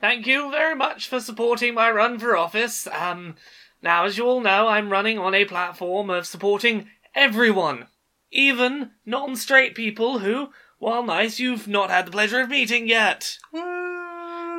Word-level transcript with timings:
Thank 0.00 0.28
you 0.28 0.50
very 0.50 0.76
much 0.76 1.08
for 1.08 1.20
supporting 1.20 1.74
my 1.74 1.90
run 1.90 2.18
for 2.20 2.36
office. 2.36 2.86
Um, 2.86 3.34
now, 3.82 4.04
as 4.04 4.16
you 4.16 4.24
all 4.26 4.40
know, 4.40 4.68
I'm 4.68 4.90
running 4.90 5.18
on 5.18 5.34
a 5.34 5.44
platform 5.44 6.08
of 6.08 6.26
supporting 6.26 6.88
everyone, 7.16 7.86
even 8.30 8.92
non 9.04 9.34
straight 9.34 9.74
people 9.74 10.20
who, 10.20 10.50
while 10.78 11.02
nice, 11.02 11.40
you've 11.40 11.66
not 11.66 11.90
had 11.90 12.06
the 12.06 12.12
pleasure 12.12 12.40
of 12.40 12.48
meeting 12.48 12.86
yet. 12.86 13.38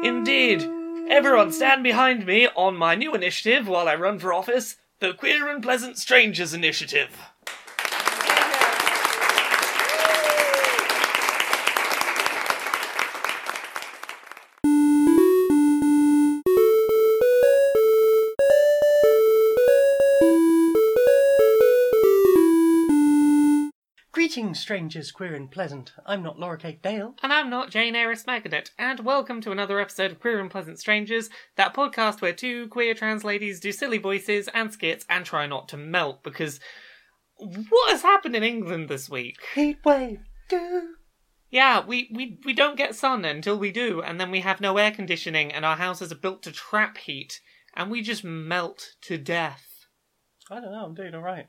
Indeed. 0.03 0.69
Everyone 1.09 1.51
stand 1.51 1.83
behind 1.83 2.25
me 2.25 2.47
on 2.55 2.75
my 2.75 2.95
new 2.95 3.15
initiative 3.15 3.67
while 3.67 3.87
I 3.87 3.95
run 3.95 4.19
for 4.19 4.33
office 4.33 4.75
the 4.99 5.13
Queer 5.13 5.47
and 5.47 5.63
Pleasant 5.63 5.97
Strangers 5.97 6.53
Initiative. 6.53 7.28
Strangers, 24.53 25.11
queer 25.11 25.35
and 25.35 25.49
pleasant. 25.49 25.93
I'm 26.05 26.23
not 26.23 26.39
Laura 26.39 26.57
Kate 26.57 26.81
Dale. 26.81 27.15
And 27.21 27.31
I'm 27.31 27.49
not 27.49 27.69
Jane 27.69 27.95
Eris 27.95 28.25
Magnet, 28.25 28.71
and 28.77 28.99
welcome 29.01 29.41
to 29.41 29.51
another 29.51 29.79
episode 29.79 30.11
of 30.11 30.19
Queer 30.19 30.39
and 30.39 30.49
Pleasant 30.49 30.79
Strangers, 30.79 31.29
that 31.55 31.73
podcast 31.73 32.21
where 32.21 32.33
two 32.33 32.67
queer 32.67 32.93
trans 32.93 33.23
ladies 33.23 33.59
do 33.59 33.71
silly 33.71 33.97
voices 33.97 34.49
and 34.53 34.73
skits 34.73 35.05
and 35.09 35.25
try 35.25 35.45
not 35.45 35.67
to 35.69 35.77
melt, 35.77 36.23
because 36.23 36.59
what 37.37 37.91
has 37.91 38.01
happened 38.01 38.35
in 38.35 38.43
England 38.43 38.89
this 38.89 39.09
week? 39.09 39.37
Heat 39.55 39.77
wave, 39.85 40.19
do. 40.49 40.95
Yeah, 41.49 41.85
we, 41.85 42.09
we, 42.13 42.39
we 42.45 42.53
don't 42.53 42.77
get 42.77 42.95
sun 42.95 43.25
until 43.25 43.57
we 43.57 43.71
do, 43.71 44.01
and 44.01 44.19
then 44.19 44.31
we 44.31 44.41
have 44.41 44.61
no 44.61 44.77
air 44.77 44.91
conditioning, 44.91 45.51
and 45.51 45.65
our 45.65 45.77
houses 45.77 46.11
are 46.11 46.15
built 46.15 46.43
to 46.43 46.51
trap 46.51 46.97
heat, 46.97 47.39
and 47.75 47.89
we 47.89 48.01
just 48.01 48.23
melt 48.23 48.95
to 49.03 49.17
death. 49.17 49.65
I 50.51 50.55
don't 50.55 50.71
know. 50.71 50.85
I'm 50.85 50.95
doing 50.95 51.13
all 51.13 51.21
right. 51.21 51.47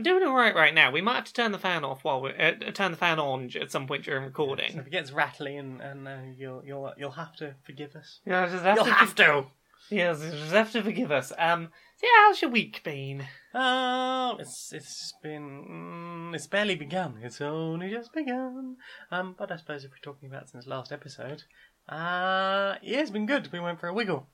I'm 0.00 0.04
doing 0.04 0.22
all 0.26 0.34
right 0.34 0.54
right 0.54 0.72
now. 0.72 0.90
We 0.90 1.02
might 1.02 1.16
have 1.16 1.24
to 1.26 1.32
turn 1.34 1.52
the 1.52 1.58
fan 1.58 1.84
off 1.84 2.04
while 2.04 2.22
we 2.22 2.30
uh, 2.30 2.52
turn 2.72 2.90
the 2.90 2.96
fan 2.96 3.18
on 3.18 3.50
at 3.60 3.70
some 3.70 3.86
point 3.86 4.04
during 4.04 4.24
recording. 4.24 4.72
So 4.72 4.78
if 4.80 4.86
it 4.86 4.90
gets 4.90 5.12
rattly, 5.12 5.58
and, 5.58 5.82
and 5.82 6.08
uh, 6.08 6.16
you'll 6.38 6.64
you'll 6.64 6.90
you'll 6.96 7.10
have 7.10 7.36
to 7.36 7.54
forgive 7.64 7.94
us. 7.94 8.20
Yeah, 8.24 8.48
just 8.48 8.64
have 8.64 8.76
You'll 8.76 8.86
to 8.86 8.92
have 8.92 9.14
to. 9.16 9.44
Yes, 9.90 10.20
just 10.22 10.52
have 10.52 10.72
to 10.72 10.82
forgive 10.82 11.10
us. 11.10 11.32
Um, 11.36 11.68
so 11.98 12.06
yeah, 12.06 12.26
how's 12.28 12.40
your 12.40 12.50
week 12.50 12.82
been? 12.82 13.26
Oh, 13.52 14.36
it's 14.40 14.72
it's 14.72 15.12
been 15.22 16.30
mm, 16.30 16.34
it's 16.34 16.46
barely 16.46 16.76
begun. 16.76 17.18
It's 17.22 17.42
only 17.42 17.90
just 17.90 18.14
begun. 18.14 18.76
Um, 19.10 19.34
but 19.38 19.52
I 19.52 19.56
suppose 19.56 19.84
if 19.84 19.90
we're 19.90 19.98
talking 20.12 20.30
about 20.30 20.48
since 20.48 20.66
last 20.66 20.92
episode, 20.92 21.42
uh 21.88 22.76
yeah, 22.82 23.00
it's 23.00 23.10
been 23.10 23.26
good. 23.26 23.50
We 23.52 23.58
went 23.58 23.80
for 23.80 23.88
a 23.88 23.92
wiggle. 23.92 24.28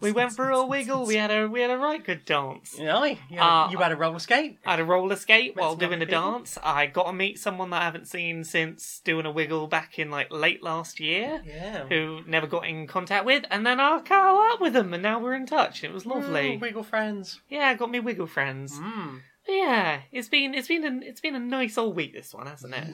We 0.00 0.12
went 0.12 0.32
for 0.32 0.50
a 0.50 0.64
wiggle. 0.64 1.04
We 1.06 1.16
had 1.16 1.30
a 1.30 1.46
we 1.46 1.60
had 1.60 1.70
a 1.70 1.76
right 1.76 2.02
good 2.02 2.24
dance. 2.24 2.74
Aye. 2.80 3.18
you, 3.30 3.38
had, 3.38 3.64
Uh, 3.66 3.68
you 3.70 3.78
had 3.78 3.92
a 3.92 3.96
roller 3.96 4.18
skate. 4.18 4.58
I 4.64 4.70
had 4.72 4.80
a 4.80 4.84
roller 4.84 5.16
skate 5.16 5.54
Met 5.54 5.60
while 5.62 5.72
some 5.72 5.78
doing 5.80 5.92
other 5.94 6.04
a 6.04 6.06
people. 6.06 6.32
dance. 6.32 6.58
I 6.62 6.86
got 6.86 7.04
to 7.08 7.12
meet 7.12 7.38
someone 7.38 7.68
that 7.70 7.82
I 7.82 7.84
haven't 7.84 8.08
seen 8.08 8.44
since 8.44 9.00
doing 9.04 9.26
a 9.26 9.30
wiggle 9.30 9.66
back 9.66 9.98
in 9.98 10.10
like 10.10 10.32
late 10.32 10.62
last 10.62 11.00
year. 11.00 11.42
Yeah. 11.44 11.86
Who 11.88 12.20
never 12.26 12.46
got 12.46 12.66
in 12.66 12.86
contact 12.86 13.26
with, 13.26 13.44
and 13.50 13.66
then 13.66 13.78
I 13.78 13.98
caught 14.00 14.54
up 14.54 14.60
with 14.60 14.72
them, 14.72 14.94
and 14.94 15.02
now 15.02 15.18
we're 15.20 15.34
in 15.34 15.46
touch. 15.46 15.84
It 15.84 15.92
was 15.92 16.06
lovely. 16.06 16.56
Mm, 16.56 16.60
wiggle 16.60 16.82
friends. 16.82 17.40
Yeah, 17.50 17.68
I 17.68 17.74
got 17.74 17.90
me 17.90 18.00
wiggle 18.00 18.26
friends. 18.28 18.78
Mm. 18.78 19.20
Yeah, 19.48 20.02
it's 20.12 20.28
been 20.28 20.54
it's 20.54 20.68
been 20.68 20.84
a, 20.84 21.04
it's 21.06 21.20
been 21.20 21.34
a 21.34 21.40
nice 21.40 21.76
old 21.76 21.96
week 21.96 22.12
this 22.14 22.32
one, 22.32 22.46
hasn't 22.46 22.74
it? 22.74 22.86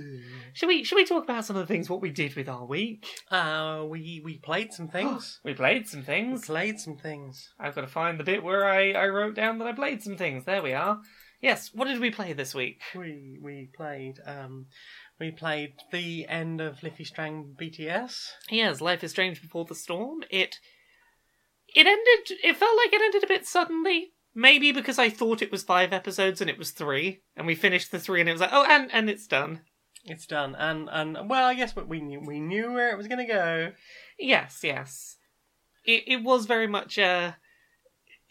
Should 0.55 0.69
we 0.69 0.83
should 0.83 0.97
we 0.97 1.05
talk 1.05 1.25
about 1.25 1.45
some 1.45 1.57
of 1.57 1.67
the 1.67 1.73
things 1.73 1.91
what 1.91 2.01
we 2.01 2.11
did 2.11 2.35
with 2.37 2.49
our 2.49 2.65
week? 2.65 3.07
Uh, 3.31 3.85
we 3.87 4.23
we 4.25 4.39
played 4.39 4.73
some 4.73 4.89
things. 4.99 5.41
We 5.45 5.53
played 5.55 5.87
some 5.89 6.01
we 6.01 6.07
things. 6.07 6.47
played 6.47 6.81
some 6.81 6.97
things. 6.97 7.51
I've 7.61 7.75
got 7.75 7.83
to 7.83 7.87
find 7.87 8.19
the 8.19 8.25
bit 8.25 8.43
where 8.43 8.67
I, 8.67 8.93
I 8.93 9.09
wrote 9.09 9.35
down 9.35 9.59
that 9.59 9.69
I 9.69 9.73
played 9.73 10.03
some 10.03 10.17
things. 10.17 10.45
There 10.45 10.63
we 10.63 10.73
are. 10.73 11.01
Yes, 11.41 11.71
what 11.73 11.87
did 11.87 12.01
we 12.01 12.11
play 12.11 12.33
this 12.33 12.55
week? 12.55 12.81
We 12.97 13.39
we 13.43 13.69
played 13.77 14.19
um 14.25 14.67
we 15.20 15.31
played 15.31 15.75
the 15.92 16.27
end 16.29 16.61
of 16.61 16.83
Life 16.83 16.98
is 16.98 17.08
Strange 17.08 17.57
BTS. 17.57 18.31
Yes, 18.51 18.81
Life 18.81 19.05
is 19.05 19.11
Strange 19.11 19.42
Before 19.42 19.64
the 19.64 19.75
Storm. 19.75 20.25
It 20.31 20.57
it 21.75 21.87
ended 21.87 22.39
it 22.42 22.57
felt 22.57 22.77
like 22.79 22.92
it 22.92 23.03
ended 23.03 23.23
a 23.23 23.29
bit 23.29 23.47
suddenly. 23.47 24.13
Maybe 24.39 24.71
because 24.71 25.01
I 25.01 25.11
thought 25.11 25.43
it 25.43 25.51
was 25.51 25.65
five 25.65 25.93
episodes 25.93 26.41
and 26.41 26.49
it 26.49 26.59
was 26.59 26.71
three, 26.71 27.23
and 27.37 27.45
we 27.45 27.57
finished 27.57 27.91
the 27.91 27.99
three 27.99 28.21
and 28.21 28.29
it 28.29 28.33
was 28.33 28.41
like, 28.41 28.53
oh 28.53 28.65
and 28.69 28.89
and 28.93 29.11
it's 29.11 29.27
done. 29.27 29.63
It's 30.05 30.27
done, 30.27 30.55
and 30.55 30.89
and 30.93 31.29
well, 31.29 31.45
I 31.49 31.55
guess 31.55 31.75
what 31.75 31.89
we 31.89 32.01
knew 32.01 32.21
we 32.25 32.39
knew 32.39 32.73
where 32.73 32.91
it 32.91 32.97
was 32.97 33.09
gonna 33.09 33.27
go. 33.27 33.73
Yes, 34.17 34.61
yes. 34.63 35.17
It 35.85 36.05
it 36.07 36.23
was 36.23 36.47
very 36.47 36.69
much 36.69 37.01
uh 37.01 37.33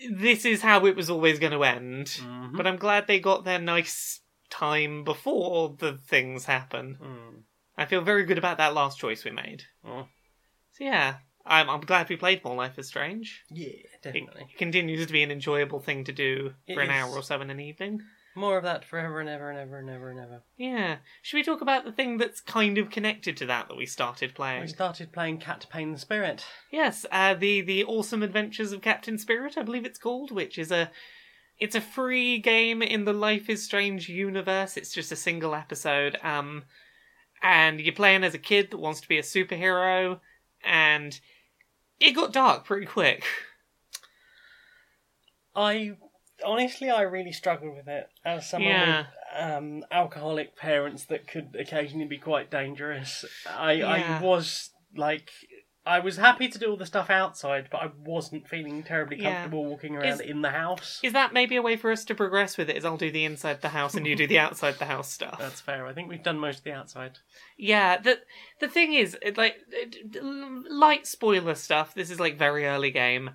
this 0.09 0.45
is 0.45 0.61
how 0.61 0.85
it 0.85 0.95
was 0.95 1.09
always 1.09 1.39
going 1.39 1.51
to 1.51 1.63
end. 1.63 2.05
Mhm. 2.05 2.55
But 2.55 2.67
I'm 2.67 2.77
glad 2.77 3.07
they 3.07 3.19
got 3.19 3.43
their 3.43 3.59
nice 3.59 4.21
time 4.49 5.03
before 5.03 5.75
the 5.77 5.99
things 6.07 6.45
happen. 6.45 6.97
Mm. 7.01 7.43
I 7.77 7.85
feel 7.85 8.01
very 8.01 8.23
good 8.23 8.37
about 8.37 8.59
that 8.59 8.73
last 8.73 8.97
choice 8.97 9.25
we 9.25 9.31
made. 9.31 9.63
Oh. 9.83 10.07
So 10.71 10.83
yeah, 10.85 11.17
I'm 11.47 11.69
I'm 11.69 11.81
glad 11.81 12.09
we 12.09 12.15
played 12.17 12.43
more 12.43 12.55
Life 12.55 12.77
is 12.77 12.87
Strange. 12.87 13.43
Yeah, 13.49 13.69
definitely. 14.01 14.47
It 14.53 14.57
continues 14.57 15.05
to 15.07 15.13
be 15.13 15.23
an 15.23 15.31
enjoyable 15.31 15.79
thing 15.79 16.03
to 16.05 16.11
do 16.11 16.53
It 16.67 16.75
for 16.75 16.81
an 16.81 16.89
is. 16.89 16.95
hour 16.95 17.11
or 17.15 17.23
so 17.23 17.39
in 17.41 17.49
an 17.49 17.59
evening. 17.59 18.01
More 18.35 18.57
of 18.57 18.63
that 18.65 18.85
forever 18.85 19.19
and 19.19 19.27
ever 19.27 19.49
and 19.49 19.57
ever 19.57 19.79
and 19.79 19.89
ever 19.89 20.11
and 20.11 20.19
ever. 20.19 20.43
Yeah. 20.57 20.97
Should 21.23 21.37
we 21.37 21.43
talk 21.43 21.61
about 21.61 21.85
the 21.85 21.91
thing 21.91 22.17
that's 22.19 22.39
kind 22.39 22.77
of 22.77 22.91
connected 22.91 23.35
to 23.37 23.47
that 23.47 23.67
that 23.67 23.75
we 23.77 23.87
started 23.87 24.35
playing? 24.35 24.57
We 24.61 24.65
playing? 24.67 24.75
started 24.75 25.11
playing 25.11 25.37
Captain 25.39 25.97
Spirit. 25.97 26.45
Yes, 26.71 27.03
uh, 27.11 27.33
the 27.33 27.61
the 27.61 27.83
awesome 27.85 28.21
adventures 28.21 28.71
of 28.73 28.81
Captain 28.81 29.17
Spirit, 29.17 29.57
I 29.57 29.63
believe 29.63 29.85
it's 29.85 29.97
called, 29.97 30.29
which 30.31 30.59
is 30.59 30.71
a 30.71 30.91
it's 31.59 31.73
a 31.73 31.81
free 31.81 32.37
game 32.37 32.83
in 32.83 33.05
the 33.05 33.13
Life 33.13 33.49
is 33.49 33.63
Strange 33.63 34.07
universe. 34.07 34.77
It's 34.77 34.93
just 34.93 35.11
a 35.11 35.15
single 35.15 35.55
episode, 35.55 36.19
um, 36.21 36.65
and 37.41 37.79
you're 37.79 37.95
playing 37.95 38.23
as 38.23 38.35
a 38.35 38.39
kid 38.39 38.69
that 38.69 38.77
wants 38.77 39.01
to 39.01 39.07
be 39.07 39.17
a 39.17 39.23
superhero, 39.23 40.19
and 40.63 41.19
it 41.99 42.11
got 42.15 42.31
dark 42.33 42.65
pretty 42.65 42.85
quick. 42.85 43.23
I 45.55 45.93
honestly, 46.45 46.89
I 46.89 47.01
really 47.01 47.31
struggled 47.31 47.75
with 47.75 47.87
it 47.87 48.09
as 48.23 48.47
someone 48.49 48.71
Yeah. 48.71 48.97
with 48.99 49.07
um, 49.41 49.85
alcoholic 49.91 50.55
parents 50.55 51.05
that 51.05 51.27
could 51.27 51.55
occasionally 51.59 52.05
be 52.05 52.17
quite 52.17 52.51
dangerous. 52.51 53.25
I, 53.49 53.73
Yeah. 53.73 54.19
I 54.19 54.23
was 54.23 54.69
like, 54.95 55.31
I 55.87 55.99
was 55.99 56.17
happy 56.17 56.47
to 56.49 56.59
do 56.59 56.69
all 56.71 56.77
the 56.77 56.85
stuff 56.85 57.09
outside, 57.09 57.69
but 57.71 57.81
I 57.81 57.89
wasn't 58.03 58.47
feeling 58.47 58.83
terribly 58.83 59.17
Yeah. 59.21 59.31
comfortable 59.43 59.65
walking 59.65 59.95
around 59.95 60.07
Is- 60.13 60.19
in 60.19 60.41
the 60.41 60.49
house. 60.51 60.99
Is 61.03 61.13
that 61.13 61.33
maybe 61.33 61.55
a 61.55 61.61
way 61.61 61.75
for 61.77 61.91
us 61.91 62.03
to 62.05 62.15
progress 62.15 62.57
with 62.57 62.69
it? 62.69 62.77
Is 62.77 62.85
I'll 62.85 62.97
do 62.97 63.11
the 63.11 63.25
inside 63.25 63.61
the 63.61 63.69
house 63.69 63.95
and 63.95 64.05
you 64.05 64.15
do 64.15 64.27
the 64.27 64.39
outside 64.39 64.75
the 64.79 64.85
house 64.85 65.11
stuff. 65.11 65.37
That's 65.39 65.61
fair. 65.61 65.85
I 65.87 65.93
think 65.93 66.09
we've 66.09 66.23
done 66.23 66.39
most 66.39 66.59
of 66.59 66.63
the 66.65 66.73
outside. 66.73 67.17
Yeah, 67.57 67.97
the 67.97 68.19
the 68.59 68.67
thing 68.67 68.93
is, 68.93 69.17
it, 69.21 69.37
like 69.37 69.57
it- 69.71 70.21
light 70.23 71.07
spoiler 71.07 71.55
stuff. 71.55 71.93
This 71.93 72.09
is 72.11 72.19
like 72.19 72.37
very 72.37 72.65
early 72.65 72.91
game. 72.91 73.31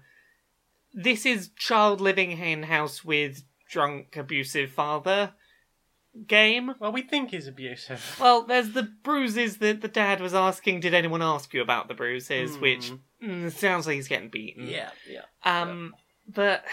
This 0.94 1.24
is 1.24 1.50
child 1.56 2.00
living 2.00 2.32
in 2.32 2.64
house 2.64 3.04
with 3.04 3.42
drunk 3.70 4.16
abusive 4.16 4.70
father 4.70 5.32
game. 6.26 6.74
Well, 6.78 6.92
we 6.92 7.02
think 7.02 7.30
he's 7.30 7.46
abusive. 7.46 8.16
Well, 8.20 8.42
there's 8.42 8.72
the 8.72 8.82
bruises 8.82 9.58
that 9.58 9.80
the 9.80 9.88
dad 9.88 10.20
was 10.20 10.34
asking. 10.34 10.80
Did 10.80 10.94
anyone 10.94 11.22
ask 11.22 11.52
you 11.54 11.62
about 11.62 11.88
the 11.88 11.94
bruises? 11.94 12.56
Hmm. 12.56 12.60
Which 12.60 12.92
mm, 13.22 13.52
sounds 13.52 13.86
like 13.86 13.96
he's 13.96 14.08
getting 14.08 14.28
beaten. 14.28 14.66
Yeah, 14.66 14.90
yeah. 15.08 15.22
Um, 15.44 15.94
but 16.28 16.64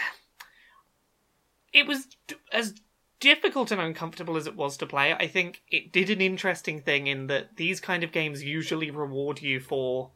it 1.72 1.86
was 1.86 2.06
d- 2.26 2.36
as 2.52 2.74
difficult 3.20 3.70
and 3.70 3.80
uncomfortable 3.80 4.36
as 4.36 4.46
it 4.46 4.56
was 4.56 4.76
to 4.78 4.86
play. 4.86 5.12
I 5.12 5.26
think 5.26 5.62
it 5.70 5.92
did 5.92 6.10
an 6.10 6.20
interesting 6.20 6.80
thing 6.80 7.06
in 7.06 7.26
that 7.28 7.56
these 7.56 7.80
kind 7.80 8.02
of 8.02 8.12
games 8.12 8.42
usually 8.42 8.90
reward 8.90 9.42
you 9.42 9.60
for 9.60 10.10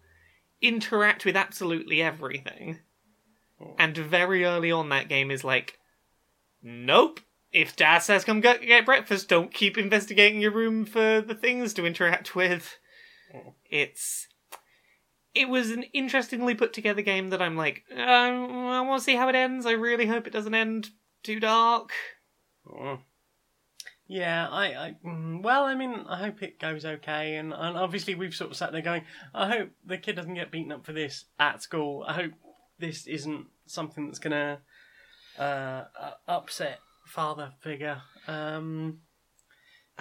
interact 0.60 1.24
with 1.24 1.36
absolutely 1.36 2.02
everything. 2.02 2.80
And 3.78 3.97
very 3.97 4.44
early 4.44 4.70
on, 4.70 4.88
that 4.91 5.09
game 5.09 5.30
is 5.30 5.44
like, 5.44 5.78
nope. 6.62 7.20
If 7.54 7.77
dad 7.77 7.98
says 7.98 8.24
come 8.24 8.41
get, 8.41 8.62
get 8.62 8.84
breakfast, 8.84 9.28
don't 9.28 9.54
keep 9.54 9.78
investigating 9.78 10.41
your 10.41 10.51
room 10.51 10.84
for 10.84 11.21
the 11.21 11.36
things 11.36 11.72
to 11.74 11.86
interact 11.86 12.34
with. 12.34 12.78
It's 13.71 14.27
it 15.36 15.48
was 15.48 15.71
an 15.71 15.84
interestingly 15.92 16.56
put 16.56 16.72
together 16.72 17.01
game 17.01 17.30
that 17.30 17.41
I'm 17.41 17.56
like, 17.56 17.84
uh, 17.97 18.01
I 18.01 18.80
want 18.80 19.01
to 19.01 19.04
see 19.04 19.15
how 19.15 19.28
it 19.28 19.36
ends. 19.36 19.66
I 19.66 19.72
really 19.72 20.06
hope 20.06 20.27
it 20.27 20.33
doesn't 20.33 20.54
end 20.54 20.91
too 21.22 21.39
dark. 21.39 21.91
Mm. 22.66 23.01
Yeah, 24.06 24.48
I, 24.48 24.65
I, 24.66 24.97
mm, 25.04 25.42
well, 25.42 25.65
I 25.65 25.77
mean, 25.77 26.04
I 26.09 26.18
hope 26.18 26.42
it 26.42 26.59
goes 26.59 26.84
okay, 26.84 27.36
and, 27.36 27.53
and 27.53 27.77
obviously 27.78 28.15
we've 28.15 28.34
sort 28.34 28.51
of 28.51 28.56
sat 28.56 28.72
there 28.72 28.83
going, 28.83 29.03
I 29.33 29.48
hope 29.48 29.71
the 29.86 29.97
kid 29.97 30.16
doesn't 30.16 30.34
get 30.34 30.51
beaten 30.51 30.72
up 30.72 30.84
for 30.84 30.92
this 30.92 31.24
at 31.39 31.62
school. 31.62 32.04
I 32.06 32.15
hope 32.15 32.33
this 32.78 33.06
isn't 33.06 33.47
something 33.66 34.06
that's 34.06 34.18
gonna 34.18 34.59
uh, 35.39 35.84
upset 36.28 36.80
father 37.15 37.53
figure. 37.61 38.03
Um, 38.27 38.99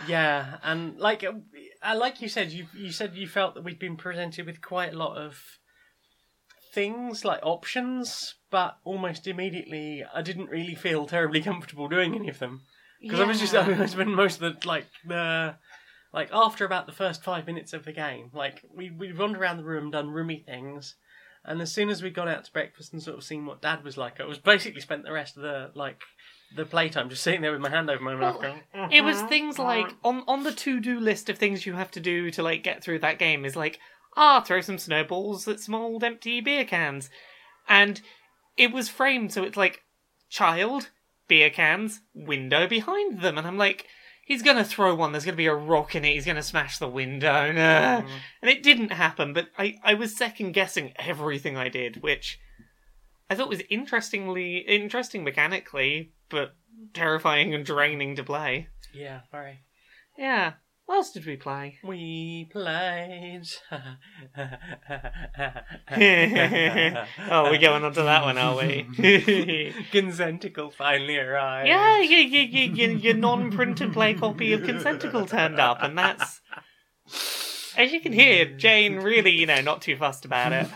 yeah, 0.08 0.58
and 0.64 0.98
like, 0.98 1.24
uh, 1.24 1.96
like 1.96 2.22
you 2.22 2.28
said, 2.28 2.52
you 2.52 2.66
you 2.76 2.92
said 2.92 3.16
you 3.16 3.28
felt 3.28 3.54
that 3.54 3.64
we'd 3.64 3.80
been 3.80 3.96
presented 3.96 4.48
with 4.48 4.62
quite 4.62 4.94
a 4.94 4.98
lot 4.98 5.18
of 5.18 5.40
things 6.74 7.24
like 7.24 7.40
options, 7.44 8.36
but 8.50 8.78
almost 8.84 9.28
immediately 9.28 10.04
I 10.14 10.24
didn't 10.24 10.50
really 10.50 10.76
feel 10.76 11.06
terribly 11.06 11.42
comfortable 11.42 11.88
doing 11.88 12.16
any 12.16 12.30
of 12.30 12.40
them 12.40 12.62
because 13.00 13.20
I 13.20 13.26
was 13.26 13.40
just 13.40 13.54
I, 13.54 13.84
I 13.84 13.86
spent 13.86 14.10
most 14.10 14.42
of 14.42 14.62
the 14.62 14.68
like 14.68 14.88
the 15.06 15.56
like 16.12 16.30
after 16.34 16.66
about 16.66 16.88
the 16.88 16.92
first 16.92 17.24
five 17.24 17.46
minutes 17.46 17.74
of 17.74 17.86
the 17.86 17.94
game, 17.94 18.32
like 18.34 18.64
we 18.76 18.90
we 18.90 19.14
wandered 19.14 19.40
around 19.40 19.58
the 19.58 19.64
room, 19.64 19.92
done 19.92 20.10
roomy 20.10 20.40
things, 20.40 20.96
and 21.46 21.62
as 21.62 21.72
soon 21.72 21.90
as 21.90 22.02
we 22.02 22.10
got 22.10 22.28
out 22.28 22.46
to 22.46 22.52
breakfast 22.52 22.94
and 22.94 23.04
sort 23.04 23.18
of 23.18 23.24
seen 23.24 23.46
what 23.46 23.62
Dad 23.62 23.84
was 23.84 23.98
like, 23.98 24.20
I 24.20 24.26
was 24.26 24.40
basically 24.40 24.82
spent 24.82 25.04
the 25.04 25.12
rest 25.12 25.38
of 25.38 25.44
the 25.44 25.72
like 25.76 26.02
the 26.56 26.66
playtime 26.66 27.10
just 27.10 27.24
sitting 27.24 27.42
there 27.42 27.52
with 27.52 27.62
my 27.62 27.70
hand 27.70 27.90
over 27.90 28.04
my 28.04 28.16
mouth 28.16 28.40
Well, 28.42 28.60
going. 28.74 28.92
It 28.92 29.02
was 29.04 29.22
things 29.24 29.58
like 29.60 29.94
on 30.04 30.24
on 30.28 30.44
the 30.44 30.52
to 30.52 30.80
do 30.80 31.00
list 31.00 31.30
of 31.30 31.38
things 31.38 31.66
you 31.66 31.74
have 31.74 31.92
to 31.92 32.00
do 32.00 32.30
to 32.32 32.44
like 32.44 32.64
get 32.64 32.84
through 32.84 33.00
that 33.00 33.20
game 33.20 33.46
is 33.46 33.56
like 33.56 33.80
ah 34.16 34.42
throw 34.42 34.62
some 34.62 34.78
snowballs 34.78 35.48
at 35.48 35.60
some 35.60 35.76
old 35.76 36.04
empty 36.04 36.42
beer 36.42 36.66
cans, 36.66 37.10
and 37.68 38.02
it 38.58 38.72
was 38.72 38.90
framed 38.90 39.32
so 39.34 39.44
it's 39.44 39.58
like 39.58 39.82
child 40.30 40.90
beer 41.28 41.50
cans 41.50 42.02
window 42.14 42.68
behind 42.68 43.22
them, 43.22 43.38
and 43.38 43.48
I'm 43.48 43.58
like 43.58 43.88
he's 44.26 44.42
gonna 44.44 44.64
throw 44.64 44.96
one. 44.96 45.12
There's 45.12 45.26
gonna 45.26 45.36
be 45.38 45.48
a 45.48 45.56
rock 45.56 45.96
in 45.96 46.06
it. 46.06 46.14
He's 46.14 46.26
gonna 46.26 46.44
smash 46.44 46.78
the 46.78 46.88
window, 46.88 47.52
nah. 47.52 48.02
Mm. 48.04 48.10
and 48.42 48.52
it 48.52 48.64
didn't 48.64 48.92
happen. 48.92 49.34
But 49.34 49.48
I 49.58 49.76
I 49.84 49.94
was 49.96 50.16
second 50.16 50.52
guessing 50.54 50.94
everything 50.98 51.58
I 51.58 51.70
did, 51.70 52.02
which 52.04 52.40
I 53.30 53.36
thought 53.36 53.50
was 53.50 53.62
interestingly 53.70 54.58
interesting 54.58 55.24
mechanically, 55.24 56.14
but 56.30 56.56
terrifying 56.94 57.54
and 57.54 57.66
draining 57.66 58.16
to 58.18 58.24
play. 58.24 58.68
Yeah, 58.94 59.22
very. 59.32 59.62
Yeah. 60.18 60.54
What 60.86 60.96
else 60.98 61.12
did 61.12 61.26
we 61.26 61.38
play? 61.38 61.80
We 61.82 62.50
played. 62.52 63.46
oh, 67.32 67.44
we're 67.44 67.58
going 67.58 67.86
on 67.86 67.94
to 67.94 68.04
that 68.04 68.24
one, 68.24 68.38
are 68.38 68.58
we? 68.58 68.86
Consentacle 69.94 70.74
finally 70.74 71.18
arrived. 71.18 71.70
yeah, 71.70 72.02
yeah, 72.02 72.18
yeah, 72.18 72.42
yeah, 72.42 72.66
yeah, 72.66 72.88
your 72.88 73.14
non-print 73.14 73.80
and 73.80 73.94
play 73.94 74.14
copy 74.14 74.52
of 74.52 74.62
Consentacle 74.62 75.28
turned 75.28 75.58
up, 75.58 75.82
and 75.82 75.98
that's, 75.98 76.42
as 77.78 77.94
you 77.94 78.02
can 78.02 78.12
hear, 78.12 78.44
Jane 78.44 78.98
really, 78.98 79.32
you 79.32 79.46
know, 79.46 79.62
not 79.62 79.82
too 79.82 79.96
fussed 79.96 80.26
about 80.26 80.52
it. 80.52 80.68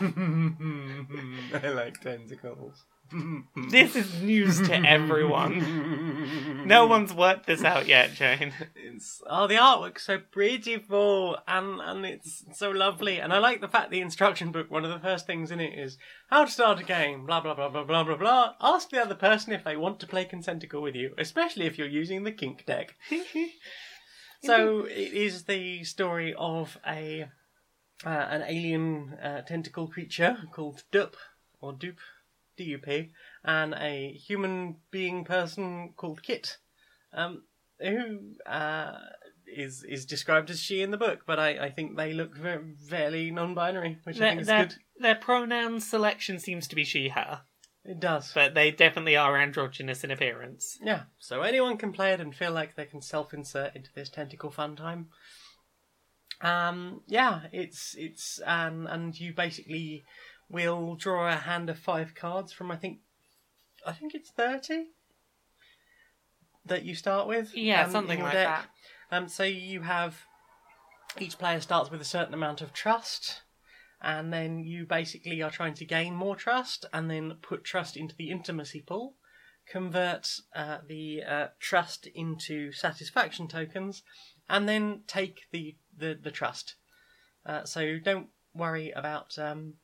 I 1.62 1.68
like 1.68 2.00
tentacles. 2.00 2.84
This 3.70 3.96
is 3.96 4.22
news 4.22 4.60
to 4.68 4.74
everyone. 4.74 6.64
No 6.66 6.86
one's 6.86 7.14
worked 7.14 7.46
this 7.46 7.64
out 7.64 7.88
yet, 7.88 8.12
Jane. 8.12 8.52
It's, 8.76 9.22
oh, 9.26 9.46
the 9.46 9.54
artwork's 9.54 10.02
so 10.02 10.20
beautiful 10.30 11.38
and 11.46 11.80
and 11.80 12.04
it's 12.04 12.44
so 12.52 12.70
lovely. 12.70 13.18
And 13.18 13.32
I 13.32 13.38
like 13.38 13.62
the 13.62 13.68
fact 13.68 13.90
the 13.90 14.02
instruction 14.02 14.52
book. 14.52 14.70
One 14.70 14.84
of 14.84 14.90
the 14.90 14.98
first 14.98 15.26
things 15.26 15.50
in 15.50 15.60
it 15.60 15.78
is 15.78 15.96
how 16.28 16.44
to 16.44 16.50
start 16.50 16.80
a 16.80 16.84
game. 16.84 17.24
Blah 17.24 17.40
blah 17.40 17.54
blah 17.54 17.70
blah 17.70 17.84
blah 17.84 18.04
blah 18.04 18.16
blah. 18.16 18.54
Ask 18.60 18.90
the 18.90 19.00
other 19.00 19.14
person 19.14 19.54
if 19.54 19.64
they 19.64 19.76
want 19.76 19.98
to 20.00 20.06
play 20.06 20.26
Consentacle 20.26 20.82
with 20.82 20.94
you, 20.94 21.14
especially 21.16 21.64
if 21.64 21.78
you're 21.78 21.88
using 21.88 22.24
the 22.24 22.32
Kink 22.32 22.66
deck. 22.66 22.94
So 24.44 24.84
it 24.84 25.12
is 25.14 25.44
the 25.44 25.84
story 25.84 26.34
of 26.36 26.76
a 26.86 27.28
uh, 28.04 28.08
an 28.08 28.42
alien 28.42 29.14
uh, 29.22 29.42
tentacle 29.42 29.88
creature 29.88 30.36
called 30.52 30.82
Dup 30.92 31.16
or 31.60 31.72
Dupe, 31.72 32.00
D-U-P, 32.56 33.10
and 33.44 33.74
a 33.74 34.12
human 34.12 34.76
being 34.90 35.24
person 35.24 35.92
called 35.96 36.22
Kit, 36.22 36.58
um, 37.12 37.42
who 37.80 38.34
uh, 38.46 38.98
is 39.46 39.84
is 39.84 40.04
described 40.04 40.50
as 40.50 40.60
she 40.60 40.82
in 40.82 40.90
the 40.90 40.96
book, 40.96 41.20
but 41.26 41.38
I, 41.38 41.66
I 41.66 41.70
think 41.70 41.96
they 41.96 42.12
look 42.12 42.36
very, 42.36 42.74
fairly 42.88 43.30
non-binary, 43.30 43.98
which 44.04 44.20
I 44.20 44.30
think 44.30 44.40
is 44.42 44.46
their, 44.46 44.66
good. 44.66 44.74
their 45.00 45.14
pronoun 45.14 45.80
selection 45.80 46.38
seems 46.38 46.68
to 46.68 46.76
be 46.76 46.84
she/her, 46.84 47.42
It 47.84 48.00
does. 48.00 48.32
but 48.34 48.54
they 48.54 48.70
definitely 48.70 49.16
are 49.16 49.36
androgynous 49.36 50.04
in 50.04 50.10
appearance. 50.10 50.78
Yeah, 50.82 51.02
so 51.18 51.42
anyone 51.42 51.76
can 51.78 51.92
play 51.92 52.12
it 52.12 52.20
and 52.20 52.34
feel 52.34 52.52
like 52.52 52.74
they 52.74 52.84
can 52.84 53.00
self-insert 53.00 53.74
into 53.76 53.90
this 53.94 54.10
tentacle 54.10 54.50
fun 54.50 54.76
time. 54.76 55.08
Um, 56.40 57.00
yeah, 57.08 57.42
it's 57.52 57.94
it's 57.98 58.40
um, 58.44 58.86
and 58.86 59.18
you 59.18 59.32
basically 59.32 60.04
will 60.48 60.94
draw 60.94 61.28
a 61.28 61.36
hand 61.36 61.68
of 61.70 61.78
five 61.78 62.14
cards 62.14 62.52
from 62.52 62.70
I 62.70 62.76
think 62.76 63.00
I 63.86 63.92
think 63.92 64.14
it's 64.14 64.30
thirty 64.30 64.88
that 66.64 66.84
you 66.84 66.94
start 66.94 67.26
with. 67.26 67.54
Yeah, 67.54 67.84
um, 67.84 67.90
something 67.90 68.20
like 68.22 68.32
deck. 68.32 68.46
that. 68.46 68.68
Um, 69.10 69.28
so 69.28 69.44
you 69.44 69.82
have 69.82 70.22
each 71.18 71.38
player 71.38 71.60
starts 71.60 71.90
with 71.90 72.00
a 72.00 72.04
certain 72.04 72.34
amount 72.34 72.60
of 72.60 72.72
trust, 72.72 73.42
and 74.00 74.32
then 74.32 74.60
you 74.60 74.86
basically 74.86 75.42
are 75.42 75.50
trying 75.50 75.74
to 75.74 75.84
gain 75.84 76.14
more 76.14 76.36
trust, 76.36 76.84
and 76.92 77.10
then 77.10 77.36
put 77.42 77.64
trust 77.64 77.96
into 77.96 78.14
the 78.16 78.30
intimacy 78.30 78.82
pool, 78.86 79.14
convert 79.66 80.28
uh, 80.54 80.78
the 80.86 81.22
uh, 81.22 81.46
trust 81.58 82.06
into 82.14 82.72
satisfaction 82.72 83.48
tokens, 83.48 84.02
and 84.48 84.68
then 84.68 85.02
take 85.06 85.42
the 85.52 85.76
the, 85.96 86.18
the 86.20 86.30
trust. 86.30 86.74
Uh, 87.44 87.64
so 87.64 87.98
don't 87.98 88.28
worry 88.54 88.90
about. 88.90 89.38
Um, 89.38 89.74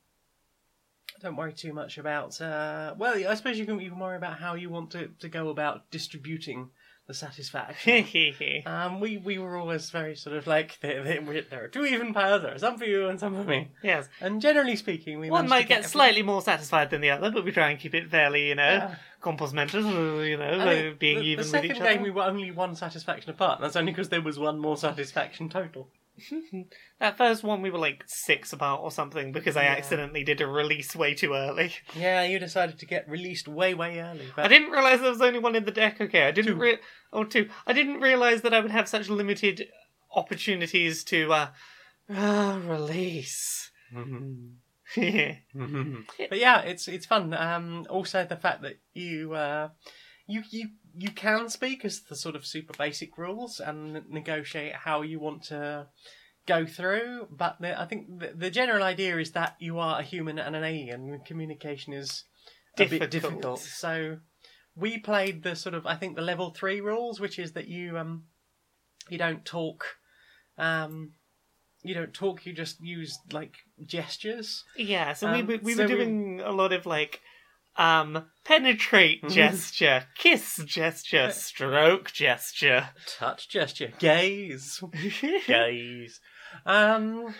don't 1.21 1.35
worry 1.35 1.53
too 1.53 1.73
much 1.73 1.97
about. 1.97 2.39
Uh, 2.41 2.93
well, 2.97 3.15
I 3.27 3.33
suppose 3.35 3.57
you 3.57 3.65
can 3.65 3.79
you 3.79 3.89
can 3.89 3.99
worry 3.99 4.17
about 4.17 4.39
how 4.39 4.55
you 4.55 4.69
want 4.69 4.91
to, 4.91 5.07
to 5.19 5.29
go 5.29 5.49
about 5.49 5.89
distributing 5.91 6.69
the 7.07 7.13
satisfaction. 7.13 7.91
Um, 8.65 8.99
we 8.99 9.17
we 9.17 9.37
were 9.37 9.57
always 9.57 9.89
very 9.91 10.15
sort 10.15 10.35
of 10.35 10.47
like 10.47 10.79
there, 10.81 11.03
there, 11.03 11.21
there 11.49 11.63
are 11.65 11.67
two 11.67 11.85
even 11.85 12.13
piles. 12.13 12.41
There 12.41 12.53
are 12.53 12.57
some 12.59 12.77
for 12.77 12.85
you 12.85 13.07
and 13.09 13.19
some 13.19 13.35
for 13.35 13.43
me. 13.43 13.69
yes. 13.83 14.07
And 14.21 14.41
generally 14.41 14.75
speaking, 14.75 15.19
we 15.19 15.29
One 15.29 15.47
might 15.47 15.67
get 15.67 15.79
every- 15.79 15.89
slightly 15.89 16.23
more 16.23 16.41
satisfied 16.41 16.89
than 16.89 17.01
the 17.01 17.11
other, 17.11 17.29
but 17.31 17.45
we 17.45 17.51
try 17.51 17.69
and 17.69 17.79
keep 17.79 17.93
it 17.93 18.09
fairly, 18.09 18.49
you 18.49 18.55
know, 18.55 18.63
Yeah. 18.63 18.95
you 20.23 20.37
know, 20.37 20.43
uh, 20.45 20.93
being 20.99 21.19
the, 21.19 21.25
even 21.25 21.37
the 21.37 21.47
with 21.47 21.47
second 21.51 21.71
each 21.71 21.77
game, 21.77 21.85
other. 21.99 22.03
we 22.03 22.11
were 22.11 22.23
only 22.23 22.51
one 22.51 22.75
satisfaction 22.75 23.29
apart. 23.29 23.61
That's 23.61 23.75
only 23.75 23.91
because 23.91 24.09
there 24.09 24.21
was 24.21 24.37
one 24.39 24.59
more 24.59 24.77
satisfaction 24.77 25.49
total. 25.49 25.87
That 26.99 27.17
first 27.17 27.43
one 27.43 27.61
we 27.61 27.69
were 27.69 27.79
like 27.79 28.03
six 28.07 28.53
apart 28.53 28.81
or 28.81 28.91
something 28.91 29.31
because 29.31 29.57
I 29.57 29.63
Yeah. 29.63 29.73
accidentally 29.73 30.23
did 30.23 30.41
a 30.41 30.47
release 30.47 30.95
way 30.95 31.13
too 31.13 31.33
early. 31.33 31.73
Yeah, 31.95 32.23
you 32.23 32.39
decided 32.39 32.79
to 32.79 32.85
get 32.85 33.07
released 33.09 33.47
way 33.47 33.73
way 33.73 33.99
early. 33.99 34.31
But 34.35 34.45
I 34.45 34.47
didn't 34.47 34.71
realize 34.71 35.01
there 35.01 35.09
was 35.09 35.21
only 35.21 35.39
one 35.39 35.55
in 35.55 35.65
the 35.65 35.71
deck. 35.71 35.99
Okay, 35.99 36.27
I 36.27 36.31
didn't 36.31 36.57
re- 36.59 36.79
oh 37.11 37.23
two. 37.23 37.49
I 37.67 37.73
didn't 37.73 37.99
realize 38.01 38.41
that 38.41 38.53
I 38.53 38.59
would 38.59 38.71
have 38.71 38.87
such 38.87 39.09
limited 39.09 39.67
opportunities 40.15 41.03
to 41.05 41.33
uh, 41.33 41.47
uh 42.09 42.59
release. 42.63 43.71
but 44.95 46.39
yeah, 46.39 46.61
it's 46.61 46.87
it's 46.87 47.05
fun. 47.05 47.33
Um, 47.33 47.85
also 47.89 48.25
the 48.25 48.35
fact 48.37 48.61
that 48.61 48.75
you 48.93 49.33
uh, 49.33 49.69
you 50.27 50.43
you 50.51 50.69
you 50.97 51.11
can 51.11 51.49
speak 51.49 51.83
as 51.85 52.01
the 52.01 52.15
sort 52.15 52.35
of 52.35 52.45
super 52.45 52.73
basic 52.77 53.17
rules 53.17 53.59
and 53.59 54.07
negotiate 54.09 54.73
how 54.75 55.01
you 55.01 55.19
want 55.19 55.43
to 55.45 55.87
go 56.47 56.65
through. 56.65 57.27
But 57.31 57.57
the, 57.59 57.79
I 57.79 57.85
think 57.85 58.19
the, 58.19 58.33
the 58.35 58.49
general 58.49 58.83
idea 58.83 59.17
is 59.17 59.31
that 59.31 59.55
you 59.59 59.79
are 59.79 59.99
a 59.99 60.03
human 60.03 60.39
and 60.39 60.55
an 60.55 60.63
alien. 60.63 61.13
and 61.13 61.25
Communication 61.25 61.93
is 61.93 62.23
a 62.77 62.85
bit 62.85 63.09
Difficult. 63.09 63.11
difficult. 63.11 63.59
So 63.59 64.17
we 64.75 64.97
played 64.99 65.43
the 65.43 65.55
sort 65.55 65.75
of 65.75 65.85
I 65.85 65.95
think 65.95 66.15
the 66.15 66.21
level 66.21 66.51
three 66.51 66.81
rules, 66.81 67.19
which 67.19 67.39
is 67.39 67.53
that 67.53 67.67
you 67.67 67.97
um 67.97 68.23
you 69.09 69.17
don't 69.17 69.43
talk. 69.45 69.85
Um, 70.57 71.11
you 71.83 71.93
don't 71.93 72.13
talk. 72.13 72.45
You 72.45 72.53
just 72.53 72.81
use 72.81 73.17
like 73.31 73.55
gestures. 73.85 74.63
Yeah, 74.75 75.13
so 75.13 75.27
Um, 75.27 75.33
we 75.33 75.43
we, 75.43 75.57
we 75.57 75.73
so 75.73 75.83
were 75.83 75.89
we- 75.89 75.95
doing 75.95 76.41
a 76.43 76.51
lot 76.51 76.73
of 76.73 76.85
like 76.85 77.21
um 77.77 78.25
penetrate 78.43 79.21
Mhm. 79.23 79.31
gesture, 79.31 80.07
kiss 80.15 80.57
gesture, 80.65 81.31
stroke 81.31 82.11
gesture. 82.11 82.89
touch 83.07 83.49
gesture, 83.49 83.91
gaze, 83.99 84.81
gaze. 85.47 86.19
Um, 86.65 87.33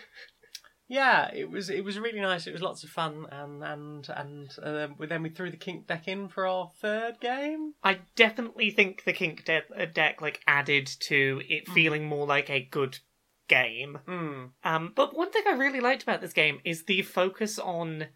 yeah, 0.88 1.32
it 1.34 1.50
was 1.50 1.70
it 1.70 1.84
was 1.84 1.98
really 1.98 2.20
nice. 2.20 2.46
It 2.46 2.54
was 2.54 2.62
lots 2.62 2.84
of 2.84 2.90
fun, 2.92 3.26
and 3.32 3.64
and 3.64 4.08
and 4.10 4.52
uh, 4.62 4.88
then 5.00 5.24
we 5.24 5.30
threw 5.30 5.50
the 5.50 5.58
kink 5.58 5.88
deck 5.88 6.08
in 6.08 6.28
for 6.28 6.46
our 6.46 6.70
third 6.80 7.20
game. 7.20 7.74
I 7.84 8.00
definitely 8.16 8.70
think 8.70 9.04
the 9.04 9.14
kink 9.14 9.46
de- 9.46 9.64
uh, 9.76 9.86
deck 9.86 10.22
like 10.22 10.42
added 10.48 10.86
to 11.08 11.42
it 11.50 11.68
feeling 11.70 12.06
more 12.06 12.28
like 12.28 12.50
a 12.52 12.60
good 12.70 13.00
game. 13.48 14.00
Hmm. 14.06 14.46
Um, 14.64 14.92
but 14.96 15.16
one 15.16 15.32
thing 15.32 15.44
I 15.48 15.54
really 15.54 15.80
liked 15.80 16.04
about 16.04 16.22
this 16.22 16.34
game 16.34 16.60
is 16.64 16.84
the 16.86 17.02
focus 17.02 17.58
on 17.58 18.08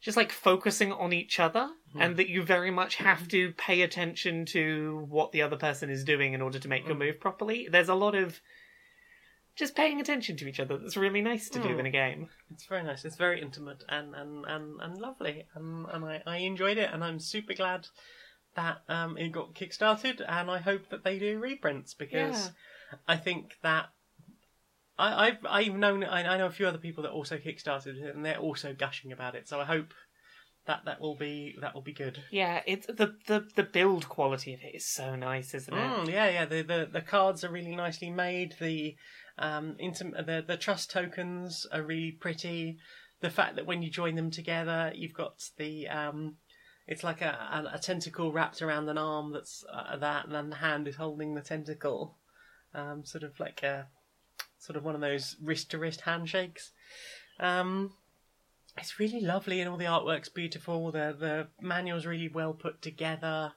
just 0.00 0.16
like 0.16 0.30
focusing 0.32 0.92
on 0.92 1.12
each 1.12 1.40
other, 1.40 1.68
and 1.98 2.16
that 2.18 2.28
you 2.28 2.42
very 2.42 2.70
much 2.70 2.96
have 2.96 3.26
to 3.28 3.52
pay 3.52 3.80
attention 3.82 4.44
to 4.46 5.06
what 5.08 5.32
the 5.32 5.40
other 5.42 5.56
person 5.56 5.88
is 5.90 6.04
doing 6.04 6.34
in 6.34 6.42
order 6.42 6.58
to 6.58 6.68
make 6.68 6.86
your 6.86 6.94
Mm. 6.96 7.06
move 7.06 7.20
properly. 7.20 7.68
There's 7.70 7.88
a 7.88 7.94
lot 7.94 8.14
of 8.14 8.40
just 9.54 9.74
paying 9.74 9.98
attention 10.00 10.36
to 10.36 10.46
each 10.46 10.60
other 10.60 10.76
that's 10.76 10.98
really 10.98 11.22
nice 11.22 11.48
to 11.48 11.58
do 11.58 11.68
Mm. 11.70 11.78
in 11.80 11.86
a 11.86 11.90
game. 11.90 12.28
It's 12.50 12.66
very 12.66 12.82
nice. 12.82 13.04
It's 13.06 13.16
very 13.16 13.40
intimate 13.40 13.82
and 13.88 14.14
and 14.14 14.44
and, 14.44 14.80
and 14.80 14.98
lovely, 14.98 15.46
and 15.54 15.86
and 15.86 16.04
I, 16.04 16.22
I 16.26 16.36
enjoyed 16.38 16.76
it, 16.76 16.90
and 16.92 17.02
I'm 17.02 17.18
super 17.18 17.54
glad 17.54 17.88
that 18.54 18.82
um 18.88 19.16
it 19.16 19.32
got 19.32 19.54
kickstarted, 19.54 20.20
and 20.28 20.50
I 20.50 20.58
hope 20.58 20.90
that 20.90 21.04
they 21.04 21.18
do 21.18 21.38
reprints 21.38 21.94
because 21.94 22.50
I 23.08 23.16
think 23.16 23.56
that 23.62 23.88
I, 24.98 25.26
I've 25.26 25.38
I've 25.48 25.74
known 25.74 26.04
I, 26.04 26.34
I 26.34 26.38
know 26.38 26.46
a 26.46 26.50
few 26.50 26.66
other 26.66 26.78
people 26.78 27.02
that 27.02 27.12
also 27.12 27.36
kickstarted 27.38 27.96
it, 28.02 28.14
and 28.14 28.24
they're 28.24 28.38
also 28.38 28.72
gushing 28.72 29.12
about 29.12 29.34
it. 29.34 29.48
So 29.48 29.60
I 29.60 29.64
hope 29.64 29.92
that 30.66 30.84
that 30.84 31.00
will 31.00 31.16
be 31.16 31.54
that 31.60 31.74
will 31.74 31.82
be 31.82 31.92
good. 31.92 32.22
Yeah, 32.30 32.62
it's 32.66 32.86
the 32.86 33.14
the 33.26 33.46
the 33.54 33.62
build 33.62 34.08
quality 34.08 34.54
of 34.54 34.60
it 34.62 34.74
is 34.74 34.86
so 34.86 35.16
nice, 35.16 35.54
isn't 35.54 35.74
it? 35.74 35.92
Mm, 35.92 36.10
yeah, 36.10 36.28
yeah. 36.28 36.44
The, 36.44 36.62
the 36.62 36.88
the 36.90 37.00
cards 37.00 37.44
are 37.44 37.50
really 37.50 37.74
nicely 37.74 38.10
made. 38.10 38.54
The 38.60 38.96
um 39.38 39.76
intim- 39.82 40.26
the 40.26 40.44
the 40.46 40.56
trust 40.56 40.90
tokens 40.90 41.66
are 41.72 41.82
really 41.82 42.12
pretty. 42.12 42.78
The 43.20 43.30
fact 43.30 43.56
that 43.56 43.66
when 43.66 43.82
you 43.82 43.90
join 43.90 44.14
them 44.14 44.30
together, 44.30 44.92
you've 44.94 45.14
got 45.14 45.42
the 45.56 45.88
um. 45.88 46.36
It's 46.88 47.02
like 47.02 47.20
a, 47.20 47.36
a, 47.72 47.76
a 47.76 47.78
tentacle 47.80 48.30
wrapped 48.30 48.62
around 48.62 48.88
an 48.88 48.96
arm 48.96 49.32
that's 49.32 49.64
uh, 49.72 49.96
that, 49.96 50.26
and 50.26 50.34
then 50.34 50.50
the 50.50 50.56
hand 50.56 50.86
is 50.86 50.94
holding 50.94 51.34
the 51.34 51.40
tentacle, 51.40 52.16
um, 52.74 53.04
sort 53.04 53.24
of 53.24 53.40
like 53.40 53.64
a, 53.64 53.88
sort 54.58 54.76
of 54.76 54.84
one 54.84 54.94
of 54.94 55.00
those 55.00 55.36
wrist 55.42 55.70
to 55.70 55.78
wrist 55.78 56.02
handshakes. 56.02 56.72
Um, 57.38 57.92
it's 58.78 58.98
really 58.98 59.20
lovely, 59.20 59.60
and 59.60 59.70
all 59.70 59.76
the 59.76 59.84
artwork's 59.84 60.28
beautiful. 60.28 60.90
The 60.90 61.16
the 61.18 61.48
manual's 61.60 62.06
really 62.06 62.28
well 62.28 62.52
put 62.52 62.82
together. 62.82 63.52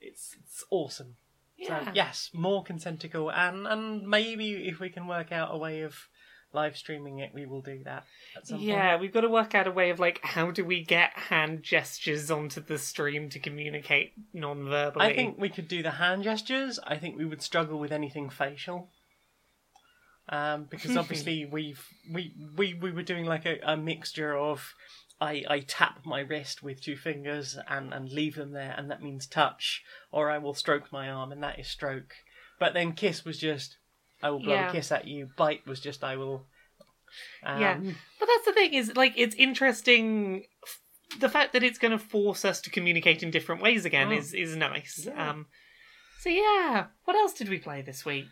It's 0.00 0.36
it's 0.42 0.64
awesome. 0.70 1.16
Yeah. 1.56 1.84
So 1.84 1.90
yes, 1.94 2.30
more 2.32 2.64
Consentacle, 2.64 3.32
and 3.34 3.66
and 3.66 4.08
maybe 4.08 4.68
if 4.68 4.80
we 4.80 4.90
can 4.90 5.06
work 5.06 5.32
out 5.32 5.54
a 5.54 5.56
way 5.56 5.82
of 5.82 6.08
live 6.54 6.76
streaming 6.76 7.18
it, 7.18 7.32
we 7.32 7.46
will 7.46 7.62
do 7.62 7.82
that 7.84 8.04
at 8.36 8.46
some 8.46 8.60
Yeah, 8.60 8.98
we've 8.98 9.12
got 9.12 9.22
to 9.22 9.28
work 9.28 9.54
out 9.54 9.66
a 9.66 9.70
way 9.70 9.90
of 9.90 9.98
like 9.98 10.20
how 10.22 10.50
do 10.50 10.64
we 10.64 10.84
get 10.84 11.16
hand 11.16 11.62
gestures 11.62 12.30
onto 12.30 12.60
the 12.60 12.78
stream 12.78 13.30
to 13.30 13.38
communicate 13.38 14.12
non-verbally. 14.32 15.06
I 15.06 15.14
think 15.14 15.38
we 15.38 15.48
could 15.48 15.68
do 15.68 15.82
the 15.82 15.92
hand 15.92 16.24
gestures. 16.24 16.78
I 16.84 16.98
think 16.98 17.16
we 17.16 17.24
would 17.24 17.42
struggle 17.42 17.78
with 17.78 17.92
anything 17.92 18.28
facial. 18.28 18.90
Um, 20.28 20.66
because 20.70 20.96
obviously 20.96 21.44
we've 21.50 21.84
we, 22.10 22.32
we 22.56 22.74
we 22.74 22.92
were 22.92 23.02
doing 23.02 23.24
like 23.24 23.44
a, 23.44 23.58
a 23.64 23.76
mixture 23.76 24.36
of 24.36 24.72
I, 25.20 25.44
I 25.48 25.60
tap 25.60 26.00
my 26.06 26.20
wrist 26.20 26.62
with 26.62 26.80
two 26.80 26.96
fingers 26.96 27.56
and, 27.68 27.92
and 27.92 28.08
leave 28.10 28.34
them 28.36 28.52
there 28.52 28.74
and 28.76 28.90
that 28.90 29.02
means 29.02 29.26
touch 29.26 29.82
or 30.10 30.30
I 30.30 30.38
will 30.38 30.54
stroke 30.54 30.90
my 30.92 31.08
arm 31.10 31.32
and 31.32 31.42
that 31.42 31.58
is 31.58 31.68
stroke. 31.68 32.14
But 32.58 32.72
then 32.74 32.92
kiss 32.92 33.24
was 33.24 33.38
just 33.38 33.76
I 34.22 34.30
will 34.30 34.40
blow 34.40 34.54
Yeah. 34.54 34.68
a 34.70 34.72
kiss 34.72 34.92
at 34.92 35.06
you. 35.08 35.28
Bite 35.36 35.66
was 35.66 35.80
just 35.80 36.04
I 36.04 36.16
will 36.16 36.46
um, 37.44 37.60
Yeah. 37.60 37.74
But 38.18 38.26
that's 38.26 38.44
the 38.46 38.52
thing 38.52 38.74
is 38.74 38.96
like 38.96 39.14
it's 39.16 39.34
interesting. 39.34 40.44
f- 40.64 41.20
The 41.20 41.28
fact 41.28 41.52
that 41.52 41.62
it's 41.64 41.78
going 41.78 41.92
to 41.92 41.98
force 41.98 42.44
us 42.44 42.60
to 42.62 42.70
communicate 42.70 43.22
in 43.22 43.30
different 43.30 43.60
ways 43.60 43.84
again 43.84 44.08
Mm. 44.10 44.18
is 44.18 44.32
is 44.34 44.56
nice. 44.56 45.04
Yeah. 45.06 45.30
Um, 45.30 45.46
so 46.20 46.28
yeah, 46.30 46.86
what 47.04 47.16
else 47.16 47.32
did 47.32 47.48
we 47.48 47.58
play 47.58 47.82
this 47.82 48.04
week? 48.04 48.30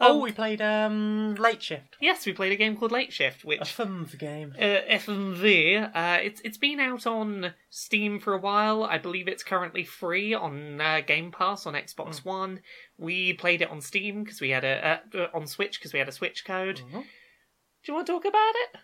Oh, 0.00 0.14
Um, 0.16 0.20
we 0.22 0.30
played 0.32 0.60
um 0.62 1.34
Late 1.34 1.62
Shift. 1.62 1.96
Yes, 2.00 2.24
we 2.24 2.32
played 2.32 2.52
a 2.52 2.56
game 2.56 2.76
called 2.76 2.92
Late 2.92 3.12
Shift, 3.12 3.42
A 3.42 3.46
which 3.48 3.72
fun 3.72 4.06
game. 4.18 4.54
uh, 4.56 4.62
FMV. 4.88 5.90
Uh, 5.94 6.18
it's 6.22 6.40
it's 6.42 6.58
been 6.58 6.78
out 6.80 7.06
on 7.06 7.52
Steam 7.70 8.20
for 8.20 8.32
a 8.32 8.38
while. 8.38 8.84
I 8.84 8.98
believe 8.98 9.26
it's 9.28 9.42
currently 9.42 9.84
free 9.84 10.34
on 10.34 10.80
uh, 10.80 11.00
Game 11.00 11.32
Pass 11.32 11.66
on 11.66 11.74
Xbox 11.74 12.24
One. 12.24 12.60
We 12.96 13.32
played 13.32 13.60
it 13.62 13.70
on 13.70 13.80
Steam 13.80 14.22
because 14.22 14.40
we 14.40 14.50
had 14.50 14.64
a 14.64 15.00
uh, 15.14 15.18
uh, 15.18 15.26
on 15.34 15.46
Switch 15.46 15.78
because 15.80 15.92
we 15.92 15.98
had 15.98 16.08
a 16.08 16.12
Switch 16.12 16.44
code. 16.44 16.80
Mhm. 16.80 17.02
Do 17.02 17.92
you 17.92 17.94
want 17.94 18.06
to 18.06 18.12
talk 18.12 18.24
about 18.24 18.52
it? 18.54 18.80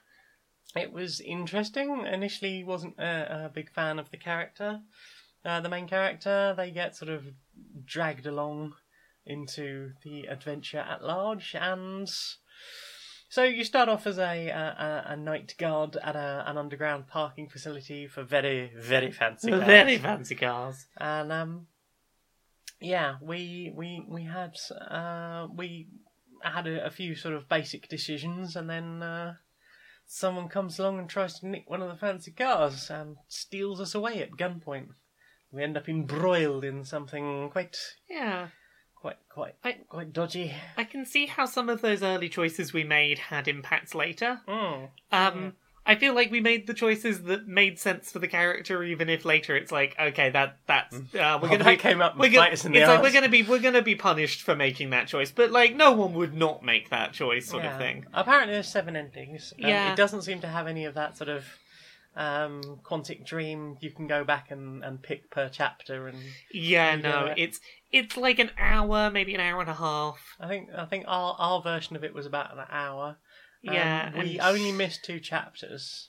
It 0.82 0.92
was 0.92 1.20
interesting. 1.20 2.04
Initially, 2.06 2.64
wasn't 2.64 2.98
a, 2.98 3.44
a 3.46 3.48
big 3.54 3.70
fan 3.70 3.98
of 4.00 4.10
the 4.10 4.16
character. 4.16 4.80
Uh, 5.44 5.60
the 5.60 5.68
main 5.68 5.86
character, 5.86 6.54
they 6.56 6.70
get 6.72 6.96
sort 6.96 7.10
of 7.10 7.24
dragged 7.84 8.26
along 8.26 8.72
into 9.26 9.92
the 10.02 10.26
adventure 10.26 10.78
at 10.78 11.02
large, 11.02 11.54
and 11.58 12.08
so 13.28 13.42
you 13.42 13.64
start 13.64 13.88
off 13.88 14.06
as 14.06 14.18
a 14.18 14.48
a, 14.48 15.04
a 15.08 15.16
night 15.16 15.54
guard 15.58 15.96
at 16.02 16.14
a, 16.16 16.44
an 16.46 16.56
underground 16.58 17.08
parking 17.08 17.48
facility 17.48 18.06
for 18.06 18.22
very 18.22 18.70
very 18.78 19.10
fancy 19.10 19.50
cars. 19.50 19.64
Very 19.64 19.98
fancy 19.98 20.34
cars. 20.34 20.86
and 20.98 21.32
um 21.32 21.66
yeah 22.80 23.16
we 23.22 23.72
we 23.74 24.04
we 24.08 24.24
had 24.24 24.56
uh 24.90 25.46
we 25.56 25.88
had 26.42 26.66
a, 26.66 26.84
a 26.84 26.90
few 26.90 27.14
sort 27.14 27.34
of 27.34 27.48
basic 27.48 27.88
decisions 27.88 28.56
and 28.56 28.68
then 28.68 29.02
uh 29.02 29.34
someone 30.06 30.48
comes 30.48 30.78
along 30.78 30.98
and 30.98 31.08
tries 31.08 31.38
to 31.40 31.48
nick 31.48 31.64
one 31.68 31.80
of 31.80 31.88
the 31.88 31.96
fancy 31.96 32.30
cars 32.30 32.90
and 32.90 33.16
steals 33.28 33.80
us 33.80 33.94
away 33.94 34.20
at 34.22 34.32
gunpoint 34.32 34.88
we 35.50 35.62
end 35.62 35.76
up 35.76 35.88
embroiled 35.88 36.64
in 36.64 36.84
something 36.84 37.48
quite 37.50 37.76
Yeah, 38.10 38.48
quite 39.04 39.18
quite 39.28 39.54
I- 39.62 39.76
quite 39.88 40.12
dodgy 40.14 40.54
I 40.78 40.84
can 40.84 41.04
see 41.04 41.26
how 41.26 41.44
some 41.44 41.68
of 41.68 41.82
those 41.82 42.02
early 42.02 42.28
choices 42.30 42.72
we 42.72 42.84
made 42.84 43.18
had 43.18 43.46
impacts 43.48 43.94
later. 43.94 44.40
mm. 44.48 44.88
Um, 45.12 45.52
I 45.86 45.96
feel 45.96 46.14
like 46.14 46.30
we 46.30 46.40
made 46.40 46.66
the 46.66 46.72
choices 46.72 47.24
that 47.24 47.46
made 47.46 47.78
sense 47.78 48.10
for 48.10 48.18
the 48.18 48.26
character, 48.26 48.82
even 48.82 49.10
if 49.10 49.26
later 49.26 49.54
it's 49.54 49.70
like, 49.70 49.94
okay, 50.00 50.30
that 50.30 50.56
that's 50.66 50.96
uh, 50.96 51.00
we're 51.12 51.20
Well, 51.20 51.50
gonna 51.58 51.64
be 51.64 51.76
came 51.76 52.00
up 52.00 52.16
we're 52.16 52.30
gonna, 52.30 52.52
us 52.52 52.64
in 52.64 52.72
the 52.72 52.78
it's 52.78 52.88
like 52.88 53.02
we're 53.02 53.12
gonna 53.12 53.28
be 53.28 53.42
we're 53.42 53.58
gonna 53.58 53.82
be 53.82 53.94
punished 53.94 54.40
for 54.40 54.56
making 54.56 54.88
that 54.90 55.06
choice, 55.08 55.30
but 55.30 55.50
like 55.50 55.76
no 55.76 55.92
one 55.92 56.14
would 56.14 56.32
not 56.32 56.64
make 56.64 56.88
that 56.88 57.12
choice, 57.12 57.46
sort 57.46 57.64
Yeah. 57.64 57.72
of 57.72 57.78
thing. 57.78 58.06
Apparently, 58.14 58.54
there's 58.54 58.68
seven 58.68 58.96
endings. 58.96 59.52
Um, 59.62 59.68
Yeah. 59.68 59.92
It 59.92 59.96
doesn't 59.96 60.22
seem 60.22 60.40
to 60.40 60.46
have 60.48 60.66
any 60.66 60.86
of 60.86 60.94
that 60.94 61.18
sort 61.18 61.28
of 61.28 61.44
um, 62.16 62.62
Quantic 62.88 63.24
Dream. 63.26 63.76
You 63.80 63.90
can 63.90 64.06
go 64.06 64.24
back 64.24 64.50
and, 64.50 64.84
and 64.84 65.02
pick 65.02 65.30
per 65.30 65.48
chapter, 65.48 66.08
and 66.08 66.18
Yeah, 66.52 66.96
no, 66.96 67.26
it. 67.26 67.38
it's 67.38 67.60
it's 67.92 68.16
like 68.16 68.38
an 68.38 68.50
hour, 68.58 69.10
maybe 69.10 69.34
an 69.34 69.40
hour 69.40 69.60
and 69.60 69.70
a 69.70 69.74
half. 69.74 70.18
I 70.40 70.48
think 70.48 70.68
I 70.76 70.84
think 70.84 71.04
our 71.08 71.34
our 71.38 71.62
version 71.62 71.96
of 71.96 72.04
it 72.04 72.14
was 72.14 72.26
about 72.26 72.52
an 72.56 72.64
hour. 72.70 73.16
Um, 73.66 73.74
Yeah, 73.74 74.12
we 74.18 74.38
and- 74.38 74.40
only 74.56 74.72
missed 74.72 75.04
two 75.04 75.20
chapters 75.20 76.08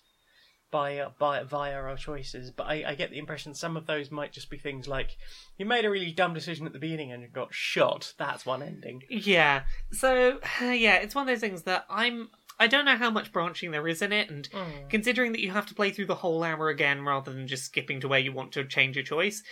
by 0.71 0.97
uh, 0.97 1.09
by 1.19 1.41
via 1.43 1.73
our 1.73 1.95
choices, 1.95 2.51
but 2.51 2.67
I, 2.67 2.83
I 2.87 2.95
get 2.95 3.09
the 3.11 3.17
impression 3.19 3.53
some 3.53 3.77
of 3.77 3.85
those 3.87 4.11
might 4.11 4.33
just 4.33 4.49
be 4.49 4.57
things 4.57 4.87
like 4.87 5.11
you 5.57 5.65
made 5.65 5.85
a 5.85 5.89
really 5.89 6.11
dumb 6.11 6.33
decision 6.33 6.65
at 6.65 6.73
the 6.73 6.79
beginning 6.79 7.11
and 7.11 7.21
you 7.21 7.29
got 7.29 7.53
shot. 7.53 8.13
That's 8.17 8.45
one 8.45 8.61
ending. 8.61 9.01
Yeah. 9.09 9.63
So 9.91 10.39
yeah, 10.61 10.95
it's 10.95 11.15
one 11.15 11.23
of 11.23 11.27
those 11.33 11.39
things 11.39 11.63
that 11.63 11.85
I'm. 11.89 12.29
I 12.59 12.67
don't 12.67 12.85
know 12.85 12.95
how 12.97 13.09
much 13.09 13.31
branching 13.33 13.71
there 13.71 13.87
is 13.87 14.01
in 14.01 14.11
it, 14.13 14.29
and 14.29 14.49
Mm. 14.49 14.89
considering 14.89 15.31
that 15.33 15.41
you 15.41 15.51
have 15.51 15.65
to 15.67 15.75
play 15.75 15.91
through 15.91 16.05
the 16.05 16.15
whole 16.15 16.43
hour 16.43 16.69
again 16.69 17.03
rather 17.03 17.33
than 17.33 17.47
just 17.47 17.65
skipping 17.65 17.99
to 18.01 18.07
where 18.07 18.19
you 18.19 18.31
want 18.31 18.51
to 18.53 18.65
change 18.65 18.95
your 18.95 19.03
choice, 19.05 19.43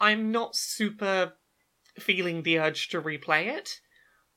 I'm 0.00 0.30
not 0.32 0.56
super 0.56 1.34
feeling 1.98 2.42
the 2.42 2.58
urge 2.58 2.88
to 2.88 3.00
replay 3.00 3.46
it. 3.46 3.80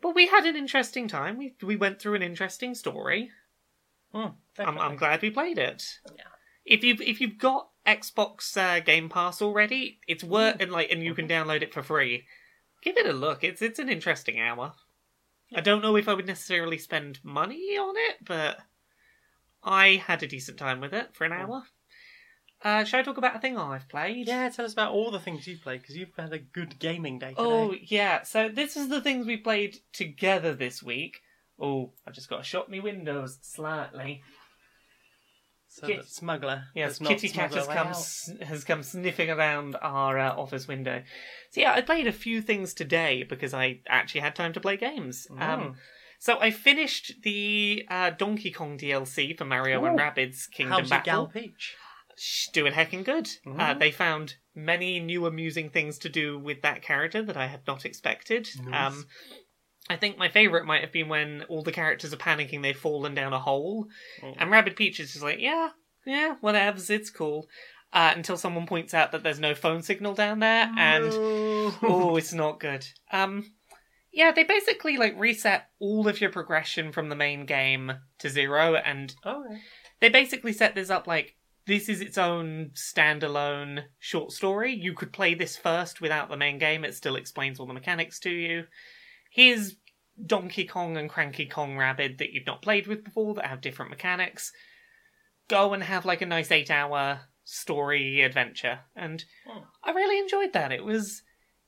But 0.02 0.16
we 0.16 0.28
had 0.28 0.46
an 0.46 0.56
interesting 0.56 1.08
time. 1.08 1.38
We 1.38 1.56
we 1.62 1.76
went 1.76 2.00
through 2.02 2.16
an 2.16 2.22
interesting 2.22 2.74
story. 2.76 3.32
Mm, 4.14 4.36
I'm. 4.58 4.78
I'm 4.80 4.96
glad 4.96 5.22
we 5.22 5.30
played 5.30 5.58
it. 5.58 5.84
Yeah. 6.16 6.24
If 6.66 6.84
you've 6.84 7.02
if 7.02 7.20
you've 7.20 7.38
got 7.38 7.70
Xbox 7.86 8.56
uh, 8.56 8.80
Game 8.80 9.10
Pass 9.10 9.42
already, 9.42 10.00
it's 10.08 10.24
worth 10.24 10.58
and 10.62 10.72
like 10.72 10.90
and 10.92 11.04
you 11.04 11.14
can 11.14 11.28
download 11.28 11.64
it 11.64 11.74
for 11.74 11.84
free. 11.84 12.26
Give 12.82 12.96
it 12.98 13.08
a 13.08 13.14
look. 13.14 13.44
It's 13.44 13.62
it's 13.62 13.80
an 13.80 13.90
interesting 13.90 14.40
hour. 14.40 14.74
I 15.56 15.62
don't 15.62 15.82
know 15.82 15.96
if 15.96 16.08
I 16.08 16.14
would 16.14 16.28
necessarily 16.28 16.78
spend 16.78 17.20
money 17.24 17.78
on 17.78 17.96
it, 17.98 18.18
but 18.24 18.60
I 19.64 20.04
had 20.06 20.24
a 20.24 20.28
decent 20.28 20.58
time 20.58 20.80
with 20.80 20.94
it 20.94 21.14
for 21.14 21.26
an 21.26 21.34
hour. 21.34 21.64
Uh, 22.62 22.84
shall 22.84 23.00
I 23.00 23.04
talk 23.04 23.18
about 23.18 23.36
a 23.36 23.40
thing 23.40 23.58
I've 23.58 23.88
played? 23.88 24.28
Yeah, 24.28 24.50
tell 24.50 24.66
us 24.66 24.74
about 24.74 24.92
all 24.92 25.12
the 25.12 25.20
things 25.20 25.48
you've 25.48 25.62
played 25.62 25.82
because 25.82 25.96
you've 25.96 26.16
had 26.18 26.34
a 26.34 26.40
good 26.40 26.78
gaming 26.78 27.18
day 27.18 27.30
today. 27.30 27.36
Oh 27.38 27.74
yeah. 27.82 28.24
So 28.24 28.50
this 28.50 28.76
is 28.76 28.90
the 28.90 29.02
things 29.02 29.26
we 29.26 29.38
played 29.38 29.78
together 29.94 30.54
this 30.54 30.84
week. 30.84 31.22
Oh, 31.60 31.92
I've 32.06 32.14
just 32.14 32.30
got 32.30 32.38
to 32.38 32.44
shut 32.44 32.70
me 32.70 32.80
windows 32.80 33.38
slightly. 33.42 34.24
So 35.70 35.88
Kit- 35.88 35.98
that 35.98 36.10
smuggler. 36.10 36.64
Yes, 36.76 37.00
not 37.00 37.10
Kitty 37.12 37.30
Cat 37.30 37.54
has 37.54 37.68
come 37.68 37.88
out. 37.88 37.90
s- 37.90 38.32
has 38.42 38.64
come 38.64 38.84
sniffing 38.84 39.30
around 39.30 39.76
our 39.82 40.18
uh, 40.18 40.32
office 40.36 40.68
window. 40.68 41.04
So 41.52 41.62
yeah, 41.62 41.74
I 41.74 41.82
played 41.82 42.08
a 42.08 42.12
few 42.12 42.42
things 42.42 42.74
today 42.74 43.24
because 43.24 43.54
I 43.54 43.80
actually 43.88 44.22
had 44.22 44.36
time 44.36 44.54
to 44.54 44.60
play 44.60 44.78
games. 44.78 45.28
Mm. 45.32 45.42
Um, 45.42 45.76
so 46.20 46.38
I 46.40 46.52
finished 46.52 47.14
the 47.24 47.86
uh, 47.90 48.10
Donkey 48.10 48.52
Kong 48.52 48.78
DLC 48.78 49.38
for 49.38 49.46
Mario 49.46 49.86
and. 49.86 49.98
Rabbids 49.98 50.50
Kingdom 50.52 50.80
How's 50.82 50.90
your 50.90 51.00
gal 51.02 51.26
Battle. 51.28 51.42
Peach? 51.44 51.76
Shh, 52.18 52.48
doing 52.50 52.74
heckin' 52.74 53.06
good. 53.06 53.30
Uh, 53.48 53.52
Mhm. 53.76 53.80
they 53.80 53.92
found 53.92 54.36
many 54.54 55.00
new 55.00 55.26
amusing 55.26 55.70
things 55.70 55.98
to 56.00 56.10
do 56.10 56.38
with 56.38 56.62
that 56.64 56.82
character 56.82 57.22
that 57.22 57.38
I 57.38 57.48
had 57.48 57.62
not 57.66 57.86
expected. 57.86 58.50
Nice. 58.66 58.88
Um, 58.94 59.06
I 59.90 59.96
think 59.96 60.18
my 60.18 60.30
favourite 60.30 60.66
might 60.66 60.82
have 60.82 60.92
been 60.92 61.10
when 61.10 61.44
all 61.50 61.64
the 61.64 61.72
characters 61.72 62.14
are 62.14 62.18
panicking, 62.18 62.62
they've 62.62 62.78
fallen 62.78 63.16
down 63.16 63.34
a 63.34 63.40
hole, 63.40 63.88
Mm. 64.22 64.36
and 64.38 64.52
Rabbid 64.52 64.76
Peach 64.76 65.00
is 65.00 65.12
just 65.14 65.24
like, 65.24 65.40
yeah, 65.40 65.70
yeah, 66.06 66.36
whatevs, 66.44 66.90
it's 66.90 67.10
cool. 67.10 67.48
Uh, 67.92 68.14
until 68.16 68.38
someone 68.38 68.68
points 68.68 68.94
out 68.94 69.12
that 69.12 69.24
there's 69.24 69.40
no 69.40 69.56
phone 69.56 69.82
signal 69.82 70.14
down 70.14 70.40
there, 70.40 70.72
and 70.78 71.10
No. 71.10 71.74
oh, 71.82 72.16
it's 72.18 72.34
not 72.34 72.60
good. 72.60 72.86
Um, 73.12 73.52
yeah, 74.12 74.32
they 74.32 74.44
basically 74.44 74.98
like 74.98 75.20
reset 75.20 75.70
all 75.80 76.08
of 76.08 76.22
your 76.22 76.30
progression 76.32 76.92
from 76.92 77.10
the 77.10 77.16
main 77.16 77.46
game 77.48 77.92
to 78.20 78.30
zero, 78.30 78.76
and 78.76 79.16
oh, 79.24 79.44
they 80.02 80.10
basically 80.10 80.54
set 80.54 80.76
this 80.76 80.92
up 80.92 81.08
like 81.08 81.36
this 81.66 81.90
is 81.90 82.00
its 82.02 82.18
own 82.18 82.72
standalone 82.76 83.84
short 84.00 84.32
story. 84.32 84.74
You 84.74 84.94
could 84.94 85.12
play 85.14 85.34
this 85.34 85.58
first 85.58 86.00
without 86.02 86.30
the 86.30 86.38
main 86.38 86.60
game; 86.60 86.84
it 86.86 86.94
still 86.96 87.16
explains 87.16 87.60
all 87.60 87.66
the 87.66 87.74
mechanics 87.74 88.20
to 88.22 88.30
you. 88.30 88.66
Here's 89.30 89.76
Donkey 90.26 90.66
Kong 90.66 90.98
and 90.98 91.10
Cranky 91.10 91.46
Kong 91.46 91.78
Rabbid 91.78 92.18
that 92.18 92.32
you've 92.32 92.46
not 92.46 92.62
played 92.62 92.88
with 92.88 93.04
before 93.04 93.34
that 93.36 93.46
have 93.46 93.62
different 93.62 93.92
mechanics, 93.92 94.52
go 95.48 95.74
and 95.74 95.84
have 95.84 96.06
like 96.06 96.22
a 96.22 96.26
nice 96.26 96.52
eight 96.52 96.70
hour 96.72 97.22
story 97.44 98.22
adventure. 98.22 98.80
And 98.96 99.24
Hmm. 99.46 99.60
I 99.84 99.92
really 99.92 100.20
enjoyed 100.20 100.54
that. 100.54 100.72
It 100.72 100.84
was 100.84 101.24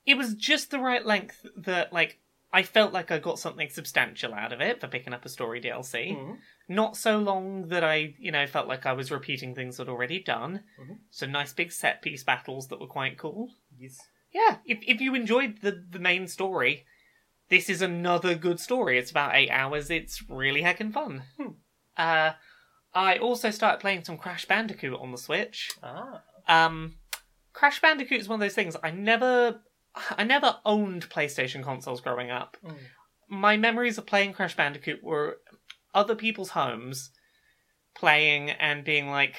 it 0.06 0.16
was 0.18 0.34
just 0.34 0.72
the 0.72 0.80
right 0.80 1.06
length 1.06 1.46
that 1.56 1.94
like 1.94 2.20
I 2.54 2.64
felt 2.64 2.92
like 2.92 3.12
I 3.12 3.20
got 3.20 3.40
something 3.40 3.70
substantial 3.70 4.34
out 4.34 4.52
of 4.52 4.60
it 4.60 4.82
for 4.82 4.88
picking 4.90 5.14
up 5.14 5.24
a 5.24 5.30
story 5.30 5.62
DLC. 5.62 6.12
Mhm. 6.18 6.40
Not 6.68 6.98
so 6.98 7.18
long 7.20 7.70
that 7.70 7.84
I, 7.84 8.16
you 8.20 8.32
know, 8.32 8.46
felt 8.48 8.68
like 8.68 8.86
I 8.86 8.92
was 8.94 9.10
repeating 9.12 9.56
things 9.56 9.80
I'd 9.80 9.88
already 9.88 10.22
done. 10.22 10.66
Mhm. 10.80 11.00
So 11.12 11.26
nice 11.28 11.54
big 11.54 11.72
set 11.72 12.02
piece 12.02 12.24
battles 12.26 12.68
that 12.68 12.80
were 12.82 12.88
quite 12.88 13.18
cool. 13.18 13.54
Yes. 13.78 13.98
Yeah, 14.34 14.58
if 14.66 14.80
if 14.86 15.00
you 15.00 15.16
enjoyed 15.16 15.62
the 15.62 15.72
the 15.72 16.00
main 16.00 16.28
story, 16.28 16.86
this 17.52 17.70
is 17.70 17.82
another 17.82 18.34
good 18.34 18.60
story. 18.60 18.98
It's 18.98 19.12
about 19.12 19.36
eight 19.36 19.52
hours. 19.52 19.92
It's 19.92 20.24
really 20.30 20.64
heckin' 20.64 20.94
fun. 20.94 21.24
Hmm. 21.38 21.50
Uh, 21.98 22.32
I 22.94 23.18
also 23.18 23.52
started 23.52 23.82
playing 23.82 24.06
some 24.06 24.18
Crash 24.18 24.46
Bandicoot 24.46 24.98
on 25.00 25.12
the 25.12 25.18
Switch. 25.18 25.70
Ah. 25.84 26.22
Um, 26.48 26.96
Crash 27.52 27.82
Bandicoot 27.82 28.22
is 28.22 28.30
one 28.30 28.38
of 28.38 28.42
those 28.42 28.56
things 28.56 28.78
I 28.82 28.92
never, 28.92 29.60
I 30.18 30.24
never 30.24 30.58
owned 30.66 31.10
PlayStation 31.10 31.62
consoles 31.62 32.00
growing 32.00 32.32
up. 32.32 32.56
Mm. 32.66 32.78
My 33.28 33.58
memories 33.58 33.98
of 33.98 34.06
playing 34.06 34.32
Crash 34.32 34.56
Bandicoot 34.56 35.04
were 35.04 35.38
other 35.94 36.16
people's 36.16 36.52
homes, 36.52 37.12
playing 37.96 38.50
and 38.52 38.86
being 38.86 39.10
like, 39.10 39.36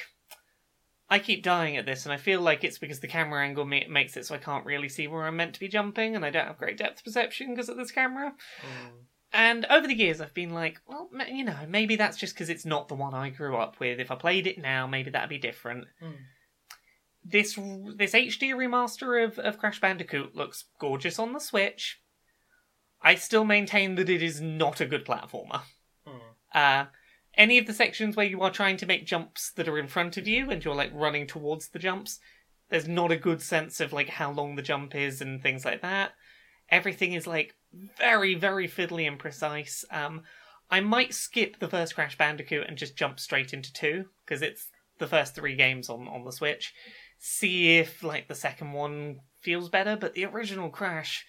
I 1.12 1.19
keep 1.19 1.42
dying 1.42 1.76
at 1.76 1.85
this, 1.85 2.07
and 2.07 2.12
I 2.12 2.16
feel 2.16 2.40
like 2.40 2.64
it's 2.64 2.78
because 2.78 3.00
the 3.00 3.07
camera 3.07 3.45
angle 3.45 3.66
ma- 3.66 3.81
makes 3.87 4.16
it 4.16 4.25
so 4.25 4.35
I 4.35 4.38
can't 4.38 4.64
really 4.64 4.88
see 4.88 5.07
where 5.07 5.26
I'm 5.26 5.37
meant 5.37 5.52
to 5.52 5.61
be 5.61 5.69
jumping, 5.69 6.16
and 6.16 6.25
I 6.25 6.31
don't 6.31 6.47
have 6.47 6.57
great 6.57 6.78
depth 6.78 7.04
perception 7.04 7.50
because 7.50 7.69
of 7.69 7.76
this 7.76 7.92
camera. 7.92 8.33
Mm. 8.62 8.92
And 9.35 9.66
over 9.66 9.87
the 9.87 9.95
years, 9.95 10.23
I've 10.23 10.33
been 10.33 10.54
like, 10.54 10.81
well, 10.88 11.11
you 11.31 11.45
know, 11.45 11.66
maybe 11.69 11.97
that's 11.97 12.16
just 12.16 12.35
because 12.35 12.49
it's 12.49 12.64
not 12.64 12.88
the 12.88 12.95
one 12.95 13.12
I 13.12 13.28
grew 13.28 13.59
up 13.59 13.78
with. 13.78 14.00
If 14.00 14.11
I 14.11 14.14
played 14.14 14.47
it 14.47 14.57
now, 14.57 14.87
maybe 14.87 15.11
that'd 15.11 15.28
be 15.28 15.37
different. 15.37 15.85
Mm. 16.02 16.16
This 17.23 17.57
this 17.57 18.14
HD 18.14 18.54
remaster 18.54 19.23
of, 19.23 19.38
of 19.38 19.59
Crash 19.59 19.83
Bandicoot 19.83 20.35
looks 20.35 20.64
gorgeous 20.81 21.19
on 21.19 21.35
the 21.35 21.40
Switch. 21.40 22.00
I 23.02 23.16
still 23.16 23.45
maintain 23.45 23.97
that 23.97 24.09
it 24.09 24.23
is 24.23 24.40
not 24.40 24.81
a 24.81 24.87
good 24.87 25.04
platformer. 25.04 25.61
Mm. 26.09 26.21
Uh, 26.54 26.87
any 27.35 27.59
of 27.59 27.67
the 27.67 27.73
sections 27.73 28.17
where 28.17 28.27
you 28.27 28.41
are 28.43 28.51
trying 28.51 28.77
to 28.79 28.87
make 28.87 29.07
jumps 29.07 29.51
that 29.53 29.69
are 29.69 29.79
in 29.79 29.89
front 29.89 30.17
of 30.17 30.29
you 30.29 30.51
and 30.51 30.65
you're 30.65 30.75
like 30.75 30.91
running 30.93 31.27
towards 31.27 31.69
the 31.69 31.79
jumps, 31.79 32.19
there's 32.69 32.89
not 32.89 33.11
a 33.11 33.17
good 33.17 33.41
sense 33.41 33.81
of 33.81 33.93
like 33.93 34.09
how 34.09 34.31
long 34.31 34.57
the 34.57 34.62
jump 34.62 34.95
is 34.95 35.21
and 35.21 35.43
things 35.43 35.65
like 35.65 35.83
that. 35.83 36.12
Everything 36.69 37.12
is 37.12 37.27
like 37.27 37.55
very, 37.99 38.35
very 38.35 38.69
fiddly 38.69 39.07
and 39.07 39.19
precise. 39.19 39.85
Um, 39.91 40.23
I 40.71 40.81
might 40.81 41.15
skip 41.15 41.59
the 41.59 41.69
first 41.69 41.95
Crash 41.95 42.17
Bandicoot 42.17 42.67
and 42.67 42.79
just 42.79 42.97
jump 42.97 43.21
straight 43.21 43.53
into 43.53 43.73
two 43.73 44.07
because 44.25 44.43
it's 44.43 44.69
the 44.99 45.07
first 45.07 45.35
three 45.35 45.55
games 45.55 45.91
on 45.91 46.09
on 46.09 46.25
the 46.25 46.33
Switch. 46.33 46.73
See 47.19 47.79
if 47.79 48.03
like 48.03 48.29
the 48.29 48.35
second 48.35 48.73
one 48.73 49.21
feels 49.41 49.69
better, 49.69 49.97
but 49.97 50.15
the 50.15 50.25
original 50.25 50.71
Crash 50.71 51.27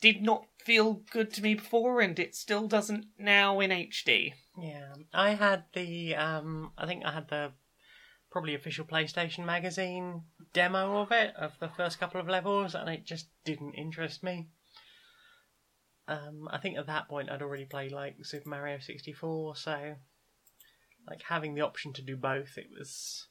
did 0.00 0.22
not 0.22 0.46
feel 0.64 1.02
good 1.10 1.32
to 1.34 1.42
me 1.42 1.54
before, 1.54 2.00
and 2.00 2.18
it 2.18 2.34
still 2.34 2.68
doesn't 2.68 3.06
now 3.18 3.60
in 3.60 3.70
HD. 3.70 4.34
Yeah, 4.58 4.92
I 5.14 5.30
had 5.30 5.64
the 5.72 6.14
um, 6.14 6.72
I 6.76 6.86
think 6.86 7.04
I 7.04 7.12
had 7.12 7.28
the 7.28 7.52
probably 8.30 8.54
official 8.54 8.84
PlayStation 8.84 9.44
magazine 9.44 10.22
demo 10.52 10.98
of 10.98 11.12
it 11.12 11.34
of 11.36 11.52
the 11.58 11.68
first 11.68 11.98
couple 11.98 12.20
of 12.20 12.28
levels, 12.28 12.74
and 12.74 12.88
it 12.88 13.04
just 13.04 13.28
didn't 13.44 13.74
interest 13.74 14.22
me. 14.22 14.48
Um, 16.08 16.48
I 16.50 16.58
think 16.58 16.76
at 16.76 16.86
that 16.86 17.08
point 17.08 17.30
I'd 17.30 17.42
already 17.42 17.64
played 17.64 17.92
like 17.92 18.16
Super 18.22 18.48
Mario 18.48 18.78
sixty 18.78 19.12
four, 19.12 19.56
so 19.56 19.94
like 21.08 21.22
having 21.28 21.54
the 21.54 21.62
option 21.62 21.92
to 21.94 22.02
do 22.02 22.16
both, 22.16 22.58
it 22.58 22.68
was 22.76 23.28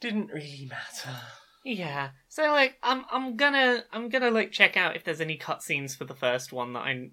didn't 0.00 0.30
really 0.32 0.68
matter. 0.70 1.18
Yeah. 1.64 2.10
So 2.28 2.44
like 2.52 2.76
I'm 2.82 3.04
I'm 3.10 3.36
gonna 3.36 3.84
I'm 3.92 4.08
gonna 4.08 4.30
like 4.30 4.52
check 4.52 4.76
out 4.76 4.96
if 4.96 5.04
there's 5.04 5.20
any 5.20 5.36
cutscenes 5.36 5.96
for 5.96 6.04
the 6.04 6.14
first 6.14 6.52
one 6.52 6.72
that 6.74 6.80
I 6.80 7.10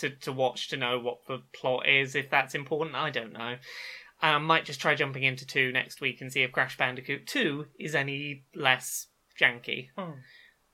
to 0.00 0.10
to 0.10 0.32
watch 0.32 0.68
to 0.68 0.76
know 0.76 0.98
what 0.98 1.26
the 1.26 1.42
plot 1.52 1.88
is 1.88 2.14
if 2.14 2.30
that's 2.30 2.54
important. 2.54 2.96
I 2.96 3.10
don't 3.10 3.32
know. 3.32 3.56
I 4.22 4.36
might 4.38 4.64
just 4.64 4.80
try 4.80 4.94
jumping 4.94 5.22
into 5.22 5.46
two 5.46 5.72
next 5.72 6.00
week 6.00 6.20
and 6.20 6.32
see 6.32 6.42
if 6.42 6.52
Crash 6.52 6.76
Bandicoot 6.76 7.26
2 7.26 7.66
is 7.78 7.94
any 7.94 8.44
less 8.54 9.06
janky. 9.40 9.88
Hmm. 9.96 10.10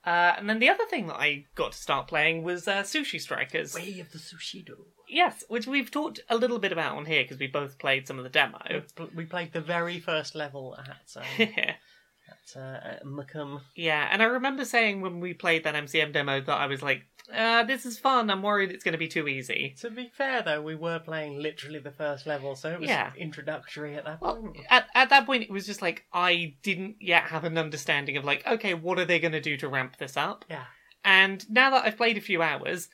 Uh, 0.05 0.33
and 0.37 0.49
then 0.49 0.59
the 0.59 0.69
other 0.69 0.85
thing 0.89 1.07
that 1.07 1.15
I 1.15 1.45
got 1.55 1.73
to 1.73 1.77
start 1.77 2.07
playing 2.07 2.43
was 2.43 2.67
uh, 2.67 2.83
Sushi 2.83 3.19
Strikers. 3.19 3.73
Way 3.73 3.99
of 3.99 4.11
the 4.11 4.19
Sushido. 4.19 4.75
Yes, 5.09 5.43
which 5.47 5.67
we've 5.67 5.91
talked 5.91 6.19
a 6.29 6.37
little 6.37 6.59
bit 6.59 6.71
about 6.71 6.95
on 6.95 7.05
here 7.05 7.23
because 7.23 7.39
we 7.39 7.47
both 7.47 7.77
played 7.77 8.07
some 8.07 8.17
of 8.17 8.23
the 8.23 8.29
demo. 8.29 8.83
We 9.15 9.25
played 9.25 9.53
the 9.53 9.61
very 9.61 9.99
first 9.99 10.35
level 10.35 10.77
at 10.77 11.15
um, 11.15 11.23
at, 11.47 12.55
uh, 12.55 12.59
at 12.59 13.05
MCM. 13.05 13.61
Yeah, 13.75 14.07
and 14.11 14.21
I 14.21 14.25
remember 14.25 14.65
saying 14.65 15.01
when 15.01 15.19
we 15.19 15.33
played 15.33 15.63
that 15.63 15.75
MCM 15.75 16.13
demo 16.13 16.41
that 16.41 16.57
I 16.57 16.67
was 16.67 16.81
like, 16.81 17.03
uh, 17.33 17.63
this 17.63 17.85
is 17.85 17.97
fun. 17.99 18.29
I'm 18.29 18.41
worried 18.41 18.71
it's 18.71 18.83
going 18.83 18.93
to 18.93 18.97
be 18.97 19.07
too 19.07 19.27
easy. 19.27 19.75
To 19.81 19.89
be 19.89 20.09
fair, 20.15 20.41
though, 20.41 20.61
we 20.61 20.75
were 20.75 20.99
playing 20.99 21.39
literally 21.39 21.79
the 21.79 21.91
first 21.91 22.25
level, 22.25 22.55
so 22.55 22.71
it 22.71 22.79
was 22.79 22.89
Yeah. 22.89 23.11
introductory 23.17 23.95
at 23.95 24.05
that 24.05 24.21
Well, 24.21 24.37
point. 24.37 24.57
at, 24.69 24.87
at 24.95 25.09
that 25.09 25.25
point, 25.25 25.43
it 25.43 25.49
was 25.49 25.65
just 25.65 25.81
like, 25.81 26.05
I 26.13 26.55
didn't 26.63 26.97
yet 26.99 27.23
have 27.25 27.43
an 27.43 27.57
understanding 27.57 28.17
of, 28.17 28.25
like, 28.25 28.45
okay, 28.47 28.73
what 28.73 28.99
are 28.99 29.05
they 29.05 29.19
going 29.19 29.31
to 29.33 29.41
do 29.41 29.57
to 29.57 29.67
ramp 29.67 29.97
this 29.97 30.15
up? 30.17 30.45
Yeah. 30.49 30.65
And 31.03 31.49
now 31.49 31.69
that 31.71 31.85
I've 31.85 31.97
played 31.97 32.17
a 32.17 32.21
few 32.21 32.41
hours, 32.41 32.89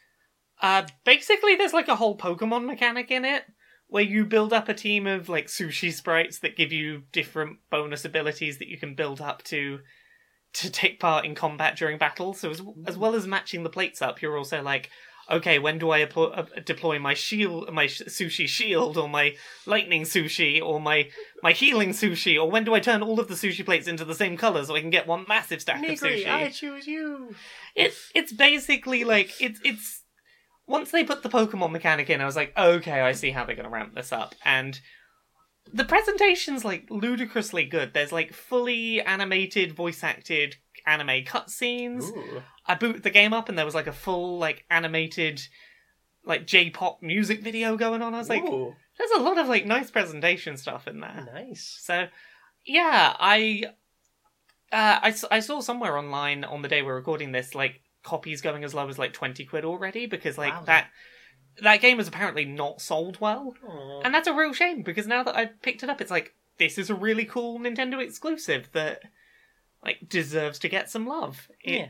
uh, 0.62 0.84
basically 1.04 1.56
there's 1.56 1.74
like 1.74 1.88
a 1.88 1.96
whole 1.96 2.18
Pokemon 2.18 2.66
mechanic 2.66 3.12
in 3.12 3.26
it 3.26 3.44
where 3.88 4.04
you 4.04 4.26
build 4.26 4.54
up 4.54 4.70
a 4.70 4.74
team 4.74 5.06
of 5.08 5.30
like 5.30 5.48
sushi 5.48 5.92
sprites 5.92 6.40
that 6.40 6.56
give 6.58 6.72
you 6.72 7.04
different 7.12 7.58
bonus 7.70 8.06
abilities 8.06 8.58
that 8.60 8.68
you 8.68 8.78
can 8.78 8.96
build 8.96 9.20
up 9.22 9.44
to 9.44 9.80
to 10.54 10.70
take 10.70 11.00
part 11.00 11.26
in 11.26 11.36
combat 11.36 11.76
during 11.76 11.98
battle. 11.98 12.34
So 12.34 12.52
as, 12.52 12.62
as 12.86 12.98
well 12.98 13.16
as 13.16 13.28
matching 13.28 13.64
the 13.64 13.70
plates 13.70 14.02
up, 14.02 14.22
you're 14.22 14.38
also 14.38 14.62
like, 14.62 14.90
okay, 15.30 15.58
when 15.58 15.80
do 15.80 15.92
I 15.92 16.06
applo- 16.06 16.38
uh, 16.38 16.60
deploy 16.66 17.00
my 17.00 17.14
shield, 17.14 17.72
my 17.74 17.88
sh- 17.88 18.04
sushi 18.08 18.48
shield, 18.48 18.98
or 18.98 19.10
my 19.10 19.36
lightning 19.66 20.04
sushi, 20.04 20.62
or 20.62 20.80
my 20.80 21.10
my 21.42 21.52
healing 21.54 21.90
sushi, 21.90 22.40
or 22.40 22.50
when 22.50 22.64
do 22.64 22.74
I 22.74 22.80
turn 22.80 23.02
all 23.02 23.20
of 23.20 23.28
the 23.28 23.36
sushi 23.36 23.66
plates 23.66 23.88
into 23.88 24.06
the 24.06 24.16
same 24.16 24.38
color 24.38 24.64
so 24.64 24.76
I 24.76 24.82
can 24.82 24.90
get 24.90 25.08
one 25.08 25.26
massive 25.28 25.62
stack 25.62 25.82
of 25.94 26.00
sushi? 26.00 26.28
I 26.28 26.50
choose 26.50 26.88
you. 26.88 27.36
It's 27.76 28.12
it's 28.14 28.34
basically 28.34 29.04
like 29.04 29.42
it's 29.42 29.60
it's 29.64 30.04
once 30.68 30.92
they 30.92 31.04
put 31.04 31.24
the 31.24 31.30
Pokemon 31.30 31.72
mechanic 31.72 32.10
in, 32.10 32.22
I 32.22 32.26
was 32.26 32.36
like, 32.36 32.58
okay, 32.58 33.02
I 33.02 33.12
see 33.14 33.32
how 33.32 33.46
they're 33.46 33.56
gonna 33.56 33.70
ramp 33.70 33.96
this 33.96 34.12
up. 34.12 34.36
And 34.46 34.80
the 35.72 35.86
presentation's 35.86 36.66
like 36.66 36.88
ludicrously 36.90 37.66
good. 37.66 37.94
There's 37.94 38.12
like 38.12 38.34
fully 38.34 39.02
animated, 39.02 39.74
voice 39.74 40.04
acted 40.04 40.58
anime 40.86 41.24
cutscenes. 41.24 42.12
I 42.66 42.76
boot 42.76 43.04
the 43.04 43.10
game 43.10 43.34
up 43.34 43.50
and 43.50 43.58
there 43.58 43.66
was 43.66 43.76
like 43.76 43.88
a 43.88 43.94
full 43.94 44.38
like 44.38 44.66
animated 44.70 45.42
like 46.26 46.48
J 46.48 46.70
pop 46.70 47.02
music 47.02 47.42
video 47.42 47.78
going 47.78 48.02
on. 48.02 48.14
I 48.14 48.20
was 48.20 48.30
like, 48.30 48.44
Ooh, 48.44 48.76
there's 48.98 49.12
a 49.12 49.22
lot 49.22 49.38
of 49.38 49.48
like 49.48 49.66
nice 49.66 49.92
presentation 49.92 50.58
stuff 50.58 50.88
in 50.88 51.00
there. 51.00 51.28
nice. 51.34 51.78
So, 51.82 52.08
yeah, 52.66 53.16
I, 53.20 53.64
uh, 54.72 55.00
I, 55.04 55.14
I 55.32 55.40
saw 55.40 55.60
somewhere 55.60 55.98
online 55.98 56.44
on 56.44 56.62
the 56.62 56.68
day 56.70 56.82
we're 56.82 56.96
recording 56.96 57.32
this, 57.32 57.54
like 57.54 57.82
copies 58.04 58.42
going 58.42 58.64
as 58.64 58.74
low 58.74 58.88
as 58.88 59.00
like 59.00 59.14
twenty 59.14 59.46
quid 59.46 59.66
already 59.66 60.06
because 60.06 60.38
like 60.38 60.54
Wowza. 60.54 60.66
that 60.66 60.88
that 61.62 61.82
game 61.82 62.00
is 62.00 62.08
apparently 62.08 62.46
not 62.46 62.82
sold 62.82 63.20
well, 63.20 63.54
Aw. 63.68 64.02
and 64.04 64.14
that's 64.14 64.28
a 64.28 64.34
real 64.34 64.54
shame 64.54 64.82
because 64.84 65.08
now 65.08 65.24
that 65.24 65.36
I've 65.36 65.62
picked 65.62 65.84
it 65.84 65.90
up, 65.90 66.02
it's 66.02 66.12
like 66.12 66.34
this 66.58 66.78
is 66.78 66.90
a 66.90 66.96
really 66.96 67.26
cool 67.26 67.60
Nintendo 67.60 68.02
exclusive 68.04 68.70
that 68.74 69.02
like 69.84 70.08
deserves 70.08 70.60
to 70.60 70.70
get 70.70 70.90
some 70.90 71.06
love. 71.08 71.50
It- 71.62 71.76
yeah. 71.78 71.90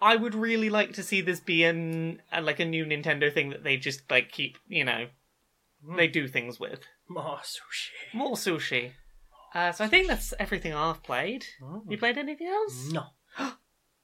I 0.00 0.16
would 0.16 0.34
really 0.34 0.68
like 0.68 0.92
to 0.94 1.02
see 1.02 1.20
this 1.20 1.40
be 1.40 1.64
an 1.64 2.20
uh, 2.32 2.42
like 2.42 2.60
a 2.60 2.64
new 2.64 2.84
Nintendo 2.84 3.32
thing 3.32 3.50
that 3.50 3.64
they 3.64 3.76
just 3.76 4.10
like 4.10 4.30
keep 4.30 4.58
you 4.68 4.84
know 4.84 5.06
Hmm. 5.84 5.96
they 5.96 6.08
do 6.08 6.26
things 6.28 6.58
with. 6.58 6.80
More 7.08 7.38
sushi. 7.42 8.14
More 8.14 8.36
sushi. 8.36 8.92
Uh, 9.54 9.70
so 9.72 9.84
I 9.84 9.88
think 9.88 10.08
that's 10.08 10.32
everything 10.38 10.72
I've 10.74 11.02
played. 11.02 11.44
Mm. 11.62 11.82
You 11.90 11.98
played 11.98 12.16
anything 12.18 12.48
else? 12.48 12.90
No. 12.92 13.04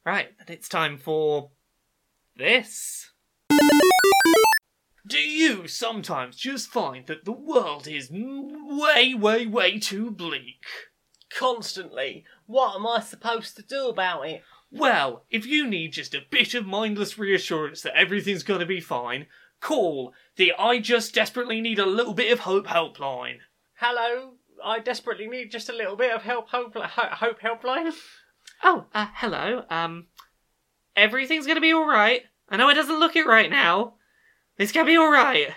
Right, 0.04 0.28
then 0.38 0.46
it's 0.56 0.68
time 0.68 0.96
for 0.96 1.50
this. 2.34 3.10
Do 5.06 5.18
you 5.18 5.66
sometimes 5.66 6.36
just 6.36 6.68
find 6.68 7.06
that 7.06 7.24
the 7.24 7.32
world 7.32 7.86
is 7.88 8.10
way, 8.12 9.14
way, 9.14 9.46
way 9.46 9.78
too 9.78 10.10
bleak? 10.10 10.64
Constantly. 11.34 12.24
What 12.46 12.76
am 12.76 12.86
I 12.86 13.00
supposed 13.00 13.56
to 13.56 13.62
do 13.62 13.88
about 13.88 14.28
it? 14.28 14.42
Well, 14.70 15.24
if 15.30 15.46
you 15.46 15.66
need 15.66 15.92
just 15.92 16.14
a 16.14 16.22
bit 16.30 16.54
of 16.54 16.66
mindless 16.66 17.18
reassurance 17.18 17.82
that 17.82 17.96
everything's 17.96 18.42
gonna 18.42 18.66
be 18.66 18.80
fine, 18.80 19.26
call 19.60 20.12
the 20.36 20.52
I 20.58 20.78
Just 20.80 21.14
Desperately 21.14 21.60
Need 21.60 21.78
a 21.78 21.86
Little 21.86 22.14
Bit 22.14 22.32
of 22.32 22.40
Hope 22.40 22.66
helpline. 22.66 23.38
Hello. 23.74 24.34
I 24.62 24.78
desperately 24.78 25.26
need 25.26 25.50
just 25.50 25.70
a 25.70 25.72
little 25.74 25.96
bit 25.96 26.14
of 26.14 26.22
help. 26.22 26.50
Hope, 26.50 26.74
hope 26.76 27.40
helpline. 27.40 27.92
Oh, 28.62 28.86
uh, 28.94 29.06
hello. 29.14 29.64
Um, 29.70 30.08
everything's 30.94 31.46
gonna 31.46 31.60
be 31.60 31.72
alright. 31.72 32.22
I 32.48 32.56
know 32.56 32.68
it 32.68 32.74
doesn't 32.74 33.00
look 33.00 33.16
it 33.16 33.26
right 33.26 33.50
now. 33.50 33.94
It's 34.60 34.72
gonna 34.72 34.84
be 34.84 34.98
alright. 34.98 35.48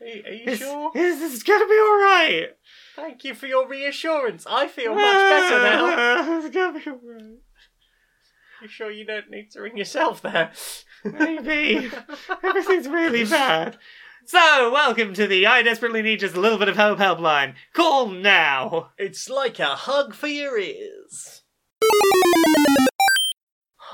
Are, 0.00 0.04
are 0.04 0.08
you 0.08 0.42
It's, 0.46 0.58
sure? 0.60 0.90
it's, 0.92 1.34
it's 1.34 1.42
gonna 1.44 1.64
be 1.68 1.78
alright. 1.80 2.56
Thank 2.96 3.22
you 3.22 3.32
for 3.34 3.46
your 3.46 3.68
reassurance. 3.68 4.48
I 4.50 4.66
feel 4.66 4.96
much 4.96 5.00
better 5.04 5.62
now. 5.62 6.38
it's 6.44 6.52
gonna 6.52 6.76
be 6.76 6.90
alright. 6.90 7.38
You 8.60 8.66
sure 8.66 8.90
you 8.90 9.04
don't 9.06 9.30
need 9.30 9.52
to 9.52 9.60
ring 9.60 9.76
yourself 9.76 10.22
there? 10.22 10.50
Maybe. 11.04 11.88
Everything's 12.42 12.88
really 12.88 13.24
bad. 13.24 13.78
So, 14.26 14.72
welcome 14.72 15.14
to 15.14 15.28
the 15.28 15.46
I 15.46 15.62
Desperately 15.62 16.02
Need 16.02 16.18
Just 16.18 16.34
a 16.34 16.40
Little 16.40 16.58
Bit 16.58 16.68
of 16.68 16.74
Help 16.74 16.98
helpline. 16.98 17.54
Call 17.74 18.08
now. 18.08 18.90
It's 18.98 19.30
like 19.30 19.60
a 19.60 19.66
hug 19.66 20.14
for 20.14 20.26
your 20.26 20.58
ears. 20.58 21.42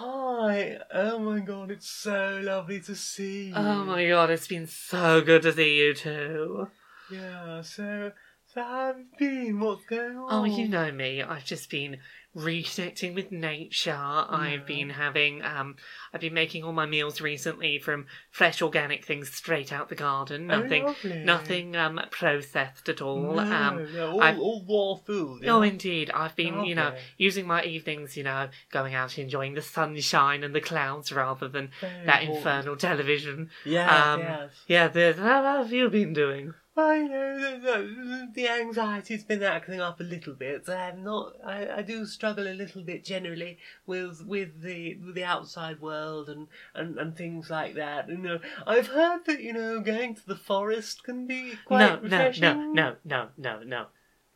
Hi. 0.07 0.77
Oh 0.93 1.19
my 1.19 1.41
god, 1.41 1.71
it's 1.71 1.89
so 1.89 2.39
lovely 2.43 2.79
to 2.81 2.95
see 2.95 3.47
you. 3.47 3.55
Oh 3.57 3.85
my 3.85 4.07
god, 4.07 4.29
it's 4.29 4.47
been 4.47 4.67
so 4.67 5.23
good 5.23 5.41
to 5.43 5.53
see 5.55 5.79
you 5.79 5.95
too. 5.95 6.69
Yeah, 7.11 7.63
so, 7.63 8.13
have 8.55 8.97
you 8.99 9.07
been? 9.19 9.61
What's 9.61 9.85
going 9.87 10.17
on? 10.17 10.27
Oh, 10.31 10.45
you 10.45 10.69
know 10.69 10.91
me. 10.93 11.23
I've 11.23 11.45
just 11.45 11.71
been 11.71 11.99
reconnecting 12.37 13.15
with 13.15 13.31
nature. 13.31 13.95
I've 13.97 14.67
been 14.67 14.91
having 14.91 15.41
um 15.45 15.77
I've 16.13 16.21
been 16.21 16.35
making 16.35 16.65
all 16.65 16.73
my 16.73 16.85
meals 16.85 17.21
recently 17.21 17.79
from 17.79 18.07
fresh 18.33 18.61
organic 18.61 19.05
things 19.05 19.31
straight 19.33 19.73
out 19.73 19.89
the 19.89 19.95
garden. 19.95 20.51
Oh, 20.51 20.61
Nothing 20.61 20.85
lovely. 20.85 21.25
nothing 21.25 21.77
um 21.77 22.01
processed 22.11 22.89
at 22.89 23.01
all. 23.01 23.35
No, 23.35 23.39
um 23.39 23.93
no, 23.95 24.11
all, 24.13 24.21
I've- 24.23 24.39
all 24.41 24.65
raw 24.99 25.05
food. 25.05 25.47
Oh, 25.47 25.63
indeed. 25.63 26.11
I've 26.11 26.35
been, 26.35 26.65
you 26.65 26.75
know, 26.75 26.87
Lovely. 26.87 27.01
using 27.19 27.47
my 27.47 27.63
evenings, 27.63 28.17
you 28.17 28.25
know, 28.25 28.49
going 28.73 28.95
out 28.95 29.17
enjoying 29.17 29.55
the 29.55 29.63
sunshine 29.63 30.43
and 30.43 30.55
the 30.55 30.61
clouds 30.61 31.13
rather 31.13 31.47
than 31.47 31.71
Very 31.81 32.07
that 32.07 32.23
important. 32.23 32.47
infernal 32.47 32.77
television. 32.77 33.51
Yeah, 33.65 34.13
Um, 34.13 34.21
yes. 34.21 34.51
Yeah, 34.67 34.89
the, 34.89 35.15
how 35.17 35.43
have 35.63 35.73
you 35.73 35.89
been 35.89 36.13
doing? 36.13 36.55
I 36.77 37.03
know 37.03 37.39
the, 37.39 37.59
the, 37.61 38.31
the 38.35 38.49
anxiety's 38.49 39.23
been 39.23 39.45
acting 39.45 39.81
up 39.81 40.01
a 40.01 40.03
little 40.03 40.35
bit. 40.35 40.69
I'm 40.69 41.05
not. 41.05 41.35
I, 41.45 41.69
I 41.79 41.83
do 41.83 42.05
struggle 42.05 42.49
a 42.49 42.55
little 42.55 42.83
bit 42.83 43.05
generally 43.05 43.59
with 43.87 44.25
with 44.27 44.61
the 44.63 44.97
with 44.97 45.15
the 45.15 45.23
outside 45.25 45.81
world 45.81 46.29
and, 46.29 46.49
and, 46.75 46.99
and 46.99 47.17
things 47.17 47.49
like 47.49 47.75
that. 47.75 48.09
You 48.09 48.19
know, 48.19 48.41
I've 48.67 48.89
heard 48.89 49.25
that 49.27 49.41
you 49.41 49.53
know 49.53 49.81
going 49.81 50.17
to 50.17 50.27
the 50.27 50.35
forest 50.37 51.05
can 51.05 51.29
be 51.29 51.55
quite 51.65 51.79
No, 51.79 51.95
no, 51.97 52.01
refreshing. 52.03 52.43
no, 52.43 52.73
no, 52.73 52.97
no, 53.05 53.29
no, 53.37 53.63
no. 53.63 53.87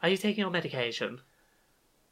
Are 0.00 0.08
you 0.08 0.16
taking 0.16 0.42
your 0.42 0.50
medication? 0.52 1.20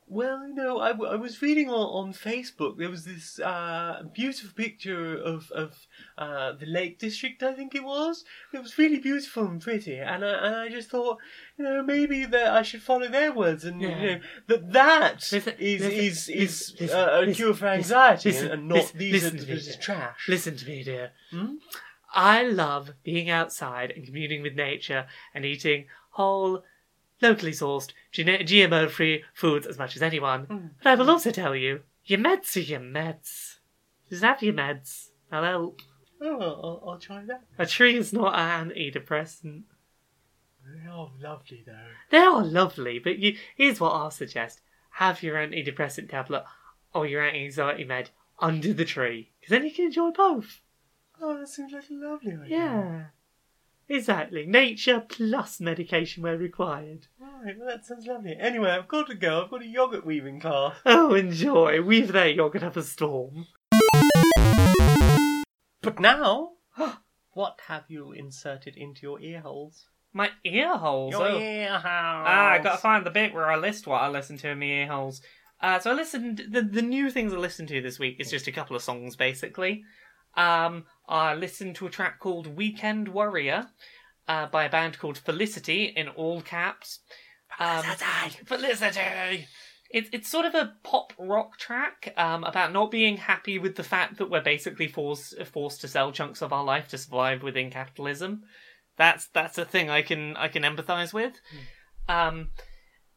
Well, 0.08 0.46
you 0.46 0.54
know, 0.54 0.78
I, 0.78 0.92
w- 0.92 1.10
I 1.10 1.16
was 1.16 1.42
reading 1.42 1.68
on, 1.68 2.06
on 2.06 2.12
Facebook. 2.12 2.78
There 2.78 2.88
was 2.90 3.04
this 3.04 3.40
uh, 3.40 4.04
beautiful 4.14 4.50
picture 4.54 5.16
of 5.18 5.50
of 5.50 5.74
uh, 6.16 6.52
the 6.52 6.66
Lake 6.66 7.00
District. 7.00 7.42
I 7.42 7.54
think 7.54 7.74
it 7.74 7.82
was. 7.82 8.24
It 8.54 8.62
was 8.62 8.78
really 8.78 8.98
beautiful 9.00 9.46
and 9.46 9.60
pretty, 9.60 9.98
and 9.98 10.24
I 10.24 10.28
and 10.46 10.54
I 10.54 10.68
just 10.68 10.90
thought, 10.90 11.18
you 11.58 11.64
know, 11.64 11.82
maybe 11.82 12.24
that 12.24 12.46
I 12.54 12.62
should 12.62 12.82
follow 12.82 13.08
their 13.08 13.32
words, 13.32 13.64
and 13.64 13.80
Yeah. 13.82 14.00
you 14.00 14.06
know, 14.10 14.20
that 14.46 14.72
that 14.72 15.28
Listen- 15.32 15.54
is 15.58 15.80
listen- 15.82 15.98
is 15.98 16.28
is 16.28 16.76
listen- 16.80 16.98
uh, 16.98 17.22
a 17.26 17.34
cure 17.34 17.54
for 17.54 17.66
anxiety, 17.66 18.28
listen- 18.30 18.50
and 18.52 18.68
not 18.68 18.92
these 18.94 19.24
are 19.24 19.30
to 19.30 19.36
me, 19.36 19.44
this 19.44 19.66
is 19.66 19.76
trash. 19.76 20.28
Listen 20.28 20.56
to 20.56 20.66
me, 20.66 20.84
dear. 20.84 21.10
Hmm? 21.32 21.54
I 22.14 22.44
love 22.44 22.92
being 23.02 23.28
outside 23.28 23.90
and 23.90 24.06
communing 24.06 24.40
with 24.40 24.54
nature 24.54 25.06
and 25.34 25.44
eating 25.44 25.86
whole, 26.10 26.62
locally 27.20 27.52
sourced, 27.52 27.92
GMO 28.12 28.90
free 28.90 29.24
foods 29.34 29.66
as 29.66 29.78
much 29.78 29.96
as 29.96 30.02
anyone. 30.02 30.46
Mm. 30.46 30.70
But 30.82 30.90
I 30.90 30.94
will 30.94 31.10
also 31.10 31.30
tell 31.30 31.54
you, 31.54 31.80
your 32.04 32.18
meds 32.18 32.56
are 32.56 32.60
your 32.60 32.80
meds. 32.80 33.56
Just 34.08 34.22
have 34.22 34.42
your 34.42 34.54
meds. 34.54 35.08
I'll 35.32 35.44
help. 35.44 35.80
Oh, 36.20 36.40
I'll, 36.40 36.84
I'll 36.88 36.98
try 36.98 37.24
that. 37.24 37.42
A 37.58 37.66
tree 37.66 37.96
is 37.96 38.12
not 38.12 38.34
an 38.38 38.70
antidepressant. 38.70 39.62
They 40.64 40.88
are 40.88 41.10
lovely 41.20 41.62
though. 41.64 41.90
They 42.10 42.18
are 42.18 42.44
lovely, 42.44 42.98
but 42.98 43.18
you, 43.18 43.36
here's 43.56 43.80
what 43.80 43.92
I'll 43.92 44.10
suggest. 44.10 44.60
Have 44.92 45.22
your 45.22 45.36
antidepressant 45.36 46.10
tablet 46.10 46.44
or 46.94 47.06
your 47.06 47.22
anti-anxiety 47.22 47.84
med 47.84 48.10
under 48.38 48.72
the 48.72 48.84
tree. 48.84 49.30
Because 49.40 49.50
then 49.50 49.64
you 49.64 49.70
can 49.70 49.86
enjoy 49.86 50.10
both. 50.10 50.60
Oh, 51.20 51.38
that 51.38 51.48
seems 51.48 51.72
like 51.72 51.84
a 51.90 51.94
lovely 51.94 52.32
idea. 52.32 52.46
Yeah. 52.48 53.04
Exactly. 53.88 54.46
Nature 54.46 55.04
plus 55.08 55.60
medication 55.60 56.22
where 56.22 56.36
required. 56.36 57.06
Right, 57.20 57.56
well, 57.56 57.68
that 57.68 57.84
sounds 57.84 58.06
lovely. 58.06 58.36
Anyway, 58.38 58.70
I've 58.70 58.88
got 58.88 59.06
to 59.06 59.14
go. 59.14 59.44
I've 59.44 59.50
got 59.50 59.62
a 59.62 59.66
yogurt 59.66 60.04
weaving 60.04 60.40
class. 60.40 60.74
Oh, 60.86 61.14
enjoy. 61.14 61.80
Weave 61.82 62.12
that 62.12 62.34
yogurt 62.34 62.64
up 62.64 62.76
a 62.76 62.82
storm. 62.82 63.46
But 65.82 66.00
now, 66.00 66.52
what 67.32 67.60
have 67.68 67.84
you 67.88 68.10
inserted 68.12 68.76
into 68.76 69.02
your 69.02 69.20
ear 69.20 69.40
holes? 69.40 69.86
My 70.12 70.30
ear 70.44 70.76
holes. 70.76 71.12
Your 71.12 71.28
oh. 71.28 71.38
ear 71.38 71.68
holes. 71.68 71.84
Ah, 71.84 72.50
I 72.52 72.58
gotta 72.58 72.78
find 72.78 73.06
the 73.06 73.10
bit 73.10 73.34
where 73.34 73.50
I 73.50 73.56
list 73.56 73.86
what 73.86 74.00
I 74.00 74.08
listen 74.08 74.36
to 74.38 74.48
in 74.48 74.58
my 74.58 74.66
ear 74.66 74.86
holes. 74.88 75.20
Uh, 75.60 75.78
so 75.78 75.90
I 75.92 75.94
listened. 75.94 76.42
The 76.50 76.62
the 76.62 76.82
new 76.82 77.10
things 77.10 77.32
I 77.32 77.36
listened 77.36 77.68
to 77.68 77.80
this 77.80 77.98
week 77.98 78.16
is 78.18 78.30
just 78.30 78.46
a 78.46 78.52
couple 78.52 78.74
of 78.74 78.82
songs, 78.82 79.14
basically. 79.14 79.84
Um, 80.36 80.84
I 81.08 81.34
listened 81.34 81.76
to 81.76 81.86
a 81.86 81.90
track 81.90 82.18
called 82.18 82.56
"Weekend 82.56 83.08
Warrior" 83.08 83.68
uh, 84.28 84.46
by 84.46 84.64
a 84.64 84.70
band 84.70 84.98
called 84.98 85.18
Felicity 85.18 85.84
in 85.84 86.08
all 86.08 86.40
caps. 86.40 87.00
Um, 87.58 87.82
Felicity. 88.46 89.46
It's 89.90 90.08
it's 90.12 90.28
sort 90.28 90.46
of 90.46 90.54
a 90.54 90.74
pop 90.82 91.12
rock 91.18 91.58
track 91.58 92.12
um, 92.16 92.44
about 92.44 92.72
not 92.72 92.90
being 92.90 93.16
happy 93.16 93.58
with 93.58 93.76
the 93.76 93.84
fact 93.84 94.18
that 94.18 94.30
we're 94.30 94.42
basically 94.42 94.88
forced 94.88 95.34
forced 95.46 95.80
to 95.82 95.88
sell 95.88 96.12
chunks 96.12 96.42
of 96.42 96.52
our 96.52 96.64
life 96.64 96.88
to 96.88 96.98
survive 96.98 97.42
within 97.42 97.70
capitalism. 97.70 98.42
That's 98.96 99.28
that's 99.28 99.58
a 99.58 99.64
thing 99.64 99.88
I 99.88 100.02
can 100.02 100.36
I 100.36 100.48
can 100.48 100.64
empathise 100.64 101.12
with. 101.12 101.34
Um, 102.08 102.50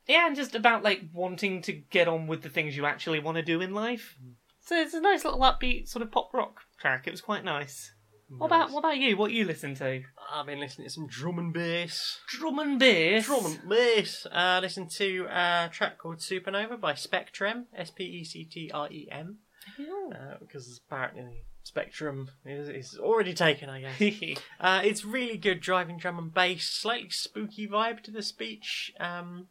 yeah, 0.07 0.27
and 0.27 0.35
just 0.35 0.55
about 0.55 0.83
like 0.83 1.01
wanting 1.13 1.61
to 1.63 1.73
get 1.73 2.07
on 2.07 2.27
with 2.27 2.43
the 2.43 2.49
things 2.49 2.77
you 2.77 2.85
actually 2.85 3.19
want 3.19 3.37
to 3.37 3.43
do 3.43 3.61
in 3.61 3.73
life. 3.73 4.15
So 4.61 4.79
it's 4.79 4.93
a 4.93 5.01
nice 5.01 5.23
little 5.25 5.39
upbeat 5.39 5.87
sort 5.87 6.03
of 6.03 6.11
pop 6.11 6.33
rock 6.33 6.61
track. 6.79 7.07
It 7.07 7.11
was 7.11 7.21
quite 7.21 7.43
nice. 7.43 7.91
What 8.37 8.47
about 8.47 8.71
what 8.71 8.79
about 8.79 8.97
you? 8.97 9.17
What 9.17 9.31
you 9.31 9.43
listen 9.43 9.73
to? 9.75 10.03
I've 10.31 10.45
been 10.45 10.59
listening 10.59 10.87
to 10.87 10.93
some 10.93 11.07
drum 11.07 11.39
and 11.39 11.51
bass. 11.51 12.19
Drum 12.27 12.59
and 12.59 12.77
bass. 12.77 13.25
Drum 13.25 13.45
and 13.47 13.67
bass. 13.67 14.27
Uh, 14.31 14.59
listen 14.61 14.87
to 14.89 15.25
a 15.31 15.69
track 15.71 15.97
called 15.97 16.17
Supernova 16.17 16.79
by 16.79 16.93
Spectrem. 16.93 17.65
S 17.75 17.89
P 17.89 18.03
E 18.03 18.23
C 18.23 18.43
T 18.43 18.69
R 18.71 18.87
E 18.91 19.07
M. 19.11 19.39
Uh, 19.79 20.35
because 20.39 20.79
apparently 20.85 21.43
Spectrum 21.63 22.29
is, 22.45 22.69
is 22.69 22.99
already 22.99 23.33
taken, 23.33 23.69
I 23.69 23.81
guess. 23.81 24.39
Uh, 24.59 24.81
it's 24.83 25.05
really 25.05 25.37
good 25.37 25.61
driving 25.61 25.97
drum 25.97 26.17
and 26.19 26.33
bass, 26.33 26.65
slightly 26.65 27.09
spooky 27.09 27.67
vibe 27.67 28.01
to 28.03 28.11
the 28.11 28.21
speech. 28.21 28.91
Um, 28.99 29.47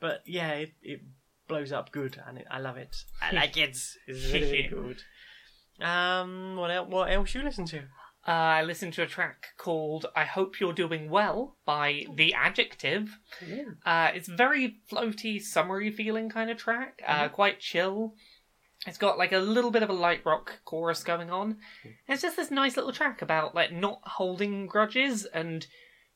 but 0.00 0.22
yeah, 0.26 0.50
it, 0.50 0.72
it 0.82 1.00
blows 1.48 1.72
up 1.72 1.90
good, 1.90 2.20
and 2.26 2.38
it, 2.38 2.46
I 2.50 2.60
love 2.60 2.76
it. 2.76 2.94
I 3.20 3.30
like 3.32 3.56
it. 3.56 3.76
It's 4.06 4.32
really 4.32 4.62
good. 4.70 5.02
Um, 5.84 6.56
what 6.56 6.70
else? 6.70 6.88
What 6.88 7.10
else 7.10 7.34
you 7.34 7.42
listen 7.42 7.64
to? 7.66 7.78
Uh, 8.26 8.32
I 8.60 8.62
listened 8.62 8.92
to 8.94 9.02
a 9.02 9.06
track 9.06 9.46
called 9.56 10.06
"I 10.14 10.24
Hope 10.24 10.60
You're 10.60 10.72
Doing 10.72 11.08
Well" 11.08 11.56
by 11.64 12.04
The 12.14 12.34
Adjective. 12.34 13.18
Yeah. 13.46 13.64
Uh, 13.86 14.10
it's 14.14 14.28
very 14.28 14.76
floaty, 14.90 15.40
summery 15.40 15.90
feeling 15.90 16.28
kind 16.28 16.50
of 16.50 16.58
track. 16.58 17.00
Uh, 17.06 17.28
quite 17.28 17.60
chill. 17.60 18.14
It's 18.86 18.98
got 18.98 19.18
like 19.18 19.32
a 19.32 19.38
little 19.38 19.70
bit 19.70 19.82
of 19.82 19.90
a 19.90 19.94
light 19.94 20.24
rock 20.24 20.60
chorus 20.64 21.02
going 21.02 21.30
on. 21.30 21.56
And 21.82 21.94
it's 22.08 22.22
just 22.22 22.36
this 22.36 22.50
nice 22.50 22.76
little 22.76 22.92
track 22.92 23.22
about 23.22 23.54
like 23.54 23.72
not 23.72 24.00
holding 24.04 24.66
grudges 24.66 25.24
and 25.24 25.66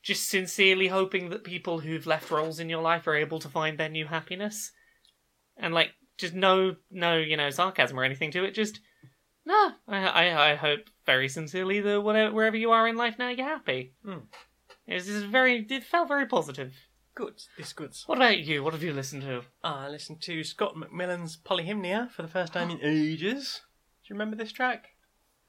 just 0.03 0.29
sincerely 0.29 0.89
hoping 0.89 1.31
that 1.31 1.45
people 1.45 1.81
who've 1.81 2.07
left 2.07 2.31
roles 2.31 2.59
in 2.61 2.69
your 2.69 2.83
life 2.83 3.07
are 3.07 3.17
able 3.17 3.39
to 3.41 3.49
find 3.49 3.79
their 3.79 3.89
new 3.89 4.07
happiness. 4.07 4.73
And 5.57 5.75
like 5.75 5.93
just 6.19 6.35
no 6.35 6.77
no, 6.91 7.17
you 7.19 7.37
know, 7.37 7.51
sarcasm 7.51 7.99
or 7.99 8.05
anything 8.05 8.31
to 8.33 8.45
it, 8.45 8.55
just 8.55 8.81
no, 9.45 9.73
I, 9.89 9.99
I, 10.07 10.51
I 10.53 10.55
hope 10.55 10.89
very 11.05 11.29
sincerely 11.29 11.81
that 11.81 12.01
whatever, 12.01 12.33
wherever 12.33 12.57
you 12.57 12.71
are 12.71 12.87
in 12.87 12.97
life 12.97 13.19
now, 13.19 13.29
you're 13.29 13.47
happy. 13.47 13.93
Hmm. 14.05 14.19
It 14.87 14.95
was 14.95 15.07
just 15.07 15.27
very, 15.27 15.67
it 15.69 15.85
felt 15.85 16.09
very 16.09 16.27
positive. 16.27 16.75
Good. 17.15 17.43
This 17.59 17.73
good. 17.73 17.95
What 18.07 18.19
about 18.19 18.39
you? 18.39 18.63
What 18.63 18.73
have 18.73 18.83
you 18.83 18.93
listened 18.93 19.23
to? 19.23 19.43
I 19.63 19.89
listened 19.89 20.23
to 20.23 20.45
Scott 20.45 20.75
McMillan's 20.77 21.37
Polyhymnia 21.37 22.11
for 22.11 22.23
the 22.23 22.29
first 22.29 22.53
time 22.53 22.71
in 22.71 22.81
ages. 22.83 23.61
Do 24.03 24.13
you 24.13 24.15
remember 24.15 24.37
this 24.37 24.53
track? 24.53 24.91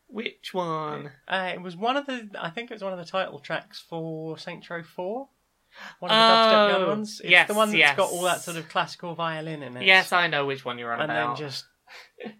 Which 0.08 0.54
one? 0.54 1.12
Uh, 1.28 1.52
it 1.54 1.62
was 1.62 1.78
one 1.78 1.98
of 1.98 2.06
the, 2.06 2.30
I 2.40 2.50
think 2.50 2.70
it 2.70 2.74
was 2.74 2.84
one 2.84 2.94
of 2.94 3.00
the 3.00 3.06
title 3.06 3.40
tracks 3.40 3.80
for 3.80 4.38
Saints 4.38 4.70
Row 4.70 4.84
4. 4.84 5.28
One 6.00 6.12
of 6.12 6.16
the 6.16 6.22
Oh, 6.22 6.28
dubstep 6.28 6.80
young 6.80 6.88
ones. 6.90 7.22
It's 7.24 7.30
yes, 7.30 7.48
the 7.48 7.54
one 7.54 7.70
that's 7.70 7.78
yes. 7.80 7.98
got 7.98 8.12
all 8.12 8.24
that 8.24 8.42
sort 8.42 8.58
of 8.58 8.70
classical 8.70 9.16
violin 9.16 9.64
in 9.64 9.78
it. 9.78 9.84
Yes, 9.86 10.12
I 10.12 10.28
know 10.28 10.46
which 10.46 10.64
one 10.66 10.78
you're 10.78 10.94
on 10.94 11.02
and 11.02 11.12
about. 11.12 11.38
then 11.38 11.48
just 11.48 11.66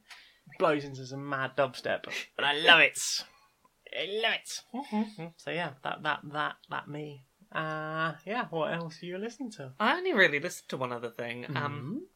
blows 0.60 0.84
into 0.84 1.06
some 1.06 1.28
mad 1.28 1.52
dubstep. 1.58 2.06
And 2.38 2.46
I 2.46 2.54
love 2.54 2.80
it. 2.80 3.00
I 3.96 4.08
love 4.22 4.34
it. 5.22 5.32
so 5.38 5.52
yeah, 5.52 5.72
that 5.84 6.04
that 6.04 6.20
that 6.32 6.56
that 6.70 6.88
me. 6.88 7.26
Uh 7.54 8.14
yeah, 8.26 8.46
what 8.50 8.74
else 8.74 9.02
are 9.02 9.06
you 9.06 9.18
listening 9.18 9.52
to? 9.52 9.74
I 9.80 9.98
only 9.98 10.14
really 10.14 10.40
listened 10.40 10.70
to 10.70 10.78
one 10.78 10.92
other 10.92 11.10
thing. 11.12 11.44
Mm-hmm. 11.44 11.58
Um, 11.58 12.08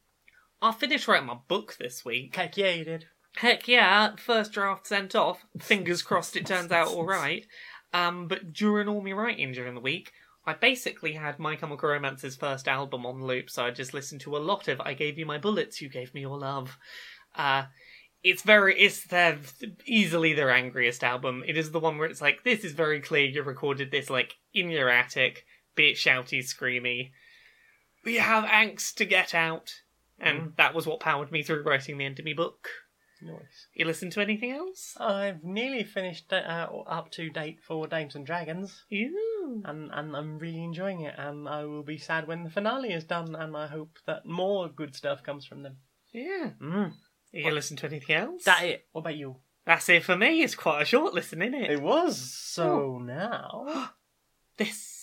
I 0.62 0.71
finished 0.71 1.08
writing 1.08 1.27
my 1.27 1.38
book 1.47 1.75
this 1.80 2.03
week. 2.03 2.36
Heck 2.36 2.58
yeah, 2.58 2.71
you 2.71 2.84
did. 2.84 3.06
Heck 3.36 3.67
yeah, 3.67 4.15
first 4.17 4.51
draft 4.51 4.88
sent 4.88 5.13
off. 5.13 5.45
Fingers 5.60 6.01
crossed 6.01 6.36
it 6.36 6.47
turns 6.47 6.71
out 6.71 6.88
alright. 6.93 7.45
Um, 7.93 8.27
but 8.27 8.51
during 8.51 8.88
all 8.88 9.01
my 9.01 9.12
writing 9.12 9.51
during 9.51 9.75
the 9.75 9.82
week, 9.82 10.12
I 10.47 10.53
basically 10.53 11.12
had 11.12 11.39
My 11.39 11.57
Chemical 11.57 11.89
Romance's 11.89 12.38
first 12.38 12.69
album 12.69 13.05
on 13.05 13.21
loop, 13.21 13.49
so 13.49 13.65
I 13.65 13.71
just 13.71 13.93
listened 13.93 14.21
to 14.21 14.38
a 14.38 14.39
lot 14.39 14.69
of 14.69 14.79
I 14.79 14.93
Gave 14.93 15.17
You 15.19 15.25
My 15.25 15.38
Bullets, 15.38 15.81
You 15.81 15.89
Gave 15.89 16.13
Me 16.13 16.21
Your 16.21 16.39
Love. 16.39 16.77
Uh, 17.36 17.65
it's 18.23 18.43
very, 18.43 18.79
it's 18.79 19.05
their, 19.07 19.39
easily 19.86 20.33
their 20.33 20.49
angriest 20.49 21.03
album. 21.03 21.43
It 21.45 21.57
is 21.57 21.71
the 21.71 21.79
one 21.79 21.97
where 21.97 22.07
it's 22.10 22.21
like, 22.21 22.45
this 22.45 22.63
is 22.63 22.71
very 22.71 23.01
clear 23.01 23.25
you 23.25 23.43
recorded 23.43 23.91
this, 23.91 24.10
like, 24.10 24.36
in 24.53 24.69
your 24.69 24.89
attic, 24.89 25.45
bit 25.75 25.97
shouty, 25.97 26.39
screamy. 26.39 27.12
We 28.05 28.15
have 28.15 28.45
angst 28.45 28.95
to 28.95 29.05
get 29.05 29.36
out. 29.36 29.73
And 30.19 30.53
that 30.57 30.73
was 30.73 30.88
what 30.88 30.99
powered 30.99 31.31
me 31.31 31.43
through 31.43 31.62
writing 31.63 31.97
the 31.97 32.05
end 32.05 32.17
of 32.17 32.25
my 32.25 32.33
book. 32.33 32.69
Nice. 33.21 33.67
You 33.73 33.86
listen 33.86 34.10
to 34.12 34.21
anything 34.21 34.51
else? 34.51 34.95
I've 34.99 35.43
nearly 35.43 35.84
finished 35.84 36.32
uh, 36.32 36.67
up 36.88 37.12
to 37.12 37.30
date 37.30 37.60
for 37.65 37.88
Dames 37.88 38.15
and 38.15 38.25
Dragons, 38.25 38.84
Ew. 38.89 39.62
and, 39.65 39.89
and 39.93 40.15
I'm 40.15 40.38
really 40.38 40.63
enjoying 40.63 41.01
it. 41.01 41.15
And 41.17 41.47
I 41.47 41.65
will 41.65 41.84
be 41.84 41.97
sad 41.97 42.27
when 42.27 42.43
the 42.43 42.49
finale 42.49 42.93
is 42.93 43.03
done, 43.03 43.36
and 43.36 43.56
I 43.56 43.67
hope 43.67 43.97
that 44.06 44.25
more 44.25 44.69
good 44.69 44.95
stuff 44.95 45.23
comes 45.23 45.45
from 45.45 45.63
them. 45.63 45.77
Yeah. 46.13 46.51
Mm. 46.62 46.93
You 47.32 47.51
listen 47.51 47.77
to 47.77 47.88
anything 47.88 48.15
else? 48.15 48.43
That 48.45 48.63
it. 48.63 48.86
What 48.91 49.01
about 49.01 49.17
you? 49.17 49.38
That's 49.65 49.89
it 49.89 50.03
for 50.03 50.15
me. 50.15 50.41
It's 50.43 50.56
quite 50.56 50.82
a 50.82 50.86
short 50.86 51.13
listen, 51.13 51.41
isn't 51.41 51.53
it? 51.53 51.71
It 51.71 51.82
was. 51.82 52.17
So 52.17 52.99
now. 52.99 53.91
This. 54.58 54.96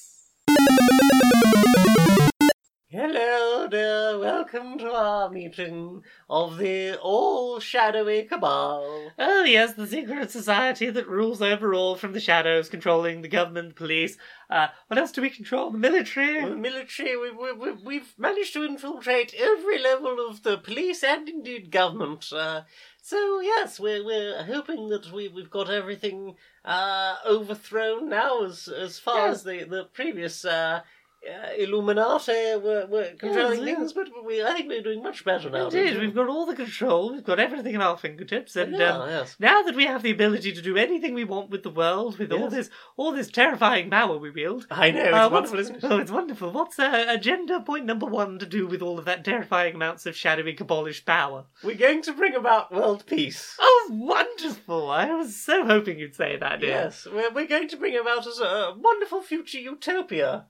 Hello 2.97 3.67
there, 3.67 4.21
welcome 4.21 4.79
to 4.79 4.89
our 4.93 5.29
meeting 5.29 6.05
of 6.31 6.59
the 6.59 6.97
all 7.01 7.59
shadowy 7.59 8.23
cabal. 8.23 9.11
Oh, 9.19 9.43
yes, 9.43 9.75
the 9.75 9.89
secret 9.89 10.31
society 10.31 10.91
that 10.91 11.09
rules 11.09 11.43
over 11.43 11.75
all 11.75 11.97
from 11.97 12.13
the 12.13 12.21
shadows, 12.21 12.69
controlling 12.69 13.21
the 13.23 13.27
government, 13.27 13.71
the 13.71 13.75
police. 13.75 14.17
Uh, 14.49 14.69
what 14.87 14.97
else 14.97 15.11
do 15.11 15.23
we 15.23 15.31
control? 15.31 15.73
The 15.73 15.79
military? 15.79 16.49
The 16.49 16.55
military, 16.55 17.17
we, 17.17 17.33
we, 17.33 17.53
we, 17.53 17.73
we've 17.73 18.15
managed 18.17 18.53
to 18.53 18.65
infiltrate 18.65 19.35
every 19.37 19.83
level 19.83 20.25
of 20.31 20.45
the 20.45 20.57
police 20.57 21.03
and 21.03 21.29
indeed 21.29 21.73
government. 21.73 22.33
Uh, 22.33 22.61
so, 23.03 23.41
yes, 23.41 23.81
we're, 23.81 24.05
we're 24.05 24.45
hoping 24.45 24.89
that 24.91 25.13
we, 25.13 25.27
we've 25.27 25.51
got 25.51 25.69
everything 25.69 26.37
uh, 26.65 27.17
overthrown 27.27 28.09
now 28.09 28.45
as, 28.45 28.69
as 28.69 29.01
far 29.01 29.27
as 29.31 29.43
the, 29.43 29.65
the 29.65 29.83
previous 29.93 30.45
uh, 30.45 30.83
uh, 31.29 31.49
Illuminati 31.57 32.57
were, 32.57 32.87
were 32.87 33.11
controlling 33.19 33.67
Yes, 33.67 33.77
things, 33.77 33.93
but 33.93 34.09
we, 34.25 34.43
I 34.43 34.53
think 34.55 34.69
we're 34.69 34.83
doing 34.83 35.03
much 35.03 35.25
better 35.25 35.51
now. 35.51 35.65
Indeed, 35.67 35.95
we? 35.95 36.07
we've 36.07 36.15
got 36.15 36.29
all 36.29 36.47
the 36.47 36.55
control, 36.57 37.13
we've 37.13 37.25
got 37.25 37.39
everything 37.41 37.75
at 37.75 37.81
our 37.81 37.97
fingertips, 37.97 38.57
and 38.57 38.77
Yeah, 38.77 38.99
um, 38.99 39.09
yes. 39.09 39.37
now 39.39 39.63
that 39.63 39.75
we 39.75 39.87
have 39.87 40.03
the 40.03 40.11
ability 40.11 40.53
to 40.53 40.63
do 40.63 40.77
anything 40.77 41.15
we 41.15 41.25
want 41.25 41.51
with 41.51 41.63
the 41.63 41.71
world, 41.71 42.19
with 42.19 42.33
all 42.33 42.49
this 42.49 42.71
all 42.97 43.13
this 43.13 43.29
terrifying 43.29 43.91
power 43.91 44.17
we 44.19 44.31
wield. 44.31 44.67
I 44.71 44.91
know, 44.91 45.01
it's 45.05 45.15
uh, 45.15 45.29
wonderful, 45.33 45.57
what's- 45.57 45.71
isn't 45.71 45.77
it? 45.77 45.85
Oh, 45.85 45.99
it's 45.99 46.11
wonderful. 46.11 46.51
What's 46.53 46.79
uh, 46.79 47.05
agenda 47.09 47.61
point 47.61 47.85
number 47.87 48.07
one 48.07 48.39
to 48.39 48.47
do 48.47 48.67
with 48.67 48.83
all 48.83 48.99
of 48.99 49.05
that 49.07 49.25
terrifying 49.25 49.75
amounts 49.75 50.07
of 50.07 50.17
shadowy 50.17 50.55
cabalish 50.55 51.05
power? 51.05 51.47
We're 51.63 51.75
going 51.77 52.03
to 52.03 52.13
bring 52.13 52.35
about 52.35 52.73
world 52.73 53.05
peace. 53.07 53.57
Oh, 53.61 53.89
wonderful! 53.91 54.91
I 54.91 55.13
was 55.15 55.37
so 55.37 55.65
hoping 55.67 55.99
you'd 55.99 56.15
say 56.15 56.37
that, 56.37 56.61
dear. 56.61 56.71
Yes, 56.71 57.07
we're, 57.11 57.31
we're 57.33 57.47
going 57.47 57.69
to 57.69 57.77
bring 57.77 57.97
about 57.97 58.27
us 58.27 58.41
a 58.41 58.75
wonderful 58.79 59.23
future 59.23 59.59
utopia. 59.59 60.47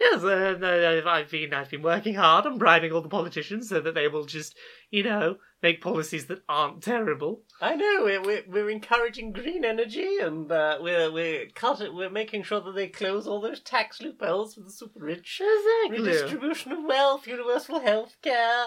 Yes, 0.00 0.22
uh, 0.22 1.02
I've 1.06 1.30
been 1.30 1.52
I've 1.54 1.70
been 1.70 1.82
working 1.82 2.14
hard 2.14 2.46
on 2.46 2.58
bribing 2.58 2.92
all 2.92 3.00
the 3.02 3.08
politicians 3.08 3.68
so 3.68 3.80
that 3.80 3.94
they 3.94 4.08
will 4.08 4.24
just, 4.24 4.56
you 4.90 5.02
know, 5.02 5.36
make 5.62 5.80
policies 5.80 6.26
that 6.26 6.42
aren't 6.48 6.82
terrible. 6.82 7.42
I 7.60 7.74
know 7.74 8.02
we're 8.04 8.22
we're, 8.22 8.44
we're 8.46 8.70
encouraging 8.70 9.32
green 9.32 9.64
energy, 9.64 10.18
and 10.20 10.50
uh, 10.50 10.78
we're 10.80 11.10
we're 11.10 11.46
cut 11.54 11.82
we're 11.92 12.10
making 12.10 12.44
sure 12.44 12.60
that 12.60 12.74
they 12.74 12.88
close 12.88 13.26
all 13.26 13.40
those 13.40 13.60
tax 13.60 14.00
loopholes 14.00 14.54
for 14.54 14.60
the 14.60 14.70
super 14.70 15.00
rich. 15.00 15.42
Exactly. 15.42 16.06
Redistribution 16.06 16.72
of 16.72 16.84
wealth, 16.84 17.26
universal 17.26 17.80
health 17.80 18.16
care, 18.22 18.66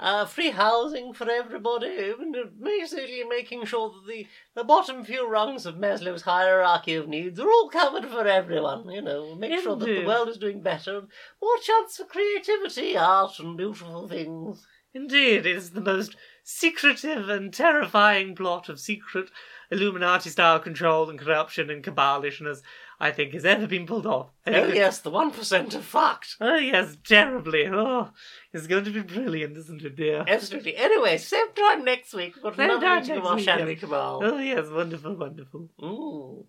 uh, 0.00 0.24
free 0.24 0.50
housing 0.50 1.14
for 1.14 1.30
everybody, 1.30 2.12
and 2.18 2.36
basically 2.62 3.22
making 3.24 3.64
sure 3.64 3.90
that 3.90 4.12
the, 4.12 4.26
the 4.54 4.64
bottom 4.64 5.04
few 5.04 5.28
rungs 5.28 5.64
of 5.64 5.76
Maslow's 5.76 6.22
hierarchy 6.22 6.94
of 6.96 7.08
needs 7.08 7.38
are 7.38 7.48
all 7.48 7.68
covered 7.68 8.06
for 8.06 8.26
everyone. 8.26 8.90
You 8.90 9.02
know, 9.02 9.34
make 9.36 9.60
sure 9.60 9.76
that 9.76 9.86
the 9.86 10.04
world 10.04 10.28
is 10.28 10.38
doing 10.38 10.60
better, 10.60 11.02
more 11.40 11.58
chance 11.62 11.96
for 11.96 12.04
creativity, 12.04 12.96
art, 12.96 13.38
and 13.38 13.56
beautiful 13.56 14.08
things. 14.08 14.66
Indeed, 14.94 15.46
it 15.46 15.56
is 15.56 15.70
the 15.70 15.80
most 15.80 16.16
secretive 16.44 17.28
and 17.30 17.52
terrifying 17.54 18.34
plot 18.34 18.68
of 18.68 18.78
secret 18.78 19.30
Illuminati-style 19.70 20.58
control 20.60 21.08
and 21.08 21.18
corruption 21.18 21.70
and 21.70 21.82
cabalishness 21.82 22.60
I 23.00 23.10
think 23.10 23.32
has 23.32 23.46
ever 23.46 23.66
been 23.66 23.86
pulled 23.86 24.04
off. 24.06 24.28
I 24.46 24.50
Oh 24.50 24.52
think 24.64 24.68
it- 24.70 24.76
yes, 24.76 24.98
the 24.98 25.08
one 25.10 25.30
percent 25.30 25.74
are 25.74 25.80
fucked. 25.80 26.36
Oh 26.42 26.56
yes, 26.56 26.96
terribly. 27.06 27.66
Oh, 27.68 28.10
it's 28.52 28.66
going 28.66 28.84
to 28.84 28.90
be 28.90 29.00
brilliant, 29.00 29.56
isn't 29.56 29.82
it, 29.82 29.96
dear? 29.96 30.24
Absolutely. 30.28 30.76
Anyway, 30.76 31.16
same 31.16 31.52
time 31.54 31.84
next 31.84 32.12
week. 32.12 32.34
We've 32.36 32.42
got 32.42 32.56
Same 32.56 32.70
another 32.70 32.86
time 32.86 33.00
meeting 33.00 33.16
of 33.16 33.22
next 33.22 33.28
our 33.30 33.36
week, 33.36 33.44
shadowy 33.46 33.72
yeah. 33.74 33.78
cabal. 33.80 34.20
Oh 34.22 34.38
yes, 34.38 34.66
wonderful, 34.70 35.16
wonderful. 35.16 35.68
Ooh. 35.82 36.46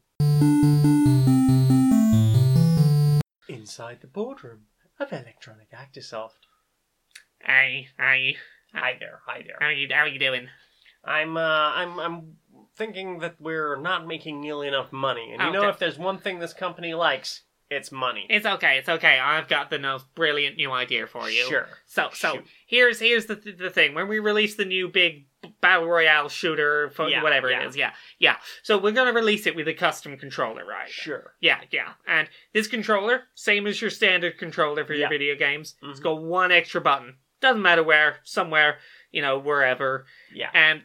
Inside 3.48 4.00
the 4.02 4.08
boardroom 4.08 4.64
of 5.00 5.12
Electronic 5.14 5.72
Actisoft. 5.72 6.48
Hey, 7.46 7.88
hey, 8.00 8.38
Hi 8.74 8.96
there, 9.00 9.20
hi 9.26 9.44
there. 9.46 9.58
how 9.60 9.70
you 9.70 9.88
how 9.92 10.06
you 10.06 10.18
doing? 10.18 10.48
I'm 11.04 11.36
uh 11.38 11.40
I'm 11.42 12.00
I'm 12.00 12.36
thinking 12.78 13.20
that 13.20 13.36
we're 13.40 13.76
not 13.80 14.08
making 14.08 14.40
nearly 14.42 14.68
enough 14.68 14.92
money. 14.94 15.32
And 15.34 15.42
you 15.42 15.52
know 15.52 15.60
Okay. 15.62 15.70
if 15.70 15.80
there's 15.80 15.98
one 16.00 16.18
thing 16.20 16.40
this 16.40 16.54
company 16.54 16.94
likes, 16.94 17.42
it's 17.70 17.92
money. 17.92 18.26
It's 18.30 18.46
okay, 18.46 18.78
it's 18.78 18.88
okay. 18.90 19.20
I've 19.20 19.48
got 19.48 19.70
the 19.70 19.78
most 19.80 20.14
brilliant 20.16 20.56
new 20.58 20.72
idea 20.72 21.06
for 21.06 21.30
you. 21.30 21.46
Sure. 21.46 21.68
So, 21.86 22.10
so 22.14 22.36
Shoot. 22.36 22.46
here's 22.66 23.00
here's 23.00 23.26
the 23.26 23.36
the 23.36 23.70
thing. 23.70 23.94
When 23.94 24.08
we 24.08 24.20
release 24.20 24.56
the 24.56 24.66
new 24.66 24.88
big 24.88 25.26
battle 25.60 25.88
royale 25.88 26.30
shooter, 26.30 26.90
for 26.92 27.10
Yeah, 27.10 27.22
whatever 27.22 27.52
yeah. 27.52 27.62
it 27.64 27.68
is, 27.68 27.76
yeah, 27.76 27.92
yeah. 28.20 28.38
So 28.64 28.78
we're 28.78 28.92
gonna 28.94 29.12
release 29.14 29.46
it 29.46 29.56
with 29.56 29.68
a 29.68 29.74
custom 29.74 30.18
controller, 30.18 30.66
right? 30.66 30.90
Sure. 30.90 31.34
Yeah, 31.42 31.60
yeah. 31.72 31.94
And 32.08 32.30
this 32.54 32.68
controller, 32.68 33.24
same 33.36 33.68
as 33.68 33.82
your 33.82 33.90
standard 33.92 34.38
controller 34.38 34.86
for 34.86 34.94
your 34.94 35.04
Yeah. 35.04 35.10
video 35.10 35.36
games, 35.36 35.76
it's 35.84 36.00
Mhm. 36.00 36.04
got 36.04 36.22
one 36.24 36.52
extra 36.54 36.80
button. 36.80 37.18
Doesn't 37.44 37.62
matter 37.62 37.84
where, 37.84 38.20
somewhere, 38.24 38.78
you 39.12 39.22
know, 39.22 39.38
wherever. 39.38 40.06
Yeah. 40.34 40.50
And 40.54 40.84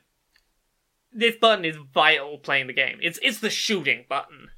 this 1.13 1.37
button 1.37 1.65
is 1.65 1.77
vital 1.95 2.39
playing 2.39 2.67
the 2.67 2.73
game. 2.73 2.99
It's 3.01 3.21
it's 3.23 3.39
the 3.39 3.49
shooting 3.49 4.07
button. 4.09 4.49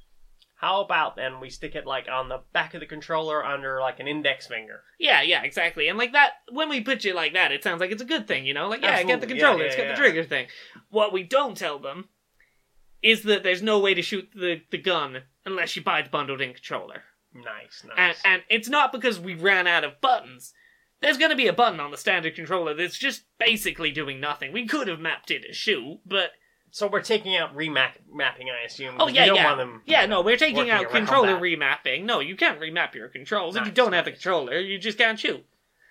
How 0.55 0.81
about 0.81 1.15
then 1.15 1.39
we 1.39 1.51
stick 1.51 1.75
it 1.75 1.85
like 1.85 2.07
on 2.11 2.27
the 2.27 2.41
back 2.53 2.73
of 2.73 2.79
the 2.79 2.87
controller 2.87 3.45
under 3.45 3.79
like 3.79 3.99
an 3.99 4.07
index 4.07 4.47
finger? 4.47 4.81
Yeah, 4.99 5.21
yeah, 5.21 5.43
exactly. 5.43 5.89
And 5.89 5.97
like 5.97 6.13
that, 6.13 6.31
when 6.51 6.69
we 6.69 6.81
put 6.81 7.05
it 7.05 7.15
like 7.15 7.33
that, 7.33 7.51
it 7.51 7.63
sounds 7.63 7.81
like 7.81 7.91
it's 7.91 8.01
a 8.01 8.05
good 8.05 8.27
thing, 8.27 8.47
you 8.47 8.55
know? 8.55 8.67
Like, 8.67 8.81
yeah, 8.81 9.03
get 9.03 9.21
the 9.21 9.27
controller, 9.27 9.59
Yeah, 9.59 9.65
it's 9.65 9.75
yeah, 9.75 9.83
got 9.83 9.89
yeah. 9.89 9.95
the 9.95 10.01
trigger 10.01 10.23
thing. 10.23 10.47
What 10.89 11.13
we 11.13 11.21
don't 11.21 11.55
tell 11.55 11.77
them 11.77 12.09
is 13.03 13.21
that 13.23 13.43
there's 13.43 13.61
no 13.61 13.77
way 13.77 13.93
to 13.93 14.01
shoot 14.01 14.29
the, 14.33 14.61
the 14.71 14.77
gun 14.79 15.23
unless 15.45 15.75
you 15.75 15.83
buy 15.83 16.01
the 16.01 16.09
bundled 16.09 16.41
in 16.41 16.53
controller. 16.53 17.03
Nice, 17.33 17.83
nice. 17.87 17.97
And, 17.97 18.17
and 18.25 18.43
it's 18.49 18.69
not 18.69 18.91
because 18.91 19.19
we 19.19 19.35
ran 19.35 19.67
out 19.67 19.83
of 19.83 20.01
buttons. 20.01 20.53
There's 21.01 21.17
going 21.17 21.31
to 21.31 21.37
be 21.37 21.47
a 21.47 21.53
button 21.53 21.79
on 21.79 21.91
the 21.91 21.97
standard 21.97 22.35
controller 22.35 22.73
that's 22.73 22.97
just 22.97 23.23
basically 23.39 23.91
doing 23.91 24.19
nothing. 24.19 24.51
We 24.53 24.67
could 24.67 24.87
have 24.87 24.99
mapped 24.99 25.31
it 25.31 25.43
as 25.49 25.55
shoot, 25.57 25.99
but 26.05 26.31
so 26.69 26.87
we're 26.87 27.01
taking 27.01 27.35
out 27.35 27.55
remap 27.55 27.93
mapping, 28.13 28.49
I 28.49 28.63
assume. 28.65 28.95
oh 28.99 29.05
'cause 29.05 29.13
yeah, 29.13 29.23
we 29.23 29.27
don't 29.27 29.35
yeah, 29.37 29.45
want 29.45 29.57
them 29.57 29.81
yeah. 29.85 30.05
No, 30.05 30.21
we're 30.21 30.37
taking 30.37 30.57
working 30.57 30.71
out 30.71 30.83
around 30.85 30.91
controller 30.93 31.33
that. 31.33 31.41
remapping. 31.41 32.03
No, 32.03 32.19
you 32.19 32.35
can't 32.35 32.59
remap 32.59 32.93
your 32.93 33.09
controls 33.09 33.55
if 33.55 33.61
you 33.61 33.65
Nice, 33.67 33.75
don't 33.75 33.93
have 33.93 34.07
a 34.07 34.11
nice. 34.11 34.19
controller. 34.21 34.59
You 34.59 34.77
just 34.79 34.97
can't 34.97 35.19
shoot. 35.19 35.43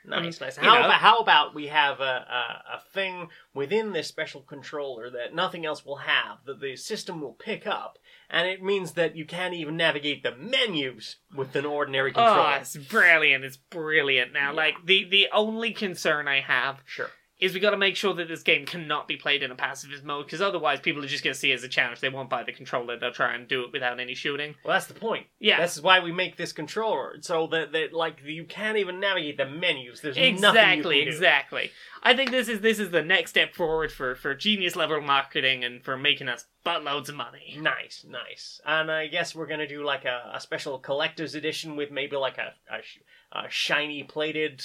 Nice, 0.06 0.40
Um, 0.40 0.46
nice. 0.46 0.56
you 0.56 0.62
How 0.62 0.74
know. 0.78 0.84
about 0.86 1.00
how 1.00 1.18
about 1.18 1.54
we 1.54 1.66
have 1.66 2.00
a, 2.00 2.04
a 2.04 2.76
a 2.76 2.80
thing 2.94 3.28
within 3.52 3.92
this 3.92 4.06
special 4.08 4.40
controller 4.40 5.10
that 5.10 5.34
nothing 5.34 5.66
else 5.66 5.84
will 5.84 5.96
have 5.96 6.38
that 6.46 6.60
the 6.60 6.76
system 6.76 7.20
will 7.20 7.34
pick 7.34 7.66
up, 7.66 7.98
and 8.30 8.48
it 8.48 8.62
means 8.62 8.92
that 8.92 9.16
you 9.16 9.24
can't 9.24 9.54
even 9.54 9.76
navigate 9.76 10.22
the 10.22 10.34
menus 10.36 11.16
with 11.36 11.54
an 11.56 11.64
ordinary 11.66 12.12
controller. 12.12 12.30
Oh, 12.30 12.42
controller. 12.58 12.60
it's 12.60 12.76
brilliant! 12.76 13.44
It's 13.44 13.56
brilliant. 13.56 14.32
Now, 14.32 14.50
Yeah. 14.50 14.56
like 14.56 14.74
the 14.84 15.04
the 15.04 15.28
only 15.32 15.72
concern 15.72 16.28
I 16.28 16.40
have 16.40 16.82
Sure. 16.86 17.10
Is 17.40 17.54
we 17.54 17.60
got 17.60 17.70
to 17.70 17.76
make 17.76 17.96
sure 17.96 18.14
that 18.14 18.28
this 18.28 18.42
game 18.42 18.66
cannot 18.66 19.08
be 19.08 19.16
played 19.16 19.42
in 19.42 19.50
a 19.50 19.54
pacifist 19.54 20.04
mode 20.04 20.26
because 20.26 20.42
otherwise 20.42 20.80
people 20.80 21.02
are 21.02 21.08
just 21.08 21.24
going 21.24 21.32
to 21.32 21.38
see 21.38 21.52
it 21.52 21.54
as 21.54 21.64
a 21.64 21.68
challenge. 21.68 22.00
They 22.00 22.08
won't 22.08 22.28
buy 22.28 22.42
the 22.42 22.52
controller. 22.52 22.98
They'll 22.98 23.12
try 23.12 23.34
and 23.34 23.48
do 23.48 23.64
it 23.64 23.72
without 23.72 23.98
any 23.98 24.14
shooting. 24.14 24.56
Well, 24.64 24.74
that's 24.74 24.86
the 24.86 24.94
point. 24.94 25.26
Yeah. 25.38 25.58
That's 25.58 25.80
why 25.80 26.00
we 26.00 26.12
make 26.12 26.36
this 26.36 26.52
controller 26.52 27.16
so 27.20 27.46
that, 27.48 27.72
that 27.72 27.92
like 27.92 28.18
you 28.24 28.44
can't 28.44 28.76
even 28.76 29.00
navigate 29.00 29.38
the 29.38 29.46
menus. 29.46 30.00
There's 30.00 30.16
nothing 30.16 30.34
Exactly, 30.34 31.00
exactly. 31.00 31.70
I 32.02 32.14
think 32.14 32.30
this 32.30 32.48
is 32.48 32.60
this 32.60 32.78
is 32.78 32.90
the 32.90 33.02
next 33.02 33.30
step 33.30 33.54
forward 33.54 33.92
for 33.92 34.14
for 34.14 34.34
genius 34.34 34.76
level 34.76 35.00
marketing 35.00 35.64
and 35.64 35.82
for 35.82 35.96
making 35.96 36.28
us 36.28 36.46
buttloads 36.64 37.08
of 37.08 37.14
money. 37.14 37.56
Nice, 37.60 38.04
nice. 38.08 38.60
And 38.64 38.90
I 38.90 39.06
guess 39.06 39.34
we're 39.34 39.46
gonna 39.46 39.68
do 39.68 39.84
like 39.84 40.04
a, 40.04 40.30
a 40.34 40.40
special 40.40 40.78
collector's 40.78 41.34
edition 41.34 41.76
with 41.76 41.90
maybe 41.90 42.16
like 42.16 42.38
a 42.38 42.54
a, 42.70 43.38
a 43.38 43.50
shiny 43.50 44.02
plated 44.02 44.62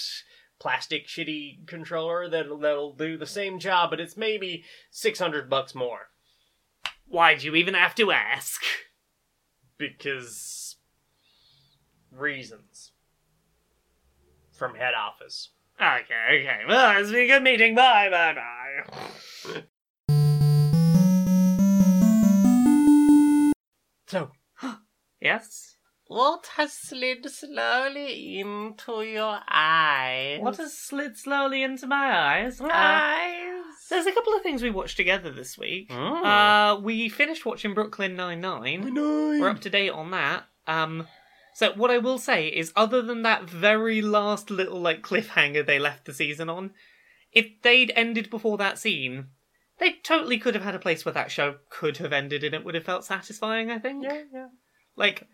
plastic 0.65 1.05
shitty 1.05 1.67
controller 1.67 2.27
that'll 2.27 2.57
that'll 2.57 2.91
do 2.91 3.19
the 3.19 3.27
same 3.27 3.59
job, 3.59 3.91
but 3.91 3.99
it's 3.99 4.17
maybe 4.17 4.63
six 4.89 5.19
hundred 5.19 5.47
bucks 5.47 5.75
more 5.75 6.07
Why'd 7.07 7.43
you 7.43 7.53
even 7.53 7.75
have 7.75 7.93
to 7.93 8.11
ask? 8.11 8.63
because 9.77 10.77
reasons 12.11 12.93
from 14.57 14.73
head 14.73 14.95
office. 14.95 15.51
Okay, 15.79 16.41
okay. 16.41 16.61
Well, 16.67 16.99
it's 16.99 17.11
been 17.11 17.25
a 17.25 17.27
good 17.27 17.43
meeting. 17.43 17.75
Bye, 17.75 18.09
bye, 18.09 18.33
bye. 18.33 19.61
So, 24.07 24.31
Yes? 25.21 25.74
What 26.07 26.47
has 26.57 26.73
slid 26.73 27.29
slowly 27.29 28.39
into 28.39 29.01
your 29.01 29.39
eyes? 29.49 30.39
What 30.41 30.57
has 30.57 30.77
slid 30.77 31.17
slowly 31.17 31.63
into 31.63 31.87
my 31.87 32.15
eyes? 32.15 32.61
Uh, 32.61 32.69
eyes? 32.71 33.63
there's 33.89 34.05
a 34.05 34.11
couple 34.11 34.33
of 34.33 34.41
things 34.41 34.61
we 34.61 34.69
watched 34.69 34.97
together 34.97 35.31
this 35.31 35.57
week. 35.57 35.89
Mm. 35.89 36.25
Uh, 36.25 36.79
we 36.79 37.09
finished 37.09 37.45
watching 37.45 37.73
Brooklyn 37.73 38.15
Nine-Nine. 38.15 38.93
We're 38.93 39.49
up 39.49 39.61
to 39.61 39.69
date 39.69 39.89
on 39.89 40.11
that. 40.11 40.45
Um, 40.67 41.07
so 41.53 41.73
what 41.73 41.91
I 41.91 41.97
will 41.99 42.17
say 42.17 42.47
is, 42.47 42.73
other 42.75 43.01
than 43.01 43.21
that 43.21 43.49
very 43.49 44.01
last 44.01 44.49
little 44.51 44.79
like 44.79 45.01
cliffhanger 45.01 45.65
they 45.65 45.79
left 45.79 46.05
the 46.05 46.13
season 46.13 46.49
on, 46.49 46.71
if 47.31 47.47
they'd 47.61 47.91
ended 47.95 48.29
before 48.29 48.57
that 48.57 48.77
scene, 48.77 49.27
they 49.79 49.93
totally 50.03 50.37
could 50.37 50.55
have 50.55 50.63
had 50.63 50.75
a 50.75 50.79
place 50.79 51.05
where 51.05 51.13
that 51.13 51.31
show 51.31 51.55
could 51.69 51.97
have 51.97 52.13
ended, 52.13 52.43
and 52.43 52.53
it 52.53 52.63
would 52.63 52.75
have 52.75 52.83
felt 52.83 53.05
satisfying. 53.05 53.71
I 53.71 53.79
think. 53.79 54.03
Yeah, 54.03 54.23
yeah. 54.33 54.47
Like 54.95 55.27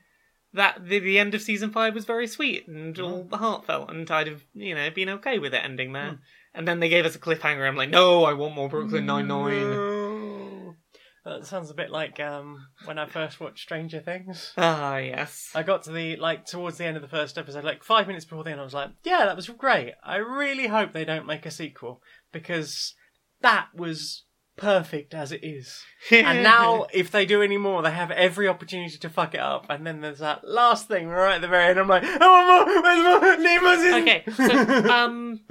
that, 0.53 0.85
the, 0.85 0.99
the 0.99 1.19
end 1.19 1.33
of 1.33 1.41
season 1.41 1.71
five 1.71 1.93
was 1.93 2.05
very 2.05 2.27
sweet 2.27 2.67
and 2.67 2.97
all 2.99 3.27
heartfelt, 3.31 3.89
and 3.89 4.09
I'd 4.09 4.27
have 4.27 4.43
you 4.53 4.75
know 4.75 4.89
been 4.89 5.09
okay 5.09 5.39
with 5.39 5.53
it 5.53 5.63
ending 5.63 5.93
there. 5.93 6.19
And 6.53 6.67
then 6.67 6.81
they 6.81 6.89
gave 6.89 7.05
us 7.05 7.15
a 7.15 7.19
cliffhanger. 7.19 7.65
I'm 7.65 7.77
like, 7.77 7.89
no, 7.89 8.25
I 8.25 8.33
want 8.33 8.55
more 8.55 8.67
Brooklyn 8.67 9.05
Nine 9.05 9.27
Nine. 9.27 9.71
No. 9.71 10.75
That 11.23 11.45
sounds 11.45 11.69
a 11.69 11.75
bit 11.75 11.91
like 11.91 12.19
um, 12.19 12.65
when 12.85 12.97
I 12.97 13.05
first 13.05 13.39
watched 13.39 13.61
Stranger 13.61 13.99
Things. 13.99 14.53
Ah, 14.57 14.97
yes. 14.97 15.51
I 15.53 15.61
got 15.61 15.83
to 15.83 15.91
the 15.91 16.15
like 16.15 16.45
towards 16.45 16.77
the 16.77 16.85
end 16.85 16.97
of 16.97 17.03
the 17.03 17.07
first 17.07 17.37
episode, 17.37 17.63
like 17.63 17.83
five 17.83 18.07
minutes 18.07 18.25
before 18.25 18.43
the 18.43 18.49
end, 18.49 18.59
I 18.59 18.63
was 18.63 18.73
like, 18.73 18.89
"Yeah, 19.03 19.25
that 19.25 19.35
was 19.35 19.47
great. 19.47 19.93
I 20.03 20.15
really 20.15 20.67
hope 20.67 20.93
they 20.93 21.05
don't 21.05 21.27
make 21.27 21.45
a 21.45 21.51
sequel 21.51 22.01
because 22.31 22.95
that 23.41 23.67
was 23.75 24.23
perfect 24.61 25.13
as 25.13 25.31
it 25.31 25.43
is." 25.43 25.83
And 26.11 26.43
now, 26.43 26.87
if 26.93 27.11
they 27.11 27.25
do 27.25 27.41
any 27.41 27.57
more, 27.57 27.81
they 27.81 27.91
have 27.91 28.11
every 28.11 28.47
opportunity 28.47 28.97
to 28.97 29.09
fuck 29.09 29.35
it 29.35 29.39
up. 29.39 29.67
And 29.69 29.85
then 29.85 30.01
there's 30.01 30.19
that 30.19 30.47
last 30.47 30.87
thing 30.87 31.07
right 31.09 31.35
at 31.35 31.41
the 31.41 31.47
very 31.47 31.69
end. 31.69 31.79
I'm 31.79 31.87
like, 31.87 32.03
"I 32.03 32.17
want 32.17 32.67
more. 32.67 33.61
More? 33.61 33.73
In." 33.85 34.01
Okay, 34.01 34.23
so 34.35 34.89
um, 34.97 35.41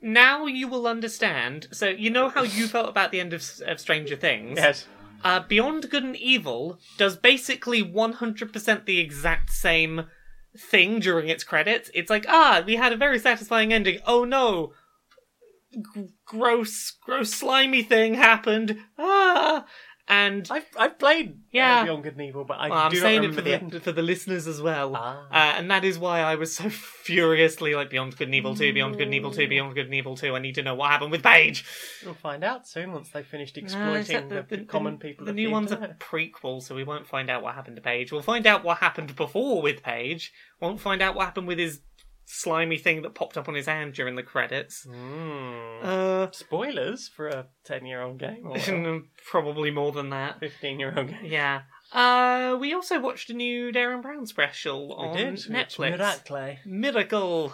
now 0.00 0.46
you 0.46 0.68
will 0.68 0.86
understand. 0.86 1.68
So 1.72 1.88
you 1.88 2.10
know 2.10 2.28
how 2.28 2.42
you 2.42 2.66
felt 2.66 2.88
about 2.88 3.12
the 3.12 3.20
end 3.20 3.32
of, 3.32 3.42
of 3.66 3.80
Stranger 3.80 4.16
Things. 4.16 4.58
Yes. 4.58 4.86
Uh, 5.22 5.40
Beyond 5.40 5.90
Good 5.90 6.02
and 6.02 6.16
Evil 6.16 6.78
does 6.96 7.16
basically 7.16 7.82
100% 7.84 8.84
the 8.86 8.98
exact 9.00 9.50
same 9.50 10.06
thing 10.56 10.98
during 10.98 11.28
its 11.28 11.44
credits. 11.44 11.90
It's 11.94 12.10
like, 12.10 12.24
ah, 12.28 12.62
we 12.64 12.76
had 12.76 12.92
a 12.92 12.96
very 12.96 13.18
satisfying 13.18 13.72
ending. 13.72 13.98
Oh 14.06 14.24
no, 14.24 14.72
G- 15.72 16.08
gross, 16.24 16.92
gross, 17.02 17.32
slimy 17.32 17.82
thing 17.82 18.14
happened. 18.14 18.78
Ah, 18.98 19.64
and 20.08 20.48
I've 20.50 20.66
I've 20.76 20.98
played 20.98 21.38
Yeah. 21.52 21.82
uh, 21.82 21.84
Beyond 21.84 22.02
Good 22.02 22.12
and 22.14 22.22
Evil, 22.22 22.44
but 22.44 22.54
I 22.58 22.68
well, 22.68 22.78
I'm 22.80 22.94
saying 22.96 23.22
it 23.22 23.32
for 23.34 23.42
the, 23.42 23.58
the 23.58 23.78
for 23.78 23.92
the 23.92 24.02
listeners 24.02 24.48
as 24.48 24.60
well. 24.60 24.96
Ah. 24.96 25.26
Uh, 25.30 25.58
and 25.58 25.70
that 25.70 25.84
is 25.84 25.98
why 26.00 26.20
I 26.20 26.34
was 26.34 26.52
so 26.56 26.68
furiously 27.04 27.76
like 27.76 27.90
Beyond 27.90 28.16
Good 28.16 28.26
and 28.28 28.34
Evil 28.34 28.56
2, 28.56 28.72
Beyond 28.72 28.94
Good 28.96 29.04
and 29.06 29.14
Evil 29.14 29.30
2, 29.30 29.46
Beyond 29.48 29.74
Good 29.74 29.84
and 29.86 29.94
Evil 29.94 30.16
2. 30.16 30.34
I 30.34 30.40
need 30.40 30.56
to 30.56 30.62
know 30.64 30.74
what 30.74 30.90
happened 30.90 31.12
with 31.12 31.22
Pey'j. 31.22 31.62
We'll 32.04 32.14
find 32.14 32.42
out 32.42 32.66
soon 32.66 32.90
once 32.92 33.10
they've 33.10 33.24
finished 33.24 33.56
Uh, 33.56 33.60
exploiting 33.60 34.00
except 34.00 34.28
the, 34.30 34.56
the 34.56 34.64
common 34.64 34.98
people. 34.98 35.26
The 35.26 35.32
new 35.32 35.50
one's 35.50 35.70
a 35.70 35.94
prequel, 36.00 36.60
so 36.60 36.74
we 36.74 36.82
won't 36.82 37.06
find 37.06 37.30
out 37.30 37.42
what 37.44 37.54
happened 37.54 37.76
to 37.76 37.82
Pey'j. 37.82 38.10
We'll 38.10 38.22
find 38.22 38.46
out 38.48 38.64
what 38.64 38.78
happened 38.78 39.14
before 39.14 39.62
with 39.62 39.82
Pey'j. 39.84 40.30
Won't 40.60 40.80
find 40.80 41.00
out 41.02 41.14
what 41.14 41.26
happened 41.26 41.46
with 41.46 41.58
his 41.58 41.80
slimy 42.32 42.78
thing 42.78 43.02
that 43.02 43.14
popped 43.14 43.36
up 43.36 43.48
on 43.48 43.54
his 43.54 43.66
hand 43.66 43.94
during 43.94 44.14
the 44.16 44.22
credits. 44.22 44.86
Mm. 44.86 45.84
Uh, 45.84 46.30
Spoilers 46.32 47.08
for 47.08 47.28
a 47.28 47.46
ten-year-old 47.64 48.18
game 48.18 48.46
or 48.46 49.02
probably 49.30 49.70
more 49.70 49.92
than 49.92 50.10
that. 50.10 50.38
fifteen-year-old 50.40 51.08
game. 51.08 51.24
Yeah. 51.24 51.62
Uh, 51.92 52.56
we 52.60 52.72
also 52.72 53.00
watched 53.00 53.30
a 53.30 53.34
new 53.34 53.72
Derren 53.72 54.00
Brown 54.00 54.24
special 54.26 54.92
on 54.94 55.10
we 55.10 55.16
did. 55.24 55.34
Netflix. 55.34 55.90
Miracle. 55.98 56.56
Miracle. 56.64 57.52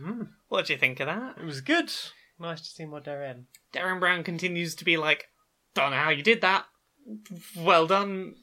Mm. 0.00 0.28
What 0.48 0.66
do 0.66 0.72
you 0.72 0.78
think 0.78 1.00
of 1.00 1.06
that? 1.06 1.36
It 1.38 1.44
was 1.44 1.60
good. 1.60 1.90
Nice 2.38 2.60
to 2.60 2.66
see 2.68 2.84
more 2.86 3.00
Derren. 3.00 3.44
Derren 3.74 4.00
Brown 4.00 4.24
continues 4.24 4.74
to 4.76 4.84
be 4.84 4.96
like, 4.96 5.26
don't 5.74 5.90
know 5.90 5.96
how 5.98 6.10
you 6.10 6.22
did 6.22 6.40
that. 6.40 6.64
Well 7.56 7.86
done. 7.86 8.34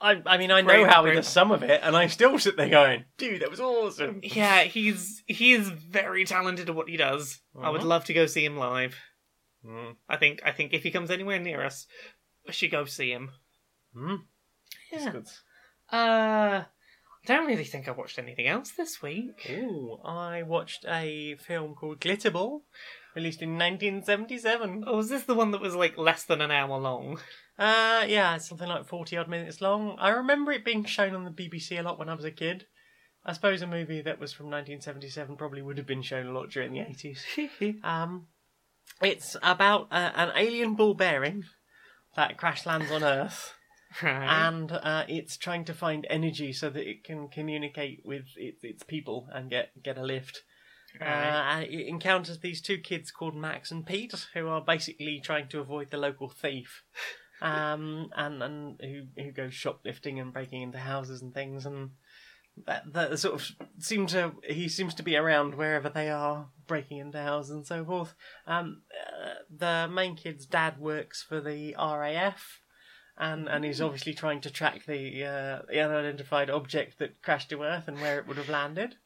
I, 0.00 0.22
I 0.26 0.36
mean, 0.38 0.50
I 0.50 0.60
know 0.60 0.82
Great, 0.82 0.86
how 0.88 1.04
he 1.04 1.10
great. 1.10 1.16
does 1.16 1.28
some 1.28 1.50
of 1.50 1.62
it, 1.62 1.80
and 1.82 1.96
I 1.96 2.06
still 2.08 2.38
sit 2.38 2.56
there 2.56 2.68
going, 2.68 3.04
"Dude, 3.18 3.42
that 3.42 3.50
was 3.50 3.60
awesome." 3.60 4.20
Yeah, 4.22 4.62
he's 4.64 5.22
he 5.26 5.52
is 5.52 5.68
very 5.68 6.24
talented 6.24 6.68
at 6.68 6.74
what 6.74 6.88
he 6.88 6.96
does. 6.96 7.40
I 7.60 7.70
would 7.70 7.80
Mhm. 7.82 7.86
love 7.86 8.04
to 8.06 8.14
go 8.14 8.26
see 8.26 8.44
him 8.44 8.56
live. 8.56 8.96
Mm. 9.64 9.96
I 10.08 10.16
think 10.16 10.40
I 10.44 10.52
think 10.52 10.72
if 10.72 10.82
he 10.82 10.90
comes 10.90 11.10
anywhere 11.10 11.38
near 11.38 11.64
us, 11.64 11.86
we 12.46 12.52
should 12.52 12.70
go 12.70 12.84
see 12.84 13.10
him. 13.10 13.30
Mm. 13.96 14.20
Yeah. 14.92 15.10
good. 15.10 15.26
Uh, 15.90 16.64
I 16.64 17.26
don't 17.26 17.46
really 17.46 17.64
think 17.64 17.88
I 17.88 17.92
watched 17.92 18.18
anything 18.18 18.46
else 18.46 18.72
this 18.72 19.02
week. 19.02 19.46
Ooh, 19.50 19.98
I 20.04 20.42
watched 20.42 20.84
a 20.86 21.36
film 21.36 21.74
called 21.74 22.00
Glitterball, 22.00 22.60
released 23.16 23.42
in 23.42 23.58
1977. 23.58 24.84
Oh, 24.86 24.98
was 24.98 25.08
this 25.08 25.24
the 25.24 25.34
one 25.34 25.50
that 25.50 25.60
was 25.60 25.74
like 25.74 25.98
less 25.98 26.22
than 26.24 26.40
an 26.40 26.50
hour 26.50 26.78
long? 26.78 27.18
Uh, 27.58 28.04
yeah, 28.06 28.36
something 28.36 28.68
like 28.68 28.86
40 28.86 29.16
odd 29.16 29.28
minutes 29.28 29.62
long. 29.62 29.96
I 29.98 30.10
remember 30.10 30.52
it 30.52 30.64
being 30.64 30.84
shown 30.84 31.14
on 31.14 31.24
the 31.24 31.30
BBC 31.30 31.80
a 31.80 31.82
lot 31.82 31.98
when 31.98 32.10
I 32.10 32.14
was 32.14 32.26
a 32.26 32.30
kid. 32.30 32.66
I 33.24 33.32
suppose 33.32 33.62
a 33.62 33.66
movie 33.66 34.02
that 34.02 34.20
was 34.20 34.32
from 34.32 34.46
1977 34.46 35.36
probably 35.36 35.62
would 35.62 35.78
have 35.78 35.86
been 35.86 36.02
shown 36.02 36.26
a 36.26 36.32
lot 36.32 36.50
during 36.50 36.72
the 36.72 36.80
80s. 36.80 37.80
Um, 37.82 38.26
it's 39.02 39.36
about 39.42 39.88
uh, 39.90 40.12
an 40.14 40.30
alien 40.36 40.74
ball 40.74 40.94
bearing 40.94 41.44
that 42.14 42.36
crash 42.36 42.64
lands 42.64 42.90
on 42.90 43.02
Earth, 43.02 43.54
right. 44.02 44.46
and 44.46 44.70
uh, 44.70 45.04
it's 45.08 45.36
trying 45.36 45.64
to 45.64 45.74
find 45.74 46.06
energy 46.08 46.52
so 46.52 46.70
that 46.70 46.88
it 46.88 47.02
can 47.02 47.28
communicate 47.28 48.02
with 48.04 48.24
its, 48.36 48.58
its 48.62 48.82
people 48.84 49.28
and 49.32 49.50
get, 49.50 49.70
get 49.82 49.98
a 49.98 50.04
lift. 50.04 50.42
Right. 51.00 51.58
Uh, 51.58 51.60
it 51.62 51.88
encounters 51.88 52.38
these 52.38 52.60
two 52.60 52.78
kids 52.78 53.10
called 53.10 53.34
Max 53.34 53.70
and 53.70 53.84
Pete, 53.84 54.14
who 54.34 54.48
are 54.48 54.60
basically 54.60 55.20
trying 55.20 55.48
to 55.48 55.60
avoid 55.60 55.90
the 55.90 55.96
local 55.96 56.28
thief, 56.28 56.82
um, 57.42 58.10
and 58.16 58.42
and 58.42 58.80
who 58.80 59.22
who 59.22 59.32
go 59.32 59.50
shoplifting 59.50 60.18
and 60.20 60.32
breaking 60.32 60.62
into 60.62 60.78
houses 60.78 61.22
and 61.22 61.34
things, 61.34 61.66
and 61.66 61.90
that 62.66 62.92
that 62.92 63.18
sort 63.18 63.34
of 63.34 63.50
seem 63.78 64.06
to 64.08 64.32
he 64.44 64.68
seems 64.68 64.94
to 64.94 65.02
be 65.02 65.16
around 65.16 65.54
wherever 65.54 65.88
they 65.88 66.08
are, 66.08 66.48
breaking 66.66 66.98
into 66.98 67.18
houses 67.18 67.50
and 67.50 67.66
so 67.66 67.84
forth. 67.84 68.14
Um, 68.46 68.82
uh, 68.92 69.34
the 69.54 69.88
main 69.92 70.16
kid's 70.16 70.46
dad 70.46 70.78
works 70.78 71.22
for 71.22 71.40
the 71.40 71.74
RAF. 71.78 72.60
And, 73.18 73.48
and 73.48 73.64
he's 73.64 73.80
obviously 73.80 74.12
trying 74.12 74.42
to 74.42 74.50
track 74.50 74.84
the 74.84 75.24
uh, 75.24 75.62
the 75.70 75.80
unidentified 75.80 76.50
object 76.50 76.98
that 76.98 77.22
crashed 77.22 77.48
to 77.48 77.62
Earth 77.62 77.88
and 77.88 77.98
where 77.98 78.18
it 78.18 78.26
would 78.28 78.36
have 78.36 78.50
landed. 78.50 78.96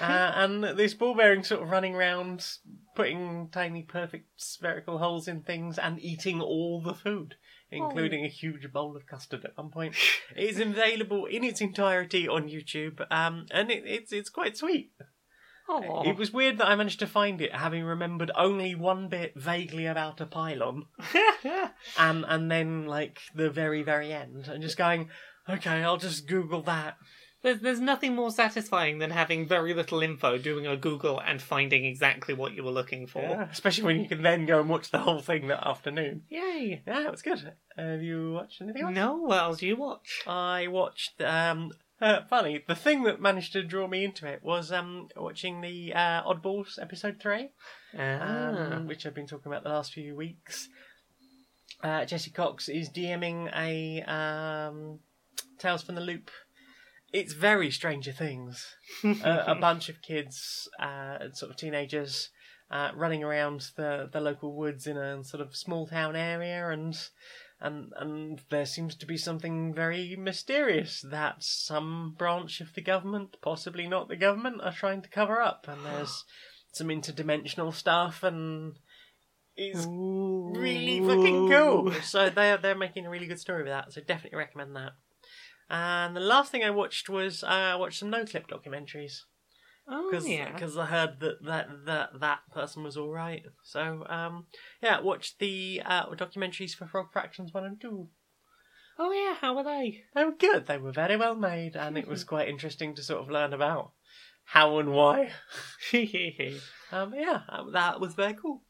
Uh, 0.00 0.32
and 0.34 0.64
this 0.64 0.94
ball 0.94 1.14
bearing 1.14 1.44
sort 1.44 1.62
of 1.62 1.70
running 1.70 1.94
around, 1.94 2.46
putting 2.94 3.48
tiny, 3.50 3.82
perfect 3.82 4.28
spherical 4.36 4.98
holes 4.98 5.28
in 5.28 5.42
things 5.42 5.78
and 5.78 6.00
eating 6.00 6.40
all 6.40 6.80
the 6.80 6.94
food, 6.94 7.36
including 7.70 8.24
a 8.24 8.28
huge 8.28 8.72
bowl 8.72 8.96
of 8.96 9.06
custard 9.06 9.44
at 9.44 9.56
one 9.56 9.70
point. 9.70 9.94
it's 10.36 10.58
available 10.58 11.26
in 11.26 11.44
its 11.44 11.60
entirety 11.60 12.26
on 12.26 12.48
YouTube, 12.48 13.04
um, 13.10 13.46
and 13.50 13.70
it, 13.70 13.84
it's 13.86 14.12
it's 14.12 14.30
quite 14.30 14.56
sweet. 14.56 14.92
Aw. 15.68 16.02
It 16.02 16.16
was 16.16 16.32
weird 16.32 16.58
that 16.58 16.68
I 16.68 16.74
managed 16.74 16.98
to 17.00 17.06
find 17.06 17.40
it, 17.40 17.54
having 17.54 17.84
remembered 17.84 18.30
only 18.34 18.74
one 18.74 19.08
bit 19.08 19.32
vaguely 19.36 19.86
about 19.86 20.20
a 20.20 20.26
pylon, 20.26 20.86
and 21.98 22.24
and 22.28 22.50
then 22.50 22.86
like 22.86 23.20
the 23.34 23.50
very 23.50 23.82
very 23.82 24.12
end, 24.12 24.48
and 24.48 24.62
just 24.62 24.76
going, 24.76 25.08
okay, 25.48 25.82
I'll 25.82 25.98
just 25.98 26.26
Google 26.26 26.62
that. 26.62 26.96
There's, 27.42 27.60
there's 27.60 27.80
nothing 27.80 28.14
more 28.14 28.30
satisfying 28.30 28.98
than 28.98 29.10
having 29.10 29.48
very 29.48 29.74
little 29.74 30.00
info, 30.00 30.38
doing 30.38 30.66
a 30.66 30.76
Google, 30.76 31.20
and 31.20 31.42
finding 31.42 31.84
exactly 31.84 32.34
what 32.34 32.52
you 32.54 32.62
were 32.62 32.70
looking 32.70 33.06
for. 33.08 33.20
Yeah, 33.22 33.48
especially 33.50 33.84
when 33.84 34.00
you 34.00 34.08
can 34.08 34.22
then 34.22 34.46
go 34.46 34.60
and 34.60 34.68
watch 34.68 34.90
the 34.92 34.98
whole 35.00 35.20
thing 35.20 35.48
that 35.48 35.66
afternoon. 35.66 36.22
Yay! 36.28 36.82
Yeah, 36.86 37.06
it 37.06 37.10
was 37.10 37.22
good. 37.22 37.52
Have 37.76 38.02
you 38.02 38.32
watched 38.34 38.60
anything 38.62 38.82
else? 38.82 38.94
No, 38.94 39.16
what 39.16 39.38
else 39.42 39.58
do 39.58 39.66
you 39.66 39.76
watch? 39.76 40.22
I 40.26 40.68
watched. 40.68 41.20
Um, 41.20 41.72
uh, 42.00 42.20
funny, 42.30 42.62
the 42.66 42.74
thing 42.76 43.02
that 43.04 43.20
managed 43.20 43.52
to 43.54 43.62
draw 43.64 43.88
me 43.88 44.04
into 44.04 44.26
it 44.26 44.42
was 44.44 44.70
um, 44.70 45.08
watching 45.16 45.60
the 45.62 45.92
uh, 45.94 46.22
Oddballs 46.22 46.80
episode 46.80 47.18
three, 47.20 47.50
Ah. 47.98 48.74
um, 48.76 48.86
which 48.86 49.04
I've 49.04 49.14
been 49.14 49.26
talking 49.26 49.50
about 49.50 49.64
the 49.64 49.70
last 49.70 49.92
few 49.92 50.14
weeks. 50.14 50.68
Uh, 51.82 52.04
Jesse 52.04 52.30
Cox 52.30 52.68
is 52.68 52.88
DMing 52.88 53.50
a 53.56 54.02
um, 54.02 55.00
Tales 55.58 55.82
from 55.82 55.96
the 55.96 56.00
Loop. 56.00 56.30
It's 57.12 57.34
very 57.34 57.70
Stranger 57.70 58.12
Things. 58.12 58.74
uh, 59.04 59.44
a 59.46 59.54
bunch 59.54 59.88
of 59.88 60.00
kids, 60.00 60.68
uh, 60.80 61.18
sort 61.34 61.50
of 61.50 61.56
teenagers, 61.56 62.30
uh, 62.70 62.90
running 62.94 63.22
around 63.22 63.70
the 63.76 64.08
the 64.10 64.20
local 64.20 64.56
woods 64.56 64.86
in 64.86 64.96
a 64.96 65.22
sort 65.22 65.42
of 65.42 65.54
small 65.54 65.86
town 65.86 66.16
area, 66.16 66.70
and 66.70 66.96
and 67.60 67.92
and 67.96 68.40
there 68.50 68.64
seems 68.64 68.94
to 68.96 69.06
be 69.06 69.18
something 69.18 69.74
very 69.74 70.16
mysterious 70.16 71.04
that 71.10 71.36
some 71.40 72.14
branch 72.16 72.60
of 72.62 72.72
the 72.74 72.80
government, 72.80 73.36
possibly 73.42 73.86
not 73.86 74.08
the 74.08 74.16
government, 74.16 74.62
are 74.62 74.72
trying 74.72 75.02
to 75.02 75.10
cover 75.10 75.40
up, 75.40 75.66
and 75.68 75.84
there's 75.84 76.24
some 76.72 76.88
interdimensional 76.88 77.72
stuff 77.72 78.22
and. 78.22 78.78
It's 79.54 79.86
really 79.86 81.00
fucking 81.00 81.50
cool. 81.50 81.92
So 82.04 82.30
they're 82.30 82.56
they're 82.56 82.74
making 82.74 83.04
a 83.04 83.10
really 83.10 83.26
good 83.26 83.38
story 83.38 83.64
with 83.64 83.70
that. 83.70 83.92
So 83.92 84.00
definitely 84.00 84.38
recommend 84.38 84.74
that. 84.76 84.92
And 85.72 86.14
the 86.14 86.20
last 86.20 86.52
thing 86.52 86.62
I 86.62 86.70
watched 86.70 87.08
was 87.08 87.42
uh, 87.42 87.46
I 87.46 87.76
watched 87.76 87.98
some 87.98 88.10
Noclip 88.10 88.46
documentaries 88.46 89.22
Oh 89.88 90.10
because 90.10 90.26
yeah. 90.28 90.82
I 90.82 90.86
heard 90.86 91.20
that 91.20 91.42
that 91.44 91.68
that 91.86 92.20
that 92.20 92.40
person 92.52 92.84
was 92.84 92.98
all 92.98 93.10
right. 93.10 93.42
So 93.64 94.04
um 94.08 94.46
yeah, 94.82 95.00
watched 95.00 95.38
the 95.38 95.80
uh, 95.84 96.06
documentaries 96.10 96.74
for 96.74 96.86
Frog 96.86 97.10
Fractions 97.10 97.54
one 97.54 97.64
and 97.64 97.80
two. 97.80 98.08
Oh 98.98 99.12
yeah. 99.12 99.34
How 99.40 99.56
were 99.56 99.64
they? 99.64 100.04
They 100.14 100.24
were 100.24 100.32
good. 100.32 100.66
They 100.66 100.76
were 100.76 100.92
very 100.92 101.16
well 101.16 101.34
made, 101.34 101.74
and 101.74 101.96
it 101.96 102.06
was 102.06 102.22
quite 102.32 102.48
interesting 102.48 102.94
to 102.94 103.02
sort 103.02 103.22
of 103.22 103.30
learn 103.30 103.54
about 103.54 103.92
how 104.44 104.78
and 104.78 104.92
why. 104.92 105.30
Um, 106.92 107.14
yeah, 107.14 107.40
that 107.72 108.00
was 108.00 108.12
very 108.12 108.34
cool. 108.34 108.62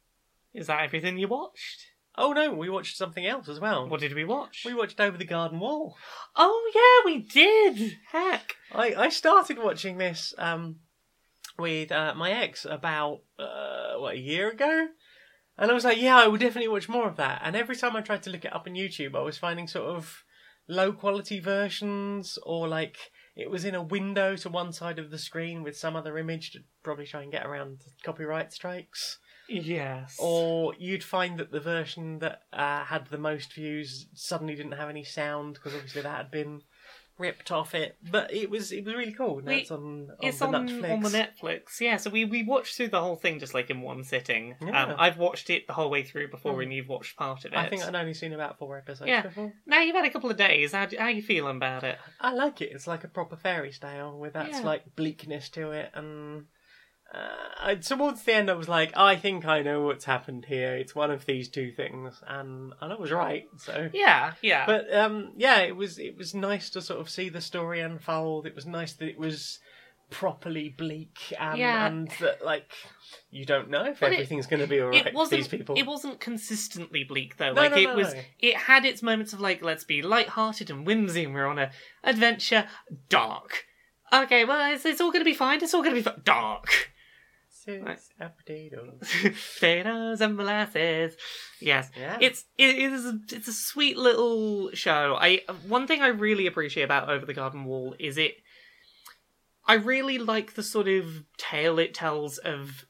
Is 0.55 0.69
that 0.69 0.85
everything 0.85 1.19
you 1.19 1.27
watched? 1.27 1.92
Oh 2.17 2.33
no, 2.33 2.53
we 2.53 2.69
watched 2.69 2.97
something 2.97 3.27
else 3.27 3.49
as 3.49 3.59
well. 3.59 3.89
What 3.89 4.01
did 4.01 4.15
we 4.15 4.25
watch? 4.25 4.65
We 4.67 4.75
watched 4.75 5.01
Over 5.01 5.17
the 5.17 5.25
Garden 5.25 5.61
Wall. 5.61 5.97
Oh 6.37 6.71
yeah, 6.75 7.11
we 7.11 7.23
did. 7.23 7.99
Heck. 8.11 8.57
I, 8.71 8.95
I 8.95 9.09
started 9.09 9.59
watching 9.59 9.97
this 9.97 10.35
um, 10.37 10.77
with 11.59 11.91
uh, 11.91 12.15
my 12.15 12.31
ex 12.31 12.67
about 12.69 13.21
uh, 13.39 13.95
what 13.97 14.15
a 14.15 14.19
year 14.19 14.51
ago, 14.51 14.89
and 15.57 15.71
I 15.71 15.75
was 15.75 15.85
like, 15.85 16.01
yeah, 16.01 16.19
I 16.19 16.27
will 16.27 16.39
definitely 16.39 16.69
watch 16.69 16.89
more 16.89 17.09
of 17.09 17.17
that. 17.17 17.41
And 17.45 17.57
every 17.57 17.77
time 17.77 17.97
I 17.97 18.03
tried 18.03 18.23
to 18.25 18.31
look 18.31 18.45
it 18.45 18.55
up 18.55 18.67
on 18.67 18.75
YouTube, 18.75 19.15
I 19.15 19.23
was 19.23 19.39
finding 19.39 19.67
sort 19.67 19.89
of 19.89 20.23
low 20.69 20.93
quality 20.93 21.41
versions, 21.41 22.39
or 22.43 22.69
like 22.69 22.99
it 23.35 23.51
was 23.51 23.65
in 23.65 23.75
a 23.75 23.83
window 23.83 24.37
to 24.37 24.49
one 24.51 24.73
side 24.73 24.99
of 24.99 25.11
the 25.11 25.19
screen 25.19 25.63
with 25.63 25.79
some 25.79 25.97
other 25.97 26.19
image 26.19 26.51
to 26.53 26.61
probably 26.83 27.07
try 27.07 27.23
and 27.23 27.33
get 27.33 27.47
around 27.47 27.81
copyright 28.05 28.53
strikes. 28.53 29.19
Yes. 29.49 30.17
Or 30.21 30.75
you'd 30.79 31.05
find 31.05 31.39
that 31.39 31.51
the 31.53 31.61
version 31.61 32.19
that 32.21 32.43
uh, 32.53 32.85
had 32.85 33.07
the 33.09 33.19
most 33.19 33.53
views 33.53 34.07
suddenly 34.15 34.55
didn't 34.55 34.73
have 34.73 34.89
any 34.89 35.05
sound 35.05 35.55
because 35.55 35.75
obviously 35.75 36.03
that 36.03 36.17
had 36.17 36.31
been 36.31 36.63
ripped 37.19 37.53
off 37.53 37.75
it. 37.75 37.97
But 38.11 38.33
it 38.33 38.49
was 38.51 38.73
it 38.73 38.85
was 38.85 38.95
really 38.95 39.13
cool. 39.13 39.41
Now 39.43 39.51
We- 39.53 39.59
it's 39.59 39.71
on, 39.71 40.11
on 40.11 40.17
it's 40.23 40.39
the 40.39 40.47
on, 40.47 40.69
Netflix. 40.69 40.93
on 40.93 41.01
the 41.03 41.09
Netflix. 41.11 41.81
Yeah, 41.81 41.97
so 41.99 42.09
we, 42.11 42.25
we 42.25 42.43
watched 42.43 42.77
through 42.77 42.89
the 42.89 43.01
whole 43.01 43.17
thing 43.17 43.39
just 43.39 43.53
like 43.55 43.69
in 43.71 43.83
one 43.83 44.03
sitting. 44.03 44.55
Yeah. 44.61 44.85
Um, 44.85 44.95
I've 44.99 45.19
watched 45.19 45.51
it 45.51 45.67
the 45.67 45.75
whole 45.75 45.91
way 45.91 46.03
through 46.03 46.31
before, 46.31 46.55
Mm. 46.55 46.63
and 46.65 46.73
you've 46.73 46.89
watched 46.89 47.17
part 47.17 47.45
of 47.45 47.53
it. 47.53 47.57
I 47.57 47.69
think 47.69 47.85
I'd 47.85 47.95
only 47.95 48.15
seen 48.15 48.33
about 48.33 48.59
four 48.59 48.79
episodes 48.79 49.09
Yeah. 49.09 49.23
before. 49.23 49.53
Now 49.67 49.81
you've 49.83 49.95
had 49.95 50.07
a 50.07 50.11
couple 50.11 50.31
of 50.31 50.37
days. 50.39 50.73
How 50.73 50.89
how 50.99 51.09
you 51.09 51.23
feeling 51.23 51.57
about 51.57 51.85
it? 51.85 51.99
I 52.21 52.33
like 52.33 52.61
it. 52.63 52.71
It's 52.73 52.87
like 52.87 53.05
a 53.05 53.09
proper 53.09 53.37
fairy 53.37 53.73
tale 53.73 54.19
with 54.19 54.33
that 54.33 54.49
Yeah. 54.49 54.61
slight 54.63 54.97
bleakness 54.97 55.51
to 55.51 55.73
it, 55.73 55.91
and 55.95 56.47
uh, 57.15 57.75
towards 57.77 58.23
the 58.23 58.35
end, 58.35 58.51
I 58.51 58.55
was 58.55 58.69
like, 58.69 58.97
I 58.97 59.17
think 59.17 59.45
I 59.45 59.63
know 59.63 59.83
what's 59.83 60.05
happened 60.07 60.47
here. 60.47 60.75
It's 60.75 60.95
one 60.95 61.11
of 61.11 61.27
these 61.27 61.49
two 61.49 61.71
things, 61.73 62.23
and 62.27 62.73
and 62.81 62.93
I 62.93 62.97
was 62.97 63.13
right. 63.13 63.45
So 63.59 63.91
Yeah, 63.93 64.33
yeah. 64.43 64.65
but 64.67 64.93
um, 64.95 65.33
yeah, 65.37 65.59
it 65.61 65.77
was 65.77 65.99
it 65.99 66.17
was 66.17 66.35
nice 66.35 66.71
to 66.71 66.81
sort 66.81 67.01
of 67.01 67.11
see 67.11 67.29
the 67.29 67.41
story 67.41 67.81
unfold. 67.81 68.47
It 68.47 68.55
was 68.55 68.67
nice 68.67 68.95
that 68.95 69.09
it 69.09 69.19
was 69.19 69.59
properly 70.11 70.69
bleak 70.69 71.35
and, 71.41 71.59
Yeah. 71.59 71.87
and 71.87 72.09
that 72.21 72.45
like 72.45 72.71
you 73.31 73.47
don't 73.47 73.71
know 73.71 73.85
if 73.87 74.01
But 74.01 74.13
everything's 74.13 74.47
going 74.47 74.61
to 74.61 74.67
be 74.67 74.81
alright 74.81 75.15
with 75.15 75.31
these 75.31 75.49
people. 75.49 75.75
It 75.77 75.87
wasn't 75.87 76.21
consistently 76.21 77.03
bleak 77.05 77.37
though. 77.39 77.53
No, 77.53 77.63
like 77.63 77.73
no, 77.73 77.79
it 77.79 77.87
no, 77.87 77.97
was. 77.97 78.15
It 78.39 78.57
had 78.57 78.85
its 78.85 79.03
moments 79.03 79.33
of 79.33 79.41
like, 79.41 79.63
let's 79.63 79.85
be 79.85 80.03
light-hearted 80.03 80.71
and 80.71 80.87
whimsy. 80.87 81.25
and 81.25 81.35
We're 81.35 81.47
on 81.47 81.59
a 81.59 81.71
adventure. 82.05 82.67
Dark. 83.09 83.65
Okay, 84.13 84.45
well, 84.45 84.75
it's, 84.75 84.85
it's 84.85 85.01
all 85.01 85.11
gonna 85.13 85.25
be 85.25 85.33
fine. 85.35 85.63
It's 85.63 85.73
all 85.73 85.83
gonna 85.83 85.95
be 85.95 86.03
fine. 86.03 86.21
Dark. 86.25 86.92
Six 87.65 88.09
potatoes. 88.19 89.01
Potatoes 89.55 90.21
and 90.21 90.37
molasses. 90.37 91.15
Yes. 91.61 91.91
Yeah. 91.97 92.19
It's 92.21 92.45
it 92.59 92.77
is 92.77 93.07
a, 93.07 93.19
it's 93.31 93.49
a 93.49 93.53
sweet 93.53 93.97
little 93.97 94.71
show. 94.73 95.17
I 95.21 95.43
one 95.69 95.87
thing 95.87 96.03
I 96.03 96.09
really 96.09 96.47
appreciate 96.47 96.83
about 96.83 97.09
Over 97.09 97.25
the 97.25 97.35
Garden 97.35 97.65
Wall 97.65 97.95
is 97.99 98.19
it. 98.19 98.35
I 99.67 99.75
really 99.75 100.19
like 100.19 100.55
the 100.55 100.63
sort 100.63 100.89
of 100.89 101.25
tale 101.39 101.79
it 101.79 101.95
tells 101.95 102.39
of 102.39 102.85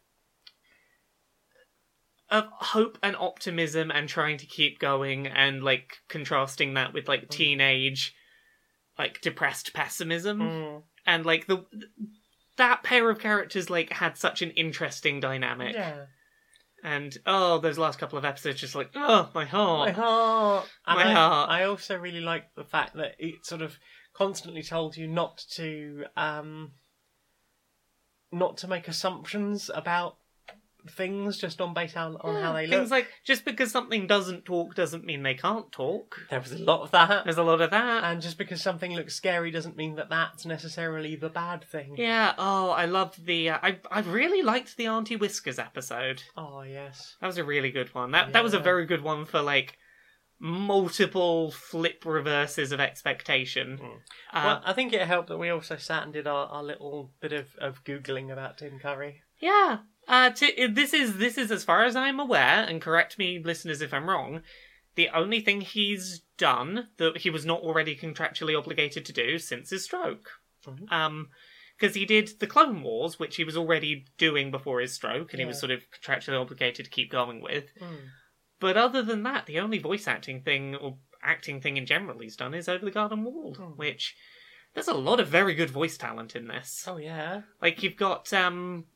of 2.30 2.44
hope 2.50 2.96
and 3.02 3.14
optimism 3.16 3.90
and 3.90 4.08
trying 4.08 4.38
to 4.38 4.46
keep 4.46 4.78
going 4.78 5.26
and 5.26 5.62
like 5.62 5.98
contrasting 6.08 6.72
that 6.74 6.94
with 6.94 7.06
like 7.06 7.28
teenage 7.28 8.14
like 8.98 9.20
depressed 9.20 9.74
pessimism 9.74 10.40
Mm, 10.40 10.82
and 11.06 11.26
like 11.26 11.46
the 11.46 11.66
that 12.62 12.84
pair 12.84 13.10
of 13.10 13.18
characters 13.18 13.68
like 13.68 13.90
had 13.92 14.16
such 14.16 14.40
an 14.40 14.52
interesting 14.52 15.18
dynamic 15.18 15.74
yeah. 15.74 16.04
and 16.84 17.18
oh, 17.26 17.58
those 17.58 17.76
last 17.76 17.98
couple 17.98 18.18
of 18.18 18.24
episodes, 18.24 18.60
just 18.60 18.76
like 18.76 18.90
oh, 18.94 19.28
my 19.34 19.44
heart. 19.44 19.88
My 19.88 19.92
heart. 19.92 20.68
And 20.86 20.98
My 20.98 21.10
I, 21.10 21.12
heart. 21.12 21.50
I 21.50 21.64
also 21.64 21.98
really 21.98 22.20
like 22.20 22.54
the 22.54 22.64
fact 22.64 22.94
that 22.94 23.16
it 23.18 23.44
sort 23.44 23.62
of 23.62 23.78
constantly 24.14 24.62
told 24.62 24.96
you 24.96 25.08
not 25.08 25.44
to 25.54 26.04
um 26.16 26.72
not 28.30 28.58
to 28.58 28.68
make 28.68 28.86
assumptions 28.86 29.70
about 29.74 30.16
things 30.90 31.38
just 31.38 31.60
on 31.60 31.74
base 31.74 31.96
on, 31.96 32.16
on 32.22 32.40
how 32.42 32.52
they 32.52 32.66
look. 32.66 32.78
Things 32.80 32.90
like 32.90 33.08
just 33.24 33.44
because 33.44 33.70
something 33.70 34.06
doesn't 34.06 34.44
talk 34.44 34.74
doesn't 34.74 35.04
mean 35.04 35.22
they 35.22 35.34
can't 35.34 35.70
talk. 35.72 36.16
there 36.30 36.40
was 36.40 36.52
a 36.52 36.58
lot 36.58 36.82
of 36.82 36.90
that. 36.92 37.24
There's 37.24 37.38
a 37.38 37.42
lot 37.42 37.60
of 37.60 37.70
that. 37.70 38.04
And 38.04 38.20
just 38.20 38.38
because 38.38 38.60
something 38.60 38.94
looks 38.94 39.14
scary 39.14 39.50
doesn't 39.50 39.76
mean 39.76 39.94
that 39.96 40.08
that's 40.10 40.44
necessarily 40.44 41.16
the 41.16 41.28
bad 41.28 41.64
thing. 41.64 41.94
yeah. 41.96 42.34
Oh, 42.38 42.70
I 42.70 42.86
loved 42.86 43.24
the. 43.26 43.50
Uh, 43.50 43.58
I 43.62 43.78
I 43.90 44.00
really 44.00 44.42
liked 44.42 44.76
the 44.76 44.86
Auntie 44.86 45.16
Whiskers 45.16 45.58
episode. 45.58 46.22
Oh 46.36 46.62
yes. 46.62 47.16
That 47.20 47.26
was 47.28 47.38
a 47.38 47.44
really 47.44 47.70
good 47.70 47.94
one. 47.94 48.10
That 48.12 48.32
that 48.32 48.42
was 48.42 48.54
a 48.54 48.58
Yeah. 48.58 48.62
very 48.64 48.86
good 48.86 49.02
one 49.02 49.24
for 49.24 49.40
like 49.40 49.78
multiple 50.44 51.52
flip 51.52 52.04
reverses 52.04 52.72
of 52.72 52.80
expectation. 52.80 53.78
Mm. 53.80 53.94
Uh, 54.32 54.42
well, 54.44 54.62
I 54.64 54.72
think 54.72 54.92
it 54.92 55.06
helped 55.06 55.28
that 55.28 55.38
we 55.38 55.50
also 55.50 55.76
sat 55.76 56.02
and 56.02 56.12
did 56.12 56.26
our, 56.26 56.46
our 56.48 56.62
little 56.64 57.12
bit 57.20 57.32
of, 57.32 57.46
of 57.60 57.84
googling 57.84 58.32
about 58.32 58.58
Tim 58.58 58.78
Curry. 58.80 59.22
Yeah. 59.40 59.78
Uh, 60.09 60.30
t- 60.30 60.66
this 60.66 60.92
is 60.92 61.16
this 61.18 61.38
is 61.38 61.50
as 61.50 61.64
far 61.64 61.84
as 61.84 61.94
I'm 61.96 62.18
aware, 62.20 62.64
and 62.68 62.80
correct 62.82 63.18
me, 63.18 63.38
listeners, 63.42 63.80
if 63.80 63.94
I'm 63.94 64.09
wrong. 64.09 64.42
The 64.94 65.09
only 65.11 65.40
thing 65.40 65.62
he's 65.62 66.20
done 66.36 66.88
that 66.98 67.18
he 67.18 67.30
was 67.30 67.46
not 67.46 67.61
already 67.62 67.96
contractually 67.96 68.59
obligated 68.59 69.07
to 69.07 69.12
do 69.12 69.38
since 69.38 69.70
his 69.70 69.84
stroke. 69.84 70.28
Mhm. 70.66 70.92
Um, 70.92 71.30
because 71.78 71.94
he 71.96 72.05
did 72.05 72.38
the 72.38 72.46
Clone 72.46 72.82
Wars, 72.82 73.18
which 73.18 73.36
he 73.36 73.42
was 73.44 73.57
already 73.57 74.05
doing 74.18 74.50
before 74.50 74.80
his 74.80 74.92
stroke, 74.92 75.32
and 75.32 75.40
he 75.40 75.46
was 75.46 75.59
sort 75.59 75.72
of 75.72 75.82
contractually 75.90 76.40
obligated 76.40 76.84
to 76.84 76.90
keep 76.90 77.11
going 77.11 77.40
with. 77.40 77.70
Mm. 77.80 78.11
But 78.61 78.76
other 78.76 79.03
than 79.03 79.22
that, 79.24 79.46
the 79.46 79.59
only 79.59 79.78
voice 79.78 80.07
acting 80.07 80.42
thing 80.42 80.76
or 80.76 80.98
acting 81.22 81.61
thing 81.61 81.76
in 81.76 81.86
general 81.86 82.18
he's 82.20 82.36
done 82.36 82.55
is 82.55 82.68
Over 82.68 82.84
the 82.84 82.90
Garden 82.92 83.24
Wall, 83.24 83.55
Hmm. 83.57 83.76
which 83.76 84.14
there's 84.74 84.86
a 84.88 84.94
lot 84.94 85.18
of 85.18 85.26
very 85.28 85.55
good 85.55 85.70
voice 85.70 85.96
talent 85.96 86.36
in 86.36 86.46
this. 86.46 86.84
Oh 86.86 86.98
yeah. 86.98 87.42
Like 87.61 87.82
you've 87.82 87.96
got 87.96 88.32
um 88.32 88.86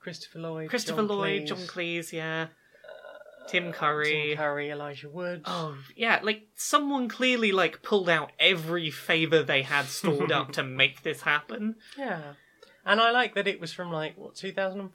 Christopher 0.00 0.38
Lloyd. 0.38 0.70
Christopher 0.70 0.98
John 0.98 1.08
Lloyd, 1.08 1.42
Cleese, 1.42 1.46
John 1.48 1.58
Cleese, 1.58 2.12
yeah. 2.12 2.42
uh, 2.42 3.48
Tim 3.48 3.72
Curry. 3.72 4.28
Tim 4.28 4.36
Curry, 4.36 4.70
Elijah 4.70 5.08
Wood. 5.08 5.42
Oh 5.44 5.76
yeah, 5.96 6.20
like 6.22 6.48
someone 6.54 7.08
clearly 7.08 7.52
like 7.52 7.82
pulled 7.82 8.08
out 8.08 8.32
every 8.38 8.90
favor 8.90 9.42
they 9.42 9.62
had 9.62 9.86
stored 9.86 10.32
up 10.32 10.52
to 10.52 10.62
make 10.62 11.02
this 11.02 11.22
happen. 11.22 11.76
Yeah. 11.96 12.34
And 12.84 13.00
I 13.00 13.10
like 13.10 13.34
that 13.34 13.46
it 13.46 13.60
was 13.60 13.72
from 13.72 13.92
like 13.92 14.16
what 14.16 14.34
2004, 14.34 14.90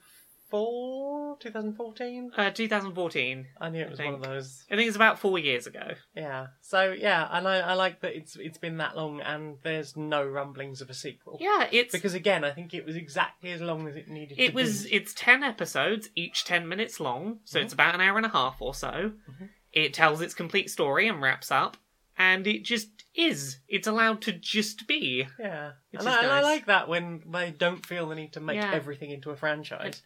2014. 1.40 2.32
Uh, 2.38 2.50
2014. 2.52 3.48
I 3.60 3.70
knew 3.70 3.82
it 3.82 3.90
was 3.90 4.00
one 4.00 4.14
of 4.14 4.22
those. 4.24 4.64
I 4.72 4.76
think 4.76 4.88
it's 4.88 4.96
about 4.96 5.20
four 5.20 5.40
years 5.40 5.68
ago. 5.68 5.92
Yeah. 6.16 6.48
So 6.62 6.92
yeah, 6.98 7.28
and 7.32 7.48
I, 7.48 7.60
I 7.60 7.74
like 7.74 8.02
that 8.02 8.16
it's 8.16 8.36
it's 8.36 8.58
been 8.58 8.78
that 8.78 8.96
long 8.96 9.22
and 9.22 9.58
there's 9.64 9.96
no 9.98 10.24
rumblings 10.26 10.82
of 10.82 10.90
a 10.90 10.94
sequel. 10.94 11.38
Yeah, 11.42 11.68
it's 11.72 11.92
Because 11.92 12.14
again, 12.14 12.44
I 12.44 12.52
think 12.52 12.74
it 12.74 12.86
was 12.86 12.96
exactly 12.96 13.52
as 13.52 13.62
long 13.62 13.88
as 13.88 13.96
it 13.96 14.08
needed 14.08 14.36
to 14.38 14.44
it 14.44 14.54
was 14.54 14.84
be. 14.84 14.94
it's 14.94 15.14
ten 15.14 15.44
episodes, 15.44 16.10
each 16.16 16.46
ten 16.46 16.68
minutes 16.68 17.00
long, 17.00 17.40
so 17.46 17.60
Mhm. 17.60 17.64
it's 17.64 17.74
about 17.74 17.96
an 17.96 18.02
hour 18.02 18.18
and 18.18 18.26
a 18.26 18.30
half 18.30 18.62
or 18.62 18.74
so. 18.74 19.14
Mhm. 19.30 19.50
It 19.72 19.94
tells 19.94 20.22
its 20.22 20.34
complete 20.34 20.70
story 20.70 21.08
and 21.08 21.22
wraps 21.22 21.50
up, 21.52 21.78
and 22.18 22.46
it 22.46 22.64
just 22.64 22.90
is. 23.16 23.60
It's 23.68 23.88
allowed 23.88 24.22
to 24.24 24.32
just 24.32 24.88
be. 24.88 25.28
Yeah. 25.40 25.72
And, 25.94 26.08
I, 26.08 26.24
and 26.24 26.32
I 26.32 26.42
like 26.42 26.66
that 26.68 26.88
when 26.88 27.24
they 27.32 27.52
don't 27.52 27.86
feel 27.86 28.08
the 28.08 28.16
need 28.16 28.34
to 28.34 28.40
make 28.40 28.56
Yeah. 28.58 28.72
everything 28.74 29.10
into 29.12 29.30
a 29.32 29.36
franchise. 29.36 30.02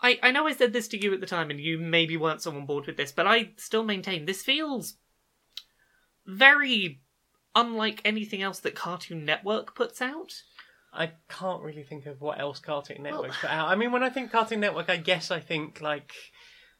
I, 0.00 0.18
I 0.22 0.30
know 0.30 0.46
I 0.46 0.52
said 0.52 0.72
this 0.72 0.88
to 0.88 1.02
you 1.02 1.14
at 1.14 1.20
the 1.20 1.26
time, 1.26 1.50
and 1.50 1.60
you 1.60 1.78
maybe 1.78 2.16
weren't 2.16 2.42
so 2.42 2.54
on 2.54 2.66
board 2.66 2.86
with 2.86 2.96
this, 2.96 3.12
but 3.12 3.26
I 3.26 3.52
still 3.56 3.84
maintain 3.84 4.26
this 4.26 4.42
feels 4.42 4.96
very 6.26 7.00
unlike 7.54 8.02
anything 8.04 8.42
else 8.42 8.60
that 8.60 8.74
Cartoon 8.74 9.24
Network 9.24 9.74
puts 9.74 10.02
out. 10.02 10.34
I 10.92 11.12
can't 11.28 11.62
really 11.62 11.82
think 11.82 12.06
of 12.06 12.20
what 12.20 12.40
else 12.40 12.58
Cartoon 12.58 13.02
Network's 13.02 13.38
put 13.38 13.50
out. 13.50 13.68
I 13.68 13.74
mean, 13.74 13.92
when 13.92 14.02
I 14.02 14.10
think 14.10 14.30
Cartoon 14.30 14.60
Network, 14.60 14.88
I 14.90 14.96
guess 14.96 15.30
I 15.30 15.40
think 15.40 15.80
like 15.80 16.12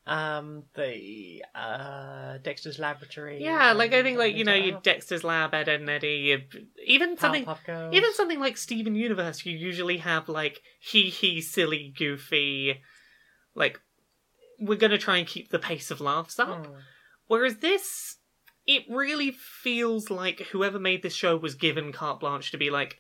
um 0.07 0.63
the 0.75 1.43
uh 1.55 2.39
Dexter's 2.39 2.79
Laboratory. 2.79 3.43
Yeah, 3.43 3.73
like 3.73 3.93
I 3.93 4.03
think 4.03 4.19
like 4.19 4.37
you 4.37 4.45
know 4.45 4.55
your 4.55 4.81
Dexter's 4.81 5.25
Lab, 5.25 5.53
Ed, 5.53 5.69
Edd 5.69 5.83
n 5.83 5.89
Eddy, 5.89 6.45
even 6.87 7.19
something 7.19 7.47
even 7.93 8.15
something 8.15 8.41
like 8.41 8.57
Steven 8.57 8.95
Universe. 8.95 9.45
You 9.45 9.57
usually 9.57 9.99
have 9.99 10.29
like 10.29 10.61
hee 10.81 11.11
hee, 11.11 11.41
silly, 11.41 11.93
goofy, 11.97 12.81
like 13.57 13.81
we're 14.61 14.79
gonna 14.79 14.99
try 14.99 15.17
and 15.17 15.27
keep 15.27 15.51
the 15.51 15.59
pace 15.59 15.91
of 15.91 16.01
laughs 16.01 16.39
up. 16.39 16.67
Hmm. 16.67 16.73
Whereas 17.27 17.57
this, 17.57 18.17
it 18.67 18.85
really 18.89 19.33
feels 19.33 20.11
like 20.11 20.39
whoever 20.53 20.79
made 20.79 21.03
this 21.03 21.15
show 21.15 21.37
was 21.37 21.57
given 21.57 21.93
carte 21.93 22.21
blanche 22.21 22.53
to 22.53 22.57
be 22.59 22.71
like, 22.71 22.99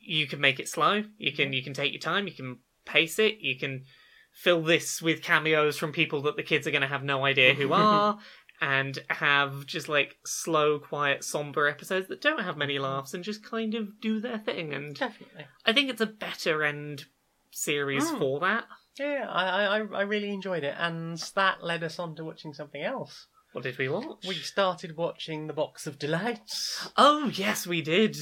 you 0.00 0.26
can 0.26 0.40
make 0.40 0.58
it 0.58 0.68
slow, 0.68 1.04
you 1.18 1.32
can 1.32 1.52
you 1.52 1.62
can 1.62 1.72
take 1.74 1.92
your 1.92 2.00
time, 2.00 2.26
you 2.26 2.34
can 2.34 2.58
pace 2.84 3.18
it, 3.20 3.38
you 3.40 3.56
can 3.56 3.84
fill 4.32 4.62
this 4.62 5.00
with 5.00 5.22
cameos 5.22 5.78
from 5.78 5.92
people 5.92 6.22
that 6.22 6.36
the 6.36 6.42
kids 6.42 6.66
are 6.66 6.70
going 6.70 6.82
to 6.82 6.86
have 6.88 7.02
no 7.04 7.24
idea 7.24 7.54
who 7.54 7.72
are, 7.72 8.18
and 8.60 8.98
have 9.08 9.64
just 9.66 9.88
like 9.88 10.16
slow, 10.26 10.78
quiet, 10.78 11.24
somber 11.24 11.66
episodes 11.66 12.08
that 12.08 12.20
don't 12.20 12.42
have 12.42 12.56
many 12.56 12.78
laughs 12.78 13.14
and 13.14 13.24
just 13.24 13.42
kind 13.42 13.74
of 13.74 14.00
do 14.00 14.20
their 14.20 14.38
thing. 14.38 14.74
And 14.74 14.94
Definitely. 14.94 15.46
I 15.64 15.72
think 15.72 15.88
it's 15.90 16.00
a 16.00 16.06
better 16.06 16.62
end 16.64 17.06
series 17.50 18.04
Mm. 18.10 18.18
for 18.18 18.40
that. 18.40 18.64
Yeah, 18.98 19.26
I, 19.28 19.78
I 19.78 19.78
I 19.78 20.02
really 20.02 20.30
enjoyed 20.30 20.64
it, 20.64 20.74
and 20.78 21.18
that 21.34 21.62
led 21.62 21.82
us 21.84 21.98
on 21.98 22.16
to 22.16 22.24
watching 22.24 22.54
something 22.54 22.82
else. 22.82 23.26
What 23.52 23.64
did 23.64 23.78
we 23.78 23.88
watch? 23.88 24.24
We 24.26 24.34
started 24.34 24.96
watching 24.96 25.46
The 25.46 25.52
Box 25.52 25.86
of 25.86 25.98
Delights. 25.98 26.88
Oh 26.96 27.30
yes, 27.34 27.66
we 27.66 27.82
did. 27.82 28.16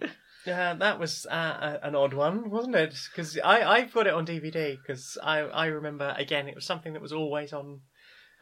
Uh, 0.44 0.74
that 0.74 0.98
was 0.98 1.24
uh, 1.30 1.78
a- 1.80 1.86
an 1.86 1.94
odd 1.94 2.12
one, 2.12 2.50
wasn't 2.50 2.74
it? 2.74 2.92
Because 3.12 3.38
I 3.44 3.62
I've 3.62 3.92
got 3.92 4.08
it 4.08 4.12
on 4.14 4.26
DVD 4.26 4.76
because 4.76 5.16
I 5.22 5.38
I 5.38 5.66
remember 5.66 6.12
again 6.18 6.48
it 6.48 6.56
was 6.56 6.66
something 6.66 6.94
that 6.94 7.00
was 7.02 7.12
always 7.12 7.52
on 7.52 7.82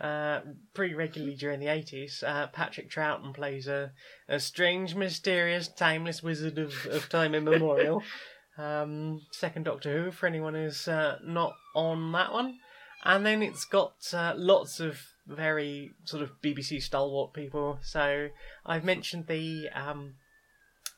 uh, 0.01 0.41
pretty 0.73 0.95
regularly 0.95 1.35
during 1.35 1.61
the 1.61 1.67
eighties. 1.67 2.25
Uh, 2.27 2.47
Patrick 2.47 2.91
Troughton 2.91 3.35
plays 3.35 3.69
a 3.69 3.93
a 4.31 4.41
strange, 4.41 4.95
mysterious, 4.95 5.69
timeless 5.69 6.23
wizard 6.23 6.57
of, 6.57 6.73
of 6.87 7.11
time 7.11 7.35
immemorial. 7.35 8.03
um, 8.59 9.23
second 9.33 9.65
Doctor 9.65 10.05
Who 10.05 10.11
for 10.11 10.27
anyone 10.27 10.55
who's 10.55 10.87
uh, 10.89 11.19
not 11.25 11.53
on 11.75 12.13
that 12.13 12.33
one, 12.33 12.59
and 13.05 13.25
then 13.25 13.43
it's 13.43 13.65
got 13.65 13.95
uh, 14.13 14.35
lots 14.37 14.81
of 14.81 15.01
very 15.27 15.91
sort 16.05 16.23
of 16.23 16.31
BBC 16.43 16.83
stalwart 16.83 17.33
people. 17.33 17.79
So 17.83 18.29
I've 18.67 18.85
mentioned 18.85 19.27
the 19.29 19.69
um, 19.75 20.15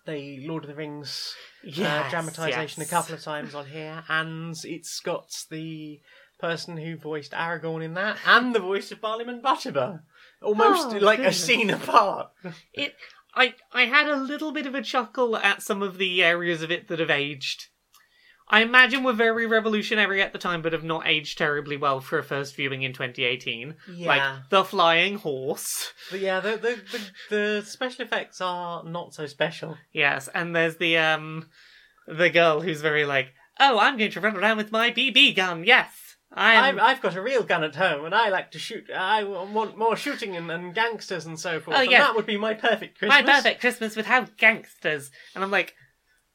the 0.06 0.44
Lord 0.46 0.64
of 0.64 0.68
the 0.68 0.74
Rings 0.76 1.34
uh, 1.66 2.08
dramatization 2.10 2.80
yes. 2.80 2.88
a 2.88 2.90
couple 2.90 3.14
of 3.14 3.22
times 3.22 3.54
on 3.54 3.66
here, 3.66 4.02
and 4.08 4.56
it's 4.64 4.98
got 5.00 5.30
the 5.50 6.00
person 6.40 6.76
who 6.76 6.96
voiced 6.96 7.32
Aragorn 7.32 7.84
in 7.84 7.94
that, 7.94 8.16
and 8.26 8.54
the 8.54 8.58
voice 8.60 8.90
of 8.90 9.00
Barliman 9.00 9.40
Butterbur, 9.40 10.00
almost 10.42 10.88
Oh, 10.88 10.98
like 10.98 11.18
goodness. 11.18 11.40
a 11.40 11.46
scene 11.46 11.70
apart. 11.70 12.30
It, 12.72 12.94
I, 13.34 13.54
I 13.72 13.82
had 13.86 14.08
a 14.08 14.16
little 14.16 14.52
bit 14.52 14.66
of 14.66 14.74
a 14.74 14.82
chuckle 14.82 15.36
at 15.36 15.62
some 15.62 15.82
of 15.82 15.98
the 15.98 16.22
areas 16.22 16.62
of 16.62 16.70
it 16.70 16.88
that 16.88 16.98
have 16.98 17.10
aged. 17.10 17.66
I 18.48 18.60
imagine 18.60 19.02
were 19.02 19.14
very 19.14 19.46
revolutionary 19.46 20.20
at 20.20 20.34
the 20.34 20.38
time, 20.38 20.60
but 20.60 20.74
have 20.74 20.84
not 20.84 21.06
aged 21.06 21.38
terribly 21.38 21.78
well 21.78 22.00
for 22.00 22.18
a 22.18 22.22
first 22.22 22.54
viewing 22.54 22.82
in 22.82 22.92
2018. 22.92 23.74
Yeah, 23.94 24.06
Like 24.06 24.50
the 24.50 24.64
flying 24.64 25.16
horse. 25.16 25.92
but 26.10 26.20
yeah, 26.20 26.40
the, 26.40 26.56
the 26.58 26.80
the 26.92 27.00
the 27.60 27.62
special 27.64 28.04
effects 28.04 28.42
are 28.42 28.84
not 28.84 29.14
so 29.14 29.26
special. 29.26 29.78
Yes, 29.92 30.28
and 30.34 30.54
there's 30.54 30.76
the 30.76 30.98
um, 30.98 31.48
the 32.06 32.28
girl 32.28 32.60
who's 32.60 32.82
very 32.82 33.06
like, 33.06 33.32
oh, 33.58 33.78
I'm 33.78 33.96
going 33.96 34.10
to 34.10 34.20
run 34.20 34.36
around 34.36 34.58
with 34.58 34.70
my 34.72 34.90
BB 34.90 35.34
gun. 35.34 35.64
Yes, 35.64 36.11
I'm. 36.34 36.78
I've, 36.78 36.82
I've 36.82 37.02
got 37.02 37.16
a 37.16 37.22
real 37.22 37.42
gun 37.42 37.64
at 37.64 37.74
home, 37.74 38.04
and 38.04 38.14
I 38.14 38.28
like 38.28 38.50
to 38.52 38.58
shoot. 38.58 38.90
I 38.90 39.24
want 39.24 39.76
more 39.76 39.96
shooting 39.96 40.36
and, 40.36 40.50
and 40.50 40.74
gangsters 40.74 41.26
and 41.26 41.38
so 41.38 41.60
forth. 41.60 41.76
Oh, 41.76 41.80
and 41.80 41.90
yeah. 41.90 42.00
that 42.00 42.14
would 42.16 42.26
be 42.26 42.36
my 42.36 42.54
perfect 42.54 42.98
Christmas. 42.98 43.22
My 43.26 43.32
perfect 43.32 43.60
Christmas 43.60 43.96
without 43.96 44.36
gangsters. 44.36 45.10
And 45.34 45.44
I'm 45.44 45.50
like, 45.50 45.74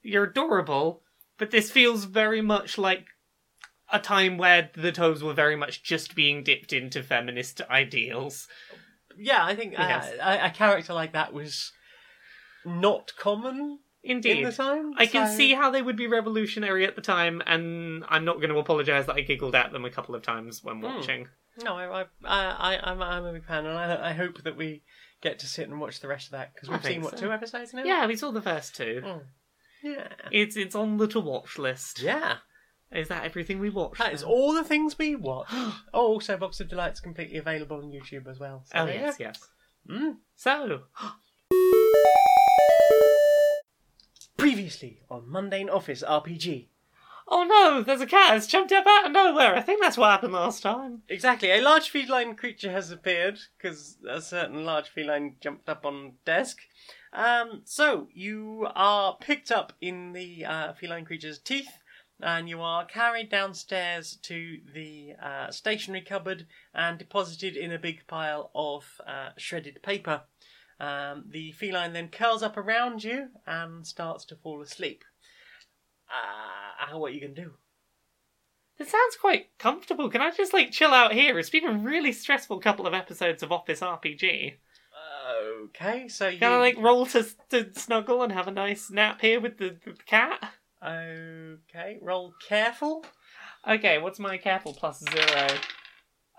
you're 0.01 0.25
adorable, 0.25 1.03
but 1.37 1.51
this 1.51 1.71
feels 1.71 2.05
very 2.05 2.41
much 2.41 2.77
like 2.77 3.07
a 3.91 3.99
time 3.99 4.37
where 4.37 4.69
the 4.75 4.91
Toes 4.91 5.23
were 5.23 5.33
very 5.33 5.55
much 5.55 5.83
just 5.83 6.15
being 6.15 6.43
dipped 6.43 6.73
into 6.73 7.01
feminist 7.01 7.61
ideals. 7.69 8.47
Yeah, 9.17 9.43
I 9.43 9.55
think 9.55 9.79
uh, 9.79 9.85
Yes. 9.87 10.11
a, 10.21 10.47
a 10.47 10.49
character 10.51 10.93
like 10.93 11.13
that 11.13 11.33
was 11.33 11.71
not 12.65 13.13
common 13.17 13.79
in 14.09 14.17
Indeed. 14.17 14.45
the 14.45 14.51
time. 14.51 14.93
I 14.97 15.05
can 15.05 15.27
so- 15.27 15.35
see 15.35 15.53
how 15.53 15.69
they 15.71 15.81
would 15.81 15.95
be 15.97 16.07
revolutionary 16.07 16.85
at 16.85 16.95
the 16.95 17.01
time, 17.01 17.41
and 17.45 18.03
I'm 18.09 18.25
not 18.25 18.37
going 18.37 18.49
to 18.49 18.57
apologise 18.59 19.05
that 19.07 19.15
I 19.15 19.21
giggled 19.21 19.55
at 19.55 19.71
them 19.71 19.85
a 19.85 19.89
couple 19.89 20.15
of 20.15 20.23
times 20.23 20.63
when 20.63 20.81
watching. 20.81 21.27
No, 21.63 21.75
I, 21.75 22.01
I, 22.01 22.05
I, 22.25 22.79
I'm, 22.91 23.01
I'm 23.01 23.25
a 23.25 23.33
big 23.33 23.45
fan, 23.45 23.65
and 23.65 23.77
I, 23.77 24.09
I 24.09 24.13
hope 24.13 24.43
that 24.43 24.55
we 24.55 24.83
get 25.21 25.39
to 25.39 25.47
sit 25.47 25.67
and 25.67 25.79
watch 25.79 25.99
the 25.99 26.07
rest 26.07 26.27
of 26.27 26.31
that 26.33 26.53
because 26.53 26.69
we've 26.69 26.83
seen 26.85 27.01
what 27.01 27.17
so. 27.17 27.25
two 27.25 27.31
episodes 27.31 27.73
now. 27.73 27.83
Yeah, 27.83 28.05
we 28.07 28.15
saw 28.15 28.31
the 28.31 28.41
first 28.41 28.75
two. 28.75 29.01
Mm. 29.03 29.21
yeah, 29.83 30.07
It's 30.31 30.55
it's 30.55 30.75
on 30.75 30.97
the 30.97 31.07
to 31.07 31.19
watch 31.19 31.57
list. 31.57 32.01
yeah. 32.01 32.37
Is 32.89 33.09
that 33.09 33.25
everything 33.25 33.59
we 33.59 33.69
watched? 33.69 33.97
That 33.97 34.13
is 34.13 34.21
then? 34.21 34.29
all 34.29 34.53
the 34.53 34.63
things 34.63 34.97
we 34.97 35.15
watch. 35.29 35.47
oh, 35.51 35.73
also, 35.93 36.37
Box 36.37 36.59
of 36.61 36.69
Delights 36.69 36.99
completely 37.01 37.37
available 37.37 37.77
on 37.77 37.91
YouTube 37.91 38.27
as 38.29 38.39
well. 38.39 38.63
So 38.65 38.79
Oh 38.79 38.85
yes, 38.85 39.17
go. 39.17 39.23
yes. 39.25 39.45
Mm. 39.89 40.15
So, 40.35 40.83
Previously 44.37 45.01
on 45.09 45.29
Mundane 45.31 45.69
Office 45.69 46.03
RPG. 46.07 46.67
oh 47.27 47.43
no, 47.43 47.81
there's 47.81 48.01
a 48.01 48.05
cat 48.05 48.33
that's 48.33 48.47
jumped 48.47 48.71
up 48.71 48.85
out 48.87 49.07
of 49.07 49.11
nowhere. 49.11 49.55
I 49.55 49.61
think 49.61 49.81
that's 49.81 49.97
what 49.97 50.11
happened 50.11 50.33
last 50.33 50.61
time. 50.61 51.01
Exactly, 51.09 51.49
a 51.51 51.61
large 51.61 51.89
feline 51.89 52.35
creature 52.35 52.71
has 52.71 52.91
appeared 52.91 53.39
because 53.57 53.97
a 54.07 54.21
certain 54.21 54.63
large 54.63 54.89
feline 54.89 55.35
jumped 55.41 55.67
up 55.67 55.85
on 55.85 56.13
desk. 56.23 56.59
Um, 57.13 57.63
so 57.65 58.07
you 58.13 58.67
are 58.75 59.17
picked 59.19 59.51
up 59.51 59.73
in 59.81 60.13
the 60.13 60.45
uh, 60.45 60.73
feline 60.73 61.05
creature's 61.05 61.39
teeth, 61.39 61.79
and 62.21 62.47
you 62.47 62.61
are 62.61 62.85
carried 62.85 63.29
downstairs 63.29 64.17
to 64.23 64.59
the 64.73 65.13
uh, 65.21 65.49
stationery 65.51 66.01
cupboard 66.01 66.45
and 66.73 66.97
deposited 66.99 67.57
in 67.57 67.71
a 67.71 67.79
big 67.79 68.05
pile 68.07 68.51
of 68.53 69.01
uh, 69.07 69.29
shredded 69.37 69.81
paper. 69.81 70.21
Um, 70.79 71.25
the 71.29 71.51
feline 71.53 71.93
then 71.93 72.09
curls 72.09 72.43
up 72.43 72.55
around 72.57 73.03
you 73.03 73.29
and 73.45 73.85
starts 73.85 74.25
to 74.25 74.35
fall 74.35 74.61
asleep. 74.61 75.03
Uh, 76.09 76.97
what 76.97 77.11
are 77.11 77.15
you 77.15 77.21
gonna 77.21 77.33
do? 77.33 77.53
It 78.79 78.87
sounds 78.87 79.17
quite 79.19 79.57
comfortable. 79.57 80.09
Can 80.09 80.21
I 80.21 80.31
just 80.31 80.53
like 80.53 80.71
chill 80.71 80.93
out 80.93 81.13
here? 81.13 81.39
It's 81.39 81.49
been 81.49 81.65
a 81.65 81.73
really 81.73 82.11
stressful 82.11 82.59
couple 82.59 82.85
of 82.85 82.93
episodes 82.93 83.41
of 83.41 83.51
Office 83.51 83.79
RPG. 83.79 84.53
Okay, 85.65 86.07
so 86.07 86.29
you 86.29 86.39
Can 86.39 86.53
I 86.53 86.57
like 86.57 86.77
roll 86.77 87.05
to, 87.07 87.25
to 87.49 87.73
snuggle 87.73 88.23
and 88.23 88.31
have 88.31 88.47
a 88.47 88.51
nice 88.51 88.89
nap 88.89 89.21
here 89.21 89.39
with 89.39 89.57
the, 89.57 89.77
the 89.83 89.93
cat? 90.05 90.53
Okay, 90.83 91.97
roll 92.01 92.33
careful. 92.47 93.03
Okay, 93.67 93.97
what's 93.97 94.19
my 94.19 94.37
careful 94.37 94.73
plus 94.73 95.03
zero? 95.09 95.47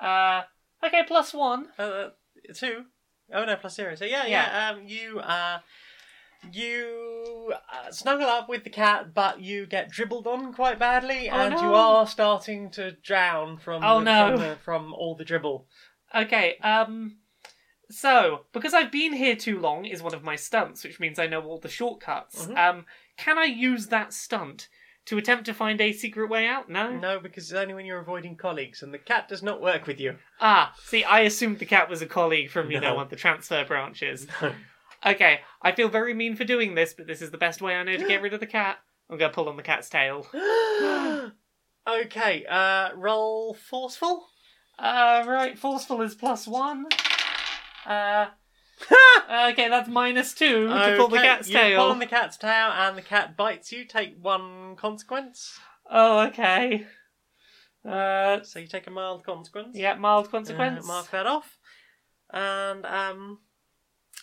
Uh, 0.01 0.43
okay, 0.84 1.03
plus 1.07 1.34
one. 1.34 1.68
Uh, 1.78 2.09
two. 2.55 2.84
Oh 3.33 3.45
no, 3.45 3.57
plus 3.57 3.74
zero. 3.76 3.95
So 3.95 4.05
yeah, 4.05 4.26
yeah. 4.26 4.70
Um, 4.70 4.87
you 4.87 5.20
uh, 5.20 5.59
you 6.53 7.53
uh, 7.72 7.91
snuggle 7.91 8.26
up 8.29 8.49
with 8.49 8.64
the 8.64 8.70
cat, 8.70 9.12
but 9.14 9.41
you 9.41 9.66
get 9.66 9.91
dribbled 9.91 10.26
on 10.26 10.53
quite 10.55 10.79
badly, 10.79 11.29
Oh, 11.31 11.35
and 11.37 11.55
no. 11.55 11.61
you 11.62 11.74
are 11.74 12.07
starting 12.07 12.70
to 12.72 12.93
drown 12.93 13.59
from 13.59 13.83
Oh, 13.85 13.99
the, 13.99 14.05
no. 14.05 14.31
from, 14.37 14.41
the, 14.41 14.57
from 14.57 14.95
all 14.95 15.14
the 15.14 15.24
dribble. 15.24 15.66
Okay, 16.14 16.57
um, 16.59 17.16
so 17.91 18.47
because 18.53 18.72
I've 18.74 18.93
been 18.93 19.12
here 19.12 19.37
too 19.37 19.59
long 19.59 19.85
is 19.85 20.03
one 20.03 20.14
of 20.14 20.22
my 20.22 20.37
stunts, 20.37 20.85
which 20.85 21.01
means 21.01 21.18
I 21.18 21.26
know 21.26 21.43
all 21.43 21.59
the 21.59 21.68
shortcuts. 21.68 22.47
Mhm. 22.47 22.57
Um, 22.57 22.87
can 23.16 23.37
I 23.39 23.45
use 23.45 23.89
that 23.89 24.12
stunt 24.12 24.68
to 25.09 25.18
attempt 25.18 25.46
to 25.46 25.54
find 25.54 25.80
a 25.80 25.92
secret 25.92 26.28
way 26.28 26.46
out? 26.46 26.68
No. 26.68 26.90
No, 26.90 27.18
because 27.18 27.44
it's 27.44 27.59
only 27.59 27.74
when 27.74 27.86
you're 27.86 28.00
avoiding 28.00 28.36
colleagues, 28.36 28.82
and 28.82 28.92
the 28.92 28.98
cat 28.98 29.28
does 29.28 29.42
not 29.42 29.61
work 29.61 29.86
with 29.86 29.98
you. 29.98 30.16
Ah, 30.40 30.74
see, 30.84 31.02
I 31.02 31.20
assumed 31.20 31.59
the 31.59 31.66
cat 31.66 31.88
was 31.88 32.02
a 32.02 32.06
colleague 32.06 32.50
from 32.50 32.70
you 32.70 32.80
know 32.80 32.94
one 32.94 33.04
of 33.04 33.11
the 33.11 33.16
transfer 33.16 33.64
branches. 33.64 34.26
Okay, 35.06 35.40
I 35.62 35.70
feel 35.70 35.88
very 35.88 36.12
mean 36.12 36.34
for 36.34 36.42
doing 36.42 36.74
this, 36.74 36.92
but 36.92 37.06
this 37.06 37.22
is 37.22 37.30
the 37.30 37.38
best 37.38 37.62
way 37.62 37.76
I 37.76 37.84
know 37.84 37.96
to 37.96 38.09
get 38.09 38.20
rid 38.22 38.34
of 38.34 38.40
the 38.40 38.46
cat. 38.46 38.78
I'm 39.09 39.16
gonna 39.16 39.32
pull 39.32 39.48
on 39.48 39.56
the 39.56 39.62
cat's 39.62 39.88
tail. 39.88 40.26
okay, 41.88 42.44
uh, 42.46 42.90
roll 42.96 43.54
forceful. 43.54 44.26
Uh, 44.76 45.24
right, 45.26 45.56
forceful 45.56 46.02
is 46.02 46.16
plus 46.16 46.48
one. 46.48 46.86
Uh, 47.86 48.26
okay, 49.53 49.68
that's 49.68 49.89
minus 49.89 50.35
two 50.35 50.68
to 50.68 50.95
pull 50.97 51.09
the 51.09 51.16
Okay, 51.18 51.26
cat's 51.26 51.49
you 51.49 51.55
tail. 51.55 51.81
pull 51.83 51.91
on 51.93 51.99
the 51.99 52.07
cat's 52.07 52.37
tail, 52.37 52.70
and 52.70 52.97
the 52.97 53.03
cat 53.03 53.37
bites 53.37 53.72
you. 53.72 53.85
Take 53.85 54.16
one 54.20 54.76
consequence. 54.76 55.59
Oh, 55.91 56.20
okay. 56.26 56.87
Uh, 57.85 58.43
So 58.43 58.59
you 58.59 58.66
take 58.66 58.87
a 58.87 58.91
mild 58.91 59.24
consequence. 59.24 59.76
yeah, 59.76 59.95
mild 59.95 60.26
Uh, 60.26 60.31
consequence. 60.31 60.87
mark 60.87 61.11
that 61.11 61.26
off. 61.26 61.59
And 62.31 62.85
um, 62.85 63.39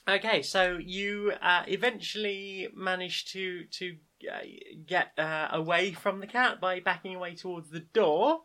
okay, 0.08 0.42
so 0.42 0.78
you 0.82 1.34
uh, 1.42 1.64
eventually 1.68 2.68
manage 2.76 3.26
to 3.34 3.66
to 3.66 3.98
uh, 4.32 4.40
get 4.86 5.12
uh, 5.18 5.50
away 5.52 5.92
from 5.94 6.20
the 6.20 6.28
cat 6.28 6.62
by 6.62 6.80
backing 6.80 7.16
away 7.16 7.36
towards 7.36 7.70
the 7.70 7.80
door. 7.80 8.42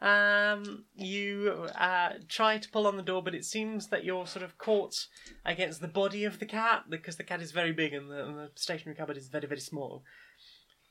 Um, 0.00 0.84
you 0.94 1.66
uh, 1.76 2.10
try 2.28 2.58
to 2.58 2.68
pull 2.70 2.86
on 2.86 2.96
the 2.96 3.02
door, 3.02 3.22
but 3.22 3.34
it 3.34 3.44
seems 3.44 3.88
that 3.88 4.04
you're 4.04 4.26
sort 4.28 4.44
of 4.44 4.56
caught 4.56 4.94
against 5.44 5.80
the 5.80 5.88
body 5.88 6.24
of 6.24 6.38
the 6.38 6.46
cat 6.46 6.84
because 6.88 7.16
the 7.16 7.24
cat 7.24 7.42
is 7.42 7.50
very 7.50 7.72
big 7.72 7.92
and 7.92 8.08
the, 8.10 8.24
and 8.24 8.38
the 8.38 8.50
stationary 8.54 8.96
cupboard 8.96 9.16
is 9.16 9.28
very 9.28 9.46
very 9.48 9.60
small. 9.60 10.04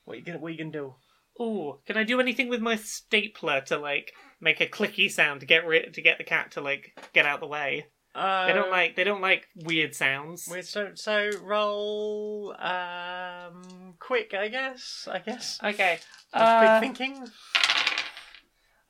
What 0.04 0.14
are 0.14 0.16
you 0.18 0.24
gonna 0.24 0.38
What 0.38 0.48
are 0.48 0.50
you 0.52 0.58
gonna 0.58 0.70
do? 0.70 0.94
Ooh, 1.40 1.78
can 1.86 1.96
I 1.96 2.04
do 2.04 2.20
anything 2.20 2.48
with 2.48 2.60
my 2.60 2.76
stapler 2.76 3.60
to 3.62 3.78
like 3.78 4.12
make 4.40 4.60
a 4.60 4.66
clicky 4.66 5.10
sound 5.10 5.40
to 5.40 5.46
get 5.46 5.66
rid 5.66 5.94
to 5.94 6.02
get 6.02 6.18
the 6.18 6.24
cat 6.24 6.50
to 6.52 6.60
like 6.60 6.98
get 7.14 7.24
out 7.24 7.40
the 7.40 7.46
way? 7.46 7.86
Uh, 8.14 8.46
They 8.46 8.52
don't 8.52 8.70
like 8.70 8.96
they 8.96 9.04
don't 9.04 9.20
like 9.20 9.46
weird 9.54 9.94
sounds. 9.94 10.50
So 10.68 10.90
so 10.94 11.30
roll 11.42 12.54
um 12.58 13.94
quick, 14.00 14.34
I 14.34 14.48
guess. 14.48 15.08
I 15.10 15.20
guess. 15.20 15.58
Okay. 15.62 15.98
Quick 16.32 16.42
Uh, 16.42 16.80
thinking. 16.80 17.26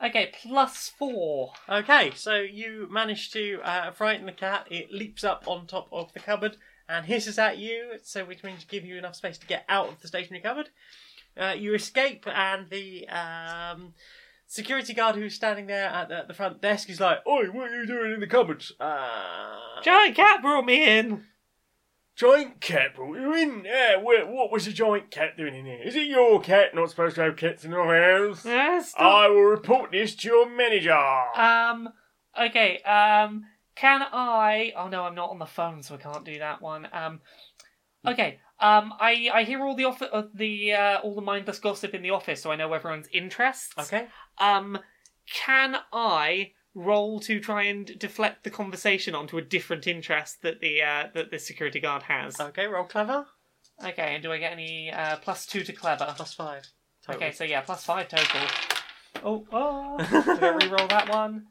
Okay, 0.03 0.33
plus 0.43 0.89
four. 0.89 1.53
Okay, 1.69 2.13
so 2.15 2.41
you 2.41 2.89
manage 2.91 3.31
to 3.33 3.61
uh, 3.63 3.91
frighten 3.93 4.27
the 4.27 4.33
cat. 4.33 4.67
It 4.71 4.93
leaps 4.93 5.25
up 5.25 5.45
on 5.47 5.67
top 5.67 5.89
of 5.93 6.13
the 6.13 6.21
cupboard 6.21 6.57
and 6.89 7.07
hisses 7.07 7.39
at 7.39 7.59
you, 7.59 7.93
so 8.03 8.25
which 8.25 8.43
means 8.43 8.65
give 8.65 8.85
you 8.85 8.97
enough 8.97 9.17
space 9.17 9.39
to 9.39 9.47
get 9.47 9.65
out 9.69 9.89
of 9.89 10.01
the 10.01 10.09
stationary 10.09 10.43
cupboard. 10.43 10.71
Uh, 11.37 11.55
you 11.57 11.75
escape, 11.75 12.27
and 12.27 12.69
the 12.71 13.07
um, 13.09 13.95
security 14.47 14.95
guard 14.95 15.15
who's 15.15 15.35
standing 15.35 15.67
there 15.67 15.89
at 15.89 16.09
the, 16.09 16.25
the 16.27 16.35
front 16.35 16.61
desk 16.61 16.89
is 16.91 17.01
like, 17.01 17.19
"Oi, 17.27 17.47
what 17.47 17.71
are 17.71 17.81
you 17.81 17.87
doing 17.87 18.15
in 18.15 18.21
the 18.21 18.27
cupboard?" 18.27 18.65
Uh, 18.81 19.81
Giant 19.83 20.17
cat 20.17 20.43
brought 20.43 20.65
me 20.65 20.99
in. 20.99 21.25
Giant 22.19 22.61
cat 22.61 22.97
brought 22.97 23.17
you 23.17 23.33
in 23.35 23.63
there. 23.63 24.01
What, 24.01 24.29
what 24.29 24.51
was 24.51 24.65
the 24.67 24.73
giant 24.73 25.11
cat 25.11 25.37
doing 25.37 25.55
in 25.55 25.65
here? 25.65 25.81
Is 25.85 25.95
it 25.95 26.09
your 26.09 26.41
cat? 26.41 26.75
Not 26.75 26.91
supposed 26.91 27.15
to 27.15 27.23
have 27.23 27.37
cats 27.37 27.65
in 27.65 27.71
your 27.71 27.95
house. 27.95 28.45
Yes. 28.45 28.93
I 28.99 29.29
will 29.29 29.43
report 29.43 29.93
this 29.93 30.17
to 30.17 30.29
your 30.29 30.51
manager. 30.51 30.93
Um. 31.37 31.89
Okay. 32.39 32.79
Um. 32.83 33.45
Can 33.77 34.03
I? 34.03 34.73
Oh 34.77 34.89
no, 34.89 35.05
I'm 35.05 35.15
not 35.15 35.31
on 35.31 35.39
the 35.39 35.47
phone, 35.47 35.83
so 35.83 35.95
I 35.95 35.99
can't 35.99 36.25
do 36.25 36.41
that 36.41 36.61
one. 36.61 36.89
Um. 36.93 37.21
Okay. 38.07 38.41
Um. 38.59 38.93
I 38.99 39.31
I 39.33 39.45
hear 39.45 39.63
all 39.65 39.77
the 39.77 39.85
off- 39.85 40.03
uh, 40.03 40.25
the 40.35 40.73
uh, 40.73 40.99
all 40.99 41.15
the 41.15 41.21
mindless 41.23 41.61
gossip 41.61 41.95
in 41.95 42.03
the 42.03 42.11
office, 42.11 42.43
so 42.43 42.51
I 42.51 42.57
know 42.57 42.73
everyone's 42.73 43.09
interests. 43.13 43.73
okay. 43.79 44.09
Um. 44.39 44.79
Can 45.33 45.77
I 45.93 46.53
roll 46.75 47.21
to 47.21 47.41
try 47.41 47.63
and 47.65 47.99
deflect 47.99 48.45
the 48.45 48.51
conversation 48.51 49.15
onto 49.15 49.39
a 49.39 49.43
different 49.43 49.87
interest 49.87 50.43
that 50.43 50.61
the 50.61 50.83
uh, 50.83 51.05
that 51.15 51.31
the 51.31 51.39
security 51.39 51.81
guard 51.81 52.05
has? 52.05 52.41
Okay, 52.41 52.67
roll 52.67 52.85
clever. 52.85 53.27
Okay. 53.85 54.15
And 54.15 54.23
do 54.23 54.33
I 54.33 54.39
get 54.39 54.53
any 54.53 54.91
uh, 54.93 55.17
plus 55.19 55.47
two 55.47 55.63
to 55.65 55.73
clever? 55.73 56.13
Plus 56.17 56.35
five. 56.35 56.65
Total. 57.07 57.23
Okay. 57.23 57.33
So 57.33 57.45
yeah, 57.45 57.61
plus 57.61 57.85
five 57.85 58.09
total. 58.09 58.41
Oh. 59.25 59.47
Oh. 59.53 59.97
Did 59.99 60.43
I 60.45 60.55
re-roll 60.55 60.89
that 60.89 61.09
one? 61.09 61.47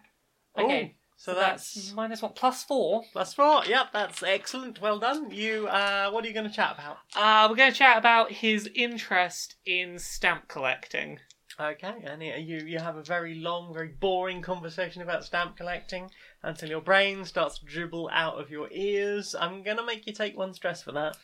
Okay. 0.58 0.96
So, 1.18 1.34
So 1.34 1.40
that's, 1.40 1.74
that's 1.74 1.94
minus 1.94 2.22
one, 2.22 2.34
plus 2.34 2.64
four. 2.64 3.04
plus 3.12 3.34
four. 3.34 3.64
Yep, 3.66 3.88
that's 3.92 4.22
excellent. 4.24 4.82
Well 4.82 5.00
done. 5.00 5.32
You. 5.32 5.68
Uh, 5.68 6.10
what 6.12 6.24
are 6.24 6.28
you 6.28 6.34
going 6.34 6.48
to 6.48 6.54
chat 6.54 6.76
about? 6.78 6.98
Uh, 7.16 7.48
we're 7.50 7.56
going 7.56 7.72
to 7.72 7.78
chat 7.78 7.98
about 7.98 8.32
his 8.32 8.70
interest 8.76 9.56
in 9.66 9.98
stamp 10.00 10.48
collecting. 10.48 11.20
Okay, 11.60 12.04
and 12.04 12.22
you 12.22 12.60
you 12.68 12.78
have 12.78 12.98
a 12.98 13.04
very 13.04 13.34
long, 13.34 13.74
very 13.74 13.88
boring 13.88 14.44
conversation 14.44 15.02
about 15.02 15.26
stamp 15.26 15.58
collecting 15.58 16.12
until 16.44 16.70
your 16.70 16.82
brain 16.82 17.26
starts 17.26 17.58
to 17.58 17.66
dribble 17.66 18.12
out 18.14 18.40
of 18.40 18.52
your 18.52 18.68
ears. 18.72 19.34
I'm 19.34 19.64
gonna 19.64 19.84
make 19.84 20.06
you 20.06 20.14
take 20.14 20.38
one 20.38 20.54
stress 20.54 20.84
for 20.84 20.92
that. 20.92 21.18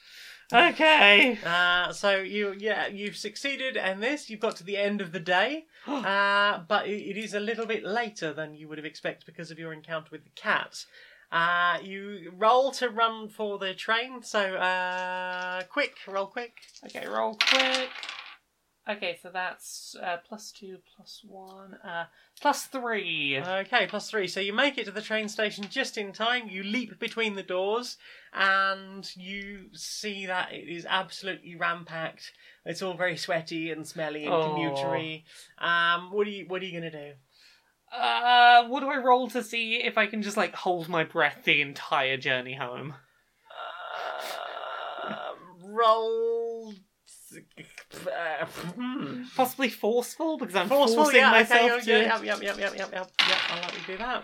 Okay. 0.51 1.38
Uh, 1.45 1.93
so 1.93 2.17
you 2.17 2.55
yeah 2.57 2.88
you've 2.88 3.15
succeeded 3.15 3.77
in 3.77 3.99
this. 3.99 4.27
You've 4.27 4.39
got 4.39 4.55
to 4.55 4.63
the 4.63 4.77
end 4.77 5.01
of 5.01 5.11
the 5.11 5.19
day, 5.19 5.65
uh, 5.88 6.61
but 6.67 6.88
it, 6.88 7.11
it 7.11 7.17
is 7.17 7.36
a 7.36 7.39
little 7.39 7.67
bit 7.67 7.84
later 7.84 8.34
than 8.34 8.55
you 8.55 8.67
would 8.67 8.79
have 8.79 8.86
expected 8.86 9.27
because 9.27 9.51
of 9.51 9.59
your 9.59 9.71
encounter 9.71 10.09
with 10.11 10.23
the 10.23 10.31
cat. 10.31 10.86
Uh, 11.31 11.77
you 11.84 12.31
roll 12.38 12.71
to 12.71 12.89
run 12.89 13.29
for 13.29 13.59
the 13.59 13.75
train. 13.75 14.23
So 14.23 14.55
uh, 14.55 15.61
quick, 15.63 15.95
roll 16.07 16.27
quick. 16.27 16.53
Okay, 16.86 17.07
roll 17.07 17.36
quick. 17.36 17.89
Okay, 18.89 19.17
so 19.21 19.29
that's 19.31 19.95
uh, 20.03 20.17
plus 20.27 20.51
two, 20.51 20.79
plus 20.93 21.21
one, 21.25 21.75
uh, 21.86 22.03
plus 22.41 22.65
three. 22.65 23.39
Okay, 23.39 23.88
plus 23.88 24.09
three. 24.09 24.27
So 24.27 24.41
you 24.41 24.51
make 24.51 24.77
it 24.77 24.84
to 24.86 24.91
the 24.91 25.01
train 25.01 25.29
station 25.29 25.65
just 25.69 25.97
in 25.97 26.11
time. 26.11 26.49
You 26.49 26.63
leap 26.63 26.99
between 26.99 27.36
the 27.36 27.43
doors, 27.43 27.95
and 28.34 29.09
you 29.15 29.69
see 29.71 30.25
that 30.25 30.51
it 30.51 30.67
is 30.67 30.86
absolutely 30.89 31.55
rampacked. 31.55 32.31
It's 32.65 32.81
all 32.81 32.93
very 32.93 33.15
sweaty 33.15 33.71
and 33.71 33.88
smelly 33.88 34.25
and 34.25 34.34
Oh. 34.34 34.49
commutery. 34.49 35.23
Um, 35.59 36.11
what 36.11 36.27
are 36.27 36.31
you 36.31 36.45
What 36.47 36.61
are 36.61 36.65
you 36.65 36.73
gonna 36.77 36.91
do? 36.91 37.13
Uh, 37.89 38.65
what 38.67 38.81
do 38.81 38.89
I 38.89 38.97
roll 38.97 39.29
to 39.29 39.43
see 39.43 39.75
if 39.75 39.97
I 39.97 40.07
can 40.07 40.21
just 40.23 40.36
like 40.36 40.55
hold 40.55 40.89
my 40.89 41.05
breath 41.05 41.43
the 41.45 41.61
entire 41.61 42.17
journey 42.17 42.55
home? 42.55 42.95
Uh, 45.07 45.36
roll. 45.61 46.73
Uh, 47.95 48.45
hmm. 48.45 49.23
Possibly 49.35 49.69
forceful 49.69 50.37
because 50.37 50.55
I'm 50.55 50.67
Forceful, 50.67 51.03
forcing 51.03 51.21
yeah, 51.21 51.31
myself 51.31 51.71
okay, 51.71 51.81
to. 51.81 51.91
yeah, 51.91 52.21
yep, 52.21 52.23
yep, 52.23 52.41
yep, 52.41 52.57
yep, 52.57 52.77
yep, 52.77 52.91
yep, 52.91 53.11
yep. 53.27 53.37
I'll 53.49 53.61
let 53.61 53.73
you 53.73 53.83
do 53.87 53.97
that. 53.97 54.23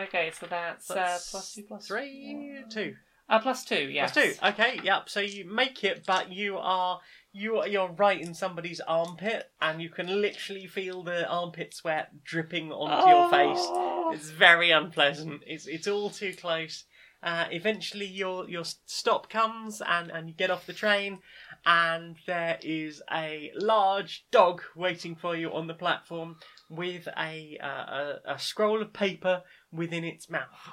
Okay, 0.00 0.32
so 0.38 0.46
that's, 0.46 0.90
uh, 0.90 1.18
plus 1.30 1.54
two, 1.54 1.62
plus 1.62 1.86
Three, 1.86 2.60
one. 2.60 2.70
two. 2.70 2.94
Uh, 3.28 3.38
plus 3.40 3.64
two, 3.64 3.88
yes. 3.88 4.12
Plus 4.12 4.24
two. 4.38 4.46
Okay, 4.46 4.80
yep. 4.82 5.08
So 5.08 5.20
you 5.20 5.44
make 5.50 5.84
it, 5.84 6.04
but 6.06 6.32
you 6.32 6.56
are 6.58 7.00
you 7.32 7.58
are 7.58 7.68
you're 7.68 7.92
right 7.92 8.20
in 8.20 8.34
somebody's 8.34 8.80
armpit, 8.80 9.50
and 9.60 9.82
you 9.82 9.90
can 9.90 10.06
literally 10.06 10.66
feel 10.66 11.02
the 11.02 11.28
armpit 11.28 11.74
sweat 11.74 12.24
dripping 12.24 12.72
onto 12.72 13.08
your 13.08 13.30
face. 13.30 13.66
Oh. 13.70 14.12
It's 14.14 14.30
very 14.30 14.70
unpleasant. 14.70 15.42
It's 15.46 15.66
it's 15.66 15.86
all 15.86 16.08
too 16.10 16.32
close. 16.32 16.84
Uh, 17.22 17.46
eventually, 17.50 18.06
your 18.06 18.48
your 18.48 18.64
stop 18.64 19.28
comes, 19.28 19.82
and 19.84 20.10
and 20.10 20.28
you 20.28 20.34
get 20.34 20.50
off 20.50 20.66
the 20.66 20.72
train, 20.72 21.18
and 21.66 22.16
there 22.26 22.58
is 22.62 23.02
a 23.12 23.50
large 23.56 24.24
dog 24.30 24.62
waiting 24.76 25.16
for 25.16 25.34
you 25.34 25.52
on 25.52 25.66
the 25.66 25.74
platform 25.74 26.36
with 26.70 27.08
a 27.18 27.58
uh, 27.60 27.66
a, 27.66 28.34
a 28.34 28.38
scroll 28.38 28.80
of 28.80 28.92
paper 28.92 29.42
within 29.72 30.04
its 30.04 30.30
mouth. 30.30 30.70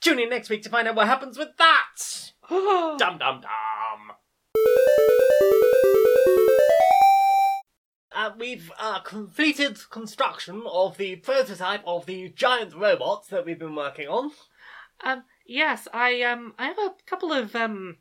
Tune 0.00 0.20
in 0.20 0.28
next 0.28 0.50
week 0.50 0.62
to 0.62 0.70
find 0.70 0.86
out 0.86 0.94
what 0.94 1.06
happens 1.06 1.38
with 1.38 1.56
that. 1.56 2.32
Dum 2.50 3.18
dum 3.18 3.40
dum. 3.40 4.12
Uh, 8.14 8.30
we've 8.38 8.72
uh, 8.78 9.00
completed 9.00 9.78
construction 9.90 10.62
of 10.70 10.96
the 10.96 11.16
prototype 11.16 11.82
of 11.86 12.06
the 12.06 12.30
giant 12.30 12.74
robots 12.74 13.28
that 13.28 13.44
we've 13.44 13.58
been 13.58 13.74
working 13.74 14.08
on. 14.08 14.30
Um, 15.04 15.24
yes, 15.46 15.88
I 15.92 16.22
um, 16.22 16.54
I 16.58 16.66
have 16.66 16.78
a 16.78 16.94
couple 17.06 17.32
of 17.32 17.54
um, 17.56 17.96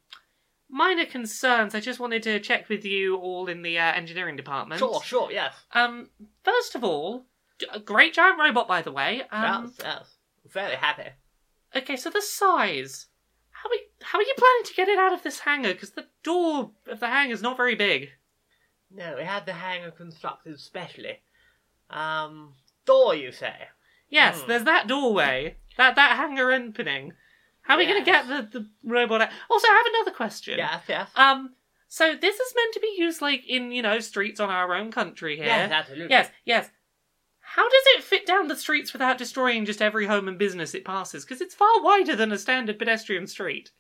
minor 0.70 1.06
concerns. 1.06 1.74
I 1.76 1.80
just 1.80 2.00
wanted 2.00 2.24
to 2.24 2.40
check 2.40 2.70
with 2.70 2.86
you 2.86 3.16
all 3.18 3.48
in 3.48 3.62
the 3.62 3.78
uh, 3.80 3.94
engineering 3.94 4.36
department. 4.36 4.80
Sure, 4.80 5.02
sure, 5.04 5.32
yes. 5.32 5.54
Um, 5.74 6.10
first 6.44 6.76
of 6.76 6.84
all, 6.84 7.26
d- 7.60 7.68
a 7.74 7.80
great 7.80 8.14
giant 8.14 8.40
robot, 8.40 8.68
by 8.68 8.82
the 8.82 8.92
way. 8.92 9.24
Um, 9.32 9.66
yes, 9.66 9.80
yes. 9.84 10.16
Very 10.52 10.76
happy. 10.76 11.10
okay, 11.76 11.96
so 11.96 12.10
the 12.10 12.22
size. 12.22 13.08
How 13.52 13.70
are 13.70 13.74
you, 13.74 13.82
how 14.04 14.20
are 14.20 14.24
you 14.24 14.34
planning 14.38 14.64
to 14.66 14.74
get 14.76 14.88
it 14.90 15.00
out 15.00 15.14
of 15.14 15.24
this 15.24 15.40
hangar? 15.40 15.74
Because 15.74 15.92
the 15.92 16.06
door 16.24 16.72
of 16.88 17.00
the 17.00 17.08
hangar 17.08 17.34
is 17.34 17.42
not 17.42 17.58
very 17.58 17.74
big. 17.76 18.10
No, 18.94 19.16
we 19.18 19.24
had 19.24 19.46
the 19.48 19.54
hangar 19.54 19.90
constructed 19.92 20.60
specially. 20.60 21.20
Um, 21.90 22.54
door, 22.86 23.16
you 23.16 23.32
say? 23.32 23.56
Yes, 24.10 24.42
Hmm. 24.42 24.48
there's 24.48 24.64
that 24.66 24.88
doorway, 24.88 25.56
that 25.78 25.96
that 25.96 26.16
hangar 26.18 26.52
opening. 26.52 27.14
How 27.66 27.76
are 27.76 27.78
we 27.80 27.86
going 27.86 28.04
to 28.04 28.06
get 28.06 28.28
the, 28.28 28.60
the 28.60 28.68
robot 28.84 29.22
out? 29.22 29.30
Also, 29.50 29.68
I 29.68 29.84
have 29.84 29.94
another 29.96 30.16
question. 30.16 30.60
Yes, 30.60 30.84
yes. 30.88 31.10
Um, 31.16 31.56
so 31.88 32.14
this 32.14 32.40
is 32.40 32.54
meant 32.56 32.74
to 32.74 32.80
be 32.80 32.96
used 32.98 33.22
like 33.22 33.44
in 33.48 33.72
you 33.72 33.82
know 33.82 34.00
streets 34.00 34.40
on 34.40 34.50
our 34.50 34.76
own 34.76 34.92
country 34.92 35.36
here. 35.36 35.46
Yes, 35.46 35.72
absolutely. 35.72 36.10
yes, 36.12 36.30
yes. 36.46 36.70
How 37.40 37.64
does 37.64 37.84
it 37.96 38.04
fit 38.04 38.26
down 38.26 38.48
the 38.48 38.56
streets 38.56 38.92
without 38.94 39.18
destroying 39.18 39.66
just 39.66 39.82
every 39.82 40.06
home 40.06 40.28
and 40.28 40.38
business 40.38 40.76
it 40.76 40.86
passes? 40.86 41.24
Because 41.24 41.42
it's 41.42 41.56
far 41.56 41.82
wider 41.82 42.16
than 42.16 42.32
a 42.32 42.38
standard 42.38 42.78
pedestrian 42.78 43.28
street. 43.28 43.72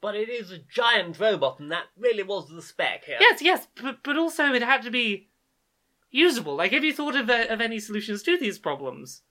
But 0.00 0.14
it 0.14 0.28
is 0.28 0.50
a 0.50 0.58
giant 0.58 1.18
robot, 1.18 1.60
and 1.60 1.72
that 1.72 1.86
really 1.98 2.22
was 2.22 2.48
the 2.48 2.62
spec 2.62 3.04
here. 3.04 3.18
Yes, 3.20 3.42
yes, 3.42 3.68
but 3.82 4.02
but 4.02 4.16
also 4.16 4.52
it 4.52 4.62
had 4.62 4.82
to 4.82 4.90
be 4.90 5.28
usable. 6.10 6.56
Like, 6.56 6.72
have 6.72 6.84
you 6.84 6.92
thought 6.92 7.16
of 7.16 7.28
uh, 7.28 7.46
of 7.50 7.60
any 7.60 7.80
solutions 7.80 8.22
to 8.22 8.38
these 8.38 8.58
problems? 8.58 9.22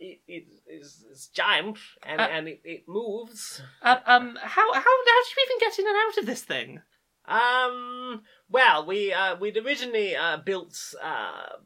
It, 0.00 0.20
it, 0.28 0.44
it's, 0.66 1.04
it's 1.10 1.26
giant, 1.28 1.78
and, 2.04 2.20
Uh, 2.20 2.28
and 2.30 2.48
it, 2.48 2.60
it 2.64 2.84
moves. 2.88 3.62
Uh, 3.82 3.96
um, 4.06 4.38
how 4.40 4.72
how 4.72 4.82
how 4.82 5.22
did 5.24 5.36
you 5.36 5.46
even 5.46 5.58
get 5.58 5.78
in 5.78 5.86
and 5.86 5.96
out 5.96 6.18
of 6.18 6.26
this 6.26 6.42
thing? 6.42 6.82
Um. 7.26 8.22
Well, 8.48 8.86
we 8.86 9.12
uh, 9.12 9.36
we'd 9.36 9.56
originally 9.56 10.14
uh, 10.16 10.38
built 10.38 10.78
uh, 11.02 11.56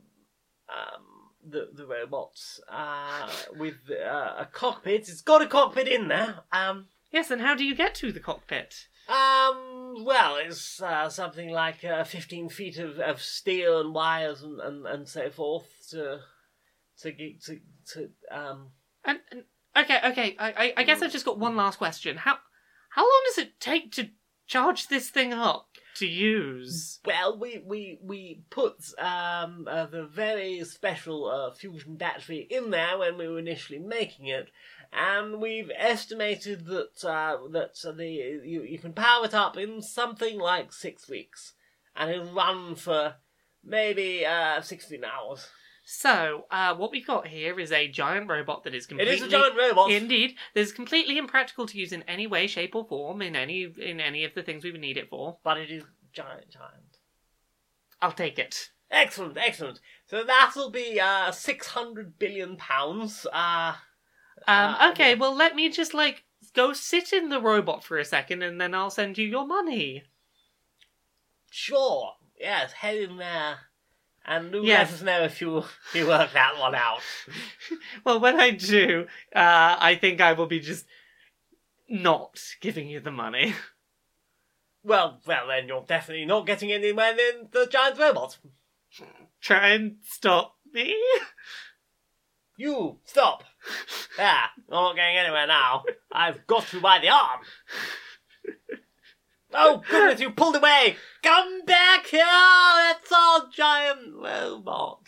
um, 0.68 1.30
the 1.46 1.68
the 1.74 1.86
robots 1.86 2.60
uh, 2.68 3.30
with 3.56 3.76
uh, 3.90 4.34
a 4.38 4.48
cockpit. 4.50 5.08
It's 5.08 5.20
got 5.20 5.42
a 5.42 5.46
cockpit 5.46 5.86
in 5.88 6.08
there. 6.08 6.40
Um. 6.52 6.86
Yes, 7.10 7.30
and 7.30 7.42
how 7.42 7.54
do 7.54 7.64
you 7.64 7.74
get 7.74 7.94
to 7.96 8.12
the 8.12 8.20
cockpit? 8.20 8.88
Um. 9.08 10.04
Well, 10.04 10.36
it's 10.36 10.80
uh, 10.80 11.10
something 11.10 11.50
like 11.50 11.84
uh, 11.84 12.02
15 12.04 12.48
feet 12.48 12.78
of, 12.78 12.98
of 12.98 13.20
steel 13.20 13.78
and 13.78 13.94
wires 13.94 14.42
and, 14.42 14.58
and, 14.58 14.86
and 14.86 15.06
so 15.06 15.28
forth 15.28 15.66
to 15.90 16.20
to 17.02 17.12
get 17.12 17.42
to, 17.44 17.60
to 17.92 18.10
um. 18.30 18.68
And, 19.04 19.20
and 19.30 19.44
okay, 19.76 19.98
okay. 20.10 20.36
I, 20.38 20.52
I, 20.52 20.72
I 20.78 20.82
guess 20.84 21.02
I've 21.02 21.12
just 21.12 21.24
got 21.24 21.38
one 21.38 21.56
last 21.56 21.78
question. 21.78 22.16
How 22.16 22.38
how 22.90 23.02
long 23.02 23.22
does 23.26 23.38
it 23.38 23.60
take 23.60 23.92
to 23.92 24.10
charge 24.46 24.88
this 24.88 25.10
thing 25.10 25.32
up 25.32 25.68
to 25.96 26.06
use? 26.06 27.00
Well, 27.04 27.38
we 27.38 27.62
we 27.64 27.98
we 28.02 28.44
put 28.50 28.76
um 28.98 29.66
uh, 29.68 29.86
the 29.86 30.04
very 30.04 30.62
special 30.64 31.28
uh, 31.28 31.52
fusion 31.52 31.96
battery 31.96 32.46
in 32.50 32.70
there 32.70 32.98
when 32.98 33.18
we 33.18 33.28
were 33.28 33.38
initially 33.38 33.78
making 33.78 34.26
it, 34.26 34.50
and 34.92 35.40
we've 35.40 35.70
estimated 35.76 36.66
that 36.66 37.04
uh, 37.04 37.38
that 37.50 37.74
the 37.96 38.06
you 38.06 38.62
you 38.62 38.78
can 38.78 38.92
power 38.92 39.24
it 39.24 39.34
up 39.34 39.56
in 39.56 39.82
something 39.82 40.38
like 40.38 40.72
six 40.72 41.08
weeks, 41.08 41.54
and 41.96 42.10
it'll 42.10 42.32
run 42.32 42.74
for 42.74 43.14
maybe 43.64 44.26
uh 44.26 44.60
sixteen 44.60 45.04
hours. 45.04 45.48
So, 45.94 46.46
uh, 46.50 46.74
what 46.74 46.90
we've 46.90 47.06
got 47.06 47.26
here 47.26 47.60
is 47.60 47.70
a 47.70 47.86
giant 47.86 48.26
robot 48.30 48.64
that 48.64 48.74
is 48.74 48.86
It 48.86 48.88
completely 48.88 49.14
is 49.16 49.22
a 49.22 49.28
giant 49.28 49.54
robot. 49.58 49.90
Indeed, 49.90 50.36
that 50.54 50.60
is 50.60 50.72
completely 50.72 51.18
impractical 51.18 51.66
to 51.66 51.78
use 51.78 51.92
in 51.92 52.02
any 52.04 52.26
way, 52.26 52.46
shape, 52.46 52.74
or 52.74 52.86
form 52.86 53.20
in 53.20 53.36
any 53.36 53.64
in 53.78 54.00
any 54.00 54.24
of 54.24 54.32
the 54.32 54.42
things 54.42 54.64
we 54.64 54.72
would 54.72 54.80
need 54.80 54.96
it 54.96 55.10
for. 55.10 55.36
but 55.44 55.58
it 55.58 55.70
is 55.70 55.84
giant, 56.14 56.48
giant. 56.48 56.96
I'll 58.00 58.12
take 58.12 58.38
it. 58.38 58.70
Excellent, 58.90 59.36
excellent. 59.36 59.80
So 60.06 60.24
that'll 60.24 60.70
be 60.70 60.98
uh 60.98 61.30
six 61.30 61.66
hundred 61.66 62.18
billion 62.18 62.56
pounds. 62.56 63.26
Uh 63.30 63.74
Um, 64.48 64.74
Uh, 64.80 64.90
okay, 64.92 65.14
well, 65.14 65.34
let 65.36 65.54
me 65.54 65.68
just 65.68 65.92
like 65.92 66.24
go 66.54 66.72
sit 66.72 67.12
in 67.12 67.28
the 67.28 67.40
robot 67.40 67.84
for 67.84 67.98
a 67.98 68.04
second, 68.06 68.42
and 68.42 68.58
then 68.58 68.74
I'll 68.74 68.90
send 68.90 69.18
you 69.18 69.26
your 69.26 69.46
money. 69.46 70.04
sure. 71.50 72.14
Yes, 72.40 72.72
head 72.72 72.96
in 72.96 73.18
there. 73.18 73.58
And 74.24 74.52
do 74.52 74.62
Yes. 74.62 74.90
let 74.90 74.94
us 74.94 75.02
know 75.02 75.24
if 75.24 75.40
you 75.40 75.64
you 75.94 76.06
work 76.06 76.32
that 76.32 76.58
one 76.58 76.74
out. 76.74 77.00
Well, 78.04 78.20
when 78.20 78.38
I 78.40 78.50
do, 78.50 79.06
uh, 79.34 79.76
I 79.78 79.96
think 80.00 80.20
I 80.20 80.32
will 80.32 80.46
be 80.46 80.60
just 80.60 80.86
not 81.88 82.40
giving 82.60 82.88
you 82.88 83.00
the 83.00 83.10
money. 83.10 83.54
Well, 84.84 85.20
well, 85.26 85.46
then 85.48 85.68
you're 85.68 85.84
definitely 85.86 86.24
not 86.24 86.46
getting 86.46 86.72
anywhere 86.72 87.12
in 87.12 87.48
the 87.52 87.66
giant 87.66 87.98
robot. 87.98 88.38
Try 89.40 89.68
and 89.70 89.96
stop 90.02 90.56
me. 90.72 90.96
You 92.56 92.98
stop. 93.04 93.44
There, 94.16 94.26
I'm 94.26 94.62
not 94.68 94.96
going 94.96 95.16
anywhere 95.16 95.46
now. 95.46 95.84
I've 96.10 96.46
got 96.46 96.70
you 96.72 96.80
by 96.80 96.98
the 96.98 97.08
arm. 97.08 97.40
Oh 99.54 99.82
goodness, 99.88 100.20
you 100.20 100.30
pulled 100.30 100.56
away! 100.56 100.96
Come 101.22 101.64
back 101.64 102.06
here! 102.06 102.24
That's 102.24 103.12
our 103.12 103.48
giant 103.54 104.14
robot. 104.14 105.04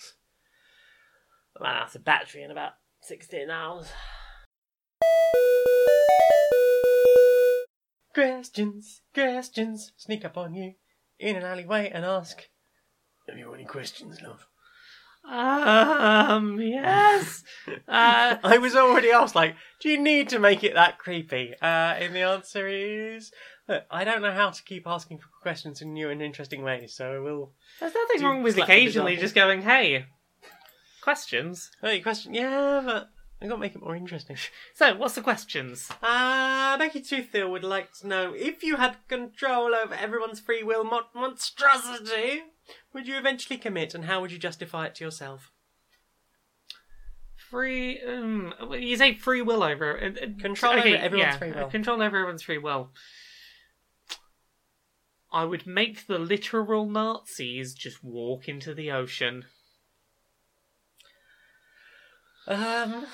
Ran 1.60 1.76
out 1.76 1.94
of 1.94 2.04
battery 2.04 2.42
in 2.42 2.50
about 2.50 2.72
16 3.02 3.50
hours. 3.50 3.88
Questions, 8.12 9.02
questions, 9.12 9.92
sneak 9.96 10.24
up 10.24 10.36
on 10.36 10.54
you 10.54 10.74
in 11.18 11.36
an 11.36 11.42
alleyway 11.42 11.90
and 11.92 12.04
ask, 12.04 12.48
Have 13.28 13.38
you 13.38 13.52
any 13.54 13.64
questions, 13.64 14.20
love? 14.22 14.46
Um, 15.28 16.60
yes. 16.60 17.42
Uh, 17.88 18.36
I 18.44 18.58
was 18.58 18.76
already 18.76 19.10
asked, 19.10 19.34
like, 19.34 19.56
do 19.80 19.88
you 19.88 19.98
need 20.00 20.28
to 20.30 20.38
make 20.38 20.62
it 20.62 20.74
that 20.74 20.98
creepy? 20.98 21.54
Uh, 21.60 21.66
and 21.66 22.14
the 22.14 22.20
answer 22.20 22.68
is, 22.68 23.32
look, 23.68 23.84
I 23.90 24.04
don't 24.04 24.22
know 24.22 24.32
how 24.32 24.50
to 24.50 24.62
keep 24.62 24.86
asking 24.86 25.18
for 25.18 25.28
questions 25.42 25.80
in 25.80 25.92
new 25.92 26.10
and 26.10 26.22
interesting 26.22 26.62
ways, 26.62 26.94
so 26.94 27.22
we'll. 27.22 27.52
there's 27.80 27.94
nothing 27.94 28.18
Do 28.18 28.26
wrong 28.26 28.42
with 28.42 28.58
occasionally 28.58 29.16
just 29.16 29.34
going, 29.34 29.62
hey, 29.62 30.06
questions. 31.02 31.70
Hey, 31.80 32.00
question? 32.00 32.34
Yeah, 32.34 32.82
but 32.84 33.10
I 33.40 33.46
got 33.46 33.54
to 33.54 33.60
make 33.60 33.74
it 33.74 33.82
more 33.82 33.96
interesting. 33.96 34.36
So, 34.74 34.96
what's 34.96 35.14
the 35.14 35.20
questions? 35.20 35.88
Uh, 36.02 36.76
Becky 36.78 37.00
Toothfield 37.00 37.50
would 37.50 37.62
like 37.62 37.92
to 38.00 38.08
know 38.08 38.34
if 38.34 38.64
you 38.64 38.76
had 38.76 38.96
control 39.06 39.72
over 39.74 39.94
everyone's 39.94 40.40
free 40.40 40.64
will 40.64 40.82
mon- 40.82 41.04
monstrosity, 41.14 42.42
would 42.92 43.06
you 43.06 43.16
eventually 43.16 43.58
commit, 43.58 43.94
and 43.94 44.04
how 44.04 44.20
would 44.20 44.32
you 44.32 44.38
justify 44.38 44.86
it 44.86 44.94
to 44.96 45.04
yourself? 45.04 45.50
Free, 47.50 48.00
um, 48.02 48.54
you 48.72 48.96
say 48.96 49.14
free 49.14 49.42
will 49.42 49.62
over 49.62 50.02
uh, 50.02 50.08
uh, 50.08 50.26
Control 50.40 50.72
over 50.72 50.88
everyone's 50.88 51.34
yeah, 51.34 51.36
free 51.36 51.52
will. 51.52 51.68
Control 51.68 51.96
over 51.96 52.16
everyone's 52.16 52.42
free 52.42 52.58
will. 52.58 52.90
I 55.32 55.44
would 55.44 55.66
make 55.66 56.06
the 56.06 56.18
literal 56.18 56.88
Nazis 56.88 57.74
just 57.74 58.02
walk 58.04 58.48
into 58.48 58.72
the 58.72 58.92
ocean. 58.92 59.44
Um, 62.46 63.06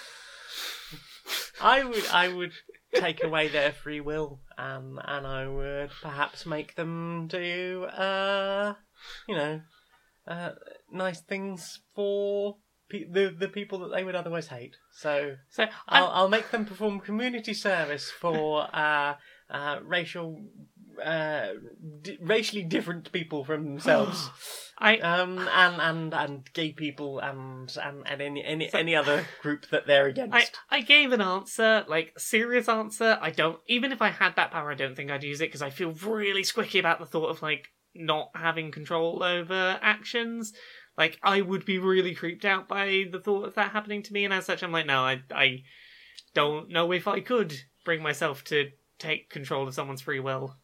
I 1.61 1.85
would, 1.85 2.07
I 2.13 2.29
would 2.29 2.53
take 2.95 3.23
away 3.25 3.49
their 3.49 3.73
free 3.73 4.01
will, 4.01 4.41
um, 4.59 5.01
and 5.05 5.27
I 5.27 5.49
would 5.49 5.91
perhaps 6.03 6.45
make 6.45 6.75
them 6.75 7.27
do, 7.29 7.85
uh, 7.85 8.75
you 9.29 9.35
know, 9.37 9.61
uh, 10.27 10.51
nice 10.91 11.21
things 11.21 11.81
for 11.95 12.57
pe- 12.89 13.05
the 13.11 13.35
the 13.37 13.49
people 13.49 13.79
that 13.81 13.95
they 13.95 14.05
would 14.05 14.15
otherwise 14.15 14.49
hate. 14.49 14.77
So 14.93 15.37
So, 15.49 15.67
I'll, 15.89 16.09
I'll 16.09 16.29
make 16.29 16.51
them 16.51 16.65
perform 16.65 17.01
community 17.01 17.55
service 17.55 18.11
for 18.11 18.69
uh, 18.75 19.15
uh, 19.49 19.79
racial, 19.85 20.41
uh, 21.03 21.49
d- 22.03 22.19
racially 22.21 22.63
different 22.63 23.11
people 23.13 23.45
from 23.45 23.65
themselves. 23.65 24.31
I, 24.83 24.97
Um, 24.97 25.39
and, 25.53 25.79
and, 25.79 26.15
and 26.15 26.53
gay 26.55 26.73
people 26.73 27.19
and, 27.19 27.71
and, 27.85 28.03
and 28.07 28.23
any, 28.23 28.43
any, 28.43 28.73
any 28.73 28.97
other 28.97 29.27
group 29.43 29.69
that 29.69 29.87
they're 29.87 30.07
against. 30.07 30.35
I, 30.71 30.79
I 30.79 30.81
gave 30.81 31.13
an 31.13 31.21
answer, 31.21 31.85
like 31.87 32.19
serious 32.19 32.67
answer. 32.67 33.19
I 33.21 33.29
don't 33.29 33.59
even 33.67 33.93
if 33.93 34.01
I 34.01 34.09
had 34.09 34.37
that 34.37 34.53
power, 34.53 34.71
I 34.71 34.75
don't 34.77 34.97
think 34.97 35.11
I'd 35.11 35.23
use 35.23 35.43
it 35.43 35.49
because 35.49 35.61
I 35.61 35.69
feel 35.69 35.93
really 35.93 36.43
squicky 36.45 36.81
about 36.81 36.99
the 36.99 37.05
thought 37.05 37.29
of 37.29 37.43
like 37.43 37.69
not 37.95 38.31
having 38.35 38.71
control 38.71 39.23
over 39.23 39.79
actions. 39.83 40.53
Like 40.99 41.19
I 41.23 41.41
would 41.41 41.65
be 41.65 41.79
really 41.79 42.15
creeped 42.15 42.45
out 42.45 42.69
by 42.69 43.05
the 43.11 43.21
thought 43.21 43.47
of 43.47 43.55
that 43.55 43.73
happening 43.73 44.03
to 44.05 44.13
me, 44.13 44.25
and 44.25 44.35
as 44.35 44.47
such, 44.47 44.63
I'm 44.63 44.73
like, 44.73 44.87
no, 44.87 45.01
I 45.01 45.23
I 45.35 45.63
don't 46.35 46.69
know 46.71 46.93
if 46.93 47.09
I 47.09 47.21
could 47.21 47.55
bring 47.85 48.03
myself 48.03 48.45
to 48.45 48.71
take 48.99 49.31
control 49.31 49.67
of 49.67 49.75
someone's 49.75 50.03
free 50.03 50.21
will. 50.21 50.57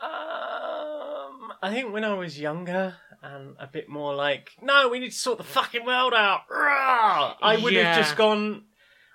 Um, 0.00 1.52
I 1.62 1.70
think 1.70 1.92
when 1.92 2.04
I 2.04 2.14
was 2.14 2.38
younger 2.38 2.96
and 3.22 3.54
a 3.58 3.66
bit 3.66 3.88
more 3.88 4.14
like, 4.14 4.50
no, 4.62 4.88
we 4.88 4.98
need 4.98 5.10
to 5.12 5.16
sort 5.16 5.38
the 5.38 5.44
fucking 5.44 5.84
world 5.84 6.14
out. 6.14 6.42
Rah! 6.50 7.34
I 7.42 7.56
would 7.56 7.72
Yeah. 7.72 7.94
have 7.94 7.96
just 8.04 8.16
gone. 8.16 8.64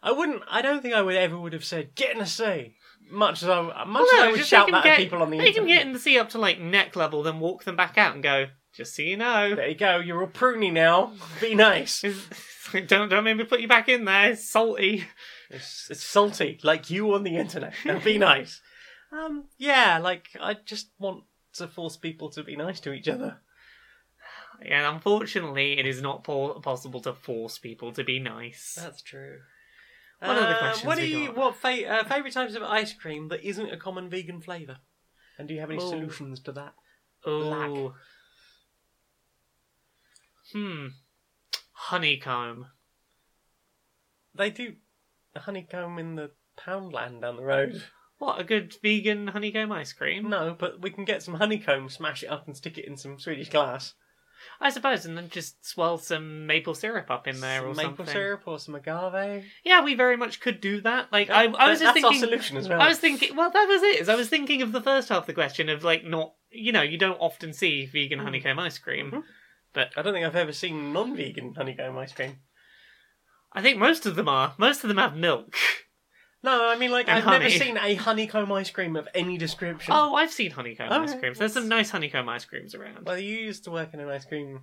I 0.03 0.11
wouldn't. 0.11 0.43
I 0.49 0.61
don't 0.61 0.81
think 0.81 0.93
I 0.93 1.01
would 1.01 1.15
ever 1.15 1.37
would 1.39 1.53
have 1.53 1.65
said 1.65 1.95
get 1.95 2.15
in 2.15 2.21
a 2.21 2.25
sea. 2.25 2.75
Much 3.09 3.43
as 3.43 3.49
I, 3.49 3.61
much 3.61 3.87
Well, 3.87 4.03
as 4.03 4.13
I 4.13 4.25
no, 4.25 4.31
would 4.31 4.45
shout 4.45 4.71
that 4.71 4.83
them 4.83 4.91
at 4.91 4.97
people 4.97 5.21
on 5.21 5.29
the 5.29 5.37
They 5.37 5.51
can 5.51 5.67
get 5.67 5.85
in 5.85 5.93
the 5.93 5.99
sea 5.99 6.17
up 6.17 6.29
to 6.29 6.37
like 6.37 6.59
neck 6.59 6.95
level, 6.95 7.23
then 7.23 7.39
walk 7.39 7.63
them 7.63 7.75
back 7.75 7.97
out 7.97 8.13
and 8.13 8.23
go. 8.23 8.47
Just 8.73 8.95
so 8.95 9.03
you 9.03 9.15
know, 9.15 9.55
There 9.55 9.69
you 9.69 9.75
go. 9.75 9.99
You're 9.99 10.21
all 10.21 10.27
pruny 10.27 10.71
now. 10.71 11.13
Be 11.39 11.55
nice. 11.55 12.01
don't 12.87 13.09
don't 13.09 13.23
make 13.23 13.37
me 13.37 13.43
put 13.45 13.61
you 13.61 13.67
back 13.67 13.87
in 13.87 14.05
there. 14.05 14.31
It's 14.31 14.49
salty. 14.49 15.05
It's, 15.49 15.87
it's 15.89 16.03
salty, 16.03 16.59
like 16.63 16.89
you 16.89 17.13
on 17.13 17.23
the 17.23 17.37
internet. 17.37 17.73
Now 17.85 17.99
be 17.99 18.17
nice. 18.17 18.61
Um, 19.11 19.45
yeah, 19.57 19.99
like 20.01 20.29
I 20.41 20.55
just 20.55 20.89
want 20.99 21.23
to 21.53 21.67
force 21.67 21.95
people 21.95 22.29
to 22.31 22.43
be 22.43 22.55
nice 22.55 22.79
to 22.81 22.91
each 22.93 23.07
other. 23.07 23.37
And 24.61 24.85
unfortunately, 24.85 25.77
it 25.77 25.85
is 25.85 26.01
not 26.01 26.23
po- 26.23 26.59
possible 26.61 26.99
to 27.01 27.13
force 27.13 27.57
people 27.57 27.91
to 27.93 28.03
be 28.03 28.19
nice. 28.19 28.77
That's 28.81 29.01
true. 29.01 29.39
What 30.19 30.37
other 30.37 30.55
Uh, 30.55 30.59
questions 30.59 30.85
What 30.85 30.95
do 30.97 31.01
we 31.03 31.07
you 31.09 31.27
got? 31.27 31.35
what 31.37 31.55
fa- 31.55 31.87
uh, 31.87 32.03
favorite 32.05 32.33
types 32.33 32.55
of 32.55 32.63
ice 32.63 32.93
cream 32.93 33.27
that 33.29 33.43
isn't 33.43 33.71
a 33.71 33.77
common 33.77 34.09
vegan 34.09 34.41
flavor? 34.41 34.77
And 35.37 35.47
do 35.47 35.53
you 35.53 35.59
have 35.59 35.69
any 35.69 35.81
Oh. 35.81 35.89
solutions 35.89 36.39
to 36.41 36.51
that? 36.53 36.73
Oh. 37.25 37.95
Hmm. 40.53 40.87
Honeycomb. 41.73 42.67
They 44.33 44.49
do 44.49 44.75
honeycomb 45.35 45.99
in 45.99 46.15
the 46.15 46.31
Poundland 46.57 47.21
down 47.21 47.35
the 47.37 47.43
road. 47.43 47.83
What, 48.17 48.39
a 48.39 48.43
good 48.45 48.73
vegan 48.81 49.27
honeycomb 49.27 49.71
ice 49.73 49.91
cream? 49.91 50.29
No, 50.29 50.55
but 50.57 50.81
we 50.81 50.89
can 50.89 51.03
get 51.03 51.21
some 51.21 51.33
honeycomb, 51.35 51.89
smash 51.89 52.23
it 52.23 52.27
up, 52.27 52.47
and 52.47 52.55
stick 52.55 52.77
it 52.77 52.85
in 52.85 52.95
some 52.95 53.19
Swedish 53.19 53.49
Glace. 53.49 53.93
I 54.61 54.69
suppose, 54.69 55.05
and 55.05 55.17
then 55.17 55.29
just 55.29 55.65
swirl 55.65 55.97
some 55.97 56.45
maple 56.47 56.73
syrup 56.75 57.09
up 57.11 57.27
in 57.27 57.39
there 57.41 57.61
some 57.61 57.69
or 57.69 57.73
maple 57.73 57.95
something. 57.97 58.13
syrup 58.13 58.41
or 58.45 58.59
some 58.59 58.75
agave. 58.75 59.45
Yeah, 59.63 59.83
we 59.83 59.95
very 59.95 60.17
much 60.17 60.39
could 60.39 60.61
do 60.61 60.81
that. 60.81 61.11
Like, 61.11 61.29
I, 61.29 61.45
I 61.45 61.69
was 61.69 61.79
just 61.79 61.93
That's 61.93 61.93
thinking. 62.01 62.23
our 62.23 62.27
solution 62.29 62.57
as 62.57 62.67
well. 62.69 62.81
I 62.81 62.87
was 62.87 62.99
thinking, 62.99 63.35
well, 63.35 63.49
that 63.51 63.65
was 63.67 63.83
it. 63.83 64.01
Is 64.01 64.09
I 64.09 64.15
was 64.15 64.29
thinking 64.29 64.61
of 64.61 64.71
the 64.71 64.81
first 64.81 65.09
half 65.09 65.19
of 65.23 65.27
the 65.27 65.33
question 65.33 65.69
of 65.69 65.83
like 65.83 66.03
not, 66.03 66.33
you 66.51 66.71
know, 66.71 66.81
you 66.81 66.97
don't 66.97 67.19
often 67.19 67.53
see 67.53 67.85
vegan 67.85 68.19
honeycomb 68.19 68.59
ice 68.59 68.77
cream. 68.77 69.11
Mhm. 69.11 69.23
But 69.73 69.91
I 69.97 70.01
don't 70.01 70.13
think 70.13 70.25
I've 70.25 70.35
ever 70.37 70.53
seen 70.53 70.93
non-vegan 70.93 71.55
honeycomb 71.55 71.97
ice 71.97 72.13
cream. 72.13 72.37
I 73.51 73.61
think 73.61 73.77
most 73.77 74.05
of 74.05 74.15
them 74.15 74.27
are. 74.29 74.53
Most 74.57 74.83
of 74.83 74.87
them 74.87 74.97
have 74.97 75.15
milk. 75.15 75.53
No, 76.45 76.69
I 76.69 76.77
mean 76.77 76.91
like 76.91 77.09
And 77.09 77.17
I've 77.17 77.25
never 77.41 77.49
seen 77.49 77.77
a 77.77 77.95
honeycomb 77.95 78.51
ice 78.51 78.69
cream 78.69 78.95
of 78.95 79.07
any 79.13 79.37
description. 79.37 79.93
Oh, 79.95 80.15
I've 80.15 80.31
seen 80.31 80.51
honeycomb 80.51 80.89
Oh, 80.91 81.01
ice 81.03 81.15
creams. 81.15 81.39
There's 81.39 81.53
some 81.53 81.67
nice 81.67 81.89
honeycomb 81.89 82.29
ice 82.29 82.45
creams 82.45 82.75
around. 82.75 83.05
Well, 83.05 83.17
you 83.17 83.35
used 83.35 83.63
to 83.65 83.71
work 83.71 83.93
in 83.93 83.99
an 83.99 84.09
ice 84.09 84.25
cream. 84.25 84.61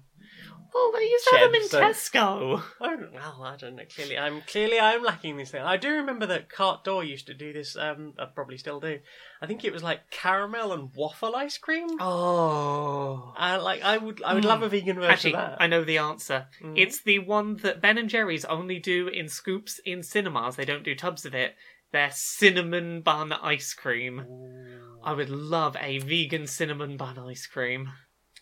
Oh, 0.75 0.93
they 0.97 1.05
used 1.05 1.27
to 1.29 1.37
have 1.37 1.53
them 1.53 1.61
in 1.61 1.69
Tesco. 1.69 2.63
Oh, 2.63 2.65
well, 2.81 3.43
I 3.45 3.57
don't 3.57 3.77
know. 3.77 3.83
Clearly, 3.95 4.17
I'm 4.17 4.41
clearly 4.47 4.81
I'm 4.81 5.03
lacking 5.03 5.37
this 5.37 5.51
thing. 5.51 5.61
I 5.61 5.77
do 5.77 5.91
remember 5.97 6.25
that 6.27 6.49
Carte 6.49 6.85
D'Or 6.85 7.05
used 7.05 7.27
to 7.27 7.35
do 7.35 7.53
this. 7.53 7.77
Um, 7.77 8.15
I 8.19 8.25
probably 8.25 8.57
still 8.57 8.81
do. 8.81 8.99
I 9.43 9.47
think 9.47 9.65
it 9.65 9.73
was 9.73 9.83
like 9.83 10.11
caramel 10.11 10.73
and 10.73 10.89
waffle 10.95 11.37
ice 11.37 11.59
cream. 11.59 11.89
Oh. 12.01 13.35
Uh, 13.39 13.61
like 13.63 13.83
I 13.83 13.99
would, 13.99 14.23
I 14.23 14.35
would 14.35 14.45
Mm. 14.45 14.49
love 14.49 14.63
a 14.63 14.69
vegan 14.69 14.97
version 14.97 15.11
Actually, 15.11 15.35
of 15.35 15.41
that. 15.41 15.57
I 15.61 15.67
know 15.67 15.85
the 15.85 15.99
answer. 15.99 16.47
Mm. 16.63 16.75
It's 16.79 17.03
the 17.03 17.19
one 17.19 17.57
that 17.59 17.83
Ben 17.83 17.99
and 17.99 18.09
Jerry's 18.09 18.45
only 18.47 18.79
do 18.79 19.09
in 19.09 19.29
scoops 19.29 19.79
in 19.85 20.03
cinemas. 20.03 20.57
They 20.57 20.65
don't 20.65 20.85
do 20.85 20.95
tubs 20.95 21.27
of 21.27 21.35
it. 21.35 21.55
They're 21.93 22.11
cinnamon 22.13 23.03
bun 23.03 23.33
ice 23.33 23.75
cream. 23.75 24.21
Ooh. 24.21 25.01
I 25.05 25.13
would 25.13 25.31
love 25.31 25.77
a 25.81 25.99
vegan 25.99 26.47
cinnamon 26.47 26.97
bun 26.97 27.19
ice 27.19 27.47
cream. 27.47 27.91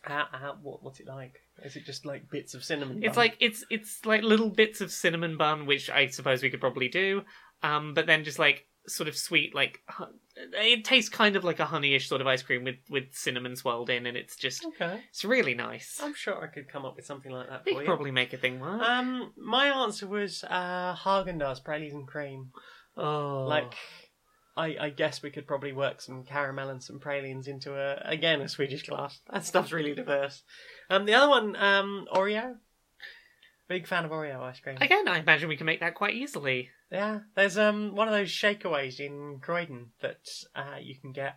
How, 0.02 0.26
how, 0.30 0.56
what, 0.62 0.82
what's 0.82 1.00
it 1.00 1.06
like? 1.06 1.40
Is 1.64 1.76
it 1.76 1.84
just 1.84 2.06
like 2.06 2.30
bits 2.30 2.54
of 2.54 2.64
cinnamon? 2.64 3.02
It's 3.02 3.16
bun? 3.16 3.24
like 3.24 3.36
it's 3.40 3.64
it's 3.70 4.04
like 4.06 4.22
little 4.22 4.48
bits 4.50 4.80
of 4.80 4.90
cinnamon 4.90 5.36
bun, 5.36 5.66
which 5.66 5.90
I 5.90 6.06
suppose 6.06 6.42
we 6.42 6.50
could 6.50 6.60
probably 6.60 6.88
do. 6.88 7.22
Um, 7.62 7.92
but 7.92 8.06
then 8.06 8.24
just 8.24 8.38
like 8.38 8.66
sort 8.86 9.08
of 9.08 9.16
sweet, 9.16 9.54
like 9.54 9.80
it 10.36 10.84
tastes 10.84 11.10
kind 11.10 11.36
of 11.36 11.44
like 11.44 11.60
a 11.60 11.66
honeyish 11.66 12.06
sort 12.08 12.22
of 12.22 12.26
ice 12.26 12.42
cream 12.42 12.64
with 12.64 12.76
with 12.88 13.12
cinnamon 13.12 13.56
swirled 13.56 13.90
in, 13.90 14.06
and 14.06 14.16
it's 14.16 14.36
just 14.36 14.64
okay. 14.64 15.00
it's 15.10 15.24
really 15.24 15.54
nice. 15.54 16.00
I'm 16.02 16.14
sure 16.14 16.42
I 16.42 16.46
could 16.46 16.68
come 16.68 16.86
up 16.86 16.96
with 16.96 17.04
something 17.04 17.30
like 17.32 17.48
that 17.50 17.64
We 17.66 17.72
for 17.72 17.78
could 17.78 17.82
you. 17.82 17.86
probably 17.86 18.10
make 18.10 18.32
a 18.32 18.38
thing 18.38 18.58
work. 18.58 18.80
Um, 18.80 19.32
my 19.36 19.66
answer 19.66 20.06
was 20.06 20.44
uh, 20.48 20.94
Haagen 20.96 21.38
Dazs 21.40 21.62
Praline 21.62 21.92
and 21.92 22.06
cream. 22.08 22.52
Oh, 23.00 23.46
Like, 23.48 23.74
I, 24.56 24.76
I 24.86 24.90
guess 24.90 25.22
we 25.22 25.30
could 25.30 25.46
probably 25.46 25.72
work 25.72 26.00
some 26.00 26.24
caramel 26.24 26.68
and 26.68 26.82
some 26.82 26.98
pralines 27.00 27.48
into 27.48 27.74
a 27.74 28.00
again 28.04 28.40
a 28.42 28.48
Swedish 28.48 28.86
Glace. 28.86 29.20
That 29.32 29.44
stuff's 29.44 29.72
really 29.72 29.94
diverse. 29.94 30.42
Um, 30.90 31.06
the 31.06 31.14
other 31.14 31.28
one, 31.28 31.56
um, 31.56 32.06
Oreo. 32.12 32.56
Big 33.68 33.86
fan 33.86 34.04
of 34.04 34.10
Oreo 34.10 34.40
ice 34.40 34.58
cream. 34.60 34.76
again, 34.80 35.06
I 35.08 35.18
imagine 35.20 35.48
we 35.48 35.56
can 35.56 35.66
make 35.66 35.80
that 35.80 35.94
quite 35.94 36.14
easily. 36.14 36.70
Yeah, 36.90 37.20
there's 37.36 37.56
um 37.56 37.94
one 37.94 38.08
of 38.08 38.12
those 38.14 38.30
shakeaways 38.30 38.98
in 38.98 39.38
Croydon 39.40 39.92
that 40.00 40.28
uh, 40.54 40.76
you 40.80 40.96
can 40.96 41.12
get. 41.12 41.36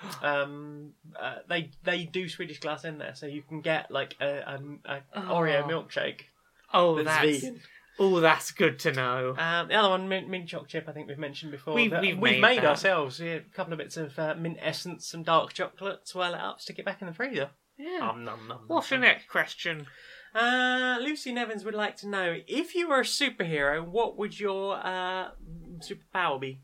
Um, 0.22 0.92
uh, 1.20 1.36
they 1.48 1.70
they 1.82 2.04
do 2.04 2.28
Swedish 2.28 2.60
Glace 2.60 2.84
in 2.84 2.98
there, 2.98 3.14
so 3.14 3.26
you 3.26 3.42
can 3.42 3.60
get 3.60 3.90
like 3.90 4.14
a, 4.20 4.58
a, 4.86 5.02
a 5.16 5.22
Oreo 5.22 5.64
Oh. 5.64 5.68
milkshake 5.68 6.22
Oh, 6.72 6.96
that's, 6.96 7.06
that's 7.08 7.40
vegan. 7.40 7.60
Oh, 7.98 8.20
that's 8.20 8.50
good 8.52 8.78
to 8.80 8.92
know. 8.92 9.34
Um, 9.38 9.68
the 9.68 9.74
other 9.74 9.88
one, 9.90 10.08
mint, 10.08 10.28
mint 10.28 10.48
choc 10.48 10.68
chip, 10.68 10.88
I 10.88 10.92
think 10.92 11.08
we've 11.08 11.18
mentioned 11.18 11.52
before. 11.52 11.74
We've- 11.74 11.90
that 11.90 12.00
we've 12.02 12.18
made 12.40 12.58
that. 12.58 12.64
ourselves. 12.66 13.20
Yeah, 13.20 13.34
a 13.34 13.40
couple 13.40 13.72
of 13.72 13.78
bits 13.78 13.96
of 13.96 14.18
uh, 14.18 14.34
mint 14.34 14.58
essence, 14.60 15.06
some 15.06 15.22
dark 15.22 15.52
chocolate, 15.52 16.06
swirl 16.08 16.34
it 16.34 16.40
up, 16.40 16.60
stick 16.60 16.78
it 16.78 16.84
back 16.84 17.00
in 17.00 17.06
the 17.08 17.14
freezer. 17.14 17.50
Yeah. 17.76 17.98
Nom, 17.98 18.24
nom, 18.24 18.48
nom, 18.48 18.60
What's 18.66 18.90
nom, 18.90 19.02
your 19.02 19.10
next 19.10 19.28
question? 19.28 19.86
Uh, 20.34 20.98
Lucy 21.00 21.32
Nevins 21.32 21.64
would 21.64 21.74
like 21.74 21.96
to 21.98 22.08
know 22.08 22.36
if 22.48 22.74
you 22.74 22.88
were 22.88 23.00
a 23.00 23.04
superhero, 23.04 23.84
what 23.86 24.16
would 24.18 24.38
your 24.40 24.76
uh, 24.76 25.28
superpower 25.78 26.40
be? 26.40 26.60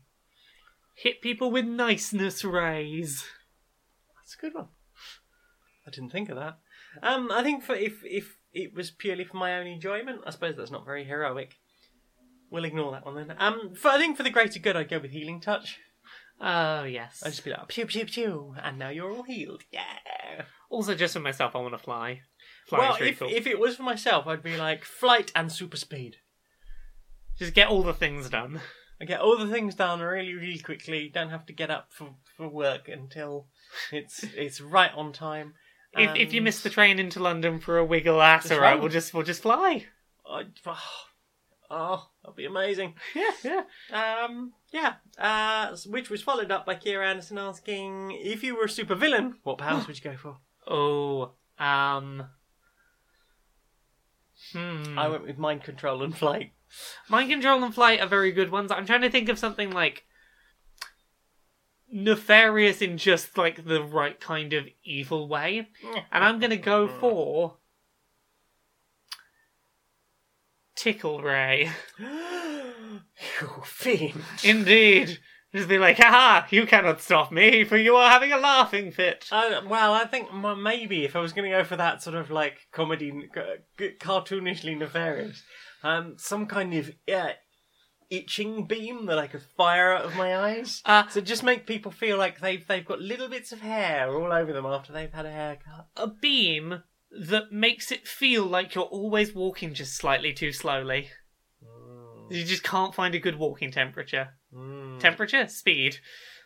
Hit 0.95 1.21
people 1.21 1.49
with 1.51 1.65
niceness 1.65 2.43
rays. 2.43 3.23
That's 4.17 4.35
a 4.35 4.37
good 4.41 4.53
one. 4.53 4.67
I 5.87 5.89
didn't 5.89 6.11
think 6.11 6.29
of 6.29 6.35
that. 6.35 6.59
Um, 7.01 7.31
I 7.31 7.43
think 7.43 7.63
for 7.63 7.73
if 7.73 8.03
if 8.03 8.37
it 8.53 8.73
was 8.73 8.91
purely 8.91 9.23
for 9.23 9.37
my 9.37 9.57
own 9.57 9.67
enjoyment, 9.67 10.21
I 10.25 10.31
suppose 10.31 10.55
that's 10.57 10.71
not 10.71 10.85
very 10.85 11.03
heroic. 11.03 11.55
We'll 12.49 12.65
ignore 12.65 12.91
that 12.91 13.05
one 13.05 13.15
then. 13.15 13.35
Um, 13.39 13.73
for, 13.75 13.89
I 13.89 13.97
think 13.97 14.17
for 14.17 14.23
the 14.23 14.29
greater 14.29 14.59
good, 14.59 14.75
I'd 14.75 14.89
go 14.89 14.99
with 14.99 15.11
healing 15.11 15.39
touch. 15.39 15.79
Oh 16.41 16.83
yes. 16.83 17.21
I'd 17.23 17.29
just 17.29 17.45
be 17.45 17.51
like 17.51 17.67
pew 17.67 17.85
pew 17.85 18.05
pew, 18.05 18.55
and 18.61 18.79
now 18.79 18.89
you're 18.89 19.11
all 19.11 19.23
healed. 19.23 19.63
Yeah. 19.71 20.43
Also, 20.69 20.95
just 20.95 21.13
for 21.13 21.19
myself, 21.19 21.55
I 21.55 21.59
want 21.59 21.73
to 21.73 21.77
fly. 21.77 22.21
Fly 22.67 22.79
well, 22.79 22.97
if 22.99 23.19
cool. 23.19 23.29
if 23.31 23.45
it 23.45 23.59
was 23.59 23.75
for 23.75 23.83
myself, 23.83 24.27
I'd 24.27 24.43
be 24.43 24.57
like 24.57 24.83
flight 24.83 25.31
and 25.35 25.51
super 25.51 25.77
speed. 25.77 26.17
Just 27.37 27.53
get 27.53 27.67
all 27.67 27.83
the 27.83 27.93
things 27.93 28.29
done. 28.29 28.59
I 29.01 29.05
get 29.05 29.19
all 29.19 29.37
the 29.37 29.47
things 29.47 29.75
done 29.75 29.99
really, 29.99 30.33
really 30.33 30.59
quickly. 30.59 31.09
Don't 31.13 31.31
have 31.31 31.45
to 31.47 31.53
get 31.53 31.71
up 31.71 31.87
for, 31.89 32.15
for 32.37 32.47
work 32.47 32.87
until 32.87 33.47
it's 33.91 34.23
it's 34.35 34.61
right 34.61 34.91
on 34.95 35.11
time. 35.11 35.53
If 35.97 36.15
if 36.15 36.33
you 36.33 36.41
miss 36.41 36.61
the 36.61 36.69
train 36.69 36.99
into 36.99 37.19
London 37.19 37.59
for 37.59 37.77
a 37.77 37.85
wiggle, 37.85 38.19
that's 38.19 38.47
Just 38.47 38.53
alright. 38.53 38.79
We'll 38.79 38.89
just 38.89 39.13
we'll 39.13 39.23
just 39.23 39.41
fly. 39.41 39.85
I, 40.25 40.43
oh, 40.65 40.79
oh, 41.69 42.09
that'd 42.23 42.35
be 42.35 42.45
amazing. 42.45 42.93
Yeah, 43.15 43.63
yeah. 43.91 44.23
Um, 44.23 44.53
yeah. 44.71 44.93
Uh, 45.17 45.75
which 45.87 46.09
was 46.09 46.21
followed 46.21 46.51
up 46.51 46.65
by 46.65 46.75
Kiera 46.75 47.05
Anderson 47.05 47.37
asking 47.37 48.11
if 48.21 48.43
you 48.43 48.55
were 48.55 48.63
a 48.63 48.67
supervillain, 48.67 49.33
what 49.43 49.57
powers 49.57 49.87
would 49.87 49.97
you 49.97 50.11
go 50.11 50.17
for? 50.17 50.37
Oh, 50.67 51.31
um. 51.57 52.27
Hmm. 54.53 54.97
I 54.97 55.07
went 55.07 55.25
with 55.25 55.39
mind 55.39 55.63
control 55.63 56.03
and 56.03 56.15
flight. 56.15 56.51
Mind 57.09 57.31
control 57.31 57.63
and 57.63 57.73
flight 57.73 57.99
are 57.99 58.07
very 58.07 58.31
good 58.31 58.51
ones. 58.51 58.71
I'm 58.71 58.85
trying 58.85 59.01
to 59.01 59.09
think 59.09 59.27
of 59.27 59.39
something 59.39 59.71
like 59.71 60.05
nefarious 61.91 62.81
in 62.81 62.97
just 62.97 63.37
like 63.37 63.65
the 63.65 63.83
right 63.83 64.19
kind 64.19 64.53
of 64.53 64.65
evil 64.83 65.27
way, 65.27 65.67
and 66.11 66.23
I'm 66.23 66.39
gonna 66.39 66.57
go 66.57 66.87
for 66.99 67.57
tickle 70.75 71.21
ray. 71.21 71.69
you 71.99 73.47
fiend. 73.63 74.21
Indeed. 74.43 75.19
Just 75.53 75.67
be 75.67 75.77
like, 75.77 75.97
haha, 75.97 76.47
you 76.49 76.65
cannot 76.65 77.01
stop 77.01 77.29
me, 77.29 77.65
for 77.65 77.75
you 77.75 77.97
are 77.97 78.09
having 78.09 78.31
a 78.31 78.37
laughing 78.37 78.89
fit. 78.89 79.25
Uh, 79.33 79.59
well, 79.67 79.93
I 79.93 80.05
think 80.05 80.29
m- 80.31 80.63
maybe 80.63 81.03
if 81.03 81.13
I 81.13 81.19
was 81.19 81.33
going 81.33 81.51
to 81.51 81.57
go 81.57 81.65
for 81.65 81.75
that 81.75 82.01
sort 82.01 82.15
of 82.15 82.31
like 82.31 82.67
comedy, 82.71 83.11
c- 83.35 83.41
c- 83.77 83.95
cartoonishly 83.99 84.77
nefarious, 84.77 85.43
um, 85.83 86.15
some 86.17 86.45
kind 86.45 86.73
of 86.73 86.91
yeah, 87.05 87.33
itching 88.11 88.65
beam 88.65 89.07
that 89.07 89.17
I 89.17 89.25
could 89.25 89.41
fire 89.57 89.93
out 89.93 90.05
of 90.05 90.15
my 90.15 90.37
eyes. 90.37 90.81
Uh, 90.85 91.07
So 91.07 91.21
just 91.21 91.41
make 91.43 91.65
people 91.65 91.91
feel 91.91 92.17
like 92.17 92.39
they've 92.39 92.65
they've 92.67 92.85
got 92.85 92.99
little 93.01 93.27
bits 93.29 93.51
of 93.51 93.61
hair 93.61 94.13
all 94.13 94.31
over 94.31 94.53
them 94.53 94.65
after 94.67 94.93
they've 94.93 95.11
had 95.13 95.25
a 95.25 95.31
haircut. 95.31 95.87
a 95.97 96.07
beam 96.07 96.83
that 97.09 97.51
makes 97.51 97.91
it 97.91 98.07
feel 98.07 98.45
like 98.45 98.75
you're 98.75 98.83
always 98.85 99.33
walking 99.33 99.73
just 99.73 99.95
slightly 99.95 100.31
too 100.33 100.51
slowly. 100.51 101.09
You 102.29 102.45
just 102.45 102.63
can't 102.63 102.95
find 102.95 103.13
a 103.15 103.19
good 103.19 103.37
walking 103.37 103.71
temperature. 103.71 104.29
Mm. 104.55 104.99
Temperature? 104.99 105.47
Speed. 105.47 105.97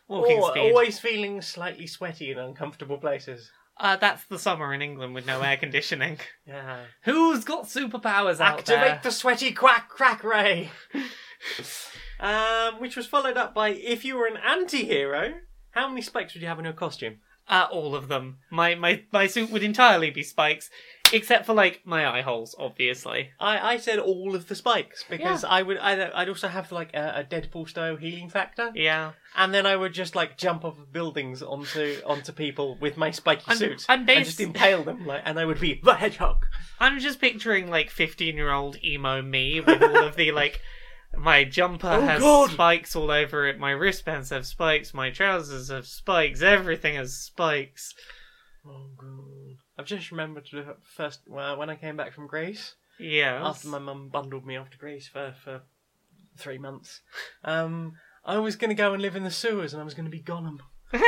Walking 0.07 0.39
Or 0.39 0.49
speed. 0.51 0.59
always 0.71 0.97
feeling 0.99 1.41
slightly 1.43 1.85
sweaty 1.85 2.31
in 2.31 2.39
uncomfortable 2.39 2.97
places. 2.97 3.51
Uh, 3.77 3.97
that's 3.97 4.23
the 4.25 4.39
summer 4.39 4.73
in 4.73 4.81
England 4.81 5.13
with 5.13 5.25
no 5.25 5.41
air 5.41 5.57
conditioning. 5.57 6.17
Yeah. 6.47 6.81
Who's 7.03 7.43
got 7.43 7.65
superpowers 7.65 8.39
out 8.39 8.59
Activate 8.59 8.81
there? 8.81 8.99
the 9.03 9.11
sweaty 9.11 9.51
quack 9.51 9.89
crack 9.89 10.23
ray. 10.23 10.69
um, 12.19 12.79
which 12.79 12.95
was 12.95 13.07
followed 13.07 13.35
up 13.37 13.53
by 13.53 13.69
if 13.69 14.05
you 14.05 14.15
were 14.15 14.27
an 14.27 14.37
anti-hero, 14.37 15.33
how 15.71 15.89
many 15.89 16.01
spikes 16.01 16.33
would 16.33 16.41
you 16.41 16.47
have 16.47 16.59
in 16.59 16.65
your 16.65 16.73
costume? 16.73 17.17
Uh, 17.47 17.67
all 17.71 17.95
of 17.95 18.07
them. 18.07 18.37
My, 18.49 18.75
my 18.75 19.03
my 19.11 19.27
suit 19.27 19.51
would 19.51 19.63
entirely 19.63 20.09
be 20.09 20.23
spikes, 20.23 20.69
except 21.13 21.45
for 21.45 21.53
like 21.53 21.81
my 21.85 22.07
eye 22.07 22.21
holes, 22.21 22.55
obviously. 22.59 23.29
I, 23.39 23.73
I 23.73 23.77
said 23.77 23.99
all 23.99 24.35
of 24.35 24.47
the 24.47 24.55
spikes 24.55 25.03
because 25.09 25.43
I 25.43 25.61
would 25.61 25.77
I'd, 25.77 25.99
I'd 25.99 26.29
also 26.29 26.47
have 26.47 26.71
like 26.71 26.93
a, 26.93 27.19
a 27.19 27.23
Deadpool 27.23 27.67
style 27.69 27.95
healing 27.95 28.29
factor, 28.29 28.71
Yeah. 28.75 29.11
and 29.35 29.53
then 29.53 29.65
I 29.65 29.75
would 29.75 29.93
just 29.93 30.15
like 30.15 30.37
jump 30.37 30.65
off 30.65 30.77
of 30.79 30.91
buildings 30.91 31.41
onto 31.41 31.97
onto 32.05 32.31
people 32.31 32.77
with 32.79 32.97
my 32.97 33.11
spiky 33.11 33.43
I'm- 33.47 33.57
suit 33.57 33.85
I'm 33.89 34.07
and 34.09 34.25
just 34.25 34.39
impale 34.39 34.83
them 34.83 35.05
like, 35.05 35.21
and 35.25 35.39
I 35.39 35.45
would 35.45 35.59
be 35.59 35.79
the 35.83 35.93
hedgehog. 35.95 36.45
I'm 36.79 36.99
just 36.99 37.19
picturing 37.21 37.69
like 37.69 37.89
15 37.89 38.35
year 38.35 38.51
old 38.51 38.77
emo 38.83 39.21
me 39.21 39.61
with 39.61 39.81
all 39.81 40.03
of 40.05 40.15
the 40.15 40.31
like. 40.31 40.61
My 41.17 41.45
jumper 41.45 41.87
Oh, 41.87 42.01
has 42.01 42.19
God. 42.19 42.49
spikes 42.49 42.93
all 42.93 43.09
over 43.09 43.47
it. 43.47 43.57
My 43.57 43.71
wristbands 43.71 44.31
have 44.31 44.45
spikes. 44.45 44.93
My 44.93 45.11
trousers 45.11 45.69
have 45.69 45.87
spikes. 45.87 46.41
Everything 46.41 46.95
has 46.95 47.13
spikes. 47.15 47.93
Oh 48.67 48.89
god! 48.97 49.07
I've 49.77 49.85
just 49.85 50.11
remembered 50.11 50.47
the 50.51 50.77
first 50.83 51.21
well, 51.27 51.57
when 51.57 51.69
I 51.69 51.75
came 51.75 51.97
back 51.97 52.13
from 52.13 52.27
Greece. 52.27 52.75
Yeah. 52.97 53.45
after 53.45 53.67
my 53.67 53.79
mum 53.79 54.07
bundled 54.07 54.45
me 54.45 54.55
off 54.55 54.69
to 54.69 54.77
Greece 54.77 55.07
for, 55.07 55.33
for 55.43 55.63
three 56.37 56.57
months. 56.57 57.01
Um, 57.43 57.97
I 58.23 58.37
was 58.37 58.55
going 58.55 58.69
to 58.69 58.75
go 58.75 58.93
and 58.93 59.01
live 59.01 59.15
in 59.15 59.23
the 59.23 59.31
sewers, 59.31 59.73
and 59.73 59.81
I 59.81 59.85
was 59.85 59.93
going 59.93 60.05
to 60.05 60.11
be 60.11 60.21
Gollum 60.21 60.59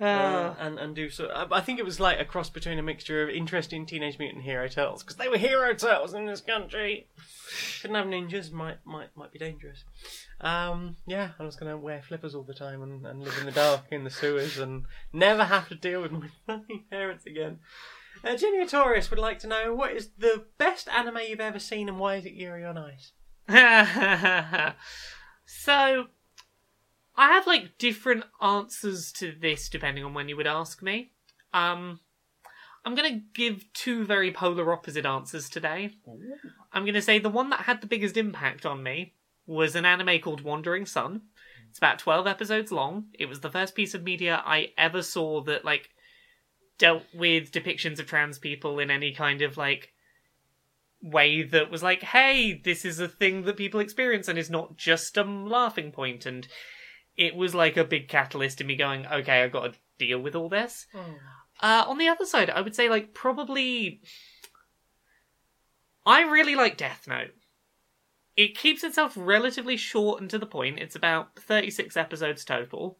uh, 0.00 0.54
and 0.58 0.78
and 0.78 0.94
do 0.94 1.08
so. 1.10 1.28
I, 1.28 1.58
I 1.58 1.60
think 1.60 1.78
it 1.78 1.84
was 1.84 2.00
like 2.00 2.18
a 2.20 2.24
cross 2.24 2.50
between 2.50 2.78
a 2.78 2.82
mixture 2.82 3.22
of 3.22 3.30
interesting 3.30 3.86
Teenage 3.86 4.18
Mutant 4.18 4.44
Hero 4.44 4.68
Turtles 4.68 5.02
because 5.02 5.16
they 5.16 5.28
were 5.28 5.38
hero 5.38 5.74
turtles 5.74 6.14
in 6.14 6.26
this 6.26 6.40
country. 6.40 7.08
Couldn't 7.80 7.96
have 7.96 8.06
ninjas; 8.06 8.50
might 8.52 8.78
might 8.84 9.16
might 9.16 9.32
be 9.32 9.38
dangerous. 9.38 9.84
Um, 10.40 10.96
yeah, 11.06 11.30
I 11.38 11.44
was 11.44 11.56
going 11.56 11.70
to 11.70 11.78
wear 11.78 12.02
flippers 12.02 12.34
all 12.34 12.42
the 12.42 12.54
time 12.54 12.82
and, 12.82 13.06
and 13.06 13.22
live 13.22 13.38
in 13.38 13.46
the 13.46 13.52
dark 13.52 13.84
in 13.90 14.04
the 14.04 14.10
sewers 14.10 14.58
and 14.58 14.84
never 15.12 15.44
have 15.44 15.68
to 15.68 15.74
deal 15.74 16.02
with 16.02 16.12
my 16.48 16.60
parents 16.90 17.24
again. 17.26 17.60
Uh, 18.22 18.36
Jenny 18.36 18.66
Taurus 18.66 19.10
would 19.10 19.18
like 19.18 19.38
to 19.40 19.46
know 19.46 19.74
what 19.74 19.92
is 19.92 20.10
the 20.18 20.44
best 20.58 20.88
anime 20.88 21.18
you've 21.28 21.40
ever 21.40 21.58
seen 21.58 21.88
and 21.88 21.98
why 21.98 22.16
is 22.16 22.24
it 22.24 22.32
Yuri 22.32 22.64
on 22.64 22.78
Ice? 22.78 23.12
So, 25.46 26.06
I 27.16 27.28
have 27.32 27.46
like 27.46 27.78
different 27.78 28.24
answers 28.42 29.12
to 29.12 29.32
this 29.32 29.68
depending 29.68 30.04
on 30.04 30.14
when 30.14 30.28
you 30.28 30.36
would 30.36 30.46
ask 30.46 30.82
me. 30.82 31.12
Um, 31.52 32.00
I'm 32.84 32.94
gonna 32.94 33.20
give 33.32 33.72
two 33.72 34.04
very 34.04 34.32
polar 34.32 34.72
opposite 34.72 35.06
answers 35.06 35.48
today. 35.48 35.90
I'm 36.72 36.84
gonna 36.84 37.02
say 37.02 37.18
the 37.18 37.30
one 37.30 37.50
that 37.50 37.60
had 37.60 37.80
the 37.80 37.86
biggest 37.86 38.16
impact 38.16 38.66
on 38.66 38.82
me 38.82 39.14
was 39.46 39.74
an 39.74 39.84
anime 39.84 40.20
called 40.20 40.42
Wandering 40.42 40.86
Son. 40.86 41.22
It's 41.68 41.78
about 41.78 41.98
12 41.98 42.26
episodes 42.26 42.72
long. 42.72 43.06
It 43.18 43.26
was 43.26 43.40
the 43.40 43.50
first 43.50 43.74
piece 43.74 43.94
of 43.94 44.02
media 44.02 44.42
I 44.44 44.72
ever 44.76 45.02
saw 45.02 45.40
that 45.42 45.64
like 45.64 45.90
dealt 46.78 47.04
with 47.14 47.52
depictions 47.52 47.98
of 47.98 48.06
trans 48.06 48.38
people 48.38 48.78
in 48.78 48.90
any 48.90 49.12
kind 49.12 49.42
of 49.42 49.56
like 49.56 49.92
way 51.02 51.42
that 51.42 51.70
was 51.70 51.82
like, 51.82 52.02
hey, 52.02 52.60
this 52.64 52.84
is 52.84 52.98
a 52.98 53.08
thing 53.08 53.42
that 53.42 53.56
people 53.56 53.80
experience 53.80 54.28
and 54.28 54.38
is 54.38 54.50
not 54.50 54.76
just 54.76 55.16
a 55.16 55.22
laughing 55.22 55.92
point. 55.92 56.26
And 56.26 56.48
it 57.16 57.34
was 57.34 57.54
like 57.54 57.76
a 57.76 57.84
big 57.84 58.08
catalyst 58.08 58.60
in 58.60 58.66
me 58.66 58.76
going, 58.76 59.06
okay, 59.06 59.42
I've 59.42 59.52
got 59.52 59.72
to 59.72 59.78
deal 59.98 60.18
with 60.18 60.34
all 60.34 60.48
this. 60.48 60.86
Uh, 61.60 61.84
on 61.86 61.98
the 61.98 62.08
other 62.08 62.26
side, 62.26 62.50
I 62.50 62.60
would 62.60 62.74
say 62.74 62.88
like 62.88 63.14
probably. 63.14 64.00
I 66.06 66.22
really 66.22 66.54
like 66.54 66.76
Death 66.76 67.06
Note. 67.08 67.34
It 68.36 68.58
keeps 68.58 68.82
itself 68.82 69.14
relatively 69.16 69.76
short 69.76 70.20
and 70.20 70.28
to 70.30 70.38
the 70.38 70.46
point. 70.46 70.80
It's 70.80 70.96
about 70.96 71.36
36 71.38 71.96
episodes 71.96 72.44
total. 72.44 72.98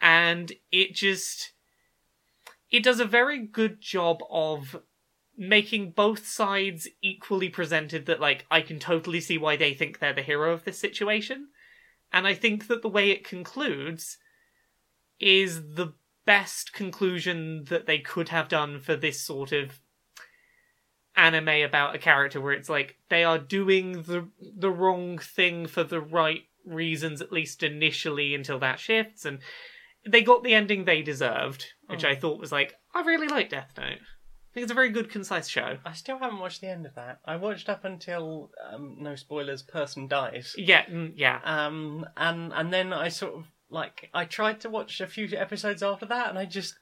And 0.00 0.52
it 0.72 0.94
just. 0.94 1.52
It 2.70 2.82
does 2.82 2.98
a 2.98 3.04
very 3.04 3.38
good 3.46 3.80
job 3.80 4.18
of 4.28 4.76
making 5.38 5.92
both 5.92 6.26
sides 6.26 6.88
equally 7.00 7.48
presented 7.48 8.06
that, 8.06 8.20
like, 8.20 8.44
I 8.50 8.60
can 8.60 8.80
totally 8.80 9.20
see 9.20 9.38
why 9.38 9.56
they 9.56 9.72
think 9.72 9.98
they're 9.98 10.12
the 10.12 10.22
hero 10.22 10.52
of 10.52 10.64
this 10.64 10.78
situation. 10.78 11.48
And 12.12 12.26
I 12.26 12.34
think 12.34 12.68
that 12.68 12.82
the 12.82 12.88
way 12.88 13.10
it 13.10 13.24
concludes 13.24 14.18
is 15.20 15.74
the 15.74 15.92
best 16.24 16.72
conclusion 16.72 17.64
that 17.64 17.86
they 17.86 17.98
could 17.98 18.30
have 18.30 18.48
done 18.48 18.80
for 18.80 18.96
this 18.96 19.20
sort 19.20 19.52
of 19.52 19.80
anime 21.16 21.62
about 21.64 21.94
a 21.94 21.98
character 21.98 22.40
where 22.40 22.52
it's 22.52 22.68
like 22.68 22.96
they 23.08 23.24
are 23.24 23.38
doing 23.38 24.02
the 24.02 24.28
the 24.40 24.70
wrong 24.70 25.16
thing 25.18 25.66
for 25.66 25.82
the 25.82 26.00
right 26.00 26.42
reasons 26.66 27.22
at 27.22 27.32
least 27.32 27.62
initially 27.62 28.34
until 28.34 28.58
that 28.58 28.78
shifts 28.78 29.24
and 29.24 29.38
they 30.06 30.20
got 30.20 30.44
the 30.44 30.52
ending 30.52 30.84
they 30.84 31.00
deserved 31.00 31.64
which 31.86 32.04
Oh. 32.04 32.08
i 32.08 32.14
thought 32.14 32.38
was 32.40 32.52
like 32.52 32.74
i 32.94 33.00
really 33.00 33.28
like 33.28 33.48
death 33.48 33.70
note 33.78 33.98
think 34.56 34.64
it's 34.64 34.72
a 34.72 34.74
very 34.74 34.88
good 34.88 35.10
concise 35.10 35.48
show 35.48 35.76
I 35.84 35.92
still 35.92 36.18
haven't 36.18 36.38
watched 36.38 36.62
the 36.62 36.68
end 36.68 36.86
of 36.86 36.94
that. 36.94 37.20
I 37.26 37.36
watched 37.36 37.68
up 37.68 37.84
until 37.84 38.50
um, 38.72 38.96
no 38.98 39.14
spoilers, 39.14 39.62
person 39.62 40.08
dies. 40.08 40.54
yeah 40.56 40.86
mm, 40.86 41.12
yeah 41.14 41.40
Um, 41.44 42.06
and 42.16 42.52
and 42.54 42.72
then 42.72 42.92
I 42.92 43.08
sort 43.10 43.34
of 43.34 43.44
like 43.70 44.08
I 44.14 44.24
tried 44.24 44.60
to 44.62 44.70
watch 44.70 45.00
a 45.00 45.06
few 45.06 45.28
episodes 45.36 45.82
after 45.82 46.06
that, 46.06 46.30
and 46.30 46.38
I 46.38 46.46
just 46.46 46.74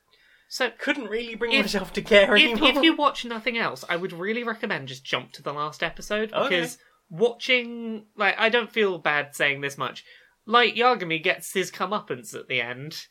so 0.49 0.71
couldn't 0.79 1.09
really 1.09 1.35
bring 1.35 1.53
If- 1.53 1.65
myself 1.65 1.93
to 1.95 2.03
care 2.03 2.37
if, 2.37 2.43
anymore. 2.45 2.69
if 2.69 2.83
you 2.85 2.95
watch 2.95 3.25
nothing 3.25 3.59
else, 3.59 3.85
I 3.89 3.97
would 3.97 4.13
really 4.13 4.45
recommend 4.45 4.87
just 4.89 5.05
jump 5.05 5.33
to 5.33 5.43
the 5.43 5.53
last 5.53 5.83
episode 5.83 6.33
Okay. 6.33 6.49
because 6.49 6.79
watching 7.11 8.07
like 8.17 8.35
I 8.39 8.49
don't 8.51 8.71
feel 8.73 8.99
bad 8.99 9.35
saying 9.35 9.61
this 9.63 9.77
much. 9.79 10.05
Light 10.47 10.77
Yagami 10.77 11.23
gets 11.23 11.55
his 11.55 11.73
comeuppance 11.73 12.35
at 12.35 12.49
the 12.49 12.61
end, 12.61 13.07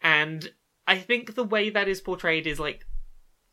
and 0.00 0.50
I 0.86 0.98
think 0.98 1.34
the 1.34 1.44
way 1.44 1.68
that 1.70 1.88
is 1.88 2.00
portrayed 2.00 2.46
is 2.46 2.60
like 2.60 2.86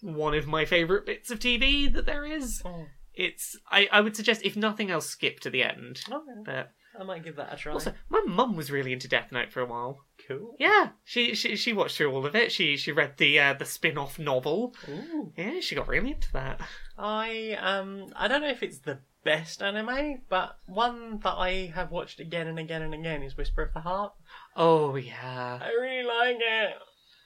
one 0.04 0.34
of 0.36 0.46
my 0.48 0.66
favorite 0.66 1.06
bits 1.06 1.32
of 1.32 1.40
TV 1.40 1.92
that 1.94 2.06
there 2.06 2.26
is. 2.26 2.62
Oh, 2.66 2.86
It's 3.16 3.58
I, 3.72 3.88
I 3.92 4.02
would 4.02 4.16
suggest 4.16 4.42
if 4.44 4.56
nothing 4.56 4.92
else 4.92 5.08
skip 5.08 5.40
to 5.42 5.50
the 5.50 5.64
end. 5.64 6.02
okay. 6.12 6.42
But 6.46 6.72
I 7.00 7.04
might 7.04 7.24
give 7.24 7.38
that 7.38 7.52
a 7.54 7.56
try. 7.58 7.74
also, 7.74 7.94
my 8.10 8.22
mum 8.28 8.56
was 8.56 8.70
really 8.70 8.94
into 8.94 9.08
Death 9.08 9.32
Note 9.32 9.52
for 9.52 9.62
a 9.62 9.66
while. 9.66 10.06
cool. 10.28 10.56
Yeah, 10.60 10.90
she 11.04 11.34
she 11.34 11.56
she 11.56 11.74
watched 11.74 11.98
through 11.98 12.12
all 12.14 12.26
of 12.26 12.36
it. 12.36 12.52
She 12.52 12.78
she 12.78 12.92
read 12.92 13.18
the 13.18 13.40
uh, 13.40 13.54
the 13.54 13.66
spin 13.66 13.98
off 13.98 14.20
novel. 14.20 14.76
Ooh. 14.88 15.32
Yeah, 15.36 15.60
she 15.60 15.74
got 15.76 15.88
really 15.88 16.12
into 16.12 16.32
that. 16.34 16.62
I 16.98 17.58
um 17.60 18.14
I 18.16 18.28
don't 18.28 18.42
know 18.42 18.50
if 18.50 18.62
it's 18.62 18.80
the 18.80 19.00
best 19.24 19.64
anime, 19.64 20.22
but 20.30 20.58
one 20.68 21.20
that 21.24 21.34
I 21.36 21.72
have 21.74 21.90
watched 21.92 22.20
again 22.20 22.46
and 22.48 22.60
again 22.60 22.82
and 22.84 22.94
again 22.94 23.24
is 23.24 23.38
Whisper 23.38 23.64
of 23.64 23.74
the 23.74 23.80
Heart. 23.80 24.14
Oh 24.56 24.96
yeah. 24.96 25.60
I 25.62 25.70
really 25.70 26.06
like 26.06 26.38
it. 26.40 26.74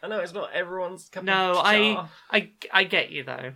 I 0.04 0.08
know 0.08 0.20
it's 0.20 0.34
not 0.34 0.54
everyone's 0.54 1.10
cup 1.10 1.24
No, 1.24 1.52
of 1.52 1.58
I, 1.66 1.94
jar. 1.94 2.10
I, 2.32 2.52
I 2.72 2.84
get 2.84 3.12
you 3.12 3.24
though. 3.24 3.54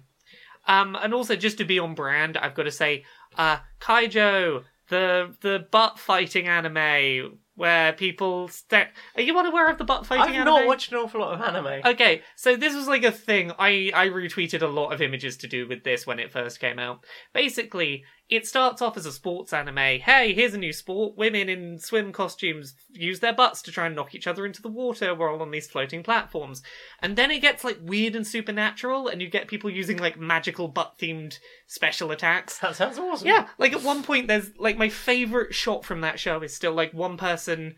Um, 0.67 0.95
and 1.01 1.13
also 1.13 1.35
just 1.35 1.57
to 1.57 1.65
be 1.65 1.79
on 1.79 1.95
brand, 1.95 2.37
I've 2.37 2.53
got 2.55 2.63
to 2.63 2.71
say, 2.71 3.03
uh, 3.37 3.57
Keijo, 3.79 4.63
the 4.89 5.35
the 5.41 5.65
butt 5.71 5.97
fighting 5.99 6.47
anime 6.47 7.39
where 7.55 7.93
people 7.93 8.47
sta 8.47 8.85
Are 9.15 9.21
you 9.21 9.37
unaware 9.37 9.69
of 9.69 9.77
the 9.77 9.83
butt 9.83 10.05
fighting 10.05 10.23
I've 10.23 10.41
anime? 10.41 10.45
not 10.45 10.65
watched 10.67 10.91
an 10.91 10.97
awful 10.97 11.21
lot 11.21 11.33
of 11.33 11.41
anime. 11.41 11.81
Okay, 11.85 12.21
so 12.35 12.55
this 12.55 12.75
was 12.75 12.87
like 12.87 13.03
a 13.03 13.11
thing. 13.11 13.51
I 13.57 13.91
I 13.93 14.07
retweeted 14.07 14.61
a 14.61 14.67
lot 14.67 14.91
of 14.93 15.01
images 15.01 15.37
to 15.37 15.47
do 15.47 15.67
with 15.67 15.83
this 15.83 16.05
when 16.07 16.19
it 16.19 16.31
first 16.31 16.59
came 16.59 16.79
out. 16.79 17.05
Basically, 17.33 18.03
it 18.31 18.47
starts 18.47 18.81
off 18.81 18.95
as 18.95 19.05
a 19.05 19.11
sports 19.11 19.51
anime. 19.51 19.75
Hey, 19.75 20.33
here's 20.33 20.53
a 20.53 20.57
new 20.57 20.71
sport. 20.71 21.17
Women 21.17 21.49
in 21.49 21.77
swim 21.77 22.13
costumes 22.13 22.73
use 22.93 23.19
their 23.19 23.33
butts 23.33 23.61
to 23.63 23.73
try 23.73 23.87
and 23.87 23.95
knock 23.95 24.15
each 24.15 24.25
other 24.25 24.45
into 24.45 24.61
the 24.61 24.69
water 24.69 25.13
while 25.13 25.41
on 25.41 25.51
these 25.51 25.67
floating 25.67 26.01
platforms. 26.01 26.63
And 27.01 27.17
then 27.17 27.29
it 27.29 27.41
gets 27.41 27.65
like 27.65 27.79
weird 27.81 28.15
and 28.15 28.25
supernatural, 28.25 29.09
and 29.09 29.21
you 29.21 29.29
get 29.29 29.49
people 29.49 29.69
using 29.69 29.97
like 29.97 30.17
magical 30.17 30.69
butt 30.69 30.97
themed 30.97 31.39
special 31.67 32.09
attacks. 32.09 32.57
That 32.59 32.77
sounds 32.77 32.97
awesome. 32.97 33.27
Yeah, 33.27 33.49
like 33.57 33.73
at 33.73 33.83
one 33.83 34.01
point, 34.01 34.29
there's 34.29 34.51
like 34.57 34.77
my 34.77 34.87
favorite 34.87 35.53
shot 35.53 35.83
from 35.83 35.99
that 35.99 36.17
show 36.17 36.41
is 36.41 36.55
still 36.55 36.73
like 36.73 36.93
one 36.93 37.17
person 37.17 37.75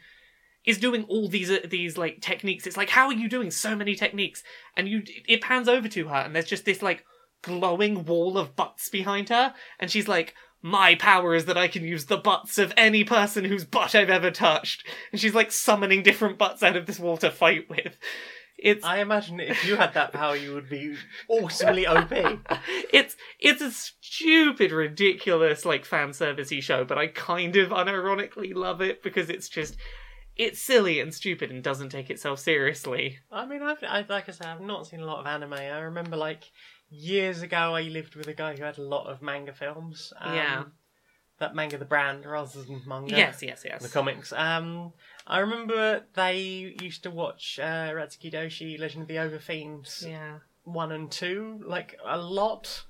is 0.65 0.77
doing 0.77 1.03
all 1.05 1.27
these 1.29 1.49
uh, 1.49 1.61
these 1.67 1.97
like 1.97 2.21
techniques. 2.21 2.67
It's 2.67 2.77
like, 2.77 2.89
how 2.89 3.07
are 3.07 3.13
you 3.13 3.27
doing 3.27 3.49
so 3.49 3.75
many 3.75 3.95
techniques? 3.95 4.43
And 4.77 4.87
you, 4.87 5.01
it 5.27 5.41
pans 5.41 5.67
over 5.67 5.87
to 5.87 6.09
her, 6.09 6.17
and 6.17 6.35
there's 6.35 6.45
just 6.45 6.65
this 6.65 6.83
like 6.83 7.03
glowing 7.43 8.05
wall 8.05 8.37
of 8.37 8.55
butts 8.55 8.89
behind 8.89 9.29
her, 9.29 9.53
and 9.79 9.91
she's 9.91 10.07
like. 10.07 10.33
My 10.65 10.95
power 10.95 11.35
is 11.35 11.43
that 11.47 11.57
I 11.57 11.67
can 11.67 11.83
use 11.83 12.05
the 12.05 12.15
butts 12.15 12.57
of 12.57 12.71
any 12.77 13.03
person 13.03 13.43
whose 13.43 13.65
butt 13.65 13.95
I've 13.95 14.09
ever 14.09 14.31
touched. 14.31 14.87
And 15.11 15.19
she's 15.19 15.35
like 15.35 15.51
summoning 15.51 16.03
different 16.03 16.37
butts 16.37 16.63
out 16.63 16.77
of 16.77 16.85
this 16.85 17.01
wall 17.01 17.17
to 17.17 17.29
fight 17.31 17.69
with. 17.69 17.97
It's 18.63 18.85
I 18.85 18.99
imagine 18.99 19.41
if 19.41 19.65
you 19.65 19.75
had 19.75 19.93
that 19.95 20.13
power, 20.13 20.37
you 20.37 20.53
would 20.53 20.69
be 20.69 20.95
awesomely 21.27 21.85
OP. 21.85 22.11
it's 22.93 23.17
it's 23.37 23.61
a 23.61 23.71
stupid, 23.71 24.71
ridiculous 24.71 25.65
like 25.65 25.83
fan 25.83 26.11
servicey 26.11 26.63
show, 26.63 26.85
but 26.85 26.97
I 26.97 27.07
kind 27.07 27.57
of 27.57 27.71
unironically 27.71 28.55
love 28.55 28.79
it 28.79 29.03
because 29.03 29.29
it's 29.29 29.49
just 29.49 29.75
it's 30.35 30.61
silly 30.61 30.99
and 30.99 31.13
stupid 31.13 31.51
and 31.51 31.61
doesn't 31.61 31.89
take 31.89 32.09
itself 32.09 32.39
seriously. 32.39 33.19
I 33.31 33.45
mean, 33.45 33.61
I've, 33.61 33.83
I, 33.83 34.05
like 34.07 34.29
I 34.29 34.31
said, 34.31 34.47
I've 34.47 34.61
not 34.61 34.87
seen 34.87 35.01
a 35.01 35.05
lot 35.05 35.19
of 35.19 35.27
anime. 35.27 35.53
I 35.53 35.79
remember, 35.79 36.17
like, 36.17 36.49
years 36.93 37.41
ago, 37.41 37.75
I 37.75 37.83
lived 37.83 38.15
with 38.15 38.27
a 38.27 38.33
guy 38.33 38.55
who 38.55 38.63
had 38.63 38.77
a 38.77 38.83
lot 38.83 39.07
of 39.07 39.21
manga 39.21 39.53
films. 39.53 40.13
Um, 40.19 40.35
Yeah. 40.35 40.63
That 41.39 41.55
manga, 41.55 41.77
the 41.77 41.85
brand, 41.85 42.25
rather 42.25 42.61
than 42.63 42.81
manga. 42.85 43.11
Yes, 43.11 43.41
yes, 43.41 43.63
yes. 43.65 43.81
The 43.81 43.89
comics. 43.89 44.31
Um, 44.31 44.93
I 45.25 45.39
remember 45.39 46.03
they 46.13 46.75
used 46.79 47.03
to 47.03 47.11
watch 47.11 47.59
uh, 47.59 47.89
Urotsukidoji, 47.89 48.79
Legend 48.79 49.01
of 49.01 49.07
the 49.07 49.15
Overfiends, 49.15 50.07
Yeah. 50.07 50.39
1 50.63 50.91
and 50.91 51.11
2, 51.11 51.63
like, 51.65 51.97
a 52.05 52.17
lot. 52.19 52.83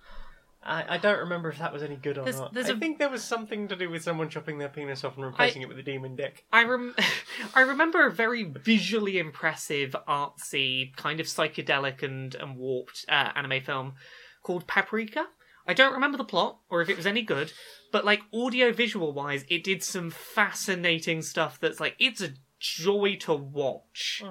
I, 0.65 0.95
I 0.95 0.97
don't 0.97 1.19
remember 1.19 1.49
if 1.49 1.59
that 1.59 1.73
was 1.73 1.83
any 1.83 1.95
good 1.95 2.17
or 2.17 2.23
There's- 2.23 2.39
not. 2.39 2.53
there's 2.53 2.69
I 2.69 2.73
a- 2.73 2.77
think 2.77 2.99
there 2.99 3.09
was 3.09 3.23
something 3.23 3.67
to 3.67 3.75
do 3.75 3.89
with 3.89 4.03
someone 4.03 4.29
chopping 4.29 4.57
their 4.57 4.69
penis 4.69 5.03
off 5.03 5.15
and 5.17 5.25
replacing 5.25 5.61
it 5.61 5.67
with 5.67 5.77
a 5.79 5.83
demon 5.83 6.15
dick. 6.15 6.45
I 6.51 6.63
rem- 6.63 6.95
I 7.55 7.61
remember 7.61 8.05
a 8.07 8.11
very 8.11 8.43
visually 8.43 9.17
impressive, 9.19 9.95
artsy, 10.07 10.95
kind 10.95 11.19
of 11.19 11.27
psychedelic 11.27 12.03
and 12.03 12.35
and 12.35 12.55
warped 12.57 13.05
uh, 13.09 13.29
anime 13.35 13.61
film 13.63 13.93
called 14.41 14.67
Paprika. 14.67 15.25
I 15.67 15.73
don't 15.73 15.93
remember 15.93 16.17
the 16.17 16.25
plot 16.25 16.59
or 16.69 16.81
if 16.81 16.89
it 16.89 16.97
was 16.97 17.05
any 17.05 17.21
good, 17.21 17.53
but 17.91 18.03
like 18.03 18.21
audio 18.33 18.71
visual 18.73 19.13
wise, 19.13 19.45
it 19.49 19.63
did 19.63 19.81
some 19.83 20.09
fascinating 20.09 21.21
stuff. 21.21 21.59
That's 21.59 21.79
like 21.79 21.95
it's 21.99 22.21
a 22.21 22.31
joy 22.59 23.15
to 23.21 23.33
watch. 23.33 24.23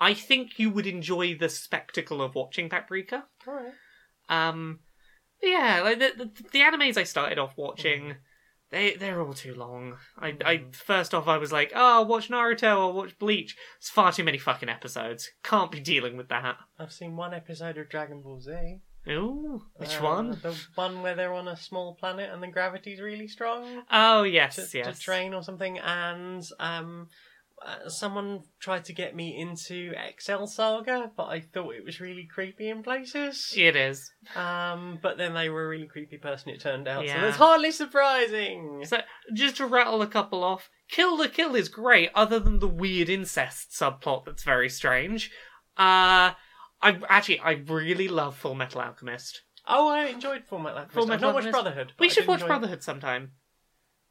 I 0.00 0.14
think 0.14 0.58
you 0.58 0.70
would 0.70 0.86
enjoy 0.86 1.34
the 1.36 1.50
spectacle 1.50 2.22
of 2.22 2.34
watching 2.34 2.70
Paprika. 2.70 3.24
Alright. 3.46 3.72
Um, 4.30 4.78
yeah, 5.42 5.80
like 5.82 5.98
the, 5.98 6.12
the 6.16 6.30
the 6.52 6.60
animes 6.60 6.96
I 6.96 7.04
started 7.04 7.38
off 7.38 7.54
watching, 7.56 8.16
they 8.70 8.94
they're 8.94 9.20
all 9.20 9.32
too 9.32 9.54
long. 9.54 9.96
I 10.18 10.36
I 10.44 10.64
first 10.72 11.14
off 11.14 11.28
I 11.28 11.38
was 11.38 11.52
like, 11.52 11.72
oh, 11.74 12.02
watch 12.02 12.28
Naruto, 12.28 12.64
I'll 12.68 12.92
watch 12.92 13.18
Bleach. 13.18 13.56
It's 13.78 13.90
far 13.90 14.12
too 14.12 14.24
many 14.24 14.38
fucking 14.38 14.68
episodes. 14.68 15.30
Can't 15.42 15.70
be 15.72 15.80
dealing 15.80 16.16
with 16.16 16.28
that. 16.28 16.56
I've 16.78 16.92
seen 16.92 17.16
one 17.16 17.34
episode 17.34 17.78
of 17.78 17.88
Dragon 17.88 18.22
Ball 18.22 18.40
Z. 18.40 18.80
Ooh, 19.08 19.62
which 19.76 19.96
Uh, 19.96 20.02
one? 20.02 20.30
The 20.42 20.54
one 20.74 21.00
where 21.00 21.14
they're 21.14 21.32
on 21.32 21.48
a 21.48 21.56
small 21.56 21.94
planet 21.94 22.28
and 22.30 22.42
the 22.42 22.48
gravity's 22.48 23.00
really 23.00 23.28
strong 23.28 23.82
Oh 23.90 24.24
yes, 24.24 24.56
to, 24.56 24.78
yes. 24.78 24.98
to 24.98 25.02
train 25.02 25.32
or 25.32 25.42
something. 25.42 25.78
And 25.78 26.46
um, 26.58 27.08
uh, 27.64 27.88
someone 27.88 28.42
tried 28.58 28.84
to 28.86 28.92
get 28.92 29.14
me 29.14 29.38
into 29.38 29.92
Excel 30.08 30.46
Saga, 30.46 31.10
but 31.16 31.24
I 31.26 31.40
thought 31.40 31.74
it 31.74 31.84
was 31.84 32.00
really 32.00 32.24
creepy 32.24 32.68
in 32.70 32.82
places. 32.82 33.52
It 33.56 33.76
is. 33.76 34.10
Um, 34.34 34.98
but 35.02 35.18
then 35.18 35.34
they 35.34 35.48
were 35.50 35.66
a 35.66 35.68
really 35.68 35.86
creepy 35.86 36.16
person. 36.16 36.50
It 36.50 36.60
turned 36.60 36.88
out, 36.88 37.00
so 37.00 37.06
Yeah. 37.12 37.20
that's 37.20 37.36
hardly 37.36 37.70
surprising. 37.70 38.84
So 38.86 38.98
just 39.34 39.56
to 39.58 39.66
rattle 39.66 40.00
a 40.02 40.06
couple 40.06 40.42
off, 40.42 40.70
Kill 40.90 41.18
la 41.18 41.26
Kill 41.28 41.54
is 41.54 41.68
great, 41.68 42.10
other 42.14 42.38
than 42.38 42.58
the 42.60 42.68
weird 42.68 43.08
incest 43.08 43.70
subplot 43.72 44.24
that's 44.24 44.42
very 44.42 44.68
strange. 44.68 45.30
Uh 45.76 46.32
I 46.82 46.98
actually 47.08 47.40
I 47.40 47.52
really 47.52 48.08
love 48.08 48.36
Full 48.36 48.54
Metal 48.54 48.80
Alchemist. 48.80 49.42
Oh, 49.66 49.88
I 49.88 50.06
enjoyed 50.06 50.44
Full 50.46 50.58
Metal 50.58 50.78
Alchemist. 50.78 50.94
Full 50.94 51.02
I've 51.04 51.08
Metal 51.10 51.28
not 51.28 51.34
watched 51.34 51.50
Brotherhood. 51.52 51.92
We 51.98 52.08
should 52.08 52.26
watch 52.26 52.38
enjoy- 52.40 52.46
Brotherhood 52.48 52.82
sometime. 52.82 53.32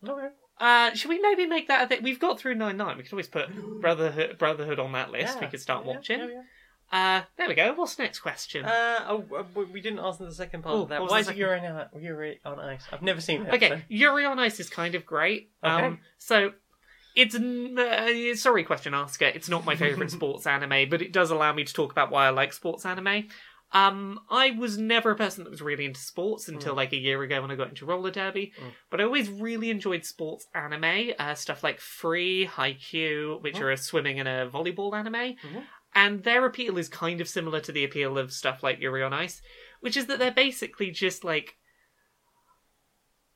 Okay. 0.08 0.28
Uh, 0.60 0.94
should 0.94 1.10
we 1.10 1.20
maybe 1.20 1.46
make 1.46 1.68
that 1.70 1.84
a 1.84 1.88
thing? 1.88 2.04
We've 2.04 2.20
got 2.20 2.40
through 2.40 2.56
nine 2.56 2.78
nine. 2.78 2.98
We 2.98 3.04
could 3.04 3.14
always 3.14 3.28
put 3.30 3.48
Brotherhood 3.82 4.38
Brotherhood 4.38 4.80
on 4.80 4.92
that 4.94 5.12
list. 5.12 5.36
Yeah. 5.36 5.46
We 5.46 5.48
could 5.48 5.62
start 5.62 5.86
Yeah, 5.86 5.92
watching. 5.94 6.20
yeah. 6.20 6.42
Uh, 6.92 7.22
there 7.38 7.48
we 7.48 7.54
go. 7.54 7.72
What's 7.74 7.96
the 7.96 8.04
next 8.04 8.20
question? 8.20 8.66
Uh, 8.66 9.06
oh, 9.08 9.24
uh, 9.38 9.44
we- 9.72 9.80
didn't 9.80 10.00
answer 10.00 10.26
the 10.26 10.34
second 10.34 10.64
part 10.64 10.76
Oh, 10.76 10.82
of 10.82 10.90
that. 10.90 11.02
Why 11.04 11.20
is 11.20 11.30
it 11.30 11.36
Yuri 11.38 11.60
on, 11.60 11.88
Yuri 12.02 12.40
on 12.44 12.60
Ice? 12.60 12.82
I've 12.92 13.04
never 13.04 13.22
seen 13.22 13.46
it. 13.46 13.54
okay, 13.54 13.70
so- 13.70 13.82
Yuri 13.90 14.26
on 14.26 14.40
Ice 14.40 14.60
is 14.60 14.70
kind 14.72 14.96
of 14.96 15.06
great. 15.06 15.52
Okay. 15.64 15.72
Um, 15.86 16.00
so 16.18 16.54
it's 17.16 17.36
uh, 17.36 18.36
sorry, 18.36 18.64
question 18.64 18.94
asker. 18.96 19.26
It's 19.26 19.50
not 19.50 19.66
my 19.66 19.76
favorite 19.76 20.10
sports 20.20 20.48
anime, 20.48 20.90
but 20.90 21.02
it 21.02 21.14
does 21.14 21.30
allow 21.32 21.54
me 21.54 21.64
to 21.64 21.74
talk 21.74 21.92
about 21.92 22.10
why 22.12 22.26
I 22.26 22.32
like 22.32 22.54
sports 22.54 22.86
anime. 22.86 23.28
Um, 23.72 24.20
I 24.32 24.52
was 24.52 24.80
never 24.80 25.12
a 25.12 25.16
person 25.16 25.44
that 25.44 25.52
was 25.52 25.62
really 25.62 25.86
into 25.86 26.00
sports 26.00 26.48
until 26.48 26.74
like 26.74 26.92
a 26.92 26.98
year 26.98 27.22
ago 27.22 27.40
when 27.42 27.52
I 27.52 27.56
got 27.56 27.70
into 27.70 27.86
roller 27.86 28.10
derby. 28.10 28.52
Mm. 28.60 28.72
But 28.90 29.00
I 29.00 29.04
always 29.04 29.30
really 29.30 29.70
enjoyed 29.70 30.06
sports 30.06 30.48
anime, 30.56 31.12
uh, 31.20 31.36
stuff 31.36 31.64
like 31.64 31.80
Free, 31.80 32.48
Haikyuu, 32.48 33.42
which 33.42 33.58
Mhm. 33.58 33.62
are 33.62 33.72
a 33.72 33.78
swimming 33.78 34.20
and 34.20 34.28
a 34.28 34.50
volleyball 34.50 34.94
anime. 34.98 35.36
Mhm. 35.36 35.66
And 35.94 36.24
their 36.24 36.46
appeal 36.46 36.78
is 36.80 36.90
kind 36.90 37.22
of 37.22 37.28
similar 37.28 37.60
to 37.62 37.72
the 37.72 37.84
appeal 37.84 38.18
of 38.18 38.34
stuff 38.34 38.64
like 38.64 38.80
Yuri 38.80 39.04
on 39.04 39.14
Ice, 39.14 39.42
which 39.82 39.96
is 39.98 40.08
that 40.08 40.18
they're 40.18 40.32
basically 40.32 40.90
just 40.90 41.24
like 41.24 41.56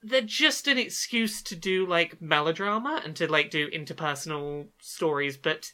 they're 0.05 0.21
just 0.21 0.67
an 0.67 0.77
excuse 0.77 1.41
to 1.41 1.55
do 1.55 1.85
like 1.85 2.21
melodrama 2.21 3.01
and 3.05 3.15
to 3.15 3.25
like 3.25 3.49
do 3.49 3.69
interpersonal 3.69 4.67
stories, 4.79 5.37
but 5.37 5.71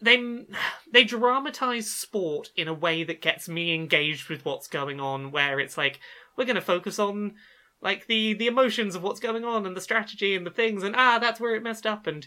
they 0.00 0.46
they 0.90 1.04
dramatize 1.04 1.90
sport 1.90 2.50
in 2.56 2.68
a 2.68 2.74
way 2.74 3.04
that 3.04 3.20
gets 3.20 3.48
me 3.48 3.74
engaged 3.74 4.28
with 4.28 4.44
what's 4.44 4.68
going 4.68 5.00
on. 5.00 5.30
Where 5.30 5.60
it's 5.60 5.76
like 5.76 6.00
we're 6.36 6.44
going 6.44 6.56
to 6.56 6.62
focus 6.62 6.98
on 6.98 7.34
like 7.82 8.06
the 8.06 8.34
the 8.34 8.46
emotions 8.46 8.94
of 8.94 9.02
what's 9.02 9.20
going 9.20 9.44
on 9.44 9.66
and 9.66 9.76
the 9.76 9.80
strategy 9.80 10.34
and 10.34 10.46
the 10.46 10.50
things, 10.50 10.82
and 10.82 10.96
ah, 10.96 11.18
that's 11.18 11.40
where 11.40 11.54
it 11.54 11.62
messed 11.62 11.86
up, 11.86 12.06
and 12.06 12.26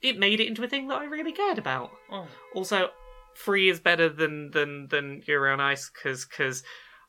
it 0.00 0.18
made 0.18 0.40
it 0.40 0.48
into 0.48 0.64
a 0.64 0.68
thing 0.68 0.88
that 0.88 1.00
I 1.00 1.04
really 1.04 1.32
cared 1.32 1.58
about. 1.58 1.90
Oh. 2.10 2.26
Also, 2.54 2.90
free 3.34 3.68
is 3.68 3.80
better 3.80 4.08
than 4.08 4.50
than 4.50 4.88
than 4.88 5.22
Yuri 5.26 5.52
on 5.52 5.60
Ice 5.60 5.90
because 5.90 6.24
because 6.24 6.62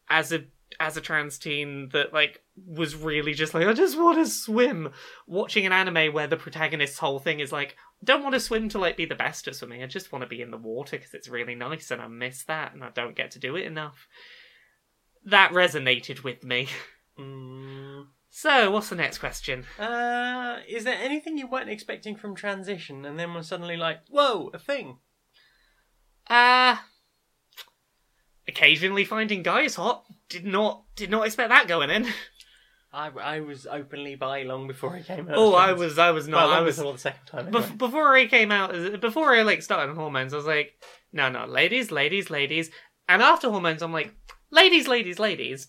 as 0.09 0.31
a 0.31 0.45
as 0.79 0.97
a 0.97 1.01
trans 1.01 1.37
teen 1.37 1.89
that 1.93 2.13
like 2.13 2.42
was 2.55 2.95
really 2.95 3.33
just 3.33 3.53
like 3.53 3.65
I 3.65 3.73
just 3.73 3.97
want 3.97 4.17
to 4.17 4.27
swim. 4.27 4.91
Watching 5.27 5.65
an 5.65 5.71
anime 5.71 6.13
where 6.13 6.27
the 6.27 6.37
protagonist's 6.37 6.99
whole 6.99 7.19
thing 7.19 7.39
is 7.39 7.51
like 7.51 7.75
don't 8.03 8.23
want 8.23 8.33
to 8.33 8.39
swim 8.39 8.69
to 8.69 8.79
like 8.79 8.97
be 8.97 9.05
the 9.05 9.15
best 9.15 9.47
at 9.47 9.55
swimming. 9.55 9.81
I 9.83 9.87
just 9.87 10.11
want 10.11 10.23
to 10.23 10.27
be 10.27 10.41
in 10.41 10.51
the 10.51 10.57
water 10.57 10.97
because 10.97 11.13
it's 11.13 11.29
really 11.29 11.55
nice 11.55 11.91
and 11.91 12.01
I 12.01 12.07
miss 12.07 12.43
that 12.45 12.73
and 12.73 12.83
I 12.83 12.89
don't 12.89 13.15
get 13.15 13.31
to 13.31 13.39
do 13.39 13.55
it 13.55 13.65
enough. 13.65 14.07
That 15.25 15.51
resonated 15.51 16.23
with 16.23 16.43
me. 16.43 16.67
Mm. 17.15 18.07
So, 18.31 18.71
what's 18.71 18.89
the 18.89 18.95
next 18.95 19.19
question? 19.19 19.65
Uh, 19.77 20.61
is 20.67 20.83
there 20.83 20.97
anything 20.99 21.37
you 21.37 21.45
weren't 21.45 21.69
expecting 21.69 22.15
from 22.15 22.33
transition, 22.33 23.05
and 23.05 23.19
then 23.19 23.35
was 23.35 23.47
suddenly 23.47 23.77
like, 23.77 23.99
"Whoa, 24.09 24.49
a 24.51 24.57
thing"? 24.57 24.97
Uh 26.27 26.77
occasionally 28.47 29.05
finding 29.05 29.43
guys 29.43 29.75
hot. 29.75 30.05
Did 30.29 30.45
not 30.45 30.83
did 30.95 31.09
not 31.09 31.25
expect 31.25 31.49
that 31.49 31.67
going 31.67 31.89
in. 31.89 32.07
I, 32.93 33.09
I 33.09 33.39
was 33.39 33.65
openly 33.65 34.13
bi 34.15 34.43
long 34.43 34.67
before 34.67 34.95
he 34.95 35.03
came 35.03 35.27
out. 35.27 35.35
Oh, 35.35 35.55
I 35.55 35.73
was 35.73 35.97
I 35.97 36.11
was 36.11 36.27
not 36.27 36.47
Well, 36.47 36.57
I 36.57 36.61
was 36.61 36.75
before 36.77 36.93
the 36.93 36.99
second 36.99 37.25
time. 37.25 37.47
Bef- 37.51 37.63
anyway. 37.63 37.75
before 37.77 38.15
I 38.15 38.27
came 38.27 38.51
out, 38.51 39.01
before 39.01 39.33
I 39.33 39.41
like 39.41 39.63
started 39.63 39.89
on 39.89 39.95
hormones, 39.97 40.31
I 40.33 40.37
was 40.37 40.45
like, 40.45 40.73
no, 41.11 41.29
no, 41.29 41.45
ladies, 41.45 41.91
ladies, 41.91 42.29
ladies. 42.29 42.69
And 43.09 43.21
after 43.23 43.49
hormones, 43.49 43.81
I'm 43.81 43.91
like, 43.91 44.13
ladies, 44.51 44.87
ladies, 44.87 45.17
ladies. 45.17 45.67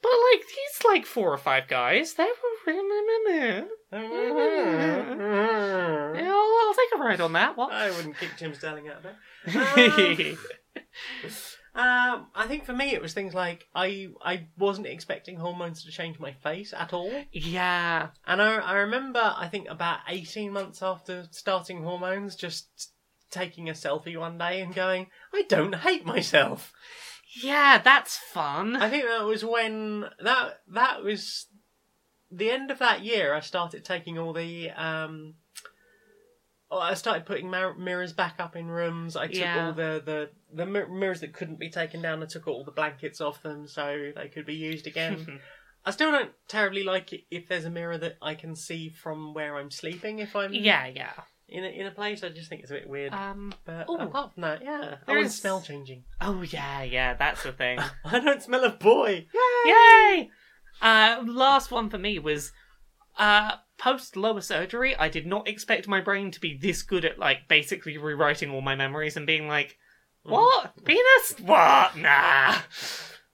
But 0.00 0.12
like, 0.32 0.42
these 0.42 0.84
like 0.84 1.06
four 1.06 1.32
or 1.32 1.38
five 1.38 1.66
guys, 1.68 2.14
they 2.14 2.24
were 2.24 2.72
really. 2.72 3.66
Yeah, 3.92 3.92
I'll, 6.32 6.68
I'll 6.68 6.74
take 6.74 6.88
a 6.94 6.98
ride 6.98 7.20
on 7.20 7.32
that. 7.34 7.56
What? 7.56 7.72
I 7.72 7.90
wouldn't 7.90 8.16
kick 8.16 8.30
Jim 8.38 8.54
Sterling 8.54 8.88
out 8.88 8.98
of 8.98 9.02
bed. 9.02 9.16
Um, 11.24 11.30
um, 11.74 12.26
I 12.34 12.46
think 12.48 12.64
for 12.66 12.74
me 12.74 12.92
it 12.92 13.00
was 13.00 13.14
things 13.14 13.32
like 13.32 13.66
I 13.74 14.08
I 14.22 14.48
wasn't 14.58 14.86
expecting 14.86 15.36
hormones 15.36 15.84
to 15.84 15.90
change 15.90 16.18
my 16.18 16.32
face 16.32 16.74
at 16.76 16.92
all, 16.92 17.12
yeah. 17.32 18.08
and 18.26 18.42
I 18.42 18.56
I 18.56 18.74
remember 18.74 19.34
I 19.36 19.48
think 19.48 19.68
about 19.70 20.00
eighteen 20.08 20.52
months 20.52 20.82
after 20.82 21.26
starting 21.30 21.82
hormones, 21.82 22.36
just 22.36 22.92
taking 23.30 23.68
a 23.68 23.72
selfie 23.72 24.18
one 24.18 24.36
day 24.36 24.60
and 24.60 24.74
going, 24.74 25.06
I 25.32 25.42
don't 25.48 25.76
hate 25.76 26.04
myself. 26.04 26.72
Yeah, 27.42 27.80
that's 27.82 28.18
fun. 28.18 28.76
I 28.76 28.90
think 28.90 29.04
that 29.04 29.24
was 29.24 29.44
when 29.44 30.04
that 30.22 30.60
that 30.68 31.02
was 31.02 31.46
the 32.30 32.50
end 32.50 32.70
of 32.70 32.78
that 32.78 33.02
year. 33.02 33.34
I 33.34 33.40
started 33.40 33.84
taking 33.84 34.18
all 34.18 34.34
the 34.34 34.70
um. 34.70 35.34
Oh, 36.72 36.78
I 36.80 36.94
started 36.94 37.26
putting 37.26 37.48
mir- 37.50 37.74
mirrors 37.74 38.12
back 38.12 38.36
up 38.40 38.56
in 38.56 38.66
rooms. 38.66 39.14
I 39.16 39.26
took 39.26 39.36
Yeah. 39.36 39.66
all 39.66 39.72
the 39.72 40.02
the 40.04 40.30
the 40.52 40.66
mir- 40.66 40.88
mirrors 40.88 41.20
that 41.20 41.32
couldn't 41.34 41.58
be 41.60 41.70
taken 41.70 42.02
down. 42.02 42.22
I 42.22 42.26
took 42.26 42.48
all 42.48 42.64
the 42.64 42.70
blankets 42.72 43.20
off 43.20 43.42
them 43.42 43.66
so 43.68 44.12
they 44.16 44.28
could 44.28 44.46
be 44.46 44.54
used 44.54 44.86
again. 44.86 45.40
I 45.84 45.90
still 45.90 46.12
don't 46.12 46.30
terribly 46.48 46.84
like 46.84 47.12
it 47.12 47.22
if 47.30 47.48
there's 47.48 47.64
a 47.64 47.70
mirror 47.70 47.98
that 47.98 48.16
I 48.22 48.34
can 48.34 48.54
see 48.56 48.88
from 48.88 49.34
where 49.34 49.56
I'm 49.56 49.70
sleeping. 49.70 50.20
If 50.20 50.34
I'm 50.36 50.52
yeah, 50.54 50.86
yeah. 50.86 51.10
in 51.48 51.64
a, 51.64 51.68
in 51.68 51.86
a 51.86 51.90
place, 51.90 52.22
I 52.22 52.28
just 52.28 52.48
think 52.48 52.62
it's 52.62 52.70
a 52.70 52.74
bit 52.74 52.88
weird. 52.88 53.12
Um. 53.12 53.52
but 53.64 53.88
ooh. 53.90 53.96
apart 53.96 54.32
from 54.34 54.42
that, 54.42 54.62
yeah, 54.62 54.96
There 55.06 55.18
I 55.18 55.22
is- 55.22 55.34
smell 55.36 55.60
changing. 55.60 56.04
Oh 56.20 56.42
yeah, 56.42 56.82
yeah. 56.84 57.14
That's 57.14 57.42
the 57.42 57.52
thing. 57.52 57.78
I 58.04 58.18
don't 58.20 58.42
smell 58.42 58.64
a 58.64 58.70
boy. 58.70 59.26
Yay! 59.64 60.30
Uh, 60.80 61.22
last 61.26 61.70
one 61.70 61.90
for 61.90 61.98
me 61.98 62.18
was 62.18 62.52
uh, 63.18 63.56
post 63.82 64.16
lower 64.16 64.40
surgery. 64.40 64.94
I 64.96 65.08
did 65.08 65.26
not 65.26 65.48
expect 65.48 65.88
my 65.88 66.00
brain 66.00 66.30
to 66.30 66.40
be 66.40 66.56
this 66.56 66.82
good 66.82 67.04
at 67.04 67.18
like 67.18 67.48
basically 67.48 67.98
rewriting 67.98 68.50
all 68.50 68.60
my 68.60 68.76
memories 68.76 69.16
and 69.16 69.26
being 69.26 69.48
like, 69.48 69.76
"What 70.22 70.84
penis? 70.84 71.34
What? 71.40 71.96
Nah, 71.96 72.58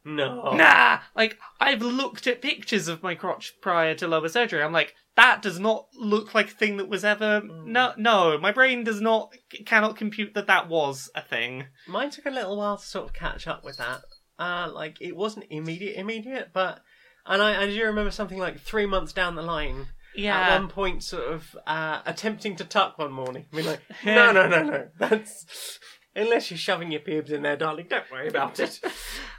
No. 0.05 0.55
nah." 0.55 1.01
Like 1.15 1.39
I've 1.61 1.83
looked 1.83 2.27
at 2.27 2.43
pictures 2.43 2.89
of 2.89 3.03
my 3.03 3.15
crotch 3.15 3.55
prior 3.61 3.95
to 3.97 4.09
lower 4.09 4.29
surgery. 4.29 4.63
I'm 4.63 4.73
like, 4.73 4.95
that 5.17 5.43
does 5.43 5.59
not 5.59 5.89
look 5.95 6.35
like 6.35 6.49
a 6.49 6.55
thing 6.55 6.77
that 6.79 6.89
was 6.89 7.05
ever. 7.05 7.43
No, 7.43 7.93
no, 7.97 8.39
my 8.39 8.53
brain 8.53 8.85
does 8.85 9.01
not 9.01 9.35
cannot 9.67 9.97
compute 9.97 10.35
that 10.35 10.47
that 10.47 10.69
was 10.69 11.11
a 11.15 11.21
thing. 11.23 11.67
Mine 11.87 12.11
took 12.11 12.27
a 12.27 12.31
little 12.31 12.57
while 12.57 12.79
to 12.79 12.87
sort 12.87 13.07
of 13.07 13.13
catch 13.13 13.47
up 13.47 13.65
with 13.65 13.77
that. 13.79 14.01
Uh, 14.39 14.71
like 14.73 14.97
it 15.01 15.17
wasn't 15.17 15.47
immediate, 15.51 15.99
immediate, 15.99 16.51
but 16.53 16.81
and 17.27 17.43
I, 17.43 17.63
I 17.63 17.67
do 17.67 17.85
remember 17.85 18.13
something 18.13 18.39
like 18.39 18.61
three 18.61 18.87
months 18.87 19.13
down 19.13 19.35
the 19.35 19.43
line. 19.43 19.89
Yeah. 20.19 20.37
At 20.37 20.61
one 20.61 20.69
point, 20.69 21.05
sort 21.05 21.33
of 21.33 21.57
uh, 21.67 22.01
attempting 22.05 22.57
to 22.57 22.65
tuck 22.65 22.99
one 22.99 23.13
morning. 23.13 23.47
I 23.53 23.57
mean, 23.57 23.67
like, 23.67 23.81
no, 24.05 24.33
no, 24.33 24.49
no, 24.49 24.65
no. 24.65 24.89
That's 24.99 25.79
unless 26.17 26.51
you're 26.51 26.59
shoving 26.59 26.91
your 26.91 27.01
pubes 27.01 27.31
in 27.31 27.43
there, 27.43 27.57
darling. 27.57 27.87
Don't 27.89 28.11
worry 28.11 28.29
about 28.29 28.59
it. 28.59 28.81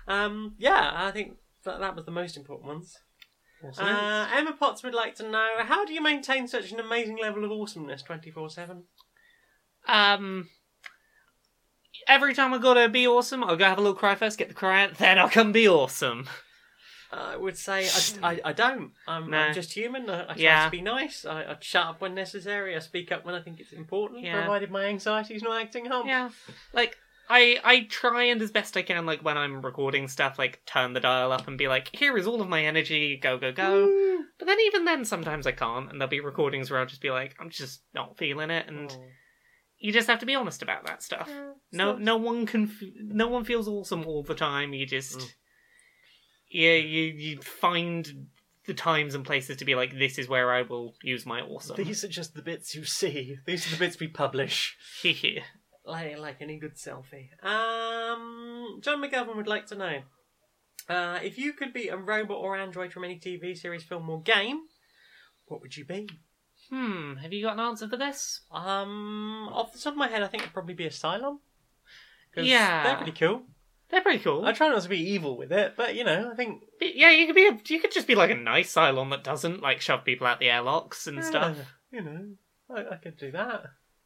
um, 0.08 0.56
yeah, 0.58 0.92
I 0.94 1.12
think 1.12 1.36
that 1.66 1.82
that 1.82 1.96
was 1.98 2.06
the 2.06 2.12
most 2.12 2.38
important 2.38 2.68
ones. 2.68 2.96
Uh, 3.78 4.30
Emma 4.34 4.54
Potts 4.54 4.84
would 4.84 4.94
like 4.94 5.16
to 5.16 5.30
know 5.30 5.56
how 5.60 5.84
do 5.84 5.94
you 5.94 6.02
maintain 6.02 6.48
such 6.48 6.72
an 6.72 6.80
amazing 6.80 7.18
level 7.22 7.44
of 7.44 7.52
awesomeness 7.52 8.02
twenty 8.02 8.32
four 8.32 8.50
seven? 8.50 8.84
Um, 9.86 10.48
every 12.08 12.34
time 12.34 12.54
I 12.54 12.58
gotta 12.58 12.88
be 12.88 13.06
awesome, 13.06 13.44
I'll 13.44 13.58
go 13.58 13.66
have 13.66 13.78
a 13.78 13.82
little 13.82 13.98
cry 13.98 14.16
first, 14.16 14.38
get 14.38 14.48
the 14.48 14.54
cry 14.54 14.84
out, 14.84 14.98
then 14.98 15.20
I'll 15.20 15.30
come 15.30 15.52
be 15.52 15.68
awesome. 15.68 16.30
I 17.12 17.36
would 17.36 17.58
say 17.58 17.88
I, 18.22 18.32
I, 18.34 18.42
I 18.46 18.54
don't. 18.54 18.92
I'm, 19.08 19.30
No. 19.32 19.38
I'm 19.38 19.54
just 19.54 19.74
human. 19.74 20.10
I, 20.10 20.22
I 20.22 20.26
try 20.26 20.36
Yeah. 20.38 20.66
to 20.66 20.72
be 20.72 20.82
nice. 20.82 21.26
I, 21.26 21.42
I 21.44 21.58
shut 21.60 21.88
up 21.88 22.02
when 22.02 22.14
necessary. 22.14 22.76
I 22.76 22.80
speak 22.80 23.12
up 23.12 23.26
when 23.26 23.34
I 23.36 23.42
think 23.42 23.60
it's 23.60 23.72
important, 23.74 24.22
Yeah. 24.22 24.40
provided 24.42 24.70
my 24.72 24.86
anxiety's 24.86 25.42
not 25.42 25.60
acting 25.62 25.92
up. 25.92 26.06
Yeah, 26.06 26.30
like 26.74 26.98
I 27.32 27.60
I 27.64 27.82
try 27.90 28.24
and 28.26 28.42
as 28.42 28.52
best 28.52 28.76
I 28.78 28.82
can, 28.84 29.06
like 29.06 29.22
when 29.24 29.38
I'm 29.38 29.62
recording 29.64 30.08
stuff, 30.08 30.38
like 30.40 30.62
turn 30.66 30.94
the 30.94 31.00
dial 31.00 31.32
up 31.32 31.48
and 31.48 31.58
be 31.58 31.68
like, 31.68 31.90
here 31.96 32.18
is 32.18 32.28
all 32.28 32.42
of 32.42 32.50
my 32.50 32.64
energy, 32.66 33.18
go 33.18 33.38
go 33.38 33.52
go. 33.52 33.86
Woo. 33.86 34.26
But 34.38 34.46
then 34.48 34.60
even 34.68 34.86
then, 34.86 35.04
sometimes 35.06 35.46
I 35.48 35.52
can't, 35.52 35.90
and 35.92 36.00
there'll 36.00 36.10
be 36.10 36.20
recordings 36.22 36.70
where 36.72 36.80
I'll 36.80 36.86
just 36.86 37.02
be 37.02 37.12
like, 37.12 37.36
I'm 37.40 37.50
just 37.50 37.82
not 37.94 38.18
feeling 38.18 38.50
it, 38.52 38.68
and 38.68 38.92
Oh. 38.92 39.04
you 39.80 39.92
just 39.92 40.08
have 40.08 40.20
to 40.20 40.26
be 40.26 40.36
honest 40.36 40.62
about 40.62 40.86
that 40.88 41.02
stuff. 41.04 41.30
No, 41.72 41.98
no 41.98 42.18
one 42.18 42.46
can. 42.46 42.64
F- 42.66 42.88
no 42.96 43.28
one 43.28 43.44
feels 43.46 43.68
awesome 43.68 44.06
all 44.06 44.24
the 44.24 44.36
time. 44.36 44.74
You 44.74 44.86
just, 44.86 45.20
Mm. 45.20 45.34
Yeah, 46.50 46.74
you 46.76 47.04
you 47.04 47.42
find 47.42 48.28
the 48.66 48.74
times 48.74 49.16
and 49.16 49.26
places 49.26 49.58
to 49.58 49.66
be 49.66 49.74
like, 49.76 49.98
this 49.98 50.18
is 50.20 50.28
where 50.30 50.52
I 50.54 50.62
will 50.62 50.94
use 51.02 51.26
my 51.26 51.42
awesome. 51.42 51.76
These 51.76 52.04
are 52.04 52.08
just 52.08 52.36
the 52.36 52.42
bits 52.42 52.76
you 52.76 52.84
see. 52.86 53.38
These 53.46 53.68
are 53.68 53.72
the 53.72 53.78
bits 53.84 54.00
we 54.00 54.08
publish. 54.08 54.78
like, 55.86 56.18
like 56.18 56.38
any 56.42 56.58
good 56.58 56.76
selfie. 56.76 57.30
Um, 57.44 58.80
John 58.82 59.02
McGovern 59.02 59.36
would 59.36 59.48
like 59.48 59.66
to 59.68 59.76
know 59.76 60.02
uh, 60.88 61.20
if 61.24 61.38
you 61.38 61.54
could 61.54 61.74
be 61.74 61.88
a 61.88 61.98
robot 61.98 62.38
or 62.38 62.56
android 62.56 62.94
from 62.94 63.04
any 63.06 63.18
TV 63.18 63.58
series, 63.58 63.84
film, 63.84 64.10
or 64.10 64.22
game, 64.22 64.62
what 65.46 65.62
would 65.62 65.76
you 65.78 65.86
be? 65.86 66.08
hmm, 66.70 67.16
have 67.16 67.34
you 67.34 67.44
got 67.44 67.54
an 67.54 67.60
answer 67.62 67.88
for 67.90 67.98
this? 67.98 68.42
Um, 68.52 69.50
off 69.52 69.74
the 69.74 69.80
top 69.80 69.94
of 69.94 69.98
my 69.98 70.08
head, 70.08 70.22
I 70.22 70.28
think 70.28 70.44
it'd 70.44 70.54
probably 70.54 70.76
be 70.76 70.86
a 70.86 70.92
Cylon. 70.92 71.40
'Cause 72.36 72.46
Yeah. 72.46 72.84
they're 72.84 72.96
pretty 72.98 73.14
cool. 73.14 73.48
They're 73.92 74.02
pretty 74.02 74.20
cool. 74.24 74.46
I 74.46 74.52
try 74.54 74.70
not 74.70 74.84
to 74.84 74.90
be 74.90 75.00
evil 75.14 75.36
with 75.38 75.52
it, 75.52 75.74
but 75.76 75.96
you 75.96 76.04
know, 76.04 76.30
I 76.32 76.36
think 76.36 76.62
Yeah, 76.80 77.10
you 77.12 77.26
could 77.26 77.36
be. 77.36 77.48
A, 77.48 77.60
you 77.68 77.80
could 77.80 77.92
just 77.92 78.08
be 78.08 78.16
like 78.16 78.30
a 78.30 78.36
nice 78.36 78.74
Cylon 78.74 79.10
that 79.12 79.24
doesn't 79.24 79.62
like 79.62 79.82
shove 79.82 80.06
people 80.06 80.28
out 80.28 80.40
the 80.40 80.50
airlocks 80.50 81.08
and 81.08 81.24
stuff. 81.24 81.58
yeah, 81.92 82.00
You 82.00 82.06
know, 82.06 82.26
I, 82.76 82.94
I 82.94 82.96
could 82.98 83.18
do 83.18 83.32
that. 83.32 83.64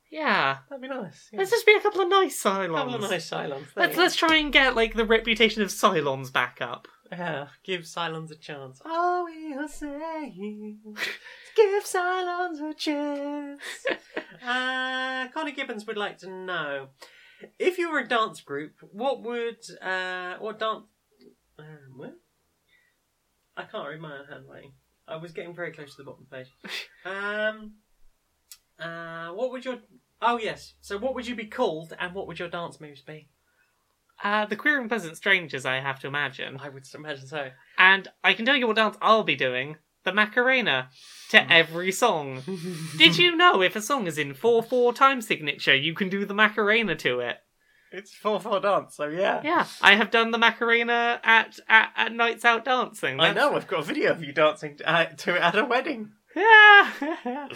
Yeah, 0.09 0.57
That'd 0.69 0.81
be 0.83 0.87
nice. 0.87 1.29
Yeah. 1.33 1.39
let's 1.39 1.49
just 1.49 1.65
be 1.65 1.73
a 1.73 1.81
couple 1.81 2.01
of 2.01 2.07
nice 2.07 2.41
Cylons. 2.41 2.75
Couple 2.75 2.95
of 2.95 3.01
nice 3.01 3.29
Cylons. 3.29 3.65
Let's 3.75 3.97
let's 3.97 4.15
try 4.15 4.35
and 4.37 4.53
get 4.53 4.75
like 4.75 4.93
the 4.93 5.05
reputation 5.05 5.61
of 5.63 5.69
Cylons 5.69 6.31
back 6.31 6.59
up. 6.61 6.87
Yeah, 7.11 7.47
give 7.63 7.81
Cylons 7.81 8.31
a 8.31 8.35
chance. 8.35 8.79
All 8.85 9.25
we 9.25 9.53
are 9.55 9.67
saying 9.67 10.81
is 10.95 11.07
give 11.55 11.83
Cylons 11.83 12.61
a 12.61 12.73
chance. 12.73 13.61
uh, 14.45 15.27
Connor 15.33 15.51
Gibbons 15.51 15.85
would 15.87 15.97
like 15.97 16.19
to 16.19 16.29
know 16.29 16.87
if 17.59 17.77
you 17.77 17.91
were 17.91 17.99
a 17.99 18.07
dance 18.07 18.41
group, 18.41 18.73
what 18.91 19.23
would 19.23 19.59
uh, 19.81 20.35
what 20.39 20.59
dance? 20.59 20.83
Um, 21.59 21.97
what? 21.97 22.13
I 23.55 23.63
can't 23.63 23.87
read 23.87 24.01
my 24.01 24.17
own 24.17 24.25
handwriting. 24.29 24.73
I 25.07 25.17
was 25.17 25.31
getting 25.31 25.53
very 25.53 25.71
close 25.71 25.95
to 25.95 26.03
the 26.03 26.05
bottom 26.05 26.27
page. 26.31 26.47
Um, 27.05 27.73
uh, 28.79 29.27
what 29.33 29.51
would 29.51 29.65
your? 29.65 29.79
Oh 30.21 30.37
yes. 30.37 30.75
So 30.79 30.97
what 30.97 31.15
would 31.15 31.27
you 31.27 31.35
be 31.35 31.47
called, 31.47 31.93
and 31.99 32.15
what 32.15 32.27
would 32.27 32.39
your 32.39 32.47
dance 32.47 32.79
moves 32.79 33.01
be? 33.01 33.27
Uh, 34.23 34.45
the 34.45 34.55
queer 34.55 34.79
and 34.79 34.89
pleasant 34.89 35.17
strangers, 35.17 35.65
I 35.65 35.81
have 35.81 35.99
to 35.99 36.07
imagine. 36.07 36.57
I 36.61 36.69
would 36.69 36.87
imagine 36.95 37.27
so. 37.27 37.49
And 37.77 38.07
I 38.23 38.33
can 38.33 38.45
tell 38.45 38.55
you 38.55 38.67
what 38.67 38.77
dance 38.77 38.95
I'll 39.01 39.23
be 39.23 39.35
doing: 39.35 39.75
the 40.03 40.13
Macarena 40.13 40.89
to 41.29 41.51
every 41.51 41.91
song. 41.91 42.41
Did 42.97 43.17
you 43.17 43.35
know 43.35 43.61
if 43.61 43.75
a 43.75 43.81
song 43.81 44.07
is 44.07 44.17
in 44.17 44.33
four 44.33 44.61
four 44.63 44.93
time 44.93 45.21
signature, 45.21 45.75
you 45.75 45.93
can 45.93 46.09
do 46.09 46.25
the 46.25 46.33
Macarena 46.33 46.95
to 46.97 47.19
it? 47.19 47.37
It's 47.91 48.13
four 48.13 48.39
four 48.39 48.59
dance, 48.59 48.95
so 48.95 49.07
yeah. 49.07 49.41
Yeah, 49.43 49.65
I 49.81 49.95
have 49.95 50.09
done 50.11 50.31
the 50.31 50.37
Macarena 50.37 51.19
at 51.23 51.59
at, 51.69 51.91
at 51.95 52.11
nights 52.13 52.43
out 52.43 52.65
dancing. 52.65 53.19
I 53.19 53.27
That's- 53.29 53.35
know. 53.51 53.55
I've 53.55 53.67
got 53.67 53.79
a 53.81 53.83
video 53.83 54.11
of 54.11 54.23
you 54.23 54.33
dancing 54.33 54.77
to, 54.77 54.89
uh, 54.91 55.05
to 55.05 55.35
it 55.35 55.41
at 55.41 55.55
a 55.55 55.65
wedding. 55.65 56.11
Yeah. 56.35 56.89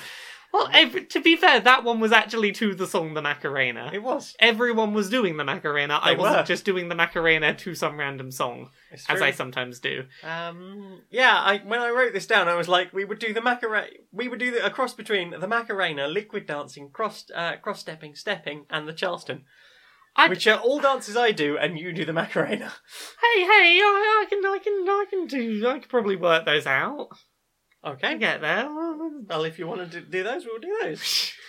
well, 0.58 0.70
ev- 0.74 1.08
to 1.10 1.20
be 1.22 1.36
fair, 1.36 1.60
that 1.60 1.84
one 1.84 2.00
was 2.00 2.12
actually 2.12 2.52
to 2.54 2.74
the 2.76 2.88
song 2.88 3.14
"The 3.14 3.22
Macarena." 3.22 3.90
It 3.94 4.04
was. 4.04 4.36
Everyone 4.40 4.94
was 4.94 5.10
doing 5.10 5.38
the 5.38 5.44
Macarena. 5.44 6.00
I 6.02 6.14
wasn't 6.14 6.38
were. 6.40 6.44
just 6.44 6.66
doing 6.66 6.90
the 6.90 6.96
Macarena 6.96 7.54
to 7.56 7.76
some 7.76 7.98
random 7.98 8.32
song, 8.32 8.70
It's 8.92 9.10
as 9.10 9.18
true. 9.18 9.28
I 9.28 9.32
sometimes 9.32 9.80
do. 9.80 10.06
Um, 10.24 11.02
yeah, 11.10 11.36
I 11.36 11.60
when 11.60 11.80
I 11.80 11.90
wrote 11.90 12.14
this 12.14 12.28
down, 12.28 12.48
I 12.48 12.56
was 12.56 12.68
like, 12.68 12.94
we 12.94 13.06
would 13.06 13.20
do 13.20 13.34
the 13.34 13.42
Macarena. 13.42 13.88
We 14.12 14.28
would 14.28 14.40
do 14.40 14.52
the, 14.52 14.66
a 14.66 14.70
cross 14.70 14.94
between 14.94 15.32
the 15.40 15.48
Macarena, 15.48 16.08
liquid 16.08 16.46
dancing, 16.46 16.90
cross 16.92 17.26
uh, 17.34 17.58
cross 17.58 17.80
stepping, 17.80 18.16
stepping, 18.16 18.66
and 18.70 18.88
the 18.88 18.94
Charleston, 18.94 19.46
I 20.16 20.28
which 20.28 20.48
are 20.48 20.58
all 20.60 20.80
dances 20.80 21.16
I 21.16 21.32
do, 21.32 21.58
and 21.58 21.78
you 21.78 21.94
do 21.94 22.06
the 22.06 22.14
Macarena. 22.14 22.74
hey 23.22 23.42
hey, 23.42 23.80
I, 23.82 24.26
I 24.26 24.30
can 24.30 24.46
I 24.46 24.58
can 24.64 24.86
I 24.88 25.06
can 25.10 25.28
do 25.28 25.68
I 25.68 25.80
could 25.80 25.90
probably 25.90 26.16
work 26.16 26.46
those 26.46 26.66
out. 26.66 27.10
Okay. 27.94 28.18
get 28.18 28.42
there. 28.42 28.68
Well, 28.70 29.44
if 29.46 29.58
you 29.60 29.68
want 29.68 29.92
to 29.92 30.02
do, 30.02 30.06
do 30.06 30.24
those, 30.24 30.46
we'll 30.46 30.60
do 30.60 30.78
those. 30.82 31.32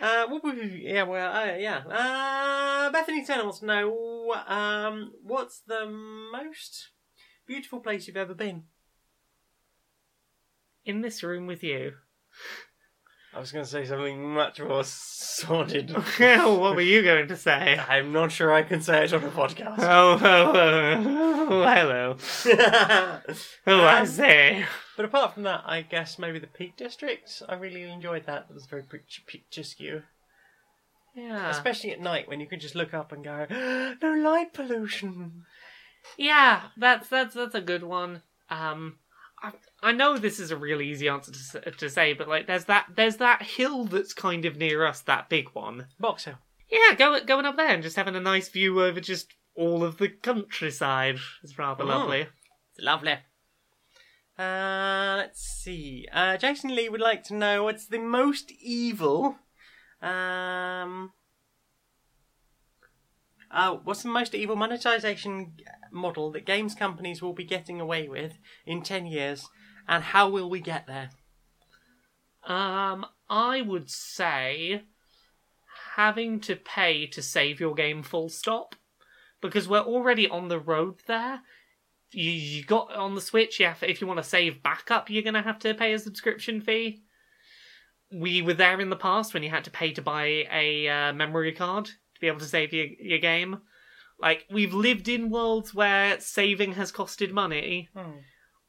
Uh, 0.00 0.26
what 0.28 0.42
would 0.42 0.56
we, 0.56 0.84
yeah, 0.86 1.02
well, 1.02 1.30
uh, 1.30 1.56
yeah. 1.56 1.80
Uh, 1.86 2.90
Bethany 2.90 3.22
Turner 3.22 3.44
wants 3.44 3.58
to 3.58 3.66
know, 3.66 4.34
um, 4.46 5.12
what's 5.22 5.60
the 5.60 5.84
most 5.86 6.88
beautiful 7.46 7.80
place 7.80 8.06
you've 8.06 8.16
ever 8.16 8.32
been? 8.32 8.62
In 10.86 11.02
this 11.02 11.22
room 11.22 11.46
with 11.46 11.62
you. 11.62 11.92
I 13.32 13.38
was 13.38 13.52
going 13.52 13.64
to 13.64 13.70
say 13.70 13.84
something 13.86 14.34
much 14.34 14.60
more 14.60 14.82
sordid. 14.84 15.90
what 16.18 16.74
were 16.74 16.80
you 16.80 17.02
going 17.02 17.28
to 17.28 17.36
say? 17.36 17.78
I'm 17.88 18.12
not 18.12 18.32
sure 18.32 18.52
I 18.52 18.62
can 18.62 18.82
say 18.82 19.04
it 19.04 19.12
on 19.12 19.22
a 19.22 19.28
podcast. 19.28 19.78
Oh, 19.78 20.18
oh, 20.20 20.52
oh, 20.52 21.46
oh, 21.48 21.62
hello. 21.62 22.16
Oh, 23.68 23.84
I 23.84 24.04
say. 24.04 24.64
but 24.96 25.04
apart 25.04 25.34
from 25.34 25.44
that, 25.44 25.62
I 25.64 25.82
guess 25.82 26.18
maybe 26.18 26.40
the 26.40 26.48
Peak 26.48 26.76
District. 26.76 27.42
I 27.48 27.54
really 27.54 27.82
enjoyed 27.84 28.26
that. 28.26 28.46
It 28.50 28.54
was 28.54 28.66
very 28.66 28.82
pict- 28.82 29.20
picturesque, 29.26 29.80
Yeah. 31.14 31.50
especially 31.50 31.92
at 31.92 32.00
night 32.00 32.28
when 32.28 32.40
you 32.40 32.46
could 32.48 32.60
just 32.60 32.74
look 32.74 32.92
up 32.94 33.12
and 33.12 33.22
go, 33.22 33.46
"No 34.02 34.12
light 34.12 34.52
pollution." 34.52 35.44
Yeah, 36.16 36.62
that's 36.76 37.08
that's 37.08 37.34
that's 37.34 37.54
a 37.54 37.60
good 37.60 37.84
one. 37.84 38.22
Um, 38.48 38.96
I 39.42 39.52
I 39.82 39.92
know 39.92 40.16
this 40.18 40.38
is 40.40 40.50
a 40.50 40.56
really 40.56 40.88
easy 40.90 41.08
answer 41.08 41.32
to 41.32 41.70
to 41.70 41.90
say, 41.90 42.12
but 42.12 42.28
like, 42.28 42.46
there's 42.46 42.66
that 42.66 42.86
there's 42.94 43.16
that 43.16 43.42
hill 43.42 43.84
that's 43.84 44.12
kind 44.14 44.44
of 44.44 44.56
near 44.56 44.86
us, 44.86 45.00
that 45.02 45.28
big 45.28 45.48
one. 45.54 45.86
Box 45.98 46.24
Hill. 46.24 46.38
Yeah, 46.70 46.94
go, 46.96 47.18
going 47.24 47.46
up 47.46 47.56
there 47.56 47.68
and 47.68 47.82
just 47.82 47.96
having 47.96 48.14
a 48.16 48.20
nice 48.20 48.48
view 48.48 48.82
over 48.82 49.00
just 49.00 49.34
all 49.56 49.82
of 49.82 49.98
the 49.98 50.08
countryside 50.08 51.18
is 51.42 51.58
rather 51.58 51.84
Mm. 51.84 51.88
lovely. 51.88 52.20
It's 52.20 52.80
lovely. 52.80 53.18
Uh, 54.38 55.14
let's 55.18 55.40
see. 55.42 56.06
Uh, 56.12 56.36
Jason 56.36 56.74
Lee 56.74 56.88
would 56.88 57.00
like 57.00 57.24
to 57.24 57.34
know 57.34 57.64
what's 57.64 57.86
the 57.86 57.98
most 57.98 58.52
evil. 58.60 59.36
Um. 60.00 61.12
Oh, 63.52 63.80
what's 63.82 64.02
the 64.02 64.08
most 64.08 64.34
evil 64.34 64.54
monetization 64.54 65.54
model 65.90 66.30
that 66.32 66.46
games 66.46 66.74
companies 66.74 67.20
will 67.20 67.32
be 67.32 67.44
getting 67.44 67.80
away 67.80 68.08
with 68.08 68.38
in 68.64 68.82
10 68.82 69.06
years, 69.06 69.48
and 69.88 70.04
how 70.04 70.28
will 70.28 70.48
we 70.48 70.60
get 70.60 70.86
there? 70.86 71.10
Um, 72.44 73.06
I 73.28 73.60
would 73.62 73.90
say 73.90 74.82
having 75.96 76.40
to 76.40 76.54
pay 76.56 77.06
to 77.06 77.22
save 77.22 77.60
your 77.60 77.74
game 77.74 78.02
full 78.02 78.28
stop 78.28 78.76
because 79.40 79.68
we're 79.68 79.80
already 79.80 80.28
on 80.28 80.48
the 80.48 80.58
road 80.58 81.00
there. 81.06 81.40
You, 82.12 82.30
you 82.30 82.64
got 82.64 82.94
on 82.94 83.14
the 83.14 83.20
Switch, 83.20 83.60
yeah. 83.60 83.74
If 83.82 84.00
you 84.00 84.06
want 84.06 84.18
to 84.18 84.24
save 84.28 84.62
backup, 84.62 85.10
you're 85.10 85.22
gonna 85.22 85.42
have 85.42 85.58
to 85.60 85.74
pay 85.74 85.92
a 85.92 85.98
subscription 85.98 86.60
fee. 86.60 87.02
We 88.12 88.42
were 88.42 88.54
there 88.54 88.80
in 88.80 88.90
the 88.90 88.96
past 88.96 89.34
when 89.34 89.42
you 89.42 89.50
had 89.50 89.64
to 89.64 89.70
pay 89.70 89.92
to 89.92 90.02
buy 90.02 90.46
a 90.52 90.88
uh, 90.88 91.12
memory 91.12 91.52
card 91.52 91.90
to 92.20 92.26
be 92.26 92.28
able 92.28 92.40
to 92.40 92.46
save 92.46 92.72
your 92.72 92.86
your 93.00 93.18
game. 93.18 93.60
Like 94.20 94.46
we've 94.50 94.74
lived 94.74 95.08
in 95.08 95.30
worlds 95.30 95.74
where 95.74 96.20
saving 96.20 96.72
has 96.74 96.92
costed 96.92 97.32
money. 97.32 97.88
Hmm. 97.94 98.18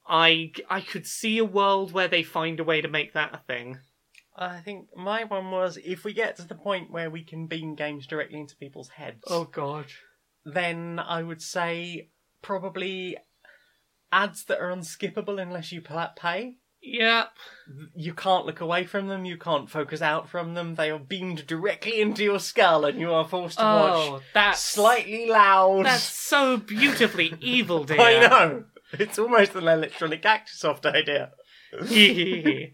I 0.07 0.53
I 0.69 0.81
could 0.81 1.05
see 1.05 1.37
a 1.37 1.45
world 1.45 1.91
where 1.91 2.07
they 2.07 2.23
find 2.23 2.59
a 2.59 2.63
way 2.63 2.81
to 2.81 2.87
make 2.87 3.13
that 3.13 3.33
a 3.33 3.37
thing. 3.37 3.79
I 4.35 4.59
think 4.61 4.87
my 4.95 5.25
one 5.25 5.51
was 5.51 5.77
if 5.83 6.05
we 6.05 6.13
get 6.13 6.37
to 6.37 6.47
the 6.47 6.55
point 6.55 6.89
where 6.89 7.09
we 7.09 7.23
can 7.23 7.47
beam 7.47 7.75
games 7.75 8.07
directly 8.07 8.39
into 8.39 8.55
people's 8.55 8.89
heads. 8.89 9.23
Oh 9.27 9.43
god. 9.43 9.87
then 10.45 10.99
I 10.99 11.21
would 11.21 11.41
say 11.41 12.09
probably 12.41 13.17
ads 14.11 14.45
that 14.45 14.59
are 14.59 14.69
unskippable 14.69 15.39
unless 15.41 15.71
you 15.71 15.81
pay. 15.81 16.57
Yeah. 16.81 17.25
You 17.95 18.13
can't 18.13 18.45
look 18.45 18.59
away 18.59 18.85
from 18.85 19.07
them, 19.07 19.23
you 19.23 19.37
can't 19.37 19.69
focus 19.69 20.01
out 20.01 20.27
from 20.27 20.55
them, 20.55 20.75
they 20.75 20.89
are 20.89 20.99
beamed 20.99 21.45
directly 21.47 22.01
into 22.01 22.23
your 22.23 22.39
skull 22.39 22.85
and 22.85 22.99
you 22.99 23.13
are 23.13 23.27
forced 23.27 23.59
to 23.59 23.63
watch 23.63 23.93
Oh, 23.95 24.21
that's 24.33 24.61
slightly 24.61 25.27
loud. 25.27 25.85
That's 25.85 26.03
so 26.03 26.57
beautifully 26.57 27.33
evil, 27.41 27.83
dear. 27.83 28.01
I 28.01 28.19
know! 28.27 28.63
It's 28.93 29.17
almost 29.19 29.55
an 29.55 29.67
electronic 29.67 30.23
Actisoft 30.23 30.85
idea. 30.85 31.31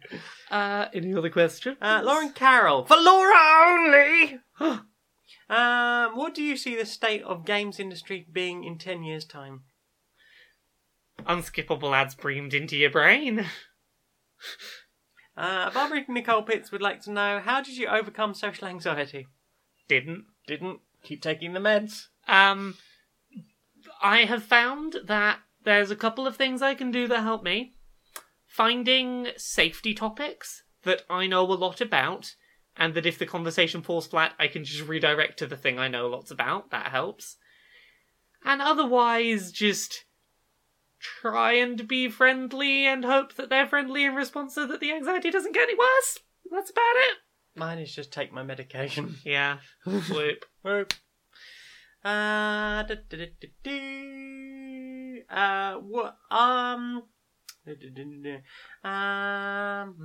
uh, 0.52 0.86
any 0.94 1.14
other 1.14 1.30
questions? 1.30 1.78
Uh, 1.80 2.02
Lauren 2.04 2.32
Carroll, 2.32 2.86
for 2.86 2.98
Laura 2.98 3.38
only! 3.68 4.40
um, 5.50 6.16
what 6.18 6.34
do 6.34 6.42
you 6.42 6.58
see 6.58 6.76
the 6.76 6.86
state 6.86 7.22
of 7.24 7.46
games 7.46 7.80
industry 7.80 8.26
being 8.32 8.64
in 8.64 8.80
10 8.80 9.04
years' 9.04 9.26
time? 9.26 9.62
Unskippable 11.28 11.96
ads 11.96 12.16
breamed 12.16 12.54
into 12.54 12.78
your 12.78 12.90
brain. 12.90 13.46
Uh, 15.38 15.70
Barbara 15.70 16.04
Nicole 16.08 16.42
Pitts 16.42 16.72
would 16.72 16.82
like 16.82 17.00
to 17.04 17.12
know 17.12 17.40
how 17.40 17.62
did 17.62 17.78
you 17.78 17.88
overcome 17.88 18.34
social 18.34 18.68
anxiety? 18.68 19.28
Didn't. 19.88 20.26
Didn't 20.48 20.80
keep 21.04 21.22
taking 21.22 21.54
the 21.54 21.60
meds. 21.60 22.08
Um, 22.28 22.76
I 24.02 24.26
have 24.26 24.44
found 24.44 24.96
that 25.06 25.40
there's 25.64 25.92
a 25.92 25.96
couple 25.96 26.26
of 26.26 26.36
things 26.36 26.64
I 26.64 26.74
can 26.74 26.90
do 26.90 27.08
that 27.08 27.22
help 27.22 27.44
me. 27.44 27.76
Finding 28.48 29.28
safety 29.38 29.94
topics 29.94 30.64
that 30.84 31.04
I 31.08 31.28
know 31.28 31.44
a 31.44 31.54
lot 31.54 31.82
about, 31.82 32.34
and 32.76 32.96
that 32.96 33.06
if 33.06 33.20
the 33.20 33.26
conversation 33.28 33.84
falls 33.84 34.08
flat, 34.08 34.34
I 34.40 34.48
can 34.48 34.64
just 34.64 34.88
redirect 34.88 35.38
to 35.40 35.46
the 35.46 35.58
thing 35.58 35.78
I 35.78 35.88
know 35.88 36.08
lots 36.08 36.32
about. 36.32 36.72
That 36.72 36.88
helps. 36.88 37.38
And 38.44 38.62
otherwise, 38.62 39.52
just 39.52 40.06
try 41.00 41.54
and 41.54 41.88
be 41.88 42.10
friendly 42.10 42.86
and 42.86 43.06
hope 43.06 43.36
that 43.36 43.50
they're 43.50 43.68
friendly 43.68 44.04
in 44.06 44.16
response 44.16 44.56
so 44.56 44.66
that 44.68 44.80
the 44.80 44.92
anxiety 44.92 45.30
doesn't 45.30 45.54
get 45.54 45.70
any 45.70 45.78
worse. 45.78 46.20
That's 46.52 46.72
about 46.72 46.96
it. 46.96 47.18
Mine 47.56 47.80
is 47.80 47.94
just 47.94 48.14
take 48.14 48.32
my 48.32 48.44
medication. 48.44 49.16
Yeah. 49.26 49.58
Whoop. 49.86 50.46
Whoop. 50.64 50.94
Uh, 52.04 52.84
da, 52.84 52.96
da, 53.10 53.26
da, 53.64 55.24
uh, 55.30 55.74
what, 55.80 56.18
um, 56.32 57.04
um, 58.84 59.96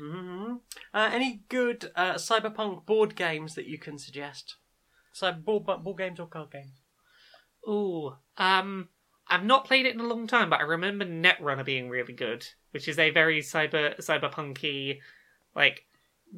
mhm. 0.00 0.60
uh, 0.92 1.10
any 1.12 1.44
good 1.48 1.90
uh, 1.94 2.14
cyberpunk 2.14 2.84
board 2.84 3.14
games 3.14 3.54
that 3.54 3.66
you 3.66 3.78
can 3.78 3.96
suggest? 3.98 4.56
Cyber 5.14 5.44
board, 5.44 5.84
board 5.84 5.98
games 5.98 6.18
or 6.18 6.26
card 6.26 6.50
games? 6.50 6.80
Ooh. 7.68 8.16
Um, 8.36 8.88
I've 9.32 9.44
not 9.44 9.64
played 9.64 9.86
it 9.86 9.94
in 9.94 10.00
a 10.00 10.06
long 10.06 10.26
time, 10.26 10.50
but 10.50 10.60
I 10.60 10.64
remember 10.64 11.04
Netrunner 11.04 11.64
being 11.64 11.88
really 11.88 12.12
good, 12.12 12.46
which 12.72 12.86
is 12.88 12.98
a 12.98 13.10
very 13.10 13.40
cyber 13.40 13.96
cyberpunky, 13.98 14.98
like 15.54 15.84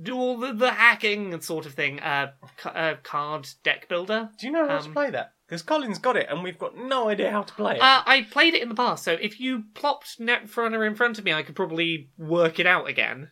do 0.00 0.16
all 0.16 0.38
the, 0.38 0.52
the 0.52 0.72
hacking 0.72 1.40
sort 1.40 1.66
of 1.66 1.74
thing. 1.74 2.00
Uh, 2.00 2.32
ca- 2.56 2.70
uh, 2.70 2.94
card 3.02 3.48
deck 3.62 3.88
builder. 3.88 4.30
Do 4.38 4.46
you 4.46 4.52
know 4.52 4.66
how 4.66 4.78
to 4.78 4.86
Um, 4.86 4.92
play 4.92 5.10
that? 5.10 5.32
Because 5.46 5.62
Colin's 5.62 5.98
got 5.98 6.16
it, 6.16 6.26
and 6.30 6.42
we've 6.42 6.58
got 6.58 6.76
no 6.76 7.08
idea 7.10 7.30
how 7.30 7.42
to 7.42 7.52
play 7.54 7.76
it. 7.76 7.80
Uh, 7.82 8.02
I 8.06 8.22
played 8.30 8.54
it 8.54 8.62
in 8.62 8.70
the 8.70 8.74
past, 8.74 9.04
so 9.04 9.12
if 9.12 9.38
you 9.38 9.64
plopped 9.74 10.18
Netrunner 10.18 10.86
in 10.86 10.94
front 10.94 11.18
of 11.18 11.24
me, 11.24 11.32
I 11.34 11.42
could 11.42 11.54
probably 11.54 12.08
work 12.16 12.58
it 12.58 12.66
out 12.66 12.88
again. 12.88 13.30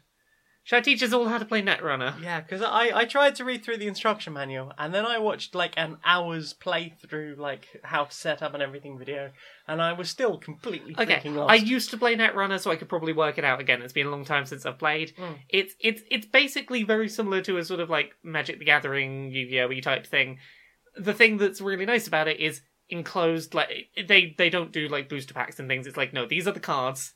Should 0.65 0.77
I 0.77 0.81
teach 0.81 1.03
us 1.03 1.13
all 1.13 1.27
how 1.27 1.39
to 1.39 1.45
play 1.45 1.61
Netrunner? 1.61 2.23
Yeah, 2.23 2.41
because 2.41 2.63
I, 2.63 2.91
I 2.95 3.05
tried 3.05 3.35
to 3.37 3.45
read 3.45 3.65
through 3.65 3.79
the 3.79 3.89
instruction 3.89 4.33
manual 4.33 4.73
and 4.79 4.95
then 4.95 5.05
I 5.05 5.19
watched 5.19 5.57
like 5.57 5.75
an 5.77 5.99
hour's 6.05 6.55
playthrough, 6.55 7.37
like 7.37 7.67
how 7.83 8.05
to 8.05 8.15
set 8.15 8.43
up 8.43 8.55
and 8.55 8.63
everything 8.63 8.97
video, 8.97 9.33
and 9.67 9.83
I 9.83 9.93
was 9.93 10.09
still 10.09 10.39
completely 10.39 10.95
Okay, 10.97 11.17
freaking 11.17 11.35
lost. 11.35 11.51
I 11.51 11.57
used 11.57 11.91
to 11.91 11.99
play 11.99 12.15
Netrunner, 12.15 12.61
so 12.61 12.71
I 12.71 12.77
could 12.77 12.89
probably 12.89 13.13
work 13.13 13.39
it 13.39 13.45
out 13.45 13.61
again. 13.61 13.83
It's 13.83 13.93
been 13.93 14.07
a 14.07 14.11
long 14.11 14.25
time 14.25 14.47
since 14.47 14.65
I've 14.65 14.79
played. 14.79 15.15
Mm. 15.17 15.39
It's 15.49 15.75
it's 15.81 16.03
it's 16.09 16.27
basically 16.27 16.85
very 16.85 17.09
similar 17.09 17.41
to 17.43 17.57
a 17.59 17.65
sort 17.65 17.81
of 17.81 17.91
like 17.91 18.13
Magic 18.23 18.61
the 18.61 18.65
Gathering, 18.65 19.33
Yu-Gi-Oh 19.33 19.81
type 19.81 20.07
thing. 20.07 20.39
The 20.97 21.15
thing 21.15 21.39
that's 21.39 21.61
really 21.61 21.87
nice 21.87 22.07
about 22.07 22.29
it 22.29 22.39
is 22.39 22.63
enclosed. 22.89 23.53
Like 23.53 23.89
they 23.97 24.35
they 24.39 24.51
don't 24.51 24.71
do 24.71 24.87
like 24.87 25.09
booster 25.09 25.35
packs 25.35 25.59
and 25.59 25.69
things. 25.69 25.89
It's 25.89 25.97
like 25.97 26.13
no, 26.13 26.25
these 26.25 26.47
are 26.47 26.53
the 26.53 26.61
cards. 26.61 27.15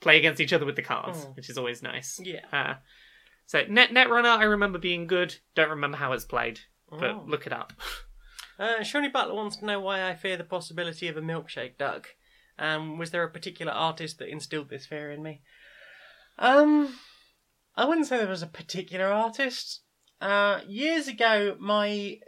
Play 0.00 0.18
against 0.18 0.40
each 0.40 0.52
other 0.52 0.64
with 0.66 0.76
the 0.76 0.82
cards, 0.82 1.24
Mm. 1.24 1.36
which 1.36 1.50
is 1.50 1.58
always 1.58 1.82
nice. 1.82 2.20
yeah. 2.22 2.44
Uh, 2.52 2.74
so 3.46 3.64
Net 3.68 3.90
Netrunner, 3.90 4.36
I 4.38 4.44
remember 4.44 4.78
being 4.78 5.06
good. 5.06 5.36
Don't 5.54 5.70
remember 5.70 5.96
how 5.96 6.12
it's 6.12 6.24
played, 6.24 6.60
but 6.90 7.02
Oh. 7.10 7.24
look 7.26 7.46
it 7.46 7.52
up. 7.52 7.72
Uh, 8.60 8.82
Shawnee 8.82 9.06
Butler 9.08 9.34
wants 9.36 9.56
to 9.58 9.64
know 9.64 9.78
why 9.78 10.02
I 10.10 10.16
fear 10.16 10.36
the 10.36 10.42
possibility 10.42 11.06
of 11.06 11.16
a 11.16 11.20
milkshake 11.20 11.78
duck. 11.78 12.16
Um, 12.58 12.98
was 12.98 13.12
there 13.12 13.22
a 13.22 13.30
particular 13.30 13.70
artist 13.70 14.18
that 14.18 14.26
instilled 14.32 14.68
this 14.68 14.84
fear 14.84 15.12
in 15.12 15.22
me? 15.22 15.42
Um, 16.40 16.98
I 17.76 17.84
wouldn't 17.84 18.08
say 18.08 18.18
there 18.18 18.26
was 18.26 18.42
a 18.42 18.48
particular 18.48 19.06
artist. 19.12 19.82
Uh, 20.20 20.62
years 20.66 21.06
ago, 21.06 21.56
my 21.60 22.18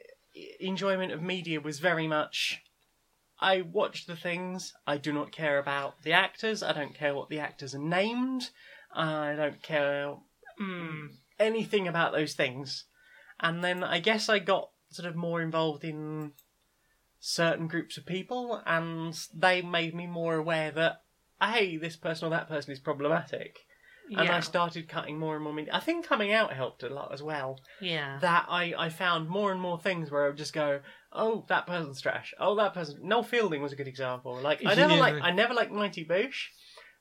enjoyment 0.60 1.10
of 1.10 1.20
media 1.20 1.60
was 1.60 1.80
very 1.80 2.06
much. 2.06 2.62
I 3.40 3.62
watch 3.62 4.06
the 4.06 4.16
things. 4.16 4.74
I 4.86 4.98
do 4.98 5.12
not 5.12 5.32
care 5.32 5.58
about 5.58 6.02
the 6.02 6.12
actors. 6.12 6.62
I 6.62 6.72
don't 6.72 6.94
care 6.94 7.14
what 7.14 7.30
the 7.30 7.38
actors 7.38 7.74
are 7.74 7.78
named. 7.78 8.50
I 8.92 9.34
don't 9.34 9.62
care 9.62 10.16
Hmm. 10.58 11.06
anything 11.38 11.88
about 11.88 12.12
those 12.12 12.34
things. 12.34 12.84
And 13.40 13.64
then 13.64 13.82
I 13.82 13.98
guess 14.00 14.28
I 14.28 14.38
got 14.38 14.70
sort 14.90 15.08
of 15.08 15.16
more 15.16 15.40
involved 15.40 15.84
in 15.84 16.32
certain 17.18 17.66
groups 17.66 17.96
of 17.96 18.04
people, 18.04 18.62
and 18.66 19.18
they 19.34 19.62
made 19.62 19.94
me 19.94 20.06
more 20.06 20.34
aware 20.34 20.70
that, 20.72 21.02
hey, 21.40 21.76
this 21.76 21.96
person 21.96 22.26
or 22.26 22.30
that 22.30 22.48
person 22.48 22.72
is 22.72 22.80
problematic. 22.80 23.60
And 24.16 24.26
yeah. 24.26 24.36
I 24.36 24.40
started 24.40 24.88
cutting 24.88 25.18
more 25.18 25.34
and 25.36 25.44
more 25.44 25.52
media. 25.52 25.72
I 25.74 25.80
think 25.80 26.04
coming 26.04 26.32
out 26.32 26.52
helped 26.52 26.82
a 26.82 26.88
lot 26.88 27.12
as 27.12 27.22
well. 27.22 27.60
yeah. 27.80 28.18
That 28.20 28.46
I, 28.48 28.74
I 28.76 28.88
found 28.88 29.28
more 29.28 29.52
and 29.52 29.60
more 29.60 29.78
things 29.78 30.10
where 30.10 30.24
I 30.24 30.28
would 30.28 30.36
just 30.36 30.52
go, 30.52 30.80
oh, 31.12 31.44
that 31.48 31.66
person's 31.66 32.00
trash. 32.00 32.34
Oh, 32.40 32.56
that 32.56 32.74
person. 32.74 32.98
Noel 33.02 33.22
Fielding 33.22 33.62
was 33.62 33.72
a 33.72 33.76
good 33.76 33.86
example. 33.88 34.34
Like 34.40 34.62
I 34.66 34.74
never 34.74 34.94
Yeah. 34.94 35.00
like 35.00 35.14
I 35.22 35.30
never 35.30 35.54
liked 35.54 35.70
Mighty 35.72 36.04
Boosh, 36.04 36.46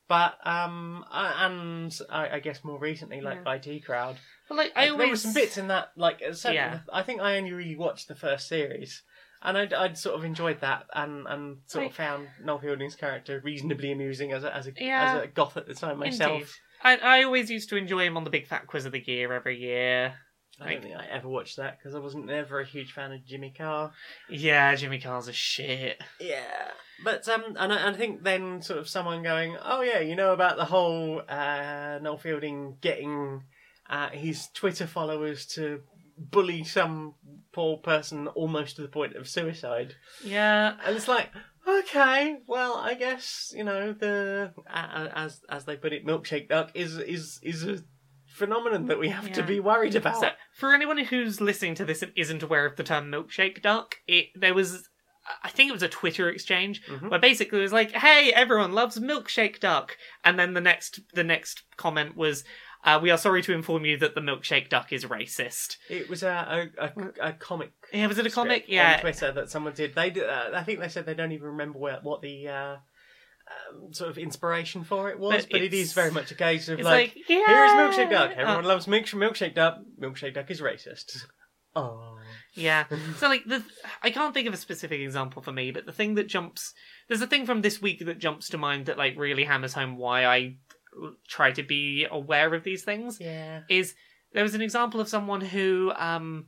but 0.08 0.34
um, 0.46 1.04
I, 1.10 1.46
and 1.46 1.98
I, 2.10 2.28
I 2.36 2.40
guess 2.40 2.62
more 2.64 2.78
recently 2.78 3.20
like 3.20 3.40
IT 3.46 3.84
Crowd. 3.84 4.16
But 4.48 4.56
like 4.58 4.72
I 4.76 4.82
Like, 4.82 4.90
always 4.92 4.98
There 5.04 5.10
were 5.10 5.16
some 5.16 5.34
bits 5.34 5.58
in 5.58 5.68
that, 5.68 5.90
like, 5.96 6.20
uh, 6.28 6.32
certain- 6.32 6.54
Yeah. 6.56 6.78
I 6.92 7.02
think 7.02 7.20
I 7.20 7.36
only 7.38 7.52
really 7.52 7.76
watched 7.76 8.08
the 8.08 8.16
first 8.16 8.48
series, 8.48 9.02
and 9.42 9.56
I'd, 9.56 9.72
I'd 9.72 9.96
sort 9.96 10.16
of 10.16 10.24
enjoyed 10.24 10.60
that, 10.60 10.86
and, 10.94 11.26
and 11.28 11.58
sort 11.66 11.84
Like- 11.84 11.90
of 11.92 11.96
found 11.96 12.28
Noel 12.44 12.58
Fielding's 12.58 12.96
character 12.96 13.40
reasonably 13.44 13.92
amusing 13.92 14.32
as 14.32 14.42
a, 14.44 14.54
as 14.54 14.66
a, 14.66 14.72
Yeah. 14.76 15.14
as 15.18 15.22
a 15.24 15.26
goth 15.28 15.56
at 15.56 15.66
the 15.68 15.74
time 15.74 15.98
myself. 15.98 16.32
Indeed. 16.32 16.46
I, 16.82 16.96
I 16.96 17.22
always 17.24 17.50
used 17.50 17.68
to 17.70 17.76
enjoy 17.76 18.04
him 18.06 18.16
on 18.16 18.24
the 18.24 18.30
Big 18.30 18.46
Fat 18.46 18.66
Quiz 18.66 18.84
of 18.86 18.92
the 18.92 19.00
Year 19.04 19.32
every 19.32 19.58
year. 19.58 20.14
I 20.60 20.64
don't 20.64 20.72
Like- 20.74 20.82
think 20.82 20.96
I 20.96 21.06
ever 21.06 21.28
watched 21.28 21.56
that 21.56 21.78
because 21.78 21.94
I 21.94 21.98
wasn't 22.00 22.28
ever 22.30 22.60
a 22.60 22.66
huge 22.66 22.92
fan 22.92 23.12
of 23.12 23.24
Jimmy 23.24 23.52
Carr. 23.56 23.92
Yeah, 24.28 24.74
Jimmy 24.74 24.98
Carr's 24.98 25.28
a 25.28 25.32
shit. 25.32 26.02
Yeah, 26.20 26.70
but 27.02 27.26
um, 27.28 27.56
and 27.58 27.72
I, 27.72 27.88
I 27.88 27.92
think 27.94 28.22
then 28.24 28.60
sort 28.60 28.78
of 28.78 28.88
someone 28.88 29.22
going, 29.22 29.56
oh 29.62 29.80
yeah, 29.80 30.00
you 30.00 30.16
know 30.16 30.32
about 30.34 30.56
the 30.58 30.66
whole 30.66 31.22
uh, 31.28 31.98
Noel 32.02 32.18
Fielding 32.18 32.76
getting 32.82 33.44
uh, 33.88 34.10
his 34.10 34.48
Twitter 34.54 34.86
followers 34.86 35.46
to 35.54 35.80
bully 36.18 36.62
some 36.64 37.14
poor 37.52 37.78
person 37.78 38.28
almost 38.28 38.76
to 38.76 38.82
the 38.82 38.88
point 38.88 39.16
of 39.16 39.26
suicide, 39.28 39.94
Yeah, 40.22 40.76
and 40.84 40.94
it's 40.94 41.08
like, 41.08 41.30
okay, 41.78 42.36
well, 42.46 42.76
I 42.76 42.94
guess 42.94 43.52
you 43.56 43.64
know 43.64 43.92
the 43.92 44.52
as 44.68 45.40
as 45.48 45.64
they 45.64 45.76
put 45.76 45.92
it, 45.92 46.06
milkshake 46.06 46.48
duck 46.48 46.70
is 46.74 46.98
is 46.98 47.40
is 47.42 47.64
a 47.66 47.78
phenomenon 48.26 48.86
that 48.86 48.98
we 48.98 49.08
have 49.08 49.32
to 49.32 49.42
be 49.42 49.60
worried 49.60 49.94
about. 49.94 50.20
So, 50.20 50.30
for 50.54 50.74
anyone 50.74 50.98
who's 50.98 51.40
listening 51.40 51.74
to 51.76 51.84
this 51.84 52.02
and 52.02 52.12
isn't 52.16 52.42
aware 52.42 52.66
of 52.66 52.76
the 52.76 52.84
term 52.84 53.10
milkshake 53.10 53.62
duck, 53.62 53.96
it 54.06 54.26
there 54.34 54.54
was, 54.54 54.88
I 55.42 55.48
think 55.48 55.68
it 55.70 55.72
was 55.72 55.82
a 55.82 55.88
Twitter 55.88 56.28
exchange 56.28 56.82
Mhm. 56.86 57.10
where 57.10 57.18
basically 57.20 57.58
it 57.58 57.62
was 57.62 57.72
like, 57.72 57.92
"Hey, 57.92 58.32
everyone 58.32 58.72
loves 58.72 58.98
milkshake 58.98 59.60
duck," 59.60 59.96
and 60.24 60.38
then 60.38 60.54
the 60.54 60.60
next 60.60 61.00
the 61.14 61.24
next 61.24 61.62
comment 61.76 62.16
was, 62.16 62.44
uh, 62.84 62.98
"We 63.02 63.10
are 63.10 63.18
sorry 63.18 63.42
to 63.42 63.52
inform 63.52 63.84
you 63.84 63.96
that 63.98 64.14
the 64.14 64.20
milkshake 64.20 64.68
duck 64.68 64.92
is 64.92 65.04
racist." 65.04 65.76
It 65.88 66.08
was 66.08 66.22
a 66.22 66.70
a, 66.78 66.84
a, 66.86 67.28
a 67.28 67.32
comic 67.34 67.72
Yeah, 67.92 68.06
was 68.06 68.18
it 68.18 68.26
a 68.26 68.30
comic? 68.30 68.64
Yeah, 68.68 68.94
on 68.94 69.00
Twitter 69.00 69.32
that 69.32 69.50
someone 69.50 69.74
did. 69.74 69.94
They 69.94 70.10
did, 70.10 70.28
uh, 70.28 70.50
I 70.54 70.62
think 70.62 70.80
they 70.80 70.88
said 70.88 71.06
they 71.06 71.14
don't 71.14 71.32
even 71.32 71.46
remember 71.48 71.78
where, 71.78 71.98
what 72.02 72.22
the 72.22 72.48
uh, 72.48 72.76
um, 73.70 73.92
sort 73.92 74.10
of 74.10 74.16
inspiration 74.18 74.84
for 74.84 75.10
it 75.10 75.18
was, 75.18 75.44
But 75.44 75.50
but, 75.52 75.62
it's- 75.62 75.92
very 75.92 76.10
much 76.12 76.30
a 76.30 76.34
case 76.36 76.68
of 76.68 76.78
like, 76.80 77.14
like, 77.16 77.28
yeah, 77.28 77.46
here 77.46 77.64
is 77.64 77.72
milkshake 77.72 78.10
duck. 78.10 78.30
Everyone 78.36 78.64
loves 78.64 78.86
milk- 78.86 79.06
milkshake 79.06 79.54
duck. 79.54 79.78
Milkshake 80.00 80.34
duck 80.34 80.50
is 80.50 80.60
racist. 80.60 81.24
Oh, 81.76 82.18
Yeah. 82.54 82.84
So 83.18 83.28
like 83.28 83.44
the 83.44 83.62
I 84.02 84.10
can't 84.10 84.34
think 84.34 84.48
of 84.48 84.54
a 84.54 84.58
specific 84.58 85.00
example 85.00 85.42
for 85.42 85.52
me, 85.52 85.70
but 85.70 85.86
the 85.86 85.92
thing 85.92 86.14
that 86.14 86.28
jumps 86.28 86.74
there's 87.08 87.22
a 87.22 87.26
thing 87.26 87.46
from 87.46 87.62
this 87.62 87.80
week 87.80 88.04
that 88.04 88.18
jumps 88.18 88.48
to 88.50 88.58
mind 88.58 88.86
that 88.86 88.98
like 88.98 89.18
really 89.18 89.44
hammers 89.44 89.74
home 89.74 89.96
why 89.96 90.26
I 90.26 90.56
try 91.28 91.52
to 91.52 91.62
be 91.62 92.06
aware 92.10 92.54
of 92.54 92.64
these 92.64 92.82
things 92.82 93.18
yeah. 93.20 93.60
is 93.68 93.94
there 94.32 94.42
was 94.42 94.54
an 94.54 94.62
example 94.62 95.00
of 95.00 95.08
someone 95.08 95.40
who 95.40 95.92
um 95.96 96.46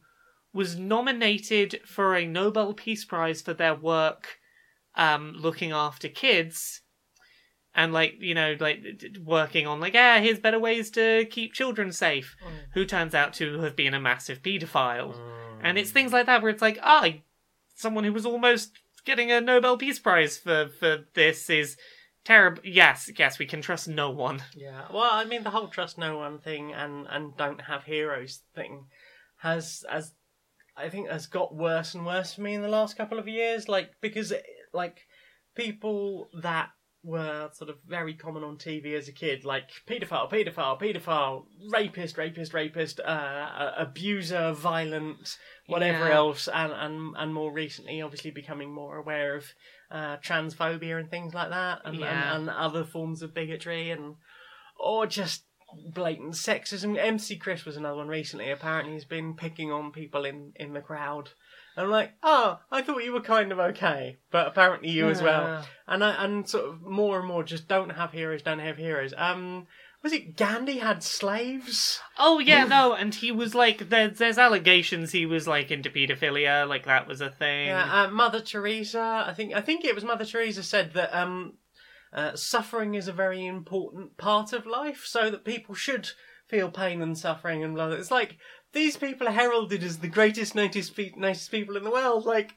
was 0.52 0.76
nominated 0.76 1.80
for 1.86 2.14
a 2.14 2.26
Nobel 2.26 2.74
Peace 2.74 3.04
Prize 3.04 3.40
for 3.40 3.54
their 3.54 3.74
work 3.74 4.38
um 4.96 5.34
looking 5.38 5.72
after 5.72 6.08
kids 6.08 6.82
and 7.74 7.92
like 7.92 8.14
you 8.18 8.34
know 8.34 8.56
like 8.60 8.84
working 9.24 9.66
on 9.66 9.80
like 9.80 9.94
yeah 9.94 10.20
here's 10.20 10.38
better 10.38 10.58
ways 10.58 10.90
to 10.90 11.24
keep 11.30 11.52
children 11.52 11.92
safe 11.92 12.36
who 12.74 12.84
turns 12.84 13.14
out 13.14 13.32
to 13.32 13.60
have 13.60 13.76
been 13.76 13.94
a 13.94 14.00
massive 14.00 14.42
pedophile 14.42 15.14
and 15.62 15.78
it's 15.78 15.90
things 15.90 16.12
like 16.12 16.26
that 16.26 16.42
where 16.42 16.50
it's 16.50 16.62
like, 16.62 16.78
ah, 16.82 17.08
someone 17.74 18.04
who 18.04 18.12
was 18.12 18.26
almost 18.26 18.72
getting 19.04 19.30
a 19.30 19.40
Nobel 19.40 19.76
Peace 19.76 19.98
Prize 19.98 20.38
for 20.38 20.68
for 20.78 21.04
this 21.14 21.50
is 21.50 21.76
terrible. 22.24 22.62
Yes, 22.64 23.10
yes, 23.18 23.38
we 23.38 23.46
can 23.46 23.62
trust 23.62 23.88
no 23.88 24.10
one. 24.10 24.42
Yeah, 24.54 24.86
well, 24.92 25.10
I 25.10 25.24
mean, 25.24 25.42
the 25.42 25.50
whole 25.50 25.68
trust 25.68 25.98
no 25.98 26.18
one 26.18 26.38
thing 26.38 26.72
and 26.72 27.06
and 27.08 27.36
don't 27.36 27.62
have 27.62 27.84
heroes 27.84 28.40
thing 28.54 28.86
has 29.38 29.84
as 29.90 30.12
I 30.76 30.88
think 30.88 31.10
has 31.10 31.26
got 31.26 31.54
worse 31.54 31.94
and 31.94 32.06
worse 32.06 32.34
for 32.34 32.40
me 32.40 32.54
in 32.54 32.62
the 32.62 32.68
last 32.68 32.96
couple 32.96 33.18
of 33.18 33.28
years. 33.28 33.68
Like 33.68 33.90
because 34.00 34.32
like 34.72 35.00
people 35.54 36.28
that 36.42 36.70
were 37.04 37.50
sort 37.52 37.68
of 37.68 37.76
very 37.86 38.14
common 38.14 38.44
on 38.44 38.56
TV 38.56 38.94
as 38.96 39.08
a 39.08 39.12
kid, 39.12 39.44
like 39.44 39.68
paedophile, 39.88 40.30
paedophile, 40.30 40.80
paedophile, 40.80 41.44
rapist, 41.72 42.16
rapist, 42.16 42.54
rapist, 42.54 43.00
uh, 43.00 43.72
abuser, 43.76 44.52
violent, 44.52 45.36
whatever 45.66 46.08
Yeah. 46.08 46.14
else, 46.16 46.48
and, 46.48 46.72
and 46.72 47.14
and 47.16 47.34
more 47.34 47.52
recently, 47.52 48.00
obviously 48.02 48.30
becoming 48.30 48.72
more 48.72 48.96
aware 48.98 49.34
of 49.36 49.44
uh, 49.90 50.16
transphobia 50.18 50.98
and 50.98 51.10
things 51.10 51.34
like 51.34 51.50
that, 51.50 51.80
and, 51.84 51.96
Yeah. 51.96 52.34
and, 52.36 52.48
and 52.48 52.50
other 52.50 52.84
forms 52.84 53.20
of 53.22 53.34
bigotry, 53.34 53.90
and 53.90 54.16
or 54.78 55.06
just 55.06 55.44
blatant 55.92 56.34
sexism. 56.34 56.96
MC 56.98 57.36
Chris 57.36 57.64
was 57.64 57.76
another 57.76 57.96
one 57.96 58.08
recently. 58.08 58.50
Apparently, 58.50 58.92
he's 58.92 59.04
been 59.04 59.34
picking 59.34 59.72
on 59.72 59.90
people 59.90 60.24
in 60.24 60.52
in 60.56 60.72
the 60.72 60.80
crowd. 60.80 61.30
I'm 61.76 61.90
like, 61.90 62.12
oh, 62.22 62.60
I 62.70 62.82
thought 62.82 63.04
you 63.04 63.12
were 63.12 63.20
kind 63.20 63.50
of 63.50 63.58
okay, 63.58 64.18
but 64.30 64.46
apparently 64.46 64.90
you 64.90 65.08
as 65.08 65.22
well. 65.22 65.64
And 65.86 66.04
I 66.04 66.24
and 66.24 66.48
sort 66.48 66.66
of 66.66 66.82
more 66.82 67.18
and 67.18 67.26
more 67.26 67.42
just 67.42 67.66
don't 67.66 67.90
have 67.90 68.12
heroes, 68.12 68.42
don't 68.42 68.58
have 68.58 68.76
heroes. 68.76 69.14
Um, 69.16 69.66
was 70.02 70.12
it 70.12 70.36
Gandhi 70.36 70.78
had 70.78 71.02
slaves? 71.02 72.00
Oh 72.18 72.40
yeah, 72.40 72.64
no, 72.64 72.92
and 72.92 73.14
he 73.14 73.30
was 73.30 73.54
like, 73.54 73.88
there's 73.88 74.18
there's 74.18 74.38
allegations 74.38 75.12
he 75.12 75.26
was 75.26 75.46
like 75.46 75.70
into 75.70 75.90
paedophilia, 75.90 76.68
like 76.68 76.84
that 76.86 77.06
was 77.06 77.20
a 77.20 77.30
thing. 77.30 77.68
Yeah, 77.68 78.02
uh, 78.02 78.10
Mother 78.10 78.40
Teresa. 78.40 79.24
I 79.26 79.32
think 79.32 79.54
I 79.54 79.60
think 79.60 79.84
it 79.84 79.94
was 79.94 80.04
Mother 80.04 80.24
Teresa 80.24 80.62
said 80.62 80.92
that 80.94 81.14
um, 81.16 81.54
uh, 82.12 82.34
suffering 82.34 82.94
is 82.94 83.08
a 83.08 83.12
very 83.12 83.46
important 83.46 84.16
part 84.18 84.52
of 84.52 84.66
life, 84.66 85.04
so 85.06 85.30
that 85.30 85.44
people 85.44 85.74
should 85.74 86.10
feel 86.48 86.70
pain 86.70 87.00
and 87.00 87.16
suffering 87.16 87.62
and 87.62 87.74
blah. 87.74 87.88
blah. 87.88 87.96
It's 87.96 88.10
like 88.10 88.36
these 88.72 88.96
people 88.96 89.28
are 89.28 89.32
heralded 89.32 89.82
as 89.82 89.98
the 89.98 90.08
greatest, 90.08 90.54
nicest, 90.54 90.96
pe- 90.96 91.12
nicest 91.16 91.50
people 91.50 91.76
in 91.76 91.84
the 91.84 91.90
world. 91.90 92.24
Like, 92.24 92.54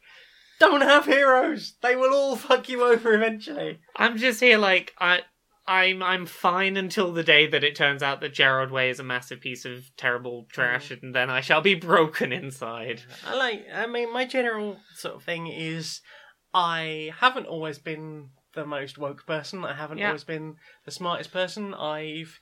don't 0.60 0.82
have 0.82 1.06
heroes. 1.06 1.76
They 1.82 1.96
will 1.96 2.14
all 2.14 2.36
fuck 2.36 2.70
you 2.70 2.84
over 2.84 3.14
eventually. 3.14 3.80
I'm 3.96 4.18
just 4.18 4.40
here 4.40 4.58
like 4.58 4.94
I 5.00 5.22
I'm 5.68 6.02
I'm 6.04 6.26
fine 6.26 6.78
until 6.78 7.12
the 7.12 7.24
day 7.24 7.48
that 7.48 7.64
it 7.64 7.76
turns 7.76 8.04
out 8.04 8.22
that 8.22 8.34
Gerard 8.36 8.72
Way 8.72 8.90
is 8.90 9.00
a 9.00 9.04
massive 9.04 9.42
piece 9.42 9.66
of 9.66 9.84
terrible 9.98 10.46
trash, 10.52 10.90
Mm. 10.90 11.04
and 11.04 11.16
then 11.16 11.30
I 11.30 11.42
shall 11.42 11.62
be 11.62 11.74
broken 11.76 12.32
inside. 12.32 13.02
I 13.28 13.36
like. 13.36 13.66
I 13.74 13.86
mean, 13.88 14.14
my 14.14 14.26
general 14.26 14.78
sort 14.94 15.16
of 15.16 15.24
thing 15.24 15.48
is, 15.48 16.02
I 16.54 17.12
haven't 17.20 17.48
always 17.48 17.80
been 17.80 18.30
the 18.54 18.66
most 18.66 18.98
woke 18.98 19.26
person. 19.26 19.66
I 19.66 19.74
haven't 19.74 19.98
Yeah. 19.98 20.08
always 20.08 20.24
been 20.24 20.56
the 20.86 20.92
smartest 20.92 21.34
person. 21.34 21.74
I've 21.74 22.40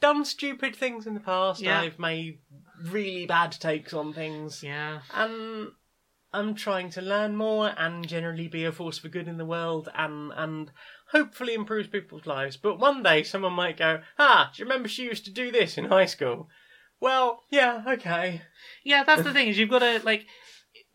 done 0.00 0.24
stupid 0.26 0.74
things 0.76 1.06
in 1.06 1.14
the 1.14 1.20
past. 1.20 1.62
Yeah. 1.62 1.80
I've 1.80 1.98
made 1.98 2.40
really 2.82 3.26
bad 3.26 3.52
takes 3.52 3.92
on 3.92 4.12
things, 4.12 4.62
Yeah. 4.62 5.00
and 5.12 5.68
I'm 6.32 6.54
trying 6.54 6.90
to 6.90 7.00
learn 7.00 7.36
more 7.36 7.72
and 7.76 8.06
generally 8.08 8.48
be 8.48 8.64
a 8.64 8.72
force 8.72 8.98
for 8.98 9.08
good 9.08 9.28
in 9.28 9.36
the 9.38 9.44
world, 9.44 9.88
and 9.94 10.32
and 10.34 10.72
hopefully 11.10 11.54
improve 11.54 11.92
people's 11.92 12.26
lives. 12.26 12.56
But 12.56 12.78
one 12.78 13.02
day, 13.02 13.22
someone 13.22 13.52
might 13.52 13.76
go, 13.76 14.02
"Ah, 14.18 14.50
do 14.54 14.60
you 14.60 14.68
remember 14.68 14.88
she 14.88 15.04
used 15.04 15.24
to 15.26 15.30
do 15.32 15.52
this 15.52 15.78
in 15.78 15.84
high 15.86 16.06
school?" 16.06 16.48
Well, 17.00 17.42
yeah, 17.50 17.84
okay. 17.86 18.42
Yeah, 18.82 19.04
that's 19.04 19.22
the 19.22 19.32
thing 19.32 19.48
is 19.48 19.58
you've 19.58 19.70
got 19.70 19.80
to 19.80 20.00
like 20.04 20.26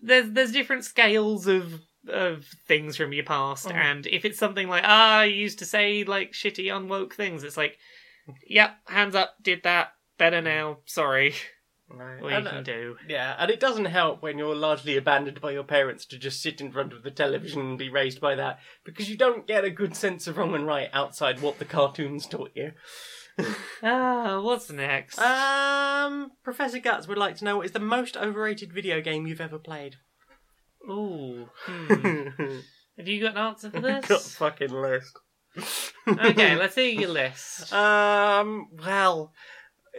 there's 0.01 0.30
there's 0.31 0.51
different 0.51 0.84
scales 0.85 1.47
of 1.47 1.81
of 2.07 2.45
things 2.68 2.97
from 2.97 3.14
your 3.14 3.26
past, 3.26 3.68
Mm. 3.68 3.76
and 3.76 4.07
if 4.07 4.26
it's 4.26 4.39
something 4.39 4.68
like 4.68 4.84
ah, 4.85 5.22
you 5.22 5.35
used 5.35 5.60
to 5.60 5.65
say 5.65 6.03
like 6.03 6.31
shitty 6.34 6.65
unwoke 6.65 7.14
things, 7.14 7.43
it's 7.43 7.57
like, 7.57 7.77
yep, 8.47 8.76
hands 8.88 9.15
up, 9.15 9.35
did 9.41 9.64
that, 9.64 9.93
better 10.18 10.41
now, 10.41 10.80
sorry, 10.85 11.35
Right. 11.91 12.22
you 12.22 12.28
And, 12.30 12.48
uh, 12.48 12.52
can 12.52 12.64
do. 12.64 12.98
Yeah, 13.07 13.36
and 13.40 13.49
it 13.49 13.60
doesn't 13.60 13.86
help 13.86 14.22
when 14.22 14.38
you're 14.38 14.56
largely 14.56 14.95
abandoned 14.95 15.41
by 15.41 15.52
your 15.52 15.64
parents 15.64 16.06
to 16.07 16.18
just 16.18 16.41
sit 16.41 16.61
in 16.61 16.72
front 16.72 16.94
of 16.94 17.03
the 17.03 17.11
television 17.11 17.61
and 17.61 17.78
be 17.80 17.90
raised 17.90 18.22
by 18.22 18.36
that, 18.36 18.60
because 18.86 19.10
you 19.10 19.18
don't 19.18 19.48
get 19.48 19.64
a 19.66 19.70
good 19.72 19.95
sense 19.95 20.28
of 20.28 20.38
wrong 20.38 20.53
and 20.53 20.68
right 20.68 20.90
outside 20.94 21.41
what 21.41 21.60
the 21.60 21.66
cartoons 21.66 22.26
taught 22.28 22.52
you. 22.56 22.72
Ah, 23.82 24.41
what's 24.41 24.70
next? 24.70 25.18
Um, 25.18 26.32
Professor 26.44 26.80
Guts 26.80 27.07
would 27.07 27.18
like 27.18 27.38
to 27.38 27.45
know 27.45 27.56
what 27.57 27.66
is 27.68 27.72
the 27.72 27.80
most 27.80 28.18
overrated 28.18 28.74
video 28.74 28.99
game 28.99 29.26
you've 29.26 29.40
ever 29.40 29.57
played. 29.57 29.95
Ooh, 30.90 31.49
hmm. 31.66 32.28
have 32.98 33.07
you 33.07 33.22
got 33.22 33.32
an 33.32 33.38
answer 33.38 33.70
for 33.72 33.80
this? 33.80 34.06
Got 34.07 34.22
fucking 34.22 34.72
list. 34.74 35.18
okay, 36.07 36.56
let's 36.57 36.76
hear 36.76 36.90
your 36.90 37.10
list. 37.11 37.72
Um, 37.72 38.68
well, 38.86 39.32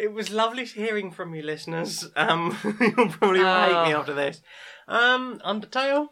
it 0.01 0.13
was 0.13 0.31
lovely 0.31 0.65
hearing 0.65 1.11
from 1.11 1.35
you, 1.35 1.43
listeners. 1.43 2.09
Um, 2.17 2.57
you'll 2.81 3.09
probably 3.11 3.41
hate 3.41 3.87
me 3.89 3.95
Oh. 3.95 3.99
after 4.01 4.15
this. 4.15 4.41
Um, 4.89 5.41
Undertale. 5.45 6.09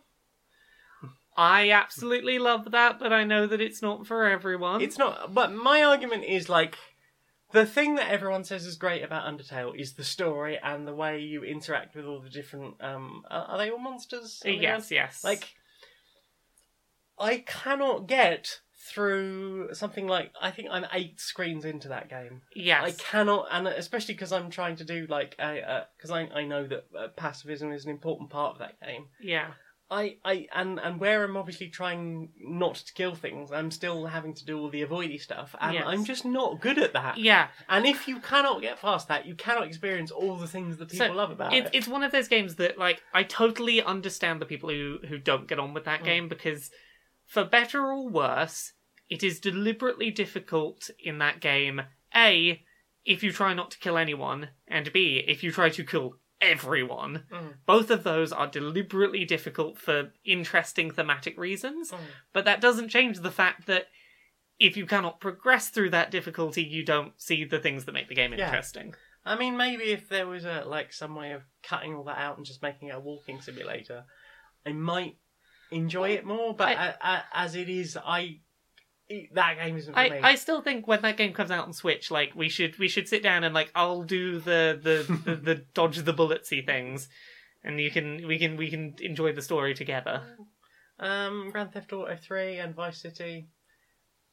I 1.36 1.70
absolutely 1.70 2.38
love 2.38 2.72
that, 2.72 2.98
but 2.98 3.12
I 3.12 3.22
know 3.24 3.46
that 3.46 3.60
it's 3.60 3.80
not 3.80 4.06
for 4.06 4.24
everyone. 4.24 4.80
It's 4.82 4.98
not, 4.98 5.32
but 5.32 5.52
my 5.52 5.82
argument 5.84 6.24
is 6.24 6.48
like 6.48 6.76
the 7.52 7.64
thing 7.64 7.94
that 7.94 8.10
everyone 8.10 8.42
says 8.44 8.66
is 8.66 8.76
great 8.76 9.02
about 9.04 9.24
Undertale 9.24 9.78
is 9.78 9.94
the 9.94 10.02
story 10.04 10.58
and 10.62 10.86
the 10.86 10.94
way 10.94 11.20
you 11.20 11.44
interact 11.44 11.94
with 11.94 12.06
all 12.06 12.20
the 12.20 12.28
different. 12.28 12.74
Um, 12.82 13.22
are 13.30 13.56
they 13.56 13.70
all 13.70 13.78
monsters? 13.78 14.42
Yes, 14.44 14.90
yes. 14.90 15.22
Like, 15.22 15.54
I 17.18 17.38
cannot 17.46 18.08
get 18.08 18.60
through 18.88 19.74
something 19.74 20.06
like 20.06 20.32
I 20.40 20.50
think 20.50 20.68
I'm 20.70 20.86
eight 20.92 21.20
screens 21.20 21.64
into 21.64 21.88
that 21.88 22.08
game. 22.08 22.42
yes. 22.54 22.82
I 22.84 22.90
cannot, 22.92 23.48
and 23.50 23.66
especially 23.68 24.14
because 24.14 24.32
I'm 24.32 24.50
trying 24.50 24.76
to 24.76 24.84
do 24.84 25.06
like 25.08 25.36
because 25.36 26.10
I 26.10 26.22
I 26.34 26.44
know 26.44 26.66
that 26.66 26.84
uh, 26.98 27.08
pacifism 27.16 27.72
is 27.72 27.84
an 27.84 27.90
important 27.90 28.30
part 28.30 28.52
of 28.54 28.58
that 28.60 28.80
game. 28.80 29.06
yeah. 29.20 29.48
I, 29.90 30.18
I 30.22 30.46
and 30.54 30.78
and 30.78 31.00
where 31.00 31.24
I'm 31.24 31.34
obviously 31.38 31.68
trying 31.68 32.28
not 32.38 32.74
to 32.74 32.92
kill 32.92 33.14
things, 33.14 33.50
I'm 33.50 33.70
still 33.70 34.04
having 34.04 34.34
to 34.34 34.44
do 34.44 34.58
all 34.60 34.68
the 34.68 34.84
avoidy 34.84 35.18
stuff, 35.18 35.54
and 35.58 35.72
Yes. 35.72 35.84
I'm 35.86 36.04
just 36.04 36.26
not 36.26 36.60
good 36.60 36.76
at 36.76 36.92
that. 36.92 37.16
Yeah. 37.16 37.48
And 37.70 37.86
if 37.86 38.06
you 38.06 38.20
cannot 38.20 38.60
get 38.60 38.78
past 38.82 39.08
that, 39.08 39.24
you 39.24 39.34
cannot 39.34 39.66
experience 39.66 40.10
all 40.10 40.36
the 40.36 40.46
things 40.46 40.76
that 40.76 40.90
people 40.90 41.06
So, 41.06 41.12
love 41.14 41.30
about 41.30 41.54
It, 41.54 41.64
it. 41.64 41.70
it's 41.72 41.88
one 41.88 42.02
of 42.02 42.12
those 42.12 42.28
games 42.28 42.56
that, 42.56 42.76
like, 42.76 43.00
I 43.14 43.22
totally 43.22 43.82
understand 43.82 44.42
the 44.42 44.44
people 44.44 44.68
who, 44.68 44.98
who 45.08 45.16
don't 45.16 45.48
get 45.48 45.58
on 45.58 45.72
with 45.72 45.86
that 45.86 46.00
Mm. 46.02 46.04
game 46.04 46.28
because, 46.28 46.70
for 47.26 47.44
better 47.44 47.80
or 47.86 48.10
worse, 48.10 48.74
it 49.08 49.22
is 49.22 49.40
deliberately 49.40 50.10
difficult 50.10 50.90
in 50.98 51.18
that 51.18 51.40
game. 51.40 51.82
A, 52.14 52.62
if 53.04 53.22
you 53.22 53.32
try 53.32 53.54
not 53.54 53.70
to 53.72 53.78
kill 53.78 53.96
anyone, 53.96 54.50
and 54.66 54.92
B, 54.92 55.24
if 55.26 55.42
you 55.42 55.50
try 55.52 55.70
to 55.70 55.84
kill 55.84 56.16
everyone. 56.40 57.24
Mm. 57.32 57.54
Both 57.66 57.90
of 57.90 58.04
those 58.04 58.32
are 58.32 58.46
deliberately 58.46 59.24
difficult 59.24 59.76
for 59.78 60.12
interesting 60.24 60.90
thematic 60.92 61.36
reasons, 61.36 61.90
Mm. 61.90 61.98
but 62.32 62.44
that 62.44 62.60
doesn't 62.60 62.90
change 62.90 63.18
the 63.20 63.30
fact 63.32 63.66
that 63.66 63.88
if 64.60 64.76
you 64.76 64.86
cannot 64.86 65.20
progress 65.20 65.68
through 65.68 65.90
that 65.90 66.10
difficulty, 66.12 66.62
you 66.62 66.84
don't 66.84 67.20
see 67.20 67.44
the 67.44 67.58
things 67.58 67.84
that 67.86 67.92
make 67.92 68.08
the 68.08 68.14
game 68.14 68.32
Yeah. 68.32 68.46
interesting. 68.46 68.94
I 69.24 69.36
mean, 69.36 69.56
maybe 69.56 69.84
if 69.84 70.08
there 70.08 70.26
was 70.26 70.44
a 70.44 70.62
like 70.64 70.92
some 70.92 71.14
way 71.16 71.32
of 71.32 71.42
cutting 71.62 71.94
all 71.94 72.04
that 72.04 72.18
out 72.18 72.36
and 72.36 72.46
just 72.46 72.62
making 72.62 72.88
it 72.88 72.94
a 72.94 73.00
walking 73.00 73.40
simulator, 73.40 74.04
I 74.64 74.72
might 74.72 75.16
enjoy 75.70 76.10
it 76.10 76.24
more. 76.24 76.54
But 76.54 76.76
I- 76.78 76.96
a- 77.00 77.24
as 77.36 77.54
it 77.56 77.68
is, 77.68 77.96
I 78.02 78.40
that 79.32 79.56
game 79.56 79.76
isn't 79.76 79.92
for 79.92 79.98
I, 79.98 80.10
me. 80.10 80.18
I 80.22 80.34
still 80.34 80.60
think 80.60 80.86
when 80.86 81.02
that 81.02 81.16
game 81.16 81.32
comes 81.32 81.50
out 81.50 81.66
on 81.66 81.72
Switch, 81.72 82.10
like 82.10 82.34
we 82.34 82.48
should 82.48 82.78
we 82.78 82.88
should 82.88 83.08
sit 83.08 83.22
down 83.22 83.44
and 83.44 83.54
like 83.54 83.70
I'll 83.74 84.02
do 84.02 84.38
the 84.38 84.78
the, 84.82 85.20
the, 85.24 85.36
the 85.36 85.54
dodge 85.74 85.98
the 85.98 86.12
bulletsy 86.14 86.64
things, 86.64 87.08
and 87.64 87.80
you 87.80 87.90
can 87.90 88.26
we 88.26 88.38
can 88.38 88.56
we 88.56 88.70
can 88.70 88.94
enjoy 89.00 89.32
the 89.32 89.42
story 89.42 89.74
together. 89.74 90.22
Um, 91.00 91.50
Grand 91.52 91.72
Theft 91.72 91.92
Auto 91.92 92.16
Three 92.16 92.58
and 92.58 92.74
Vice 92.74 93.00
City 93.00 93.48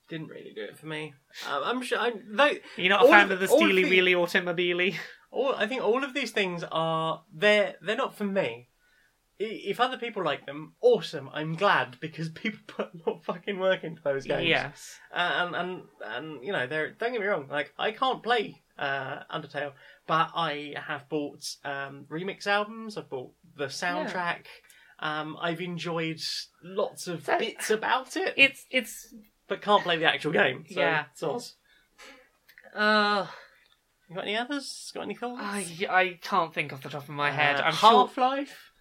didn't 0.10 0.28
really 0.28 0.52
do 0.54 0.64
it 0.64 0.78
for 0.78 0.88
me. 0.88 1.14
Um, 1.50 1.62
I'm 1.64 1.82
sure. 1.84 1.98
I'm, 2.00 2.36
they, 2.36 2.60
You're 2.78 2.90
not 2.90 3.06
a 3.06 3.10
fan 3.10 3.26
of- 3.26 3.32
of 3.32 3.40
the 3.40 3.48
steely 3.48 3.84
the- 3.84 3.92
wheelie 3.92 4.16
automobile. 4.16 4.92
all 5.32 5.56
I 5.56 5.68
think 5.68 5.82
all 5.84 6.04
of 6.04 6.14
these 6.14 6.32
things 6.32 6.64
are 6.72 7.24
they're 7.34 7.76
they're 7.82 7.96
not 7.96 8.16
for 8.18 8.26
me. 8.26 8.70
If 9.38 9.80
other 9.82 9.98
people 9.98 10.24
like 10.24 10.46
them, 10.46 10.74
awesome. 10.82 11.30
I'm 11.34 11.56
glad 11.56 11.98
because 12.00 12.30
people 12.44 12.60
put 12.68 12.88
a 12.94 13.10
lot 13.10 13.18
of 13.18 13.26
fucking 13.26 13.60
work 13.60 13.84
into 13.84 14.02
those 14.02 14.26
games. 14.26 14.48
Yes. 14.48 14.98
Uh, 15.14 15.48
and 15.48 15.56
and 15.56 15.82
and 16.04 16.44
you 16.46 16.54
know, 16.54 16.68
they're 16.68 16.92
don't 16.92 17.12
get 17.12 17.20
me 17.22 17.28
wrong. 17.28 17.48
Like 17.50 17.74
I 17.78 17.92
can't 17.92 18.24
play 18.24 18.62
uh, 18.78 19.20
Undertale, 19.34 19.74
but 20.08 20.32
I 20.36 20.74
have 20.88 21.10
bought 21.10 21.44
um, 21.66 22.06
remix 22.10 22.48
albums. 22.48 22.98
I've 22.98 23.10
bought 23.10 23.32
the 23.58 23.66
soundtrack. 23.66 24.46
Um, 25.00 25.36
I've 25.42 25.60
enjoyed 25.60 26.22
lots 26.64 27.08
of 27.08 27.26
So- 27.26 27.38
bits 27.38 27.70
about 27.70 28.16
it, 28.16 28.34
It's 28.38 28.66
it's 28.72 29.14
but 29.48 29.62
can't 29.62 29.84
play 29.84 29.98
the 29.98 30.06
actual 30.06 30.32
game. 30.32 30.64
So, 30.70 30.80
Yeah. 30.80 31.06
soz. 31.22 31.54
uh 32.74 33.28
You 34.10 34.16
got 34.16 34.24
any 34.24 34.38
others? 34.38 34.92
Got 34.94 35.04
any 35.04 35.16
thoughts? 35.16 35.42
I 35.44 35.88
I 35.90 36.20
can't 36.22 36.54
think 36.54 36.72
off 36.74 36.82
the 36.82 36.90
top 36.90 37.04
of 37.04 37.10
my 37.10 37.32
head. 37.32 37.58
Uh, 37.58 37.64
I'm 37.64 37.74
sure. 37.74 37.90
Half 38.08 38.18
Life. 38.18 38.72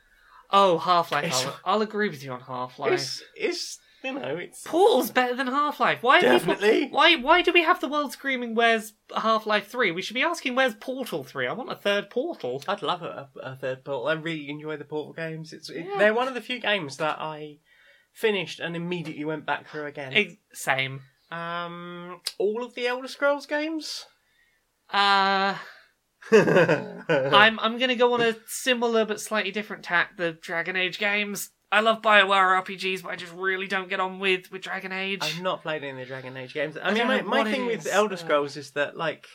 Oh, 0.56 0.78
Half 0.78 1.10
Life. 1.12 1.24
It's- 1.24 1.44
I'll, 1.47 1.60
I'll 1.64 1.82
agree 1.82 2.09
with 2.09 2.22
you 2.22 2.32
on 2.32 2.40
Half 2.40 2.78
Life. 2.78 2.93
It's 2.93 3.22
it's 3.36 3.78
you 4.05 4.12
know 4.12 4.36
it's 4.36 4.62
Portal's 4.62 5.10
better 5.10 5.35
than 5.35 5.47
Half 5.47 5.81
Life. 5.81 6.02
Why? 6.02 6.18
are 6.18 6.20
people- 6.20 6.55
Definitely. 6.55 6.89
why? 6.90 7.16
Why 7.16 7.43
do 7.43 7.52
we 7.52 7.62
have 7.62 7.81
the 7.81 7.89
world 7.89 8.12
screaming? 8.12 8.55
Where's 8.55 8.93
Half 9.16 9.47
Life 9.47 9.66
Three? 9.68 9.90
We 9.90 10.02
should 10.02 10.14
be 10.14 10.22
asking, 10.22 10.55
where's 10.55 10.74
Portal 10.74 11.24
Three? 11.24 11.47
I 11.47 11.52
want 11.55 11.72
a 11.72 11.76
third 11.76 12.09
Portal. 12.10 12.62
I'd 12.68 12.82
love 12.82 13.02
a, 13.02 13.28
a 13.43 13.56
third 13.56 13.85
Portal. 13.85 14.06
I 14.09 14.12
really 14.12 14.48
enjoy 14.48 14.76
the 14.76 14.85
Portal 14.85 15.12
games. 15.12 15.52
It's 15.52 15.70
it, 15.70 15.86
Yeah. 15.89 15.98
they're 15.98 16.14
one 16.14 16.28
of 16.28 16.35
the 16.35 16.40
few 16.40 16.60
games 16.60 16.98
that 16.98 17.16
I 17.18 17.59
finished 18.12 18.60
and 18.60 18.76
immediately 18.76 19.24
went 19.24 19.44
back 19.47 19.68
through 19.68 19.86
again. 19.86 20.12
Ex- 20.14 20.35
same. 20.52 21.01
Um, 21.32 22.20
all 22.39 22.62
of 22.62 22.74
the 22.74 22.86
Elder 22.86 23.09
Scrolls 23.09 23.47
games. 23.47 24.05
Uh, 24.93 25.56
I'm. 26.33 27.59
I'm 27.61 27.79
gonna 27.79 27.97
go 27.97 28.15
on 28.15 28.21
a 28.21 28.37
similar 28.47 29.05
but 29.05 29.21
slightly 29.21 29.51
different 29.51 29.83
tack. 29.83 30.17
The 30.17 30.33
Dragon 30.33 30.77
Age 30.77 30.99
games. 30.99 31.51
I 31.71 31.81
love 31.81 32.03
Bioware 32.03 32.63
RPGs, 32.65 33.03
but 33.03 33.11
I 33.11 33.17
just 33.17 33.33
really 33.33 33.67
don't 33.67 33.89
get 33.89 33.99
on 34.01 34.21
with 34.21 34.51
with 34.53 34.63
Dragon 34.63 34.93
Age. 34.93 35.21
I've 35.23 35.43
not 35.43 35.63
played 35.63 35.83
any 35.83 35.91
of 35.91 35.97
the 35.99 36.05
Dragon 36.07 36.37
Age 36.37 36.55
games. 36.55 36.77
I, 36.77 36.91
I 36.91 36.95
mean, 36.95 37.07
my, 37.07 37.23
my 37.23 37.51
thing 37.51 37.67
with 37.67 37.81
is. 37.81 37.93
Elder 37.93 38.15
Uh, 38.15 38.19
Scrolls 38.19 38.57
is 38.57 38.71
that 38.73 38.97
like 38.97 39.27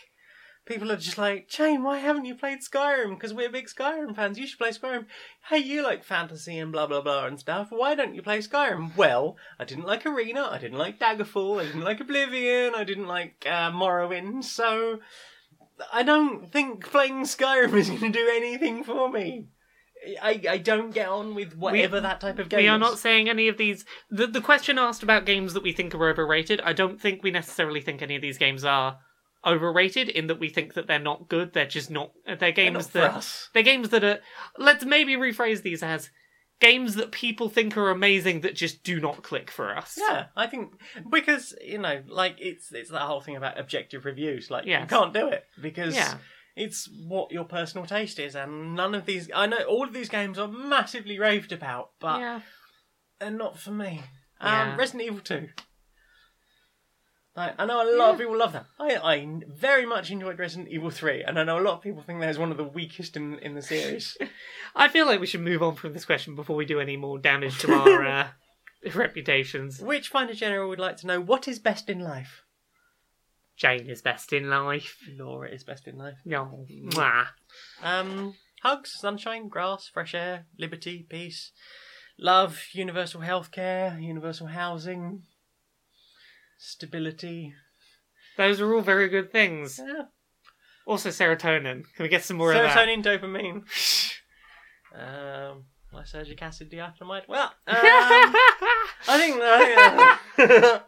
people 0.66 0.92
are 0.92 0.98
just 0.98 1.18
like, 1.18 1.50
Jane, 1.50 1.84
why 1.84 1.98
haven't 1.98 2.26
you 2.26 2.36
played 2.36 2.60
Skyrim? 2.60 3.10
Because 3.10 3.34
we're 3.34 3.50
big 3.50 3.68
Skyrim 3.68 4.16
fans. 4.16 4.40
You 4.40 4.48
should 4.48 4.60
play 4.60 4.70
Skyrim. 4.70 5.06
Hey, 5.50 5.58
you 5.58 5.84
like 5.84 6.04
fantasy 6.06 6.58
and 6.58 6.72
blah 6.72 6.88
blah 6.88 7.02
blah 7.02 7.26
and 7.26 7.40
stuff. 7.40 7.68
Why 7.72 7.94
don't 7.94 8.16
you 8.16 8.22
play 8.22 8.40
Skyrim? 8.40 8.96
Well, 8.96 9.36
I 9.60 9.66
didn't 9.66 9.86
like 9.86 10.06
Arena. 10.06 10.48
I 10.50 10.60
didn't 10.60 10.78
like 10.78 11.00
Daggerfall. 11.00 11.60
I 11.62 11.66
didn't 11.66 11.84
like 11.84 12.00
Oblivion. 12.00 12.74
I 12.74 12.84
didn't 12.84 13.08
like 13.08 13.46
uh, 13.46 13.72
Morrowind. 13.72 14.44
So 14.46 15.00
I 15.94 16.04
don't 16.04 16.52
think 16.52 16.90
playing 16.90 17.24
Skyrim 17.24 17.74
is 17.74 17.90
going 17.90 18.02
to 18.02 18.10
do 18.10 18.30
anything 18.34 18.84
for 18.84 19.10
me. 19.10 19.48
I, 20.22 20.42
I 20.50 20.58
don't 20.60 20.92
get 20.92 21.10
on 21.10 21.36
with 21.36 21.58
whatever 21.58 22.00
that 22.00 22.22
type 22.22 22.40
of 22.40 22.48
game 22.48 22.60
We 22.62 22.68
are 22.70 22.78
is. 22.78 22.80
not 22.80 23.00
saying 23.00 23.28
any 23.30 23.48
of 23.50 23.58
these. 23.58 23.84
The, 24.10 24.28
the 24.28 24.40
question 24.42 24.78
asked 24.80 25.04
about 25.04 25.26
games 25.26 25.54
that 25.54 25.64
we 25.64 25.74
think 25.74 25.94
are 25.94 26.10
overrated, 26.10 26.62
I 26.64 26.72
don't 26.74 27.02
think 27.02 27.22
we 27.22 27.32
necessarily 27.32 27.82
think 27.82 28.02
any 28.02 28.16
of 28.16 28.22
these 28.22 28.38
games 28.38 28.64
are 28.64 29.00
overrated 29.46 30.08
in 30.10 30.28
that 30.28 30.40
we 30.40 30.50
think 30.50 30.74
that 30.76 30.88
they're 30.88 31.00
not 31.00 31.28
good. 31.28 31.54
They're 31.54 31.66
just 31.66 31.90
not. 31.92 32.12
They're 32.26 32.36
They're 32.38 32.52
games 32.54 32.74
not 32.76 32.86
for 32.86 32.98
that. 33.00 33.14
us. 33.16 33.50
They're 33.54 33.64
games 33.64 33.90
that 33.90 34.04
are. 34.04 34.20
Let's 34.58 34.86
maybe 34.86 35.16
rephrase 35.16 35.64
these 35.64 35.84
as 35.84 36.10
games 36.60 36.96
that 36.96 37.12
people 37.12 37.50
think 37.50 37.78
are 37.78 37.90
amazing 37.90 38.42
that 38.42 38.56
just 38.56 38.84
do 38.84 39.00
not 39.00 39.24
click 39.24 39.50
for 39.50 39.76
us. 39.78 39.98
Yeah, 40.00 40.26
I 40.36 40.48
think 40.48 40.74
because 41.10 41.56
you 41.62 41.78
know, 41.78 42.04
like 42.08 42.36
it's 42.40 42.72
it's 42.72 42.90
that 42.92 43.02
whole 43.04 43.22
thing 43.22 43.36
about 43.36 43.60
objective 43.60 44.06
reviews. 44.06 44.50
Like 44.52 44.66
you 44.66 44.78
can't 44.88 45.14
do 45.14 45.28
it 45.30 45.46
because 45.62 45.96
Yeah. 45.96 46.18
it's 46.56 46.90
what 47.08 47.32
your 47.32 47.46
personal 47.46 47.86
taste 47.86 48.20
is, 48.20 48.36
and 48.36 48.76
none 48.76 48.94
of 48.96 49.06
these. 49.06 49.30
I 49.34 49.46
know 49.46 49.60
all 49.64 49.84
of 49.86 49.94
these 49.94 50.10
games 50.10 50.38
are 50.38 50.48
massively 50.48 51.18
raved 51.20 51.52
about, 51.52 51.92
but 52.00 52.20
Yeah. 52.20 52.42
they're 53.20 53.32
not 53.32 53.58
for 53.60 53.72
me. 53.72 54.04
Yeah. 54.42 54.72
Um, 54.74 54.78
Resident 54.80 55.04
Evil 55.04 55.20
Two. 55.22 55.50
Like, 57.40 57.56
I 57.58 57.66
know 57.66 57.82
a 57.82 57.96
lot 57.96 58.12
of 58.12 58.18
people 58.18 58.38
love 58.38 58.52
that. 58.52 58.66
I, 58.78 58.98
I 58.98 59.40
very 59.48 59.86
much 59.86 60.12
enjoyed 60.12 60.38
Resident 60.38 60.68
Evil 60.68 60.90
3, 60.90 61.24
and 61.24 61.40
I 61.40 61.46
know 61.46 61.58
a 61.58 61.64
lot 61.64 61.76
of 61.76 61.82
people 61.82 62.04
think 62.04 62.20
that 62.20 62.30
is 62.30 62.38
one 62.38 62.52
of 62.52 62.58
the 62.58 62.66
weakest 62.66 63.16
in, 63.16 63.40
in 63.40 63.56
the 63.56 63.62
series. 63.62 64.18
I 64.76 64.90
feel 64.90 65.06
like 65.06 65.22
we 65.22 65.26
should 65.26 65.40
move 65.40 65.64
on 65.64 65.76
from 65.76 65.94
this 65.94 66.04
question 66.04 66.36
before 66.36 66.58
we 66.58 66.66
do 66.66 66.82
any 66.82 66.98
more 66.98 67.18
damage 67.18 67.58
to 67.60 67.72
our 67.80 68.06
uh, 68.06 68.28
reputations. 68.94 69.80
Witchfinder 69.80 70.34
General 70.34 70.68
would 70.68 70.82
like 70.82 70.98
to 70.98 71.08
know 71.08 71.22
what 71.22 71.48
is 71.48 71.60
best 71.60 71.90
in 71.90 72.02
life? 72.02 72.44
Jane 73.56 73.90
is 73.90 74.02
best 74.02 74.34
in 74.34 74.50
life. 74.50 74.98
Laura 75.18 75.50
is 75.50 75.64
best 75.64 75.88
in 75.88 75.98
life. 75.98 76.18
No. 76.26 76.66
Mwah. 76.70 77.28
Um, 77.82 78.34
hugs, 78.64 78.92
sunshine, 79.00 79.48
grass, 79.48 79.88
fresh 79.88 80.14
air, 80.14 80.46
liberty, 80.58 81.06
peace, 81.08 81.54
love, 82.18 82.62
universal 82.74 83.22
healthcare, 83.22 84.02
universal 84.04 84.48
housing, 84.48 85.24
stability. 86.60 87.56
Those 88.38 88.62
are 88.62 88.72
all 88.74 88.82
very 88.82 89.10
good 89.10 89.32
things. 89.32 89.80
Yeah. 89.84 90.04
Also, 90.86 91.10
serotonin. 91.10 91.84
Can 91.96 92.04
we 92.04 92.10
get 92.10 92.24
some 92.24 92.38
more 92.38 92.52
of 92.52 92.58
that? 92.58 92.78
Serotonin, 92.78 93.04
dopamine. 93.04 93.64
um, 94.96 95.66
lysergic 95.94 96.42
acid, 96.42 96.72
diethylamide. 96.72 97.28
Well, 97.28 97.54
um, 97.68 97.76
I 99.08 99.18
think. 99.18 99.40
Uh, 99.40 100.18
yeah. 100.40 100.80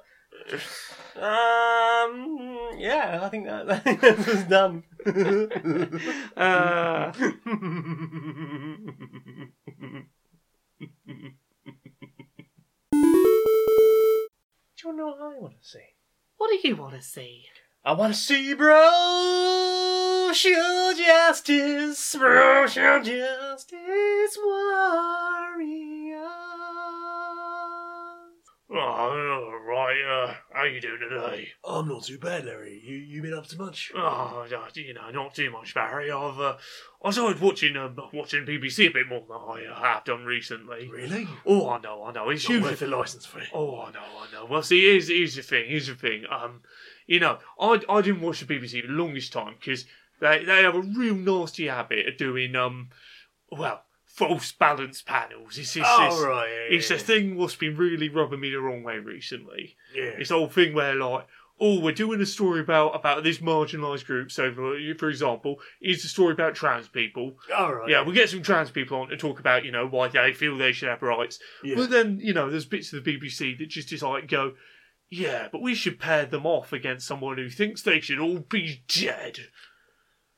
um, 1.15 2.80
yeah, 2.80 3.19
I 3.22 3.30
think 3.30 3.45
that, 3.45 3.72
I 3.72 3.80
think 3.80 4.02
that 4.02 4.18
was 4.27 4.43
done. 4.45 4.84
Uh, 6.38 7.11
Do 14.81 14.87
you 14.87 14.95
know 14.97 15.07
what 15.07 15.21
I 15.21 15.37
want 15.37 15.61
to 15.61 15.67
see? 15.67 15.79
what 16.37 16.49
do 16.49 16.67
you 16.67 16.75
want 16.75 16.95
to 16.95 17.03
see? 17.03 17.45
I 17.85 17.91
want 17.93 18.13
to 18.15 18.19
see 18.19 18.49
social 18.49 18.63
justice, 20.97 21.99
social 21.99 23.03
justice 23.03 24.37
warriors. 24.43 24.71
Oh, 28.71 29.59
right, 29.67 30.01
uh, 30.09 30.33
how 30.61 30.67
you 30.67 30.79
doing 30.79 30.99
today? 30.99 31.49
I'm 31.67 31.88
not 31.88 32.03
too 32.03 32.19
bad, 32.19 32.45
Larry. 32.45 32.79
You 32.83 32.95
you 32.95 33.21
been 33.21 33.33
up 33.33 33.47
to 33.47 33.57
much? 33.57 33.91
Oh, 33.95 34.45
you 34.75 34.93
know, 34.93 35.09
not 35.09 35.33
too 35.33 35.49
much, 35.49 35.73
Barry. 35.73 36.11
I've, 36.11 36.39
uh, 36.39 36.57
I 37.03 37.09
started 37.09 37.41
watching, 37.41 37.75
um, 37.77 37.99
watching 38.13 38.45
BBC 38.45 38.88
a 38.88 38.93
bit 38.93 39.07
more 39.07 39.23
than 39.27 39.38
I 39.38 39.65
uh, 39.65 39.81
have 39.81 40.03
done 40.03 40.23
recently. 40.23 40.88
Really? 40.88 41.27
Oh, 41.47 41.69
I 41.69 41.79
know, 41.79 42.03
I 42.03 42.11
know. 42.11 42.29
It's 42.29 42.47
Not 42.47 42.61
worth 42.61 42.79
the 42.79 42.88
license 42.88 43.25
fee. 43.25 43.39
Oh, 43.53 43.81
I 43.81 43.91
know, 43.91 43.99
I 43.99 44.31
know. 44.31 44.45
Well, 44.45 44.61
see, 44.61 44.83
here's, 44.83 45.07
here's 45.07 45.35
the 45.35 45.41
thing. 45.41 45.67
Here's 45.67 45.88
the 45.88 45.95
thing. 45.95 46.25
Um, 46.29 46.61
you 47.07 47.19
know, 47.19 47.39
I, 47.59 47.81
I 47.89 48.01
didn't 48.01 48.21
watch 48.21 48.41
the 48.41 48.53
BBC 48.53 48.83
the 48.83 48.93
longest 48.93 49.33
time 49.33 49.55
because 49.59 49.85
they 50.19 50.43
they 50.45 50.61
have 50.61 50.75
a 50.75 50.81
real 50.81 51.15
nasty 51.15 51.67
habit 51.67 52.07
of 52.07 52.17
doing 52.17 52.55
um, 52.55 52.89
well, 53.51 53.81
false 54.13 54.51
balance 54.51 55.01
panels. 55.01 55.57
It's 55.57 55.75
it's, 55.75 55.85
Oh, 55.88 56.07
it's, 56.07 56.19
right. 56.21 56.47
Yeah, 56.49 56.77
it's 56.77 56.89
yeah, 56.89 56.97
a 56.97 56.99
thing 56.99 57.38
what's 57.38 57.55
been 57.55 57.77
really 57.77 58.09
rubbing 58.09 58.39
me 58.39 58.51
the 58.51 58.59
wrong 58.59 58.83
way 58.83 58.97
recently. 58.97 59.77
Yeah. 59.95 60.13
It's 60.19 60.29
the 60.29 60.35
whole 60.35 60.49
thing 60.49 60.73
where 60.73 60.95
like. 60.95 61.27
Oh, 61.63 61.79
we're 61.79 61.91
doing 61.91 62.19
a 62.19 62.25
story 62.25 62.59
about 62.59 62.95
about 62.95 63.23
this 63.23 63.38
marginalised 63.38 64.07
group. 64.07 64.31
So, 64.31 64.51
for, 64.51 64.75
for 64.97 65.09
example, 65.09 65.57
is 65.79 66.03
a 66.03 66.07
story 66.07 66.33
about 66.33 66.55
trans 66.55 66.88
people. 66.88 67.35
All 67.55 67.75
right. 67.75 67.88
Yeah, 67.88 68.03
we 68.03 68.13
get 68.13 68.31
some 68.31 68.41
trans 68.41 68.71
people 68.71 68.99
on 68.99 69.09
to 69.09 69.17
talk 69.17 69.39
about, 69.39 69.63
you 69.63 69.71
know, 69.71 69.88
why 69.88 70.07
they 70.07 70.33
feel 70.33 70.57
they 70.57 70.71
should 70.71 70.89
have 70.89 71.03
rights. 71.03 71.38
Yeah. 71.63 71.75
But 71.75 71.91
then, 71.91 72.19
you 72.19 72.33
know, 72.33 72.49
there's 72.49 72.65
bits 72.65 72.93
of 72.93 73.03
the 73.03 73.15
BBC 73.15 73.59
that 73.59 73.69
just 73.69 73.93
is 73.93 74.01
like 74.01 74.27
go, 74.27 74.53
yeah, 75.11 75.49
but 75.51 75.61
we 75.61 75.75
should 75.75 75.99
pair 75.99 76.25
them 76.25 76.47
off 76.47 76.73
against 76.73 77.05
someone 77.05 77.38
who 77.38 77.49
thinks 77.49 77.83
they 77.83 77.99
should 77.99 78.17
all 78.17 78.39
be 78.39 78.81
dead. 78.88 79.38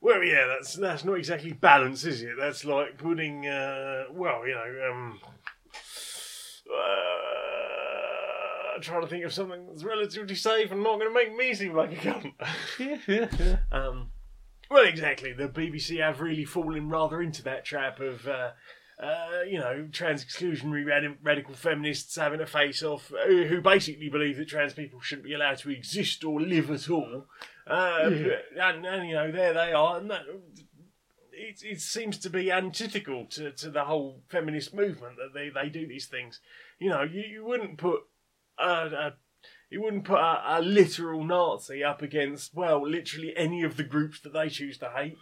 Well, 0.03 0.21
yeah, 0.21 0.45
that's 0.47 0.75
that's 0.75 1.05
not 1.05 1.17
exactly 1.17 1.53
balance, 1.53 2.03
is 2.03 2.21
it? 2.23 2.33
That's 2.37 2.65
like 2.65 2.97
putting, 2.97 3.47
uh, 3.47 4.07
well, 4.11 4.45
you 4.45 4.53
know, 4.53 4.89
um, 4.91 5.17
uh, 6.69 6.73
trying 8.81 8.99
to 8.99 9.07
think 9.07 9.23
of 9.23 9.33
something 9.33 9.65
that's 9.65 9.85
relatively 9.85 10.35
safe 10.35 10.73
and 10.73 10.83
not 10.83 10.99
going 10.99 11.07
to 11.07 11.13
make 11.13 11.33
me 11.33 11.53
seem 11.53 11.73
like 11.73 11.93
a 11.93 11.95
cunt. 11.95 12.33
um, 13.71 14.09
well, 14.69 14.83
exactly. 14.83 15.31
The 15.31 15.47
BBC 15.47 16.01
have 16.01 16.19
really 16.19 16.43
fallen 16.43 16.89
rather 16.89 17.21
into 17.21 17.41
that 17.43 17.63
trap 17.63 18.01
of, 18.01 18.27
uh, 18.27 18.49
uh, 19.01 19.43
you 19.47 19.57
know, 19.57 19.87
trans 19.89 20.25
exclusionary 20.25 20.85
rad- 20.85 21.17
radical 21.23 21.53
feminists 21.53 22.17
having 22.17 22.41
a 22.41 22.45
face 22.45 22.83
off, 22.83 23.09
who, 23.25 23.45
who 23.45 23.61
basically 23.61 24.09
believe 24.09 24.35
that 24.35 24.49
trans 24.49 24.73
people 24.73 24.99
shouldn't 24.99 25.27
be 25.27 25.33
allowed 25.33 25.59
to 25.59 25.69
exist 25.69 26.25
or 26.25 26.41
live 26.41 26.69
at 26.69 26.89
all. 26.89 27.25
Uh, 27.67 28.09
and, 28.59 28.85
and, 28.85 29.07
you 29.07 29.15
know, 29.15 29.31
there 29.31 29.53
they 29.53 29.71
are. 29.71 29.97
And 29.97 30.09
that, 30.11 30.21
it, 31.31 31.61
it 31.63 31.81
seems 31.81 32.17
to 32.19 32.29
be 32.29 32.51
antithetical 32.51 33.25
to, 33.31 33.51
to 33.51 33.69
the 33.69 33.85
whole 33.85 34.21
feminist 34.29 34.73
movement 34.73 35.15
that 35.17 35.33
they, 35.33 35.49
they 35.49 35.69
do 35.69 35.87
these 35.87 36.07
things. 36.07 36.39
You 36.79 36.89
know, 36.89 37.03
you, 37.03 37.21
you 37.21 37.45
wouldn't 37.45 37.77
put 37.77 38.01
a, 38.59 38.65
a 38.65 39.13
you 39.69 39.81
wouldn't 39.81 40.05
put 40.05 40.19
a, 40.19 40.59
a 40.59 40.61
literal 40.61 41.23
Nazi 41.23 41.83
up 41.83 42.03
against 42.03 42.53
well, 42.53 42.87
literally 42.87 43.33
any 43.35 43.63
of 43.63 43.75
the 43.75 43.83
groups 43.83 44.19
that 44.21 44.31
they 44.31 44.47
choose 44.47 44.77
to 44.77 44.89
hate. 44.95 45.17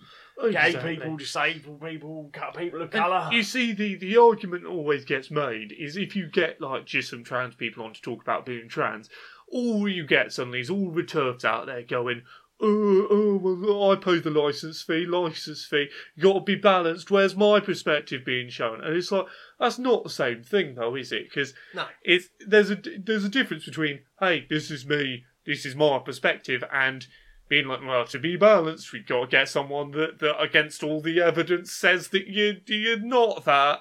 Gay 0.51 0.75
people, 0.75 1.17
disabled 1.17 1.81
people, 1.81 2.31
people 2.57 2.81
of 2.81 2.89
And 2.89 2.91
colour. 2.91 3.29
You 3.31 3.43
see, 3.43 3.73
the, 3.73 3.95
the 3.95 4.17
argument 4.17 4.65
always 4.65 5.05
gets 5.05 5.31
made 5.31 5.73
is 5.77 5.95
if 5.95 6.15
you 6.15 6.27
get 6.27 6.59
like 6.59 6.85
just 6.85 7.11
some 7.11 7.23
trans 7.23 7.55
people 7.55 7.85
on 7.85 7.93
to 7.93 8.01
talk 8.01 8.21
about 8.21 8.45
being 8.45 8.67
trans, 8.67 9.09
all 9.51 9.87
you 9.87 10.05
get 10.05 10.31
suddenly 10.31 10.59
is 10.59 10.69
all 10.69 10.91
the 10.91 11.03
turfs 11.03 11.45
out 11.45 11.65
there 11.65 11.83
going, 11.83 12.23
oh, 12.63 13.07
oh, 13.09 13.37
well, 13.41 13.91
I 13.91 13.95
pay 13.95 14.19
the 14.19 14.29
license 14.29 14.81
fee, 14.83 15.05
license 15.05 15.65
fee, 15.65 15.89
you 16.15 16.23
got 16.23 16.33
to 16.33 16.41
be 16.41 16.55
balanced, 16.55 17.09
where's 17.09 17.35
my 17.35 17.59
perspective 17.59 18.23
being 18.23 18.49
shown? 18.49 18.83
And 18.83 18.95
it's 18.95 19.11
like, 19.11 19.25
that's 19.59 19.79
not 19.79 20.03
the 20.03 20.09
same 20.09 20.43
thing 20.43 20.75
though, 20.75 20.95
is 20.95 21.11
it? 21.11 21.29
Because 21.29 21.53
No. 21.73 21.85
it's, 22.03 22.29
there's, 22.45 22.69
a, 22.69 22.75
there's 22.75 23.25
a 23.25 23.29
difference 23.29 23.65
between, 23.65 24.01
hey, 24.19 24.45
this 24.49 24.69
is 24.69 24.85
me, 24.85 25.25
this 25.45 25.65
is 25.65 25.75
my 25.75 25.99
perspective, 25.99 26.63
and 26.71 27.07
being 27.49 27.67
like, 27.67 27.81
well, 27.85 28.05
to 28.05 28.19
be 28.19 28.37
balanced, 28.37 28.93
we've 28.93 29.05
got 29.07 29.21
to 29.21 29.27
get 29.27 29.49
someone 29.49 29.91
that, 29.91 30.19
that 30.19 30.39
against 30.41 30.83
all 30.83 31.01
the 31.01 31.19
evidence 31.19 31.71
says 31.71 32.09
that 32.09 32.27
you, 32.27 32.57
you're 32.67 32.99
not 32.99 33.43
that 33.45 33.79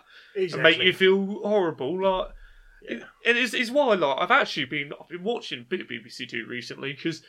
and 0.55 0.63
make 0.63 0.79
you 0.79 0.93
feel 0.93 1.41
horrible. 1.43 2.03
Like, 2.03 2.29
it, 2.83 3.03
it 3.25 3.37
is 3.37 3.55
it's 3.55 3.71
why 3.71 3.95
like 3.95 4.19
I've 4.19 4.31
actually 4.31 4.67
been 4.67 4.93
I've 5.01 5.09
been 5.09 5.25
watching 5.25 5.61
a 5.61 5.65
bit 5.65 5.81
of 5.81 5.89
BBC 5.89 6.29
Two 6.29 6.47
recently 6.49 6.93
because 6.93 7.23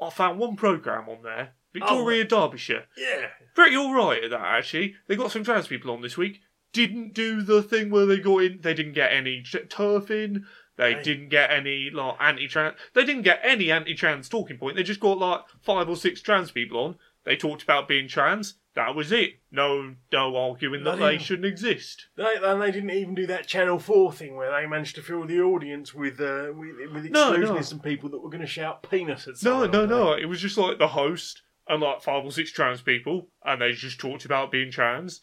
I 0.00 0.10
found 0.10 0.38
one 0.38 0.56
program 0.56 1.08
on 1.08 1.22
there, 1.22 1.54
Victoria 1.72 2.24
oh, 2.24 2.26
Derbyshire, 2.26 2.84
yeah. 2.96 3.26
pretty 3.54 3.76
all 3.76 3.94
right 3.94 4.24
at 4.24 4.30
that 4.30 4.40
actually. 4.40 4.94
They 5.06 5.16
got 5.16 5.32
some 5.32 5.44
trans 5.44 5.66
people 5.66 5.90
on 5.90 6.02
this 6.02 6.16
week. 6.16 6.40
Didn't 6.72 7.14
do 7.14 7.42
the 7.42 7.62
thing 7.62 7.90
where 7.90 8.06
they 8.06 8.18
got 8.18 8.42
in. 8.42 8.60
They 8.62 8.74
didn't 8.74 8.92
get 8.92 9.12
any 9.12 9.42
turf 9.70 10.10
in. 10.10 10.44
They 10.76 10.94
didn't 10.94 11.30
get 11.30 11.50
any 11.50 11.90
like 11.92 12.14
anti-trans. 12.20 12.76
They 12.94 13.04
didn't 13.04 13.22
get 13.22 13.40
any 13.42 13.72
anti-trans 13.72 14.28
talking 14.28 14.58
point. 14.58 14.76
They 14.76 14.84
just 14.84 15.00
got 15.00 15.18
like 15.18 15.40
five 15.60 15.88
or 15.88 15.96
six 15.96 16.22
trans 16.22 16.52
people 16.52 16.78
on. 16.78 16.96
They 17.28 17.36
talked 17.36 17.62
about 17.62 17.86
being 17.88 18.08
trans. 18.08 18.54
That 18.74 18.94
was 18.94 19.12
it. 19.12 19.40
No, 19.52 19.96
no 20.10 20.34
arguing 20.34 20.82
that 20.84 20.98
they 20.98 21.18
shouldn't 21.18 21.44
exist. 21.44 22.06
They, 22.16 22.36
and 22.42 22.62
they 22.62 22.70
didn't 22.70 22.88
even 22.88 23.14
do 23.14 23.26
that 23.26 23.46
Channel 23.46 23.78
Four 23.78 24.14
thing 24.14 24.34
where 24.34 24.50
they 24.50 24.66
managed 24.66 24.94
to 24.94 25.02
fill 25.02 25.26
the 25.26 25.38
audience 25.38 25.92
with 25.92 26.18
uh, 26.22 26.52
with, 26.54 26.90
with 26.90 27.10
No, 27.10 27.34
people 27.82 28.08
that 28.08 28.22
were 28.22 28.30
going 28.30 28.40
to 28.40 28.46
shout 28.46 28.88
penis 28.88 29.28
at 29.28 29.34
No, 29.42 29.68
someone. 29.68 29.70
no, 29.72 29.84
no. 29.84 30.12
It 30.14 30.24
was 30.24 30.40
just 30.40 30.56
like 30.56 30.78
the 30.78 30.88
host, 30.88 31.42
and 31.68 31.82
like 31.82 32.00
five 32.00 32.24
or 32.24 32.32
six 32.32 32.50
trans 32.50 32.80
people, 32.80 33.28
and 33.44 33.60
they 33.60 33.72
just 33.72 34.00
talked 34.00 34.24
about 34.24 34.50
being 34.50 34.70
trans, 34.70 35.20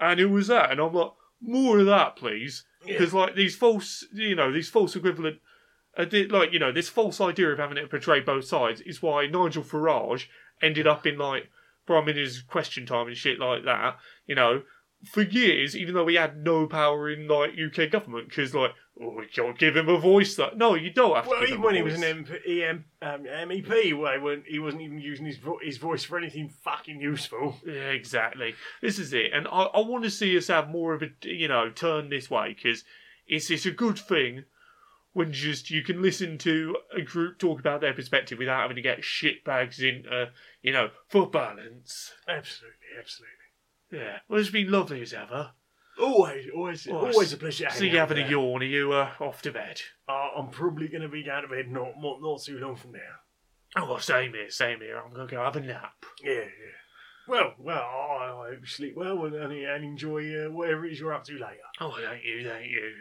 and 0.00 0.18
it 0.18 0.26
was 0.26 0.48
that, 0.48 0.72
and 0.72 0.80
I'm 0.80 0.92
like, 0.92 1.12
more 1.40 1.78
of 1.78 1.86
that, 1.86 2.16
please, 2.16 2.64
because 2.84 3.14
like 3.14 3.36
these 3.36 3.54
false, 3.54 4.04
you 4.12 4.34
know, 4.34 4.50
these 4.52 4.68
false 4.70 4.96
equivalent. 4.96 5.38
Uh, 5.96 6.06
like 6.30 6.52
you 6.52 6.58
know, 6.58 6.72
this 6.72 6.88
false 6.88 7.20
idea 7.20 7.50
of 7.50 7.58
having 7.60 7.76
it 7.78 7.88
portray 7.88 8.18
both 8.18 8.44
sides 8.44 8.80
is 8.80 9.00
why 9.00 9.28
Nigel 9.28 9.62
Farage 9.62 10.26
ended 10.62 10.86
up 10.86 11.06
in 11.06 11.18
like 11.18 11.48
Prime 11.86 12.06
Minister's 12.06 12.42
Question 12.42 12.86
Time 12.86 13.08
and 13.08 13.16
shit 13.16 13.38
like 13.38 13.64
that. 13.64 13.96
You 14.26 14.34
know, 14.34 14.62
for 15.04 15.22
years, 15.22 15.76
even 15.76 15.94
though 15.94 16.06
he 16.06 16.16
had 16.16 16.36
no 16.36 16.66
power 16.66 17.10
in 17.10 17.28
like 17.28 17.52
UK 17.52 17.90
government, 17.90 18.28
because 18.28 18.54
like, 18.54 18.72
oh, 19.00 19.20
you 19.20 19.28
can't 19.32 19.58
give 19.58 19.76
him 19.76 19.88
a 19.88 19.98
voice. 19.98 20.36
That 20.36 20.56
no, 20.56 20.74
you 20.74 20.90
don't 20.90 21.14
have 21.14 21.24
to. 21.24 21.30
Well, 21.30 21.40
give 21.40 21.50
even 21.50 21.58
him 21.58 21.62
a 21.62 21.66
when 21.66 21.74
he 21.74 21.82
was 21.82 21.94
an 21.94 22.24
MP, 22.24 22.70
um, 23.02 23.24
MEP, 23.24 23.98
well, 23.98 24.12
he 24.12 24.18
wasn't, 24.18 24.46
he 24.46 24.58
wasn't 24.58 24.82
even 24.82 24.98
using 24.98 25.26
his 25.26 25.38
vo- 25.38 25.58
his 25.62 25.78
voice 25.78 26.04
for 26.04 26.18
anything 26.18 26.48
fucking 26.48 27.00
useful. 27.00 27.56
Yeah, 27.66 27.90
exactly. 27.90 28.54
This 28.80 28.98
is 28.98 29.12
it, 29.12 29.32
and 29.32 29.46
I, 29.48 29.64
I 29.64 29.80
want 29.80 30.04
to 30.04 30.10
see 30.10 30.36
us 30.36 30.48
have 30.48 30.70
more 30.70 30.94
of 30.94 31.02
a 31.02 31.10
you 31.22 31.48
know 31.48 31.70
turn 31.70 32.08
this 32.08 32.30
way 32.30 32.54
because 32.54 32.84
it's 33.26 33.50
it's 33.50 33.66
a 33.66 33.70
good 33.70 33.98
thing 33.98 34.44
when 35.14 35.32
just 35.32 35.70
you 35.70 35.82
can 35.82 36.02
listen 36.02 36.36
to 36.38 36.76
a 36.94 37.00
group 37.00 37.38
talk 37.38 37.58
about 37.58 37.80
their 37.80 37.94
perspective 37.94 38.38
without 38.38 38.60
having 38.60 38.76
to 38.76 38.82
get 38.82 39.00
shitbags 39.00 39.80
into 39.80 40.30
you 40.60 40.72
know 40.72 40.90
for 41.08 41.28
balance. 41.28 42.12
Absolutely, 42.28 42.76
absolutely. 43.00 43.34
Yeah, 43.90 44.18
well, 44.28 44.40
it's 44.40 44.50
been 44.50 44.70
lovely 44.70 45.00
as 45.00 45.12
ever. 45.14 45.52
Always, 46.00 46.46
always, 46.54 46.88
Oh, 46.88 47.06
always 47.06 47.32
a 47.32 47.36
pleasure. 47.36 47.68
So 47.70 47.76
hanging 47.78 47.92
you 47.94 48.00
out 48.00 48.08
having 48.08 48.24
a 48.24 48.28
yawn? 48.28 48.62
Are 48.62 48.66
you 48.66 48.92
uh, 48.92 49.10
off 49.20 49.42
to 49.42 49.52
bed? 49.52 49.80
Uh, 50.08 50.30
I'm 50.36 50.48
probably 50.48 50.88
going 50.88 51.02
to 51.02 51.08
be 51.08 51.22
going 51.22 51.42
to 51.42 51.48
bed 51.48 51.70
not, 51.70 51.92
not 52.00 52.20
not 52.20 52.42
too 52.42 52.58
long 52.58 52.74
from 52.74 52.92
now. 52.92 52.98
Oh, 53.76 53.86
well, 53.88 54.00
same 54.00 54.32
here, 54.32 54.50
same 54.50 54.80
here. 54.80 54.98
I'm 54.98 55.12
gonna 55.12 55.26
go 55.26 55.42
have 55.42 55.56
a 55.56 55.60
nap. 55.60 55.94
Yeah, 56.22 56.32
yeah. 56.32 56.74
Well, 57.26 57.54
well, 57.58 57.82
I, 57.82 58.46
I 58.46 58.50
hope 58.50 58.60
you 58.60 58.66
sleep 58.66 58.94
well 58.96 59.24
and, 59.24 59.34
and, 59.34 59.52
and 59.52 59.84
enjoy 59.84 60.46
uh, 60.46 60.50
whatever 60.50 60.84
it 60.86 60.92
is 60.92 61.00
you're 61.00 61.12
up 61.12 61.24
to 61.24 61.32
later. 61.32 61.56
Oh, 61.80 61.96
thank 62.00 62.24
you, 62.24 62.48
thank 62.48 62.70
you. 62.70 62.92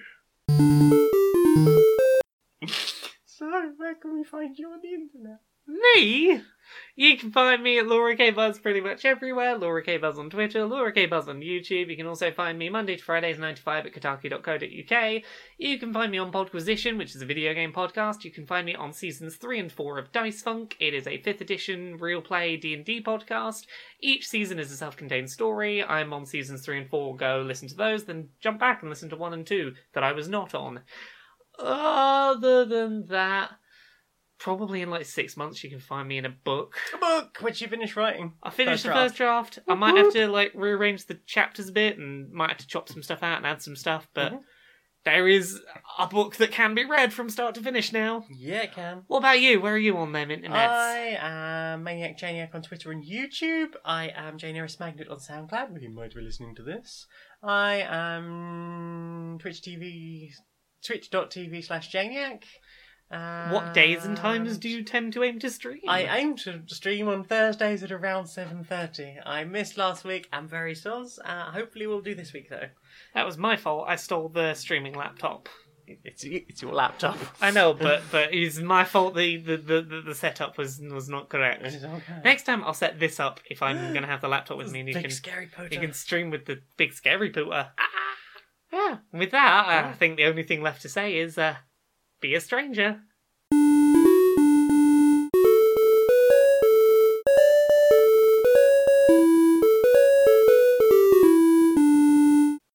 So, 3.43 3.73
where 3.75 3.95
can 3.95 4.13
we 4.13 4.23
find 4.23 4.57
you 4.57 4.69
on 4.69 4.79
the 4.81 4.93
internet? 4.93 5.41
Me? 5.67 6.41
You 6.95 7.17
can 7.17 7.29
find 7.33 7.61
me 7.61 7.77
at 7.77 7.87
Laura 7.87 8.15
K 8.15 8.31
Buzz 8.31 8.57
pretty 8.57 8.79
much 8.79 9.03
everywhere. 9.03 9.57
Laura 9.57 9.83
K 9.83 9.97
Buzz 9.97 10.17
on 10.17 10.29
Twitter, 10.29 10.65
Laura 10.65 10.93
K 10.93 11.07
Buzz 11.07 11.27
on 11.27 11.41
YouTube. 11.41 11.89
You 11.89 11.97
can 11.97 12.07
also 12.07 12.31
find 12.31 12.57
me 12.57 12.69
Monday 12.69 12.95
to 12.95 13.03
Fridays 13.03 13.37
9 13.37 13.55
to 13.55 13.61
5 13.61 13.85
at 13.85 13.93
kotaku.co.uk. 13.93 15.23
You 15.57 15.77
can 15.77 15.91
find 15.91 16.09
me 16.09 16.19
on 16.19 16.31
Podquisition, 16.31 16.97
which 16.97 17.15
is 17.15 17.21
a 17.21 17.25
video 17.25 17.53
game 17.53 17.73
podcast. 17.73 18.23
You 18.23 18.31
can 18.31 18.45
find 18.45 18.65
me 18.65 18.75
on 18.75 18.93
seasons 18.93 19.35
3 19.35 19.59
and 19.59 19.71
4 19.71 19.99
of 19.99 20.13
Dice 20.13 20.41
Funk. 20.41 20.77
It 20.79 20.93
is 20.93 21.05
a 21.05 21.21
5th 21.21 21.41
edition 21.41 21.97
real 21.97 22.21
play 22.21 22.55
D&D 22.55 23.03
podcast. 23.03 23.65
Each 23.99 24.25
season 24.25 24.57
is 24.57 24.71
a 24.71 24.77
self-contained 24.77 25.29
story. 25.29 25.83
I'm 25.83 26.13
on 26.13 26.25
seasons 26.25 26.63
3 26.63 26.77
and 26.77 26.89
4. 26.89 27.17
Go 27.17 27.43
listen 27.45 27.67
to 27.67 27.75
those, 27.75 28.05
then 28.05 28.29
jump 28.39 28.61
back 28.61 28.83
and 28.83 28.89
listen 28.89 29.09
to 29.09 29.17
1 29.17 29.33
and 29.33 29.45
2 29.45 29.73
that 29.95 30.03
I 30.03 30.13
was 30.13 30.29
not 30.29 30.55
on. 30.55 30.79
Other 31.59 32.65
than 32.65 33.05
that, 33.07 33.51
probably 34.39 34.81
in 34.81 34.89
like 34.89 35.05
six 35.05 35.37
months 35.37 35.63
you 35.63 35.69
can 35.69 35.79
find 35.79 36.07
me 36.07 36.17
in 36.17 36.25
a 36.25 36.29
book. 36.29 36.75
A 36.93 36.97
book, 36.97 37.37
which 37.41 37.61
you 37.61 37.67
finished 37.67 37.95
writing. 37.95 38.33
I 38.43 38.49
finished 38.49 38.83
the 38.83 38.91
first 38.91 39.15
draft. 39.15 39.59
I 39.69 39.75
might 39.75 39.95
have 39.95 40.11
to 40.13 40.27
like 40.27 40.51
rearrange 40.55 41.05
the 41.05 41.19
chapters 41.25 41.69
a 41.69 41.71
bit 41.71 41.97
and 41.97 42.31
might 42.31 42.49
have 42.49 42.57
to 42.57 42.67
chop 42.67 42.89
some 42.89 43.03
stuff 43.03 43.23
out 43.23 43.37
and 43.37 43.45
add 43.45 43.61
some 43.61 43.75
stuff, 43.75 44.07
but 44.13 44.33
Mhm. 44.33 44.43
there 45.05 45.27
is 45.27 45.61
a 45.99 46.07
book 46.07 46.35
that 46.37 46.51
can 46.51 46.73
be 46.75 46.83
read 46.85 47.13
from 47.13 47.29
start 47.29 47.55
to 47.55 47.61
finish 47.61 47.93
now. 47.93 48.25
Yeah, 48.29 48.63
it 48.63 48.73
can. 48.73 49.03
What 49.07 49.19
about 49.19 49.39
you? 49.39 49.61
Where 49.61 49.75
are 49.75 49.77
you 49.77 49.95
on 49.97 50.11
them 50.11 50.29
internets? 50.29 50.51
I 50.55 51.17
am 51.19 51.83
Maniac 51.83 52.17
Janiac 52.17 52.53
on 52.55 52.63
Twitter 52.63 52.91
and 52.91 53.03
YouTube. 53.05 53.75
I 53.85 54.09
am 54.09 54.37
Jane 54.37 54.55
Magnet 54.79 55.07
on 55.09 55.19
SoundCloud, 55.19 55.69
where 55.71 55.81
you 55.81 55.89
might 55.89 56.13
be 56.15 56.21
listening 56.21 56.55
to 56.55 56.63
this. 56.63 57.05
I 57.41 57.75
am 57.87 59.37
Twitch 59.39 59.61
TV, 59.61 60.31
twitch.tv 60.83 61.63
slash 61.63 61.91
Janiac. 61.91 62.43
what 63.51 63.73
days 63.73 64.05
and 64.05 64.17
times 64.17 64.57
do 64.57 64.69
you 64.69 64.83
tend 64.83 65.13
to 65.13 65.23
aim 65.23 65.39
to 65.39 65.49
stream? 65.49 65.81
I 65.87 66.17
aim 66.17 66.35
to 66.37 66.61
stream 66.67 67.07
on 67.07 67.23
Thursdays 67.23 67.83
at 67.83 67.91
around 67.91 68.25
7.30. 68.25 69.17
I 69.25 69.43
missed 69.43 69.77
last 69.77 70.03
week. 70.03 70.27
I'm 70.33 70.47
very 70.47 70.75
sus. 70.75 71.19
Uh, 71.23 71.51
hopefully 71.51 71.87
we'll 71.87 72.01
do 72.01 72.15
this 72.15 72.33
week, 72.33 72.49
though. 72.49 72.69
That 73.13 73.25
was 73.25 73.37
my 73.37 73.55
fault. 73.55 73.85
I 73.87 73.95
stole 73.95 74.29
the 74.29 74.53
streaming 74.53 74.93
laptop. 74.93 75.49
It's, 75.85 76.23
it's 76.23 76.61
your 76.61 76.73
laptop. 76.73 77.17
I 77.41 77.51
know, 77.51 77.73
but 77.73 78.03
but 78.09 78.33
it's 78.33 78.57
my 78.59 78.85
fault. 78.85 79.15
The 79.15 79.37
the, 79.37 79.57
the, 79.57 80.01
the, 80.05 80.15
setup 80.15 80.57
was 80.57 80.79
was 80.79 81.09
not 81.09 81.27
correct. 81.27 81.65
Okay. 81.65 82.21
Next 82.23 82.43
time 82.43 82.63
I'll 82.63 82.73
set 82.73 82.99
this 82.99 83.19
up 83.19 83.41
if 83.49 83.61
I'm 83.61 83.77
going 83.91 84.03
to 84.03 84.07
have 84.07 84.21
the 84.21 84.29
laptop 84.29 84.57
with 84.57 84.71
me 84.71 84.79
and 84.79 84.87
you 84.87 84.95
Big 84.95 85.03
can 85.03 85.11
scary 85.11 85.47
poacher. 85.47 85.73
you 85.73 85.81
can 85.81 85.93
stream 85.93 86.29
with 86.29 86.45
the 86.45 86.61
big 86.77 86.93
scary 86.93 87.31
pooter. 87.31 87.67
Yeah. 88.73 88.97
With 89.13 89.31
that, 89.31 89.67
I 89.67 89.93
think 89.93 90.17
the 90.17 90.25
only 90.25 90.41
thing 90.43 90.63
left 90.63 90.81
to 90.81 90.89
say 90.89 91.17
is 91.17 91.37
uh, 91.37 91.55
be 92.19 92.33
a 92.33 92.41
stranger. 92.41 93.01